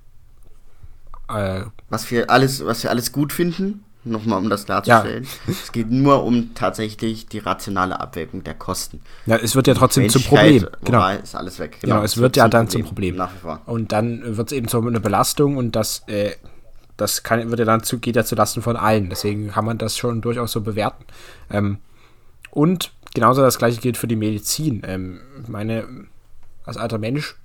Äh, 1.29 1.61
was 1.89 2.09
wir 2.11 2.29
alles, 2.29 2.65
was 2.65 2.83
wir 2.83 2.89
alles 2.89 3.11
gut 3.11 3.31
finden, 3.31 3.83
nochmal 4.05 4.39
um 4.39 4.49
das 4.49 4.65
klarzustellen. 4.65 5.23
Ja. 5.23 5.53
Es 5.63 5.71
geht 5.71 5.89
nur 5.89 6.23
um 6.23 6.53
tatsächlich 6.53 7.27
die 7.27 7.39
rationale 7.39 7.99
Abwägung 7.99 8.43
der 8.43 8.53
Kosten. 8.53 9.01
Ja, 9.25 9.37
es 9.37 9.55
wird 9.55 9.67
ja 9.67 9.73
trotzdem 9.73 10.09
zum 10.09 10.23
Problem. 10.23 10.67
Genau. 10.83 11.09
Ist 11.09 11.35
alles 11.35 11.59
weg. 11.59 11.79
Genau, 11.81 11.95
genau 11.95 12.05
es, 12.05 12.17
wird, 12.17 12.23
wird 12.23 12.37
ja 12.37 12.47
dann 12.47 12.67
Problem, 12.67 12.83
zum 12.83 12.87
Problem. 12.87 13.15
Nach 13.15 13.33
wie 13.33 13.39
vor. 13.39 13.61
Und 13.65 13.91
dann 13.91 14.37
wird 14.37 14.51
es 14.51 14.57
eben 14.57 14.67
so 14.67 14.79
eine 14.79 14.99
Belastung 14.99 15.57
und 15.57 15.75
das, 15.75 16.03
äh, 16.07 16.35
das 16.97 17.23
kann, 17.23 17.49
wird 17.49 17.59
ja 17.59 17.65
dann 17.65 17.83
zu, 17.83 17.99
geht 17.99 18.15
ja 18.15 18.23
zu 18.23 18.35
Lasten 18.35 18.61
von 18.61 18.77
allen. 18.77 19.09
Deswegen 19.09 19.51
kann 19.51 19.65
man 19.65 19.77
das 19.77 19.97
schon 19.97 20.21
durchaus 20.21 20.51
so 20.51 20.61
bewerten. 20.61 21.05
Ähm, 21.49 21.79
und 22.51 22.91
genauso 23.13 23.41
das 23.41 23.57
gleiche 23.57 23.81
gilt 23.81 23.97
für 23.97 24.07
die 24.07 24.15
Medizin. 24.15 24.81
Ähm, 24.85 25.19
meine, 25.47 25.87
als 26.63 26.77
alter 26.77 26.97
Mensch 26.97 27.35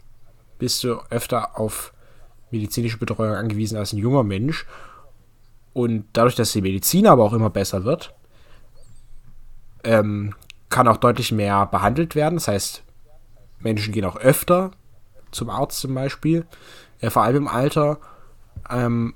bist 0.59 0.85
du 0.85 0.99
öfter 1.11 1.59
auf 1.59 1.93
medizinische 2.51 2.99
Betreuung 2.99 3.35
angewiesen 3.35 3.79
als 3.79 3.93
ein 3.93 3.99
junger 3.99 4.25
Mensch. 4.25 4.67
Und 5.73 6.05
dadurch, 6.13 6.35
dass 6.35 6.53
die 6.53 6.63
Medizin 6.63 7.07
aber 7.07 7.25
auch 7.25 7.33
immer 7.33 7.51
besser 7.51 7.85
wird, 7.85 8.15
ähm, 9.85 10.35
kann 10.69 10.89
auch 10.89 10.97
deutlich 10.97 11.33
mehr 11.33 11.67
behandelt 11.67 12.15
werden. 12.15 12.37
Das 12.37 12.49
heißt, 12.49 12.83
Menschen 13.61 13.93
gehen 13.93 14.05
auch 14.05 14.17
öfter 14.17 14.73
zum 15.31 15.51
Arzt 15.51 15.81
zum 15.81 15.95
Beispiel, 15.95 16.47
äh, 17.01 17.11
vor 17.11 17.23
allem 17.23 17.37
im 17.37 17.49
Alter. 17.49 17.99
Ähm, 18.69 19.15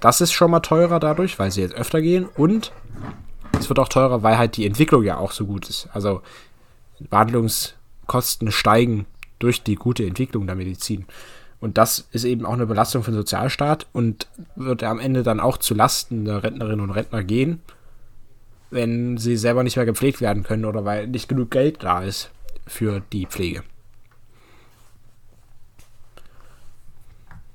das 0.00 0.20
ist 0.20 0.32
schon 0.32 0.50
mal 0.50 0.60
teurer 0.60 1.00
dadurch, 1.00 1.38
weil 1.38 1.50
sie 1.50 1.62
jetzt 1.62 1.74
öfter 1.74 2.00
gehen. 2.00 2.26
Und 2.36 2.72
es 3.58 3.68
wird 3.68 3.78
auch 3.78 3.88
teurer, 3.88 4.22
weil 4.22 4.38
halt 4.38 4.56
die 4.56 4.66
Entwicklung 4.66 5.02
ja 5.02 5.18
auch 5.18 5.32
so 5.32 5.46
gut 5.46 5.68
ist. 5.68 5.88
Also 5.92 6.22
Behandlungskosten 7.00 8.52
steigen 8.52 9.06
durch 9.38 9.62
die 9.62 9.74
gute 9.74 10.04
Entwicklung 10.04 10.46
der 10.46 10.56
Medizin. 10.56 11.06
Und 11.60 11.78
das 11.78 12.06
ist 12.12 12.24
eben 12.24 12.44
auch 12.44 12.52
eine 12.52 12.66
Belastung 12.66 13.02
für 13.02 13.10
den 13.10 13.18
Sozialstaat 13.18 13.86
und 13.92 14.28
wird 14.56 14.82
am 14.82 14.98
Ende 14.98 15.22
dann 15.22 15.40
auch 15.40 15.56
zu 15.56 15.74
Lasten 15.74 16.24
der 16.24 16.42
Rentnerinnen 16.42 16.80
und 16.80 16.90
Rentner 16.90 17.24
gehen, 17.24 17.62
wenn 18.70 19.16
sie 19.16 19.36
selber 19.36 19.62
nicht 19.62 19.76
mehr 19.76 19.86
gepflegt 19.86 20.20
werden 20.20 20.42
können 20.42 20.64
oder 20.64 20.84
weil 20.84 21.06
nicht 21.06 21.28
genug 21.28 21.50
Geld 21.50 21.82
da 21.82 22.02
ist 22.02 22.30
für 22.66 23.00
die 23.12 23.26
Pflege. 23.26 23.62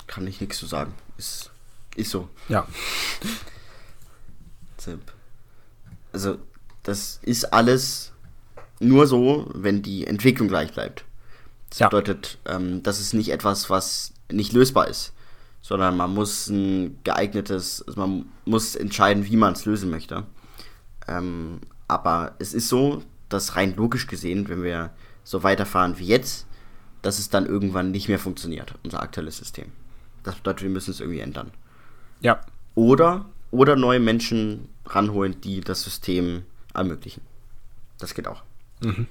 Kann 0.07 0.27
ich 0.27 0.41
nichts 0.41 0.57
zu 0.57 0.65
sagen. 0.65 0.93
Ist, 1.17 1.51
ist 1.95 2.11
so. 2.11 2.27
Ja. 2.49 2.67
Also, 6.11 6.37
das 6.83 7.19
ist 7.21 7.53
alles 7.53 8.11
nur 8.79 9.05
so, 9.07 9.49
wenn 9.53 9.81
die 9.83 10.07
Entwicklung 10.07 10.47
gleich 10.47 10.73
bleibt. 10.73 11.05
Das 11.71 11.79
ja. 11.79 11.87
bedeutet, 11.87 12.37
ähm, 12.45 12.83
das 12.83 12.99
ist 12.99 13.13
nicht 13.13 13.29
etwas, 13.29 13.69
was 13.69 14.13
nicht 14.29 14.51
lösbar 14.51 14.87
ist, 14.87 15.13
sondern 15.61 15.95
man 15.95 16.13
muss 16.13 16.47
ein 16.47 16.99
geeignetes, 17.03 17.81
also 17.87 17.99
man 17.99 18.25
muss 18.45 18.75
entscheiden, 18.75 19.25
wie 19.25 19.37
man 19.37 19.53
es 19.53 19.65
lösen 19.65 19.89
möchte. 19.89 20.25
Ähm, 21.07 21.61
aber 21.87 22.35
es 22.39 22.53
ist 22.53 22.67
so, 22.67 23.03
dass 23.29 23.55
rein 23.55 23.75
logisch 23.75 24.07
gesehen, 24.07 24.49
wenn 24.49 24.63
wir 24.63 24.91
so 25.23 25.43
weiterfahren 25.43 25.97
wie 25.97 26.05
jetzt, 26.05 26.45
dass 27.01 27.19
es 27.19 27.29
dann 27.29 27.45
irgendwann 27.45 27.91
nicht 27.91 28.09
mehr 28.09 28.19
funktioniert, 28.19 28.75
unser 28.83 29.01
aktuelles 29.01 29.37
System. 29.37 29.71
Das 30.23 30.35
bedeutet, 30.35 30.63
wir 30.63 30.69
müssen 30.69 30.91
es 30.91 30.99
irgendwie 30.99 31.21
ändern. 31.21 31.51
Ja. 32.19 32.41
Oder, 32.75 33.25
oder 33.49 33.77
neue 33.77 33.99
Menschen 33.99 34.67
ranholen, 34.85 35.39
die 35.41 35.61
das 35.61 35.83
System 35.83 36.43
ermöglichen. 36.73 37.21
Das 37.97 38.13
geht 38.13 38.27
auch. 38.27 38.43
Mhm. 38.81 39.07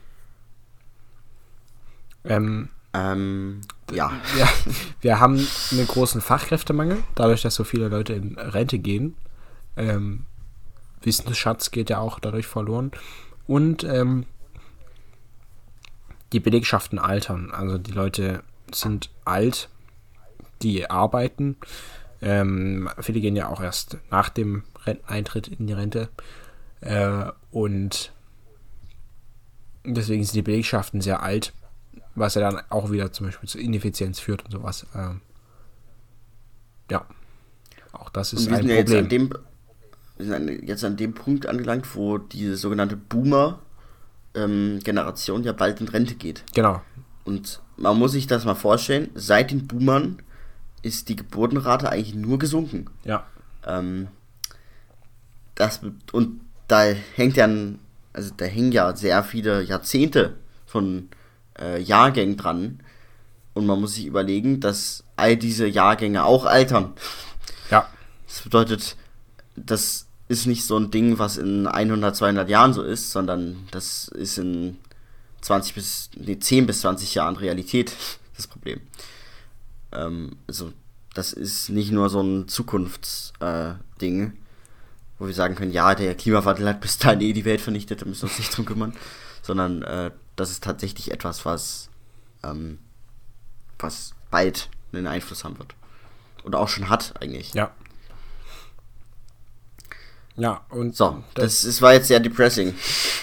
Ähm, 2.25 2.69
ähm, 2.93 3.61
ja. 3.93 4.13
ja. 4.39 4.49
Wir 5.01 5.21
haben 5.21 5.47
einen 5.71 5.87
großen 5.87 6.21
Fachkräftemangel, 6.21 7.03
dadurch, 7.15 7.43
dass 7.43 7.55
so 7.55 7.65
viele 7.65 7.89
Leute 7.89 8.15
in 8.15 8.39
Rente 8.39 8.79
gehen. 8.79 9.17
Ähm, 9.77 10.27
Wissensschatz 11.03 11.71
geht 11.71 11.91
ja 11.91 11.99
auch 11.99 12.19
dadurch 12.19 12.47
verloren. 12.47 12.91
Und 13.47 13.85
ähm, 13.85 14.27
die 16.33 16.41
Belegschaften 16.41 16.99
altern. 16.99 17.51
Also 17.51 17.79
die 17.79 17.93
Leute 17.93 18.43
sind 18.73 19.11
alt, 19.25 19.69
die 20.63 20.89
arbeiten. 20.89 21.57
Ähm, 22.23 22.89
viele 23.01 23.21
gehen 23.21 23.37
ja 23.37 23.49
auch 23.49 23.61
erst 23.61 23.99
nach 24.11 24.29
dem 24.29 24.65
Eintritt 25.07 25.49
in 25.49 25.67
die 25.67 25.73
Rente. 25.73 26.09
Äh, 26.81 27.25
und 27.51 28.13
deswegen 29.85 30.23
sind 30.25 30.37
die 30.37 30.43
Belegschaften 30.43 31.01
sehr 31.01 31.23
alt 31.23 31.53
was 32.21 32.35
ja 32.35 32.43
dann 32.43 32.61
auch 32.69 32.93
wieder 32.93 33.13
zum 33.13 33.27
Beispiel 33.27 33.49
zu 33.49 33.59
Ineffizienz 33.59 34.21
führt 34.21 34.45
und 34.45 34.53
sowas. 34.53 34.87
Ähm, 34.95 35.21
ja, 36.91 37.05
auch 37.93 38.11
das 38.11 38.33
ist 38.33 38.47
und 38.47 38.51
wir 38.51 38.59
ein 38.59 38.67
sind 38.67 38.77
Problem. 38.77 38.87
Ja 38.87 38.95
jetzt, 39.01 39.03
an 39.03 39.09
dem, 39.09 39.33
wir 40.17 40.27
sind 40.27 40.69
jetzt 40.69 40.85
an 40.85 40.97
dem 40.97 41.15
Punkt 41.15 41.47
angelangt, 41.47 41.97
wo 41.97 42.19
diese 42.19 42.57
sogenannte 42.57 42.97
Boomer-Generation 42.97 45.41
ähm, 45.41 45.47
ja 45.47 45.53
bald 45.53 45.81
in 45.81 45.89
Rente 45.89 46.15
geht. 46.15 46.45
Genau. 46.55 46.83
Und 47.25 47.61
man 47.77 47.99
muss 47.99 48.13
sich 48.13 48.27
das 48.27 48.45
mal 48.45 48.55
vorstellen, 48.55 49.11
seit 49.15 49.51
den 49.51 49.67
Boomern 49.67 50.23
ist 50.83 51.09
die 51.09 51.17
Geburtenrate 51.17 51.91
eigentlich 51.91 52.15
nur 52.15 52.39
gesunken. 52.39 52.87
Ja. 53.05 53.27
Ähm, 53.67 54.09
das, 55.55 55.81
und 56.13 56.41
da 56.69 56.83
hängt 56.83 57.37
ja, 57.37 57.49
also 58.13 58.31
da 58.37 58.45
hängen 58.45 58.73
ja 58.73 58.95
sehr 58.97 59.23
viele 59.23 59.63
Jahrzehnte 59.63 60.37
von 60.67 61.09
äh, 61.61 61.81
Jahrgängen 61.81 62.37
dran. 62.37 62.81
Und 63.55 63.67
man 63.67 63.81
muss 63.81 63.95
sich 63.95 64.07
überlegen, 64.07 64.61
dass 64.61 65.05
all 65.17 65.37
diese 65.37 65.67
Jahrgänge 65.67 66.25
auch 66.25 66.45
altern. 66.45 66.93
Ja. 67.71 67.89
Das 68.27 68.43
bedeutet, 68.43 68.97
das 69.57 70.07
ist 70.29 70.47
nicht 70.47 70.65
so 70.65 70.79
ein 70.79 70.91
Ding, 70.91 71.19
was 71.19 71.37
in 71.37 71.67
100, 71.67 72.15
200 72.15 72.49
Jahren 72.49 72.73
so 72.73 72.83
ist, 72.83 73.11
sondern 73.11 73.67
das 73.73 74.09
ist 74.09 74.39
in 74.39 74.79
20 75.41 75.75
bis, 75.75 76.11
nee, 76.17 76.39
10 76.39 76.67
bis 76.67 76.83
20 76.83 77.15
Jahren 77.15 77.37
Realität, 77.37 77.93
das 78.37 78.47
Problem. 78.47 78.81
Ähm, 79.93 80.37
also, 80.47 80.73
das 81.15 81.33
ist 81.33 81.71
nicht 81.71 81.91
nur 81.91 82.09
so 82.09 82.21
ein 82.21 82.47
Zukunftsding, 82.47 84.27
äh, 84.29 84.33
wo 85.19 85.27
wir 85.27 85.35
sagen 85.35 85.57
können, 85.57 85.73
ja, 85.73 85.97
der 85.97 86.15
Klimawandel 86.15 86.69
hat 86.69 86.81
bis 86.81 86.99
dahin 86.99 87.21
eh 87.21 87.33
die 87.33 87.45
Welt 87.45 87.61
vernichtet, 87.61 88.03
da 88.03 88.07
müssen 88.07 88.23
wir 88.23 88.29
uns 88.29 88.39
nicht 88.39 88.57
drum 88.57 88.65
kümmern, 88.65 88.95
sondern 89.43 89.83
äh, 89.83 90.13
das 90.41 90.51
ist 90.51 90.65
tatsächlich 90.65 91.11
etwas, 91.11 91.45
was, 91.45 91.91
ähm, 92.43 92.79
was 93.79 94.15
bald 94.31 94.71
einen 94.93 95.07
Einfluss 95.07 95.45
haben 95.45 95.59
wird. 95.59 95.75
Und 96.43 96.55
auch 96.55 96.69
schon 96.69 96.89
hat, 96.89 97.15
eigentlich. 97.21 97.53
Ja. 97.55 97.71
Ja, 100.37 100.65
und. 100.71 100.97
So, 100.97 101.23
das, 101.35 101.63
das 101.63 101.83
war 101.83 101.93
jetzt 101.93 102.09
sehr 102.09 102.21
depressing. 102.21 102.75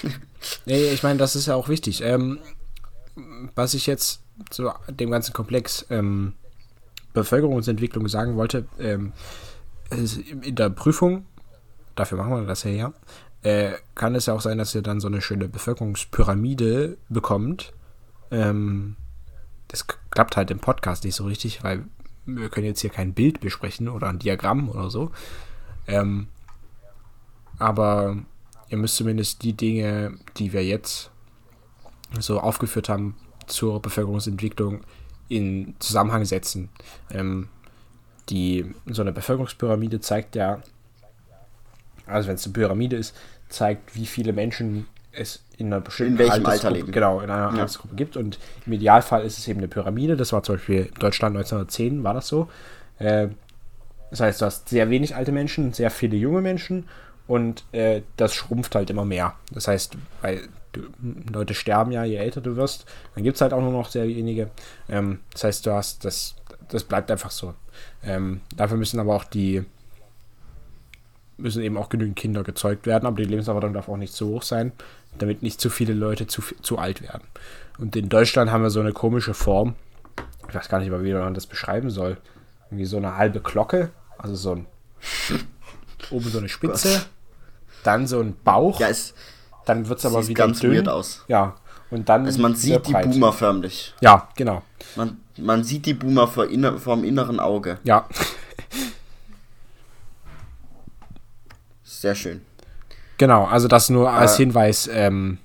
nee, 0.65 0.89
ich 0.91 1.01
meine, 1.01 1.17
das 1.17 1.35
ist 1.35 1.47
ja 1.47 1.55
auch 1.55 1.67
wichtig. 1.67 2.01
Ähm, 2.01 2.39
was 3.55 3.73
ich 3.73 3.87
jetzt 3.87 4.21
zu 4.51 4.71
dem 4.87 5.09
ganzen 5.09 5.33
Komplex 5.33 5.85
ähm, 5.89 6.33
Bevölkerungsentwicklung 7.13 8.07
sagen 8.07 8.35
wollte, 8.35 8.67
ähm, 8.77 9.13
in 9.89 10.55
der 10.55 10.69
Prüfung 10.69 11.25
dafür 11.97 12.17
machen 12.17 12.31
wir 12.31 12.45
das 12.45 12.63
ja, 12.63 12.71
ja. 12.71 12.93
Äh, 13.43 13.73
kann 13.95 14.15
es 14.15 14.25
ja 14.25 14.33
auch 14.33 14.41
sein, 14.41 14.57
dass 14.57 14.75
ihr 14.75 14.81
dann 14.81 14.99
so 14.99 15.07
eine 15.07 15.21
schöne 15.21 15.47
Bevölkerungspyramide 15.47 16.97
bekommt. 17.09 17.73
Ähm, 18.31 18.95
das 19.67 19.85
klappt 20.11 20.37
halt 20.37 20.51
im 20.51 20.59
Podcast 20.59 21.03
nicht 21.03 21.15
so 21.15 21.25
richtig, 21.25 21.63
weil 21.63 21.85
wir 22.25 22.49
können 22.49 22.65
jetzt 22.65 22.81
hier 22.81 22.89
kein 22.89 23.13
Bild 23.13 23.39
besprechen 23.39 23.87
oder 23.87 24.09
ein 24.09 24.19
Diagramm 24.19 24.69
oder 24.69 24.89
so. 24.89 25.11
Ähm, 25.87 26.27
aber 27.57 28.17
ihr 28.69 28.77
müsst 28.77 28.97
zumindest 28.97 29.43
die 29.43 29.53
Dinge, 29.53 30.17
die 30.37 30.53
wir 30.53 30.63
jetzt 30.63 31.11
so 32.19 32.39
aufgeführt 32.39 32.89
haben, 32.89 33.15
zur 33.47 33.81
Bevölkerungsentwicklung 33.81 34.81
in 35.29 35.75
Zusammenhang 35.79 36.25
setzen. 36.25 36.69
Ähm, 37.09 37.49
die, 38.29 38.73
so 38.87 39.01
eine 39.01 39.13
Bevölkerungspyramide 39.13 40.01
zeigt 40.01 40.35
ja, 40.35 40.61
also 42.07 42.27
wenn 42.27 42.35
es 42.35 42.45
eine 42.45 42.53
Pyramide 42.53 42.95
ist, 42.95 43.15
zeigt, 43.49 43.95
wie 43.95 44.05
viele 44.05 44.33
Menschen 44.33 44.87
es 45.11 45.43
in 45.57 45.67
einer 45.67 45.81
bestimmten 45.81 46.13
in 46.13 46.19
welchem 46.19 46.45
Alter 46.45 46.71
leben. 46.71 46.91
Genau, 46.91 47.19
in 47.21 47.29
einer 47.29 47.43
ja. 47.43 47.49
Altersgruppe 47.49 47.95
gibt. 47.95 48.17
Und 48.17 48.37
im 48.65 48.73
Idealfall 48.73 49.23
ist 49.23 49.37
es 49.37 49.47
eben 49.47 49.59
eine 49.59 49.67
Pyramide. 49.67 50.15
Das 50.15 50.31
war 50.33 50.43
zum 50.43 50.55
Beispiel 50.55 50.85
in 50.93 50.99
Deutschland 50.99 51.35
1910, 51.35 52.03
war 52.03 52.13
das 52.13 52.27
so. 52.27 52.49
Äh, 52.99 53.29
das 54.09 54.19
heißt, 54.19 54.41
du 54.41 54.45
hast 54.45 54.69
sehr 54.69 54.89
wenig 54.89 55.15
alte 55.15 55.31
Menschen, 55.31 55.73
sehr 55.73 55.91
viele 55.91 56.15
junge 56.15 56.41
Menschen 56.41 56.87
und 57.27 57.65
äh, 57.73 58.01
das 58.15 58.33
schrumpft 58.33 58.75
halt 58.75 58.89
immer 58.89 59.03
mehr. 59.03 59.35
Das 59.51 59.67
heißt, 59.67 59.97
weil 60.21 60.47
du, 60.71 60.81
Leute 61.31 61.53
sterben 61.53 61.91
ja, 61.91 62.05
je 62.05 62.15
älter 62.15 62.39
du 62.39 62.55
wirst, 62.55 62.85
dann 63.15 63.23
gibt 63.23 63.35
es 63.35 63.41
halt 63.41 63.53
auch 63.53 63.61
nur 63.61 63.71
noch 63.71 63.89
sehr 63.89 64.07
wenige. 64.07 64.49
Ähm, 64.87 65.19
das 65.33 65.43
heißt, 65.43 65.65
du 65.65 65.73
hast 65.73 66.05
das, 66.05 66.35
das 66.69 66.83
bleibt 66.85 67.11
einfach 67.11 67.31
so. 67.31 67.53
Ähm, 68.03 68.41
dafür 68.55 68.77
müssen 68.77 68.99
aber 68.99 69.15
auch 69.15 69.25
die 69.25 69.65
müssen 71.37 71.61
eben 71.61 71.77
auch 71.77 71.89
genügend 71.89 72.15
Kinder 72.15 72.43
gezeugt 72.43 72.85
werden, 72.85 73.05
aber 73.05 73.17
die 73.17 73.25
Lebenserwartung 73.25 73.73
darf 73.73 73.89
auch 73.89 73.97
nicht 73.97 74.13
zu 74.13 74.27
hoch 74.27 74.43
sein, 74.43 74.71
damit 75.17 75.43
nicht 75.43 75.61
zu 75.61 75.69
viele 75.69 75.93
Leute 75.93 76.27
zu, 76.27 76.41
zu 76.61 76.77
alt 76.77 77.01
werden. 77.01 77.23
Und 77.77 77.95
in 77.95 78.09
Deutschland 78.09 78.51
haben 78.51 78.63
wir 78.63 78.69
so 78.69 78.79
eine 78.79 78.93
komische 78.93 79.33
Form, 79.33 79.75
ich 80.47 80.55
weiß 80.55 80.69
gar 80.69 80.79
nicht 80.79 80.89
mal, 80.89 81.03
wie 81.03 81.13
man 81.13 81.33
das 81.33 81.45
beschreiben 81.45 81.89
soll. 81.89 82.17
Irgendwie 82.69 82.85
so 82.85 82.97
eine 82.97 83.17
halbe 83.17 83.39
Glocke, 83.39 83.91
also 84.17 84.35
so 84.35 84.53
ein 84.53 84.65
oben 86.11 86.29
so 86.29 86.39
eine 86.39 86.49
Spitze, 86.49 87.05
dann 87.83 88.07
so 88.07 88.19
ein 88.19 88.35
Bauch. 88.43 88.79
Ja, 88.79 88.89
es 88.89 89.13
dann 89.65 89.89
wird 89.89 89.99
es 89.99 90.05
aber 90.05 90.25
wieder 90.25 90.45
ganz 90.45 90.61
dünn. 90.61 90.73
weird 90.73 90.87
aus. 90.87 91.23
Ja, 91.27 91.55
und 91.91 92.09
dann. 92.09 92.25
Also 92.25 92.41
man 92.41 92.55
sieht 92.55 92.87
die 92.87 92.93
Boomer 92.93 93.33
förmlich. 93.33 93.93
Ja, 94.01 94.29
genau. 94.35 94.63
Man, 94.95 95.17
man 95.37 95.63
sieht 95.63 95.85
die 95.85 95.93
Boomer 95.93 96.27
vor 96.27 96.47
inner, 96.47 96.77
vor 96.77 96.95
dem 96.95 97.03
inneren 97.03 97.39
Auge. 97.39 97.79
Ja. 97.83 98.07
Sehr 101.99 102.13
schön. 102.13 102.41
Genau, 103.17 103.45
also 103.45 103.67
das 103.67 103.89
nur 103.89 104.11
als 104.11 104.35
äh, 104.35 104.37
Hinweis 104.43 104.87
ähm, 104.91 105.39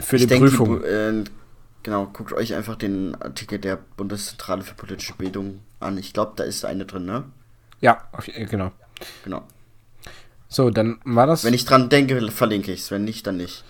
für 0.00 0.16
die 0.16 0.26
Prüfung. 0.26 0.80
Die, 0.80 0.86
äh, 0.86 1.24
genau, 1.82 2.06
guckt 2.06 2.32
euch 2.32 2.54
einfach 2.54 2.76
den 2.76 3.14
Artikel 3.16 3.58
der 3.58 3.78
Bundeszentrale 3.98 4.62
für 4.62 4.74
politische 4.74 5.12
Bildung 5.12 5.60
an. 5.78 5.98
Ich 5.98 6.14
glaube, 6.14 6.32
da 6.36 6.44
ist 6.44 6.64
eine 6.64 6.86
drin, 6.86 7.04
ne? 7.04 7.24
Ja, 7.82 8.08
genau. 8.50 8.72
Genau. 9.24 9.42
So, 10.48 10.70
dann 10.70 10.98
war 11.04 11.26
das. 11.26 11.44
Wenn 11.44 11.52
ich 11.52 11.66
dran 11.66 11.90
denke, 11.90 12.30
verlinke 12.30 12.72
ich 12.72 12.80
es. 12.80 12.90
Wenn 12.90 13.04
nicht, 13.04 13.26
dann 13.26 13.36
nicht. 13.36 13.62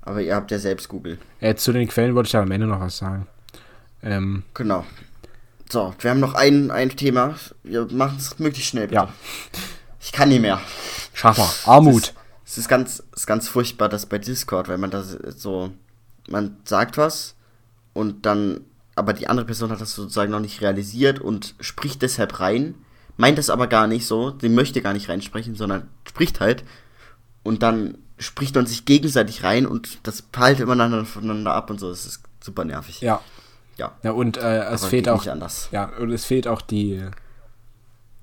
Aber 0.00 0.22
ihr 0.22 0.34
habt 0.34 0.50
ja 0.50 0.58
selbst 0.58 0.88
Google. 0.88 1.18
Äh, 1.40 1.54
zu 1.56 1.72
den 1.72 1.86
Quellen 1.86 2.14
wollte 2.14 2.28
ich 2.28 2.32
ja 2.32 2.40
am 2.40 2.50
Ende 2.50 2.66
noch 2.66 2.80
was 2.80 2.96
sagen. 2.96 3.26
Ähm, 4.02 4.44
genau. 4.54 4.86
So, 5.70 5.94
wir 6.00 6.10
haben 6.10 6.20
noch 6.20 6.34
ein, 6.34 6.70
ein 6.70 6.96
Thema. 6.96 7.34
Wir 7.62 7.86
machen 7.90 8.16
es 8.18 8.38
möglichst 8.38 8.70
schnell. 8.70 8.88
Bitte. 8.88 8.94
Ja. 8.94 9.08
Ich 10.02 10.12
kann 10.12 10.28
nicht 10.28 10.40
mehr. 10.40 10.60
Schaff 11.14 11.38
mal. 11.38 11.50
Armut. 11.72 12.14
Es 12.44 12.52
ist, 12.52 12.58
ist, 12.58 12.68
ganz, 12.68 13.02
ist 13.14 13.26
ganz 13.26 13.48
furchtbar, 13.48 13.88
das 13.88 14.06
bei 14.06 14.18
Discord, 14.18 14.68
weil 14.68 14.78
man 14.78 14.90
da 14.90 15.02
so. 15.02 15.70
Man 16.28 16.56
sagt 16.64 16.98
was 16.98 17.34
und 17.94 18.26
dann. 18.26 18.60
Aber 18.94 19.14
die 19.14 19.26
andere 19.26 19.46
Person 19.46 19.70
hat 19.70 19.80
das 19.80 19.94
sozusagen 19.94 20.30
noch 20.30 20.40
nicht 20.40 20.60
realisiert 20.60 21.18
und 21.18 21.54
spricht 21.60 22.02
deshalb 22.02 22.40
rein 22.40 22.74
meint 23.16 23.38
das 23.38 23.50
aber 23.50 23.66
gar 23.66 23.86
nicht 23.86 24.06
so, 24.06 24.34
sie 24.40 24.48
möchte 24.48 24.82
gar 24.82 24.92
nicht 24.92 25.08
reinsprechen, 25.08 25.54
sondern 25.54 25.88
spricht 26.08 26.40
halt. 26.40 26.64
Und 27.42 27.62
dann 27.62 27.98
spricht 28.18 28.54
man 28.54 28.66
sich 28.66 28.84
gegenseitig 28.84 29.42
rein 29.42 29.66
und 29.66 29.98
das 30.06 30.22
prallt 30.22 30.60
immer 30.60 31.04
voneinander 31.04 31.54
ab 31.54 31.70
und 31.70 31.80
so. 31.80 31.90
Das 31.90 32.06
ist 32.06 32.22
super 32.40 32.64
nervig. 32.64 33.00
Ja. 33.00 33.20
Ja. 33.76 33.92
Ja, 34.02 34.12
und 34.12 34.36
äh, 34.36 34.64
es 34.64 34.84
fehlt 34.84 35.08
auch. 35.08 35.24
Ja, 35.72 35.86
und 35.98 36.10
es 36.10 36.24
fehlt 36.24 36.46
auch 36.46 36.62
die 36.62 37.04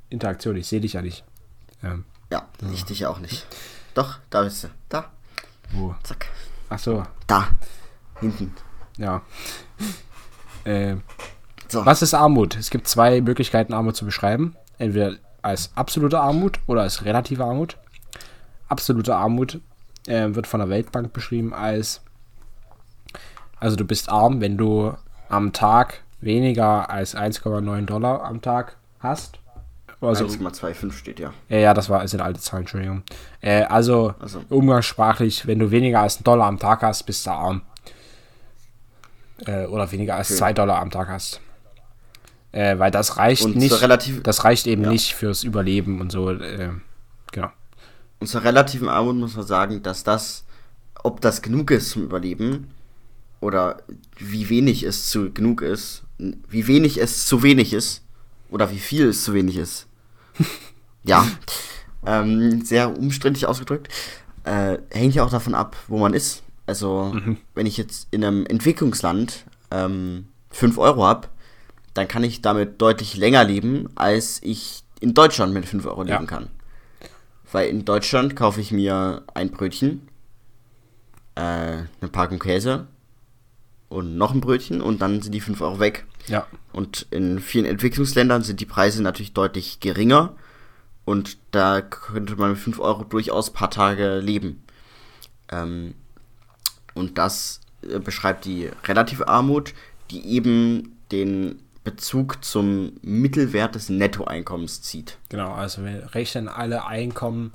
Interaktion. 0.09 0.55
Ich 0.55 0.67
sehe 0.67 0.79
dich 0.81 0.93
ja 0.93 1.01
nicht. 1.01 1.23
Ähm, 1.83 2.05
ja, 2.31 2.47
so. 2.59 2.67
ich 2.71 2.85
dich 2.85 3.05
auch 3.05 3.19
nicht. 3.19 3.45
Doch, 3.93 4.19
da 4.29 4.43
bist 4.43 4.63
du. 4.63 4.67
Da. 4.89 5.11
Wo? 5.71 5.95
Zack. 6.03 6.27
Ach 6.69 6.79
so. 6.79 7.03
Da. 7.27 7.49
Hinten. 8.19 8.53
Ja. 8.97 9.21
äh, 10.65 10.95
so. 11.67 11.85
Was 11.85 12.01
ist 12.01 12.13
Armut? 12.13 12.55
Es 12.57 12.69
gibt 12.69 12.87
zwei 12.87 13.21
Möglichkeiten, 13.21 13.73
Armut 13.73 13.95
zu 13.95 14.05
beschreiben 14.05 14.55
entweder 14.79 15.17
als 15.43 15.71
absolute 15.75 16.19
Armut 16.19 16.59
oder 16.65 16.81
als 16.81 17.05
relative 17.05 17.43
Armut. 17.43 17.77
Absolute 18.67 19.15
Armut 19.15 19.59
äh, 20.07 20.33
wird 20.33 20.47
von 20.47 20.61
der 20.61 20.69
Weltbank 20.69 21.13
beschrieben 21.13 21.53
als, 21.53 22.01
also 23.59 23.75
du 23.75 23.85
bist 23.85 24.09
arm, 24.09 24.41
wenn 24.41 24.57
du 24.57 24.93
am 25.27 25.53
Tag 25.53 26.01
weniger 26.21 26.89
als 26.89 27.15
1,9 27.15 27.85
Dollar 27.85 28.23
am 28.23 28.41
Tag 28.41 28.77
hast. 28.99 29.39
Also, 30.01 30.25
1,25 30.25 30.93
steht 30.93 31.19
ja. 31.19 31.33
Ja, 31.49 31.57
ja, 31.57 31.73
das 31.73 31.89
war, 31.89 32.07
sind 32.07 32.21
alte 32.21 32.39
Zahlen, 32.39 32.61
Entschuldigung. 32.61 33.03
Äh, 33.41 33.63
also, 33.63 34.13
also, 34.19 34.41
umgangssprachlich, 34.49 35.45
wenn 35.45 35.59
du 35.59 35.71
weniger 35.71 36.01
als 36.01 36.17
einen 36.17 36.23
Dollar 36.23 36.47
am 36.47 36.57
Tag 36.57 36.83
hast, 36.83 37.03
bist 37.03 37.25
du 37.25 37.31
arm. 37.31 37.61
Äh, 39.45 39.65
oder 39.65 39.91
weniger 39.91 40.15
als 40.15 40.35
2 40.37 40.53
Dollar 40.53 40.79
am 40.79 40.91
Tag 40.91 41.07
hast. 41.09 41.41
Äh, 42.51 42.79
weil 42.79 42.91
das 42.91 43.17
reicht 43.17 43.43
und 43.43 43.55
nicht. 43.55 43.81
Relativ, 43.81 44.23
das 44.23 44.43
reicht 44.43 44.67
eben 44.67 44.83
ja. 44.83 44.89
nicht 44.89 45.13
fürs 45.13 45.43
Überleben 45.43 46.01
und 46.01 46.11
so. 46.11 46.31
Äh, 46.31 46.71
genau. 47.31 47.49
Und 48.19 48.27
zur 48.27 48.43
relativen 48.43 48.89
Armut 48.89 49.15
muss 49.15 49.35
man 49.35 49.45
sagen, 49.45 49.83
dass 49.83 50.03
das, 50.03 50.45
ob 51.03 51.21
das 51.21 51.41
genug 51.41 51.71
ist 51.71 51.91
zum 51.91 52.03
Überleben 52.03 52.71
oder 53.39 53.81
wie 54.17 54.49
wenig 54.49 54.83
es 54.83 55.09
zu 55.09 55.31
genug 55.31 55.61
ist, 55.61 56.03
wie 56.17 56.67
wenig 56.67 56.97
es 56.99 57.27
zu 57.27 57.43
wenig 57.43 57.71
ist 57.73 58.03
oder 58.49 58.71
wie 58.71 58.79
viel 58.79 59.09
es 59.09 59.23
zu 59.23 59.33
wenig 59.33 59.55
ist. 59.57 59.87
Ja, 61.03 61.27
ähm, 62.05 62.63
sehr 62.63 62.97
umständlich 62.97 63.45
ausgedrückt. 63.45 63.89
Äh, 64.43 64.77
hängt 64.91 65.15
ja 65.15 65.23
auch 65.23 65.29
davon 65.29 65.55
ab, 65.55 65.75
wo 65.87 65.97
man 65.97 66.13
ist. 66.13 66.43
Also, 66.65 67.11
mhm. 67.13 67.37
wenn 67.55 67.65
ich 67.65 67.77
jetzt 67.77 68.07
in 68.11 68.23
einem 68.23 68.45
Entwicklungsland 68.45 69.45
ähm, 69.71 70.27
5 70.51 70.77
Euro 70.77 71.05
habe, 71.05 71.27
dann 71.93 72.07
kann 72.07 72.23
ich 72.23 72.41
damit 72.41 72.81
deutlich 72.81 73.17
länger 73.17 73.43
leben, 73.43 73.89
als 73.95 74.39
ich 74.43 74.83
in 74.99 75.13
Deutschland 75.13 75.53
mit 75.53 75.65
5 75.65 75.85
Euro 75.85 76.03
leben 76.03 76.23
ja. 76.23 76.25
kann. 76.25 76.47
Weil 77.51 77.69
in 77.69 77.85
Deutschland 77.85 78.35
kaufe 78.35 78.61
ich 78.61 78.71
mir 78.71 79.23
ein 79.33 79.51
Brötchen, 79.51 80.07
äh, 81.35 81.41
eine 81.41 82.09
Packung 82.11 82.39
Käse 82.39 82.87
und 83.89 84.17
noch 84.17 84.33
ein 84.33 84.41
Brötchen 84.41 84.81
und 84.81 85.01
dann 85.01 85.21
sind 85.21 85.33
die 85.33 85.41
5 85.41 85.59
Euro 85.61 85.79
weg. 85.79 86.05
Ja. 86.29 86.47
Und 86.71 87.07
in 87.11 87.39
vielen 87.39 87.65
Entwicklungsländern 87.65 88.43
sind 88.43 88.59
die 88.59 88.65
Preise 88.65 89.03
natürlich 89.03 89.33
deutlich 89.33 89.79
geringer 89.79 90.35
und 91.05 91.37
da 91.51 91.81
könnte 91.81 92.35
man 92.35 92.51
mit 92.51 92.59
5 92.59 92.79
Euro 92.79 93.03
durchaus 93.03 93.49
ein 93.49 93.53
paar 93.53 93.71
Tage 93.71 94.19
leben. 94.19 94.63
Ähm, 95.51 95.95
und 96.93 97.17
das 97.17 97.61
äh, 97.81 97.99
beschreibt 97.99 98.45
die 98.45 98.69
relative 98.85 99.27
Armut, 99.27 99.73
die 100.11 100.25
eben 100.27 100.97
den 101.11 101.63
Bezug 101.83 102.43
zum 102.43 102.93
Mittelwert 103.01 103.73
des 103.73 103.89
Nettoeinkommens 103.89 104.81
zieht. 104.81 105.17
Genau, 105.29 105.51
also 105.53 105.83
wir 105.83 106.13
rechnen 106.13 106.47
alle 106.47 106.85
Einkommen 106.85 107.53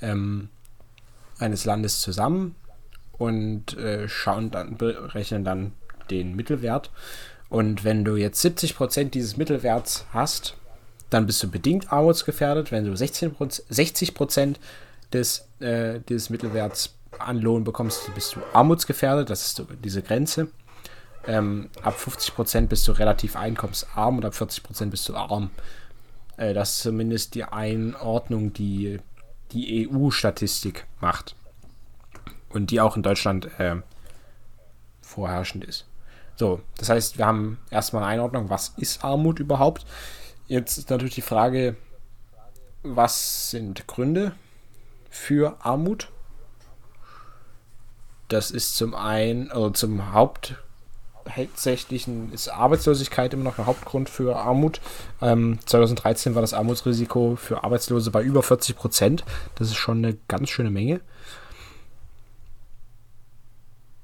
ähm, 0.00 0.48
eines 1.38 1.64
Landes 1.64 2.00
zusammen 2.00 2.54
und 3.12 3.76
äh, 3.76 4.08
schauen 4.08 4.50
dann, 4.50 4.74
rechnen 4.76 5.44
dann 5.44 5.72
den 6.10 6.34
Mittelwert. 6.34 6.90
Und 7.48 7.84
wenn 7.84 8.04
du 8.04 8.16
jetzt 8.16 8.44
70% 8.44 9.10
dieses 9.10 9.36
Mittelwerts 9.36 10.06
hast, 10.12 10.56
dann 11.10 11.26
bist 11.26 11.42
du 11.42 11.50
bedingt 11.50 11.92
armutsgefährdet. 11.92 12.72
Wenn 12.72 12.84
du 12.84 12.92
16%, 12.92 13.62
60% 13.70 14.56
des, 15.12 15.48
äh, 15.60 16.00
dieses 16.08 16.30
Mittelwerts 16.30 16.94
an 17.18 17.38
Lohn 17.40 17.64
bekommst, 17.64 18.12
bist 18.14 18.34
du 18.34 18.40
armutsgefährdet. 18.52 19.30
Das 19.30 19.46
ist 19.46 19.62
diese 19.84 20.02
Grenze. 20.02 20.48
Ähm, 21.26 21.70
ab 21.82 21.96
50% 21.98 22.66
bist 22.66 22.86
du 22.86 22.92
relativ 22.92 23.36
einkommensarm 23.36 24.18
und 24.18 24.24
ab 24.24 24.34
40% 24.34 24.86
bist 24.90 25.08
du 25.08 25.16
arm. 25.16 25.50
Äh, 26.36 26.54
das 26.54 26.76
ist 26.76 26.82
zumindest 26.82 27.34
die 27.34 27.44
Einordnung, 27.44 28.52
die 28.52 28.98
die 29.52 29.88
EU-Statistik 29.88 30.86
macht. 31.00 31.34
Und 32.48 32.70
die 32.70 32.80
auch 32.80 32.96
in 32.96 33.02
Deutschland 33.02 33.48
äh, 33.58 33.76
vorherrschend 35.02 35.64
ist. 35.64 35.84
So, 36.36 36.60
das 36.76 36.90
heißt, 36.90 37.18
wir 37.18 37.26
haben 37.26 37.58
erstmal 37.70 38.02
eine 38.02 38.12
Einordnung, 38.12 38.50
was 38.50 38.74
ist 38.76 39.02
Armut 39.02 39.40
überhaupt? 39.40 39.86
Jetzt 40.46 40.78
ist 40.78 40.90
natürlich 40.90 41.14
die 41.14 41.22
Frage, 41.22 41.76
was 42.82 43.50
sind 43.50 43.86
Gründe 43.86 44.32
für 45.10 45.56
Armut. 45.60 46.08
Das 48.28 48.50
ist 48.50 48.76
zum 48.76 48.94
einen, 48.94 49.50
also 49.50 49.70
zum 49.70 50.12
Haupt 50.12 50.56
hauptsächlichen 51.28 52.32
ist 52.32 52.48
Arbeitslosigkeit 52.48 53.34
immer 53.34 53.44
noch 53.44 53.58
ein 53.58 53.66
Hauptgrund 53.66 54.08
für 54.08 54.36
Armut. 54.36 54.80
Ähm, 55.20 55.58
2013 55.66 56.34
war 56.34 56.42
das 56.42 56.54
Armutsrisiko 56.54 57.36
für 57.36 57.64
Arbeitslose 57.64 58.10
bei 58.10 58.22
über 58.22 58.42
40 58.42 58.76
Prozent. 58.76 59.24
Das 59.56 59.68
ist 59.68 59.76
schon 59.76 59.98
eine 59.98 60.16
ganz 60.28 60.50
schöne 60.50 60.70
Menge. 60.70 61.00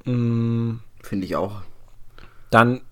Mm. 0.04 0.78
Finde 1.02 1.26
ich 1.26 1.36
auch. 1.36 1.62
Dann 2.52 2.82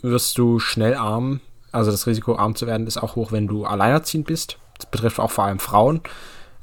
wirst 0.00 0.38
du 0.38 0.58
schnell 0.58 0.94
arm. 0.94 1.40
Also 1.70 1.90
das 1.90 2.06
Risiko, 2.06 2.36
arm 2.36 2.56
zu 2.56 2.66
werden, 2.66 2.86
ist 2.86 2.96
auch 2.96 3.14
hoch, 3.14 3.30
wenn 3.30 3.46
du 3.46 3.66
alleinerziehend 3.66 4.26
bist. 4.26 4.58
Das 4.78 4.86
betrifft 4.86 5.20
auch 5.20 5.30
vor 5.30 5.44
allem 5.44 5.58
Frauen. 5.58 6.00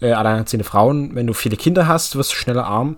Äh, 0.02 0.14
alleinerziehende 0.14 0.64
Frauen. 0.64 1.15
Wenn 1.15 1.28
du 1.28 1.34
viele 1.34 1.57
Kinder 1.57 1.88
hast, 1.88 2.15
wirst 2.15 2.32
du 2.32 2.36
schneller 2.36 2.65
arm. 2.65 2.98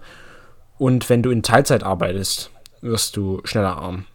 Und 0.77 1.09
wenn 1.09 1.21
du 1.21 1.31
in 1.31 1.43
Teilzeit 1.43 1.83
arbeitest, 1.83 2.49
wirst 2.81 3.17
du 3.17 3.41
schneller 3.43 3.77
arm. 3.77 4.05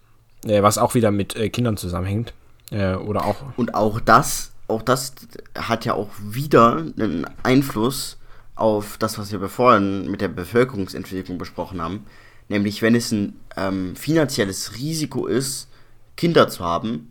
Äh, 0.46 0.62
was 0.62 0.78
auch 0.78 0.94
wieder 0.94 1.10
mit 1.10 1.36
äh, 1.36 1.50
Kindern 1.50 1.76
zusammenhängt. 1.76 2.32
Äh, 2.70 2.94
oder 2.94 3.26
auch. 3.26 3.36
Und 3.56 3.74
auch 3.74 4.00
das, 4.00 4.52
auch 4.68 4.82
das 4.82 5.14
hat 5.54 5.84
ja 5.84 5.92
auch 5.92 6.08
wieder 6.18 6.76
einen 6.76 7.26
Einfluss 7.42 8.16
auf 8.54 8.96
das, 8.96 9.18
was 9.18 9.32
wir 9.32 9.48
vorhin 9.48 10.10
mit 10.10 10.22
der 10.22 10.28
Bevölkerungsentwicklung 10.28 11.36
besprochen 11.36 11.82
haben. 11.82 12.06
Nämlich, 12.48 12.82
wenn 12.82 12.94
es 12.94 13.12
ein 13.12 13.38
ähm, 13.56 13.94
finanzielles 13.96 14.74
Risiko 14.76 15.26
ist, 15.26 15.68
Kinder 16.16 16.48
zu 16.48 16.64
haben, 16.64 17.10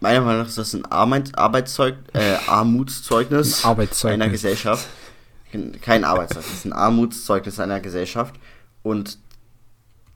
meiner 0.00 0.20
Meinung 0.20 0.42
nach 0.42 0.48
ist 0.48 0.58
das 0.58 0.74
ein 0.74 0.84
Arbeitszeug, 0.86 1.96
äh, 2.14 2.36
Armutszeugnis 2.46 3.64
ein 3.64 3.70
Arbeitszeugnis. 3.70 4.14
einer 4.14 4.28
Gesellschaft. 4.30 4.88
Kein 5.82 6.04
Arbeitszeugnis, 6.04 6.64
ein 6.64 6.72
Armutszeugnis 6.72 7.58
einer 7.58 7.80
Gesellschaft. 7.80 8.36
Und 8.82 9.18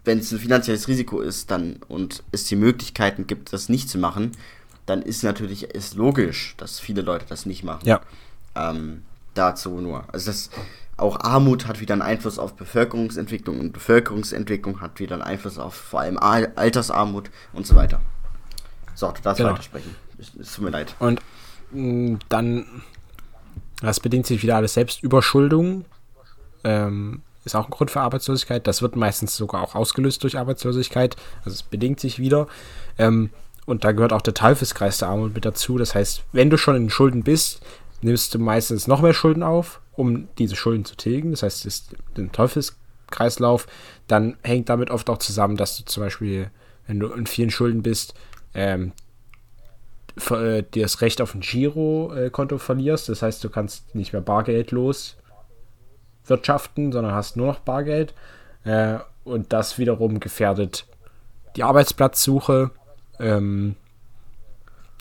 wenn 0.05 0.19
es 0.19 0.31
ein 0.33 0.39
finanzielles 0.39 0.87
Risiko 0.87 1.21
ist 1.21 1.51
dann 1.51 1.81
und 1.89 2.23
es 2.31 2.45
die 2.45 2.57
Möglichkeiten 2.57 3.27
gibt, 3.27 3.53
das 3.53 3.69
nicht 3.69 3.89
zu 3.89 3.99
machen, 3.99 4.33
dann 4.87 5.03
ist 5.03 5.25
natürlich 5.25 5.65
ist 5.65 5.95
logisch, 5.95 6.55
dass 6.57 6.79
viele 6.79 7.03
Leute 7.03 7.27
das 7.29 7.47
nicht 7.47 7.65
machen. 7.65 7.81
Ja. 7.85 8.01
Ähm, 8.55 9.03
dazu 9.35 9.81
nur. 9.81 10.05
Also 10.13 10.27
das 10.27 10.51
auch 10.97 11.21
Armut 11.21 11.67
hat 11.67 11.81
wieder 11.81 11.95
einen 11.95 12.03
Einfluss 12.03 12.39
auf 12.39 12.55
Bevölkerungsentwicklung 12.55 13.59
und 13.59 13.73
Bevölkerungsentwicklung 13.73 14.81
hat 14.81 15.01
wieder 15.01 15.15
einen 15.15 15.23
Einfluss 15.23 15.59
auf 15.59 15.75
vor 15.75 16.01
allem 16.01 16.19
Altersarmut 16.19 17.31
und 17.53 17.67
so 17.67 17.75
weiter. 17.75 18.01
So, 18.95 19.11
du 19.11 19.21
darfst 19.23 19.39
genau. 19.39 19.53
weitersprechen. 19.53 19.95
Es 20.19 20.55
tut 20.55 20.65
mir 20.65 20.71
leid. 20.71 20.95
Und 21.01 21.21
mm, 21.73 22.17
dann, 22.29 22.67
das 23.81 23.99
bedingt 24.01 24.27
sich 24.27 24.43
wieder 24.43 24.57
alles 24.57 24.75
Selbstüberschuldung. 24.75 25.85
Ähm, 26.63 27.23
ist 27.45 27.57
auch 27.57 27.67
ein 27.67 27.71
Grund 27.71 27.91
für 27.91 28.01
Arbeitslosigkeit. 28.01 28.67
Das 28.67 28.81
wird 28.81 28.97
meistens 28.97 29.37
sogar 29.37 29.63
auch 29.63 29.75
ausgelöst 29.75 30.23
durch 30.23 30.39
Arbeitslosigkeit. 30.39 31.17
Also 31.45 31.51
es 31.51 31.63
bedingt 31.63 32.01
sich 32.01 32.19
wieder. 32.19 32.47
Ähm, 32.99 33.31
und 33.67 33.85
da 33.85 33.93
gehört 33.93 34.13
auch 34.13 34.23
der 34.23 34.35
Teufelskreis 34.35 34.99
der 34.99 35.09
Armut 35.09 35.35
mit 35.35 35.45
dazu. 35.45 35.77
Das 35.77 35.95
heißt, 35.95 36.23
wenn 36.33 36.51
du 36.51 36.57
schon 36.57 36.77
in 36.77 36.91
Schulden 36.91 37.23
bist, 37.23 37.61
nimmst 38.05 38.35
du 38.35 38.39
meistens 38.39 38.87
noch 38.87 39.01
mehr 39.01 39.15
Schulden 39.15 39.43
auf, 39.43 39.81
um 39.93 40.29
diese 40.39 40.57
Schulden 40.57 40.85
zu 40.85 40.97
tilgen. 40.97 41.31
Das 41.31 41.43
heißt, 41.43 41.65
es 41.65 41.67
ist 41.67 41.97
ein 42.17 42.33
Teufelskreislauf. 42.33 43.67
Dann 44.07 44.37
hängt 44.43 44.69
damit 44.69 44.91
oft 44.91 45.09
auch 45.11 45.19
zusammen, 45.19 45.57
dass 45.57 45.77
du 45.77 45.85
zum 45.85 46.03
Beispiel, 46.03 46.51
wenn 46.87 47.01
du 47.01 47.09
in 47.09 47.27
vielen 47.27 47.51
Schulden 47.51 47.83
bist, 47.83 48.15
ähm, 48.55 48.93
äh, 50.31 50.63
dir 50.63 50.83
das 50.83 51.01
Recht 51.01 51.21
auf 51.21 51.35
ein 51.35 51.41
Girokonto 51.41 52.59
verlierst. 52.59 53.09
Das 53.09 53.23
heißt, 53.23 53.43
du 53.43 53.51
kannst 53.51 53.95
nicht 53.95 54.13
mehr 54.13 54.23
bargeldlos 54.23 55.17
wirtschaften, 56.27 56.93
sondern 56.93 57.15
hast 57.15 57.37
nur 57.37 57.47
noch 57.47 57.61
Bargeld. 57.61 58.15
Äh, 58.65 58.99
und 59.25 59.53
das 59.53 59.79
wiederum 59.79 60.21
gefährdet 60.21 60.87
die 61.57 61.63
Arbeitsplatzsuche. 61.63 62.71
Ähm, 63.19 63.77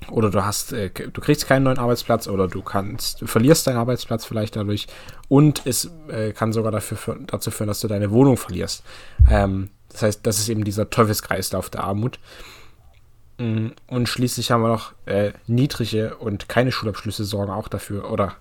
oder 0.09 0.29
du 0.29 0.45
hast, 0.45 0.73
äh, 0.73 0.89
du 0.89 1.21
kriegst 1.21 1.47
keinen 1.47 1.63
neuen 1.63 1.77
Arbeitsplatz 1.77 2.27
oder 2.27 2.47
du 2.47 2.61
kannst, 2.61 3.21
du 3.21 3.27
verlierst 3.27 3.67
deinen 3.67 3.77
Arbeitsplatz 3.77 4.25
vielleicht 4.25 4.55
dadurch 4.55 4.87
und 5.29 5.61
es 5.65 5.91
äh, 6.09 6.31
kann 6.31 6.53
sogar 6.53 6.71
dafür, 6.71 6.97
für, 6.97 7.19
dazu 7.25 7.51
führen, 7.51 7.67
dass 7.67 7.79
du 7.79 7.87
deine 7.87 8.11
Wohnung 8.11 8.37
verlierst. 8.37 8.83
Ähm, 9.29 9.69
das 9.89 10.01
heißt, 10.01 10.19
das 10.25 10.39
ist 10.39 10.49
eben 10.49 10.63
dieser 10.63 10.89
Teufelskreislauf 10.89 11.69
der 11.69 11.83
Armut. 11.83 12.19
Mm, 13.37 13.67
und 13.87 14.09
schließlich 14.09 14.51
haben 14.51 14.61
wir 14.61 14.69
noch 14.69 14.93
äh, 15.05 15.33
niedrige 15.47 16.15
und 16.17 16.49
keine 16.49 16.71
Schulabschlüsse 16.71 17.23
sorgen 17.23 17.51
auch 17.51 17.67
dafür 17.67 18.11
oder 18.11 18.35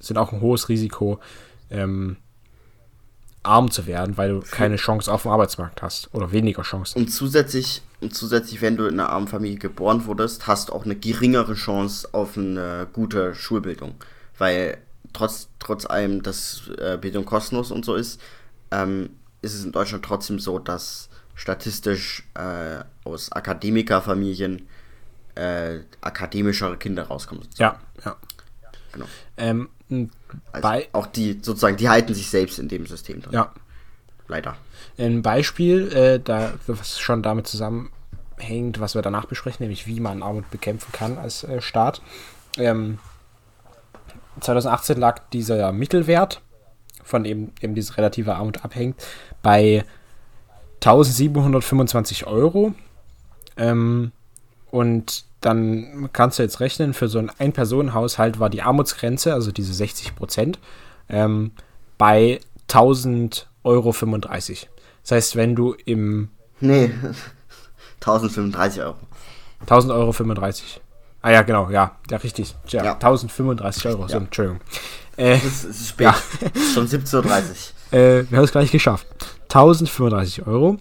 sind 0.00 0.16
auch 0.16 0.32
ein 0.32 0.40
hohes 0.40 0.68
Risiko, 0.68 1.18
ähm, 1.70 2.16
arm 3.42 3.70
zu 3.70 3.86
werden, 3.86 4.16
weil 4.16 4.30
du 4.30 4.40
keine 4.40 4.76
Chance 4.76 5.12
auf 5.12 5.22
dem 5.22 5.32
Arbeitsmarkt 5.32 5.82
hast 5.82 6.14
oder 6.14 6.32
weniger 6.32 6.62
Chancen. 6.62 6.98
Und 6.98 7.08
zusätzlich, 7.08 7.82
und 8.02 8.14
zusätzlich, 8.14 8.60
wenn 8.60 8.76
du 8.76 8.86
in 8.86 8.98
einer 8.98 9.10
armen 9.10 9.28
Familie 9.28 9.58
geboren 9.58 10.04
wurdest, 10.06 10.46
hast 10.46 10.68
du 10.68 10.72
auch 10.72 10.84
eine 10.84 10.96
geringere 10.96 11.54
Chance 11.54 12.08
auf 12.12 12.36
eine 12.36 12.88
gute 12.92 13.34
Schulbildung, 13.34 13.94
weil 14.38 14.78
trotz, 15.12 15.48
trotz 15.58 15.86
allem, 15.86 16.22
dass 16.22 16.68
äh, 16.78 16.98
Bildung 17.00 17.24
kostenlos 17.24 17.70
und 17.70 17.84
so 17.84 17.94
ist, 17.94 18.20
ähm, 18.70 19.10
ist 19.40 19.54
es 19.54 19.64
in 19.64 19.72
Deutschland 19.72 20.04
trotzdem 20.04 20.38
so, 20.38 20.58
dass 20.58 21.08
statistisch 21.34 22.24
äh, 22.34 22.84
aus 23.04 23.32
Akademikerfamilien 23.32 24.68
äh, 25.34 25.80
akademischere 26.00 26.76
Kinder 26.76 27.04
rauskommen. 27.04 27.46
Ja, 27.56 27.80
ja. 28.04 28.16
Genau. 28.92 29.06
Ähm, 29.36 29.68
also 30.52 30.68
auch 30.92 31.06
die, 31.06 31.40
sozusagen, 31.42 31.76
die 31.76 31.88
halten 31.88 32.14
sich 32.14 32.28
selbst 32.28 32.58
in 32.58 32.68
dem 32.68 32.86
System 32.86 33.22
drin. 33.22 33.32
Ja. 33.32 33.52
Leider. 34.28 34.56
Ein 34.98 35.22
Beispiel, 35.22 35.92
äh, 35.92 36.20
da, 36.20 36.52
was 36.66 36.98
schon 36.98 37.22
damit 37.22 37.46
zusammenhängt, 37.46 38.80
was 38.80 38.94
wir 38.94 39.02
danach 39.02 39.26
besprechen, 39.26 39.64
nämlich 39.64 39.86
wie 39.86 40.00
man 40.00 40.22
Armut 40.22 40.50
bekämpfen 40.50 40.92
kann 40.92 41.18
als 41.18 41.44
äh, 41.44 41.60
Staat. 41.60 42.02
Ähm, 42.56 42.98
2018 44.40 44.98
lag 44.98 45.20
dieser 45.32 45.72
Mittelwert, 45.72 46.40
von 47.02 47.24
eben, 47.24 47.52
eben 47.60 47.74
diese 47.74 47.96
relative 47.96 48.34
Armut 48.34 48.64
abhängt, 48.64 49.02
bei 49.42 49.84
1725 50.76 52.26
Euro. 52.26 52.74
Ähm, 53.56 54.12
und 54.70 55.24
dann 55.40 56.08
kannst 56.12 56.38
du 56.38 56.42
jetzt 56.42 56.60
rechnen, 56.60 56.94
für 56.94 57.08
so 57.08 57.18
einen 57.18 57.30
Ein-Personen-Haushalt 57.30 58.38
war 58.38 58.48
die 58.48 58.62
Armutsgrenze, 58.62 59.34
also 59.34 59.52
diese 59.52 59.74
60 59.74 60.14
Prozent, 60.14 60.58
ähm, 61.08 61.52
bei 61.98 62.40
1000 62.68 63.48
Euro 63.64 63.92
35. 63.92 64.68
Das 65.02 65.12
heißt, 65.12 65.36
wenn 65.36 65.54
du 65.54 65.74
im. 65.84 66.30
Nee, 66.60 66.90
1035 68.00 68.82
Euro. 68.82 68.96
1000 69.60 69.92
Euro 69.92 70.12
35. 70.12 70.80
Ah 71.22 71.30
ja, 71.30 71.42
genau, 71.42 71.70
ja, 71.70 71.96
ja, 72.10 72.16
richtig. 72.16 72.54
Ja, 72.68 72.84
ja. 72.84 72.92
1035 72.94 73.86
Euro, 73.86 74.08
so, 74.08 74.16
Entschuldigung. 74.16 74.60
Äh, 75.16 75.34
es, 75.34 75.64
ist, 75.64 75.88
spät, 75.88 76.06
ja. 76.06 76.14
schon 76.74 76.88
17.30 76.88 77.22
Uhr. 77.92 77.98
Äh, 77.98 78.30
wir 78.30 78.38
haben 78.38 78.44
es 78.44 78.50
gleich 78.50 78.72
geschafft. 78.72 79.06
1035 79.48 80.46
Euro 80.46 80.78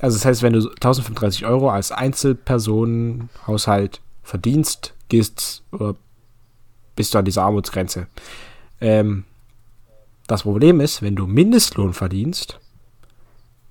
also 0.00 0.16
das 0.16 0.24
heißt, 0.24 0.42
wenn 0.42 0.52
du 0.52 0.60
1035 0.60 1.44
Euro 1.46 1.70
als 1.70 1.90
Einzelpersonenhaushalt 1.90 4.00
verdienst, 4.22 4.94
gehst 5.08 5.64
oder 5.72 5.96
bist 6.94 7.14
du 7.14 7.18
an 7.18 7.24
dieser 7.24 7.42
Armutsgrenze. 7.42 8.06
Ähm, 8.80 9.24
das 10.28 10.42
Problem 10.42 10.80
ist, 10.80 11.02
wenn 11.02 11.16
du 11.16 11.26
Mindestlohn 11.26 11.94
verdienst, 11.94 12.60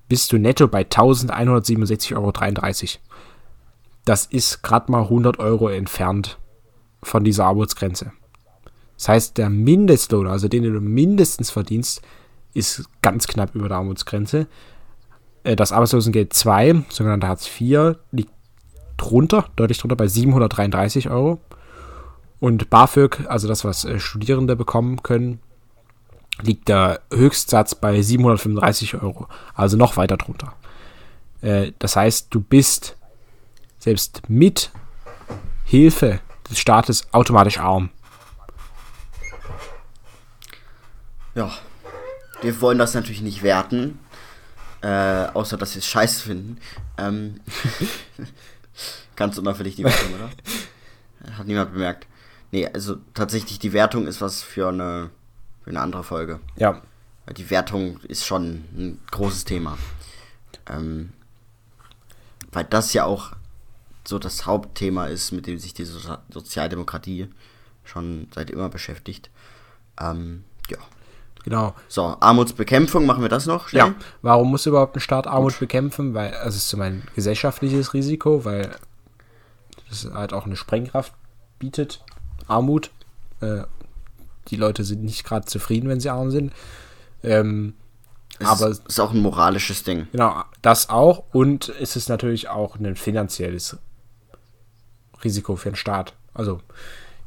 bist 0.08 0.32
du 0.32 0.38
netto 0.38 0.68
bei 0.68 0.82
1167,33 0.82 2.16
Euro. 2.16 2.32
Das 4.04 4.26
ist 4.26 4.62
gerade 4.62 4.90
mal 4.90 5.02
100 5.02 5.38
Euro 5.38 5.68
entfernt 5.68 6.38
von 7.02 7.22
dieser 7.22 7.46
Armutsgrenze. 7.46 8.12
Das 8.96 9.08
heißt, 9.08 9.38
der 9.38 9.50
Mindestlohn, 9.50 10.26
also 10.26 10.48
den 10.48 10.64
du 10.64 10.80
mindestens 10.80 11.50
verdienst, 11.50 12.02
ist 12.54 12.88
ganz 13.02 13.28
knapp 13.28 13.54
über 13.54 13.68
der 13.68 13.76
Armutsgrenze. 13.76 14.48
Äh, 15.44 15.54
das 15.54 15.70
Arbeitslosengeld 15.70 16.32
2, 16.32 16.86
sogenannte 16.88 17.28
Hartz 17.28 17.48
IV, 17.48 17.96
liegt 18.10 18.32
drunter, 18.96 19.44
deutlich 19.54 19.78
drunter, 19.78 19.94
bei 19.94 20.08
733 20.08 21.08
Euro. 21.10 21.40
Und 22.40 22.68
BAföG, 22.70 23.26
also 23.28 23.46
das, 23.46 23.64
was 23.64 23.84
äh, 23.84 24.00
Studierende 24.00 24.56
bekommen 24.56 25.04
können, 25.04 25.40
liegt 26.42 26.68
der 26.68 27.00
Höchstsatz 27.12 27.74
bei 27.74 28.00
735 28.00 28.94
Euro, 28.94 29.28
also 29.54 29.76
noch 29.76 29.96
weiter 29.96 30.16
drunter. 30.16 30.54
Äh, 31.40 31.72
das 31.78 31.96
heißt, 31.96 32.28
du 32.30 32.40
bist 32.40 32.96
selbst 33.78 34.28
mit 34.28 34.70
Hilfe 35.64 36.20
des 36.50 36.58
Staates 36.58 37.12
automatisch 37.12 37.58
arm. 37.58 37.90
Ja, 41.34 41.50
wir 42.42 42.60
wollen 42.60 42.78
das 42.78 42.94
natürlich 42.94 43.20
nicht 43.20 43.42
werten, 43.42 43.98
äh, 44.80 45.26
außer 45.34 45.56
dass 45.56 45.72
sie 45.72 45.80
es 45.80 45.86
scheiße 45.86 46.22
finden. 46.22 46.58
Ähm, 46.96 47.40
ganz 49.16 49.38
unauffällig 49.38 49.76
die 49.76 49.84
Wertung, 49.84 50.14
oder? 50.14 50.30
Hat 51.36 51.46
niemand 51.46 51.72
bemerkt. 51.72 52.06
Nee, 52.50 52.66
also 52.66 52.96
tatsächlich 53.14 53.58
die 53.58 53.72
Wertung 53.72 54.06
ist 54.06 54.20
was 54.20 54.42
für 54.42 54.68
eine, 54.68 55.10
für 55.68 55.72
eine 55.72 55.82
andere 55.82 56.02
Folge. 56.02 56.40
Ja. 56.56 56.80
Weil 57.26 57.34
die 57.34 57.50
Wertung 57.50 58.00
ist 58.08 58.24
schon 58.24 58.64
ein 58.74 59.00
großes 59.10 59.44
Thema. 59.44 59.76
Ähm, 60.66 61.12
weil 62.52 62.64
das 62.64 62.94
ja 62.94 63.04
auch 63.04 63.32
so 64.06 64.18
das 64.18 64.46
Hauptthema 64.46 65.08
ist, 65.08 65.32
mit 65.32 65.46
dem 65.46 65.58
sich 65.58 65.74
die 65.74 65.84
so 65.84 65.98
Sozialdemokratie 66.30 67.28
schon 67.84 68.28
seit 68.34 68.48
immer 68.48 68.70
beschäftigt. 68.70 69.28
Ähm, 70.00 70.44
ja. 70.70 70.78
Genau. 71.44 71.74
So, 71.86 72.16
Armutsbekämpfung, 72.18 73.04
machen 73.04 73.20
wir 73.20 73.28
das 73.28 73.44
noch? 73.44 73.68
Schnell? 73.68 73.88
Ja. 73.88 73.94
Warum 74.22 74.50
muss 74.50 74.64
überhaupt 74.64 74.96
ein 74.96 75.00
Staat 75.00 75.26
Armut 75.26 75.52
Gut. 75.52 75.60
bekämpfen? 75.60 76.14
Weil 76.14 76.32
also 76.32 76.56
es 76.56 76.62
ist 76.62 76.68
zum 76.70 76.80
einen 76.80 77.06
gesellschaftliches 77.14 77.92
Risiko, 77.92 78.46
weil 78.46 78.74
es 79.90 80.10
halt 80.10 80.32
auch 80.32 80.46
eine 80.46 80.56
Sprengkraft 80.56 81.12
bietet. 81.58 82.02
Armut. 82.46 82.90
Äh, 83.42 83.64
die 84.50 84.56
Leute 84.56 84.84
sind 84.84 85.02
nicht 85.02 85.24
gerade 85.24 85.46
zufrieden, 85.46 85.88
wenn 85.88 86.00
sie 86.00 86.10
arm 86.10 86.30
sind. 86.30 86.52
Ähm, 87.22 87.74
es 88.38 88.46
aber 88.46 88.68
es 88.68 88.80
ist 88.86 89.00
auch 89.00 89.12
ein 89.12 89.20
moralisches 89.20 89.82
Ding. 89.82 90.06
Genau, 90.12 90.44
das 90.62 90.90
auch. 90.90 91.24
Und 91.32 91.72
es 91.80 91.96
ist 91.96 92.08
natürlich 92.08 92.48
auch 92.48 92.76
ein 92.76 92.96
finanzielles 92.96 93.76
Risiko 95.24 95.56
für 95.56 95.70
den 95.70 95.76
Staat. 95.76 96.14
Also, 96.34 96.60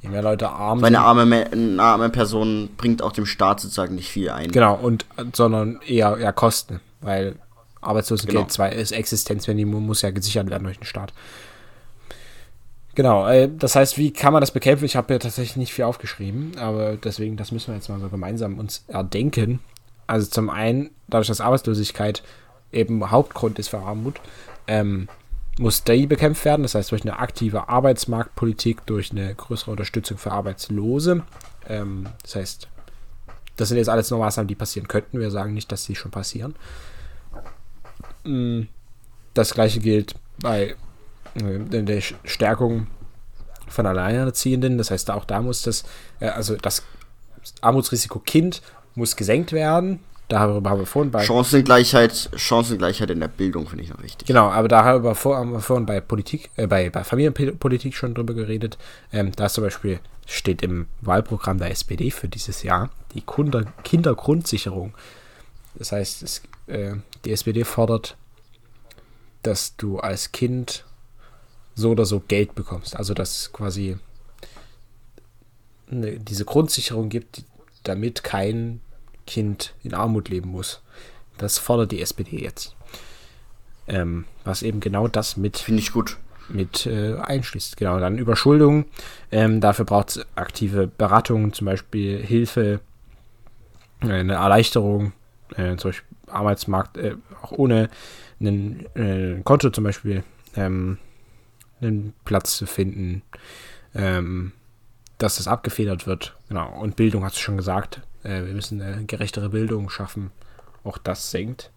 je 0.02 0.10
mehr 0.10 0.22
Leute 0.22 0.50
arm 0.50 0.80
sind. 0.80 0.86
Eine 0.86 1.00
arme, 1.02 1.50
eine 1.52 1.82
arme 1.82 2.10
Person 2.10 2.70
bringt 2.78 3.02
auch 3.02 3.12
dem 3.12 3.26
Staat 3.26 3.60
sozusagen 3.60 3.96
nicht 3.96 4.10
viel 4.10 4.30
ein. 4.30 4.52
Genau, 4.52 4.76
und 4.76 5.06
sondern 5.34 5.82
eher, 5.86 6.18
eher 6.18 6.34
Kosten, 6.34 6.80
weil 7.02 7.36
Arbeitslosengeld 7.82 8.38
genau. 8.38 8.50
zwar 8.50 8.72
ist 8.72 8.92
Existenzminimum, 8.92 9.86
muss 9.86 10.02
ja 10.04 10.12
gesichert 10.12 10.50
werden 10.50 10.64
durch 10.64 10.78
den 10.78 10.86
Staat. 10.86 11.14
Genau, 12.96 13.28
äh, 13.28 13.50
das 13.50 13.76
heißt, 13.76 13.98
wie 13.98 14.12
kann 14.12 14.34
man 14.34 14.42
das 14.42 14.52
bekämpfen? 14.52 14.86
Ich 14.86 14.96
habe 14.96 15.14
ja 15.14 15.20
tatsächlich 15.20 15.56
nicht 15.56 15.74
viel 15.74 15.86
aufgeschrieben, 15.86 16.58
aber 16.58 16.98
deswegen, 16.98 17.38
das 17.38 17.52
müssen 17.52 17.68
wir 17.68 17.76
jetzt 17.76 17.90
mal 17.90 18.00
so 18.00 18.10
gemeinsam 18.10 18.60
uns 18.60 18.84
erdenken. 18.88 19.60
Also 20.08 20.30
zum 20.30 20.50
einen, 20.50 20.90
dadurch, 21.08 21.28
dass 21.28 21.40
Arbeitslosigkeit 21.40 22.22
eben 22.72 23.12
Hauptgrund 23.12 23.60
ist 23.60 23.70
für 23.70 23.80
Armut, 23.80 24.20
ähm, 24.68 25.08
muss 25.58 25.84
die 25.84 26.08
bekämpft 26.08 26.44
werden. 26.44 26.64
Das 26.64 26.76
heißt, 26.76 26.92
durch 26.92 27.04
eine 27.04 27.20
aktive 27.20 27.70
Arbeitsmarktpolitik, 27.70 28.86
durch 28.86 29.12
eine 29.12 29.34
größere 29.36 29.72
Unterstützung 29.72 30.18
für 30.18 30.32
Arbeitslose. 30.32 31.24
Ähm, 31.68 32.08
das 32.24 32.36
heißt, 32.36 32.68
das 33.58 33.70
sind 33.70 33.78
jetzt 33.78 33.90
alles 33.90 34.10
nur 34.10 34.20
Maßnahmen, 34.20 34.48
die 34.48 34.56
passieren 34.56 34.88
könnten. 34.88 35.20
Wir 35.20 35.32
sagen 35.32 35.54
nicht, 35.54 35.72
dass 35.72 35.86
sie 35.86 35.96
schon 35.96 36.12
passieren. 36.12 36.56
Mm, 38.24 38.64
das 39.34 39.54
gleiche 39.54 39.80
gilt 39.80 40.16
bei 40.42 40.76
der 41.36 42.02
Stärkung 42.02 42.88
von 43.68 43.86
Alleinerziehenden. 43.86 44.78
Das 44.78 44.92
heißt, 44.92 45.10
auch 45.12 45.26
da 45.26 45.42
muss 45.42 45.62
das, 45.64 45.84
äh, 46.20 46.28
also 46.28 46.56
das 46.56 46.84
Armutsrisiko 47.62 48.20
Kind 48.20 48.62
muss 48.96 49.16
gesenkt 49.16 49.54
werden. 49.54 50.00
Darüber 50.28 50.70
haben 50.70 50.80
wir 50.80 50.86
vorhin 50.86 51.12
bei. 51.12 51.26
Chancengleichheit, 51.26 52.30
Chancengleichheit 52.36 53.10
in 53.10 53.20
der 53.20 53.28
Bildung 53.28 53.68
finde 53.68 53.84
ich 53.84 53.90
noch 53.90 54.02
wichtig. 54.02 54.28
Genau, 54.28 54.50
aber 54.50 54.70
da 54.70 54.86
haben 54.86 55.04
wir, 55.04 55.16
vor, 55.16 55.36
haben 55.36 55.52
wir 55.52 55.60
vorhin 55.60 55.86
bei 55.86 56.00
Politik, 56.00 56.50
äh, 56.56 56.68
bei, 56.68 56.90
bei 56.90 57.04
Familienpolitik 57.04 57.96
schon 57.96 58.14
drüber 58.14 58.34
geredet. 58.34 58.78
Ähm, 59.12 59.34
da 59.36 59.50
zum 59.50 59.66
Beispiel 59.66 60.00
steht 60.26 60.62
im 60.62 60.88
Wahlprogramm 61.02 61.58
der 61.58 61.72
SPD 61.72 62.12
für 62.12 62.30
dieses 62.30 62.64
Jahr 62.64 62.90
die 63.14 63.22
Kinder 63.22 63.66
Kindergrundsicherung. 63.84 64.94
Das 65.76 65.92
heißt, 65.92 66.24
es, 66.24 66.42
äh, 66.68 66.94
die 67.26 67.34
SPD 67.34 67.66
fordert, 67.66 68.16
dass 69.44 69.76
du 69.76 70.00
als 70.00 70.32
Kind 70.32 70.86
so 71.82 71.92
oder 71.92 72.06
so 72.06 72.22
Geld 72.22 72.56
bekommst. 72.56 72.96
Also 72.96 73.14
dass 73.14 73.52
quasi 73.52 73.98
eine, 75.92 76.20
diese 76.20 76.46
Grundsicherung 76.46 77.10
gibt, 77.10 77.44
damit 77.84 78.24
kein 78.24 78.80
Kind 79.28 79.74
in 79.84 79.94
Armut 79.94 80.30
leben 80.30 80.50
muss. 80.50 80.82
Das 81.38 81.58
fordert 81.58 81.92
die 81.92 82.02
SPD 82.02 82.42
jetzt. 82.42 82.76
Ähm, 83.88 84.26
was 84.44 84.64
eben 84.64 84.80
genau 84.80 85.08
das 85.08 85.38
mit. 85.38 85.58
Finde 85.58 85.82
ich 85.82 85.92
gut. 85.92 86.18
Mit 86.50 86.86
äh, 86.86 87.16
einschließt. 87.16 87.78
Genau, 87.78 88.00
dann 88.00 88.18
Überschuldung. 88.18 88.86
Ähm, 89.32 89.62
dafür 89.62 89.86
braucht 89.86 90.10
es 90.10 90.26
aktive 90.36 90.88
Beratungen, 90.88 91.54
zum 91.54 91.66
Beispiel 91.66 92.22
Hilfe, 92.22 92.82
äh, 94.02 94.12
eine 94.12 94.34
Erleichterung, 94.34 95.14
äh, 95.56 95.76
zum 95.78 95.90
Beispiel 95.90 96.18
Arbeitsmarkt, 96.28 96.98
äh, 96.98 97.16
auch 97.42 97.52
ohne 97.52 97.90
ein 98.40 98.86
äh, 98.96 99.42
Konto 99.44 99.70
zum 99.70 99.84
Beispiel, 99.84 100.24
ähm, 100.56 100.98
einen 101.82 102.14
Platz 102.26 102.58
zu 102.58 102.66
finden, 102.66 103.24
ähm, 103.96 104.52
dass 105.18 105.38
das 105.38 105.48
abgefedert 105.48 106.08
wird. 106.08 106.36
Genau, 106.48 106.80
und 106.80 106.96
Bildung 106.96 107.24
hast 107.24 107.36
du 107.38 107.42
schon 107.42 107.58
gesagt. 107.58 108.02
Äh, 108.24 108.46
wir 108.46 108.54
müssen 108.54 108.82
eine 108.82 109.06
gerechtere 109.06 109.50
Bildung 109.50 109.90
schaffen. 109.90 110.32
Auch 110.84 110.98
das 110.98 111.32
senkt 111.32 111.72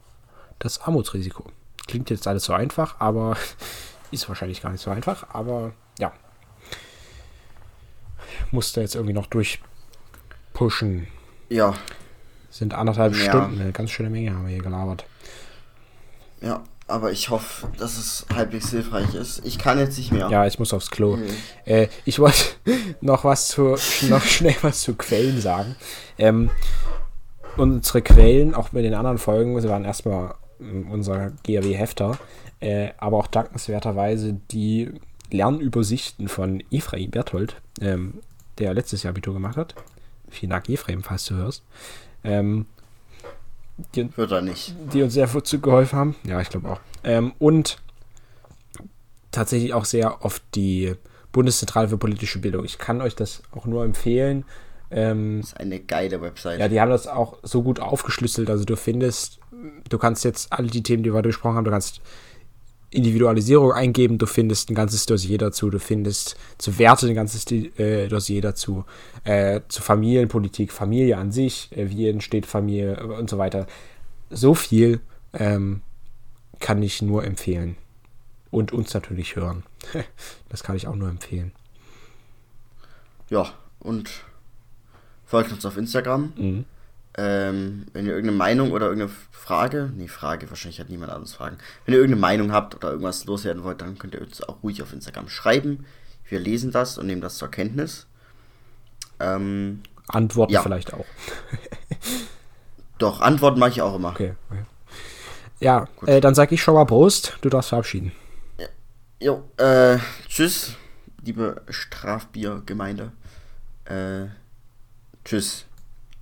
das 0.59 0.81
Armutsrisiko. 0.81 1.45
Klingt 1.87 2.11
jetzt 2.11 2.27
alles 2.27 2.45
so 2.45 2.53
einfach, 2.53 3.01
aber 3.01 3.37
ist 4.11 4.29
wahrscheinlich 4.29 4.63
gar 4.63 4.71
nicht 4.71 4.81
so 4.81 4.91
einfach. 4.91 5.27
Aber 5.35 5.73
ja, 5.99 6.13
musste 8.51 8.81
jetzt 8.81 8.95
irgendwie 8.95 9.15
noch 9.15 9.27
durchpushen. 9.27 11.07
Ja. 11.49 11.75
Sind 12.51 12.73
anderthalb 12.73 13.15
ja. 13.15 13.29
Stunden, 13.29 13.61
eine 13.61 13.73
ganz 13.73 13.91
schöne 13.91 14.11
Menge 14.11 14.35
haben 14.35 14.45
wir 14.47 14.55
hier 14.55 14.63
gelabert. 14.63 15.05
Ja, 16.41 16.63
aber 16.87 17.13
ich 17.13 17.31
hoffe, 17.31 17.69
dass 17.79 17.97
es 17.97 18.27
halbwegs 18.35 18.71
hilfreich 18.71 19.15
ist. 19.15 19.45
Ich 19.45 19.59
kann 19.59 19.79
jetzt 19.79 19.97
nicht 19.97 20.13
mehr. 20.13 20.29
Ja, 20.29 20.47
ich 20.47 20.59
muss 20.59 20.73
aufs 20.73 20.91
Klo. 20.91 21.17
Mhm. 21.17 21.27
Äh, 21.65 21.89
ich 22.05 22.19
wollte 22.19 22.45
noch 23.01 23.25
was 23.25 23.49
zu, 23.49 23.77
noch 24.09 24.23
schnell 24.23 24.57
was 24.63 24.83
zu 24.83 24.95
Quellen 24.95 25.41
sagen. 25.41 25.77
Ähm, 26.19 26.51
unsere 27.57 28.03
Quellen, 28.03 28.55
auch 28.55 28.73
mit 28.73 28.85
den 28.85 28.95
anderen 28.95 29.19
Folgen, 29.19 29.59
sie 29.61 29.69
waren 29.69 29.85
erstmal 29.85 30.35
ähm, 30.61 30.91
unser 30.91 31.33
GAW-Hefter, 31.45 32.19
äh, 32.61 32.91
aber 32.99 33.19
auch 33.19 33.29
dankenswerterweise 33.29 34.39
die 34.51 34.93
Lernübersichten 35.31 36.29
von 36.29 36.63
Ephraim 36.71 37.11
Berthold, 37.11 37.57
ähm, 37.81 38.21
der 38.59 38.75
letztes 38.75 39.03
Jahr 39.03 39.11
Abitur 39.11 39.35
gemacht 39.35 39.57
hat. 39.57 39.75
Vielen 40.29 40.51
Dank, 40.51 40.69
Ephraim, 40.69 41.03
falls 41.03 41.25
du 41.27 41.35
hörst. 41.35 41.63
Ähm, 42.25 42.67
die, 43.95 44.17
Wird 44.17 44.33
er 44.33 44.41
nicht. 44.41 44.75
Die 44.93 45.03
uns 45.03 45.15
sehr 45.15 45.27
geholfen 45.27 45.99
haben. 45.99 46.17
Ja, 46.25 46.41
ich 46.41 46.49
glaube 46.49 46.71
auch. 46.71 46.81
Ähm, 47.03 47.33
und 47.39 47.79
tatsächlich 49.31 49.75
auch 49.75 49.85
sehr 49.85 50.25
oft 50.25 50.43
die 50.55 50.95
Bundeszentrale 51.33 51.89
für 51.89 51.99
politische 51.99 52.39
Bildung. 52.39 52.65
Ich 52.65 52.79
kann 52.79 53.01
euch 53.01 53.17
das 53.17 53.43
auch 53.53 53.67
nur 53.67 53.85
empfehlen. 53.85 54.45
Ähm, 54.91 55.41
das 55.41 55.51
ist 55.51 55.61
eine 55.61 55.81
geile 55.81 56.21
Website. 56.21 56.61
Ja, 56.61 56.69
die 56.69 56.81
haben 56.81 56.91
das 56.91 57.09
auch 57.09 57.39
so 57.43 57.63
gut 57.63 57.81
aufgeschlüsselt. 57.81 58.49
Also 58.49 58.65
du 58.65 58.77
findest, 58.77 59.41
du 59.89 59.99
kannst 59.99 60.25
jetzt 60.25 60.53
alle 60.53 60.69
die 60.69 60.83
Themen, 60.83 61.03
die 61.03 61.13
wir 61.13 61.23
gesprochen 61.23 61.57
haben, 61.57 61.65
du 61.65 61.73
kannst 61.73 62.01
Individualisierung 62.95 63.73
eingeben, 63.73 64.19
du 64.19 64.27
findest 64.27 64.71
ein 64.71 64.75
ganzes 64.75 65.07
Dossier 65.07 65.39
dazu, 65.39 65.71
du 65.71 65.79
findest 65.79 66.37
zu 66.59 66.79
Werte 66.79 67.07
ein 67.07 67.15
ganzes 67.15 67.51
äh, 67.51 68.09
Dossier 68.09 68.41
dazu, 68.41 68.85
äh, 69.25 69.61
zu 69.69 69.83
Familienpolitik, 69.83 70.73
Familie 70.73 71.19
an 71.19 71.33
sich, 71.33 71.71
äh, 71.77 71.91
wie 71.91 72.09
entsteht 72.09 72.47
Familie 72.47 73.07
und 73.07 73.29
so 73.29 73.39
weiter. 73.39 73.67
So 74.31 74.55
viel 74.55 75.01
ähm, 75.33 75.83
kann 76.61 76.83
ich 76.83 77.03
nur 77.03 77.25
empfehlen. 77.25 77.77
Und 78.51 78.73
uns 78.73 78.95
natürlich 78.95 79.35
hören. 79.35 79.65
das 80.49 80.63
kann 80.63 80.77
ich 80.77 80.87
auch 80.87 80.95
nur 80.95 81.09
empfehlen. 81.09 81.53
Ja, 83.29 83.53
und 83.81 84.11
folgt 85.25 85.51
uns 85.51 85.67
auf 85.67 85.77
Instagram. 85.77 86.33
Mhm. 86.37 86.65
Ähm, 87.17 87.87
wenn 87.93 88.07
ihr 88.07 88.13
irgendeine 88.13 88.37
Meinung 88.37 88.73
oder 88.73 88.87
irgendeine 88.87 89.13
Frage, 89.31 89.93
nee, 89.95 90.09
Frage, 90.09 90.51
wahrscheinlich 90.51 90.81
hat 90.81 90.89
niemand 90.89 91.13
anderes 91.13 91.35
Fragen. 91.35 91.59
Wenn 91.85 91.95
ihr 91.95 92.01
irgendeine 92.01 92.21
Meinung 92.21 92.53
habt 92.53 92.75
oder 92.75 92.91
irgendwas 92.91 93.25
loswerden 93.25 93.63
wollt, 93.63 93.81
dann 93.81 93.99
könnt 93.99 94.15
ihr 94.15 94.23
uns 94.23 94.43
auch 94.43 94.63
ruhig 94.63 94.83
auf 94.83 94.93
Instagram 94.93 95.29
schreiben. 95.29 95.87
Wir 96.29 96.41
lesen 96.41 96.73
das 96.73 96.99
und 96.99 97.07
nehmen 97.07 97.21
das 97.21 97.37
zur 97.37 97.51
Kenntnis. 97.51 98.07
Ähm, 99.21 99.83
Antworten 100.09 100.53
ja. 100.53 100.63
vielleicht 100.63 100.93
auch. 100.93 101.05
Doch, 102.99 103.21
Antworten 103.21 103.61
mache 103.61 103.71
ich 103.71 103.83
auch 103.83 103.95
immer. 103.95 104.11
Okay. 104.11 104.35
okay. 104.51 104.65
Ja, 105.61 105.87
äh, 106.07 106.21
dann 106.21 106.35
sage 106.35 106.55
ich 106.55 106.63
schon 106.63 106.75
mal 106.75 106.85
Prost. 106.85 107.39
Du 107.43 107.49
darfst 107.49 107.69
verabschieden. 107.69 108.13
Ja. 108.59 108.67
Jo, 109.21 109.45
äh, 109.57 109.99
tschüss, 110.29 110.77
liebe 111.23 111.63
Strafbiergemeinde. 111.69 113.13
Äh, 113.85 114.27
tschüss. 115.25 115.67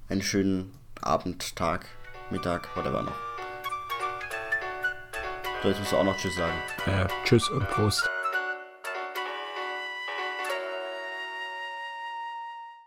Einen 0.08 0.22
schönen 0.22 0.72
Abend, 1.02 1.54
Tag, 1.56 1.86
Mittag, 2.30 2.68
whatever 2.76 3.02
noch. 3.02 3.12
So, 5.62 5.68
jetzt 5.68 5.78
musst 5.78 5.92
du 5.92 5.96
auch 5.96 6.04
noch 6.04 6.16
Tschüss 6.16 6.36
sagen. 6.36 6.54
Äh, 6.86 7.06
tschüss 7.24 7.48
und 7.50 7.68
Prost. 7.70 8.08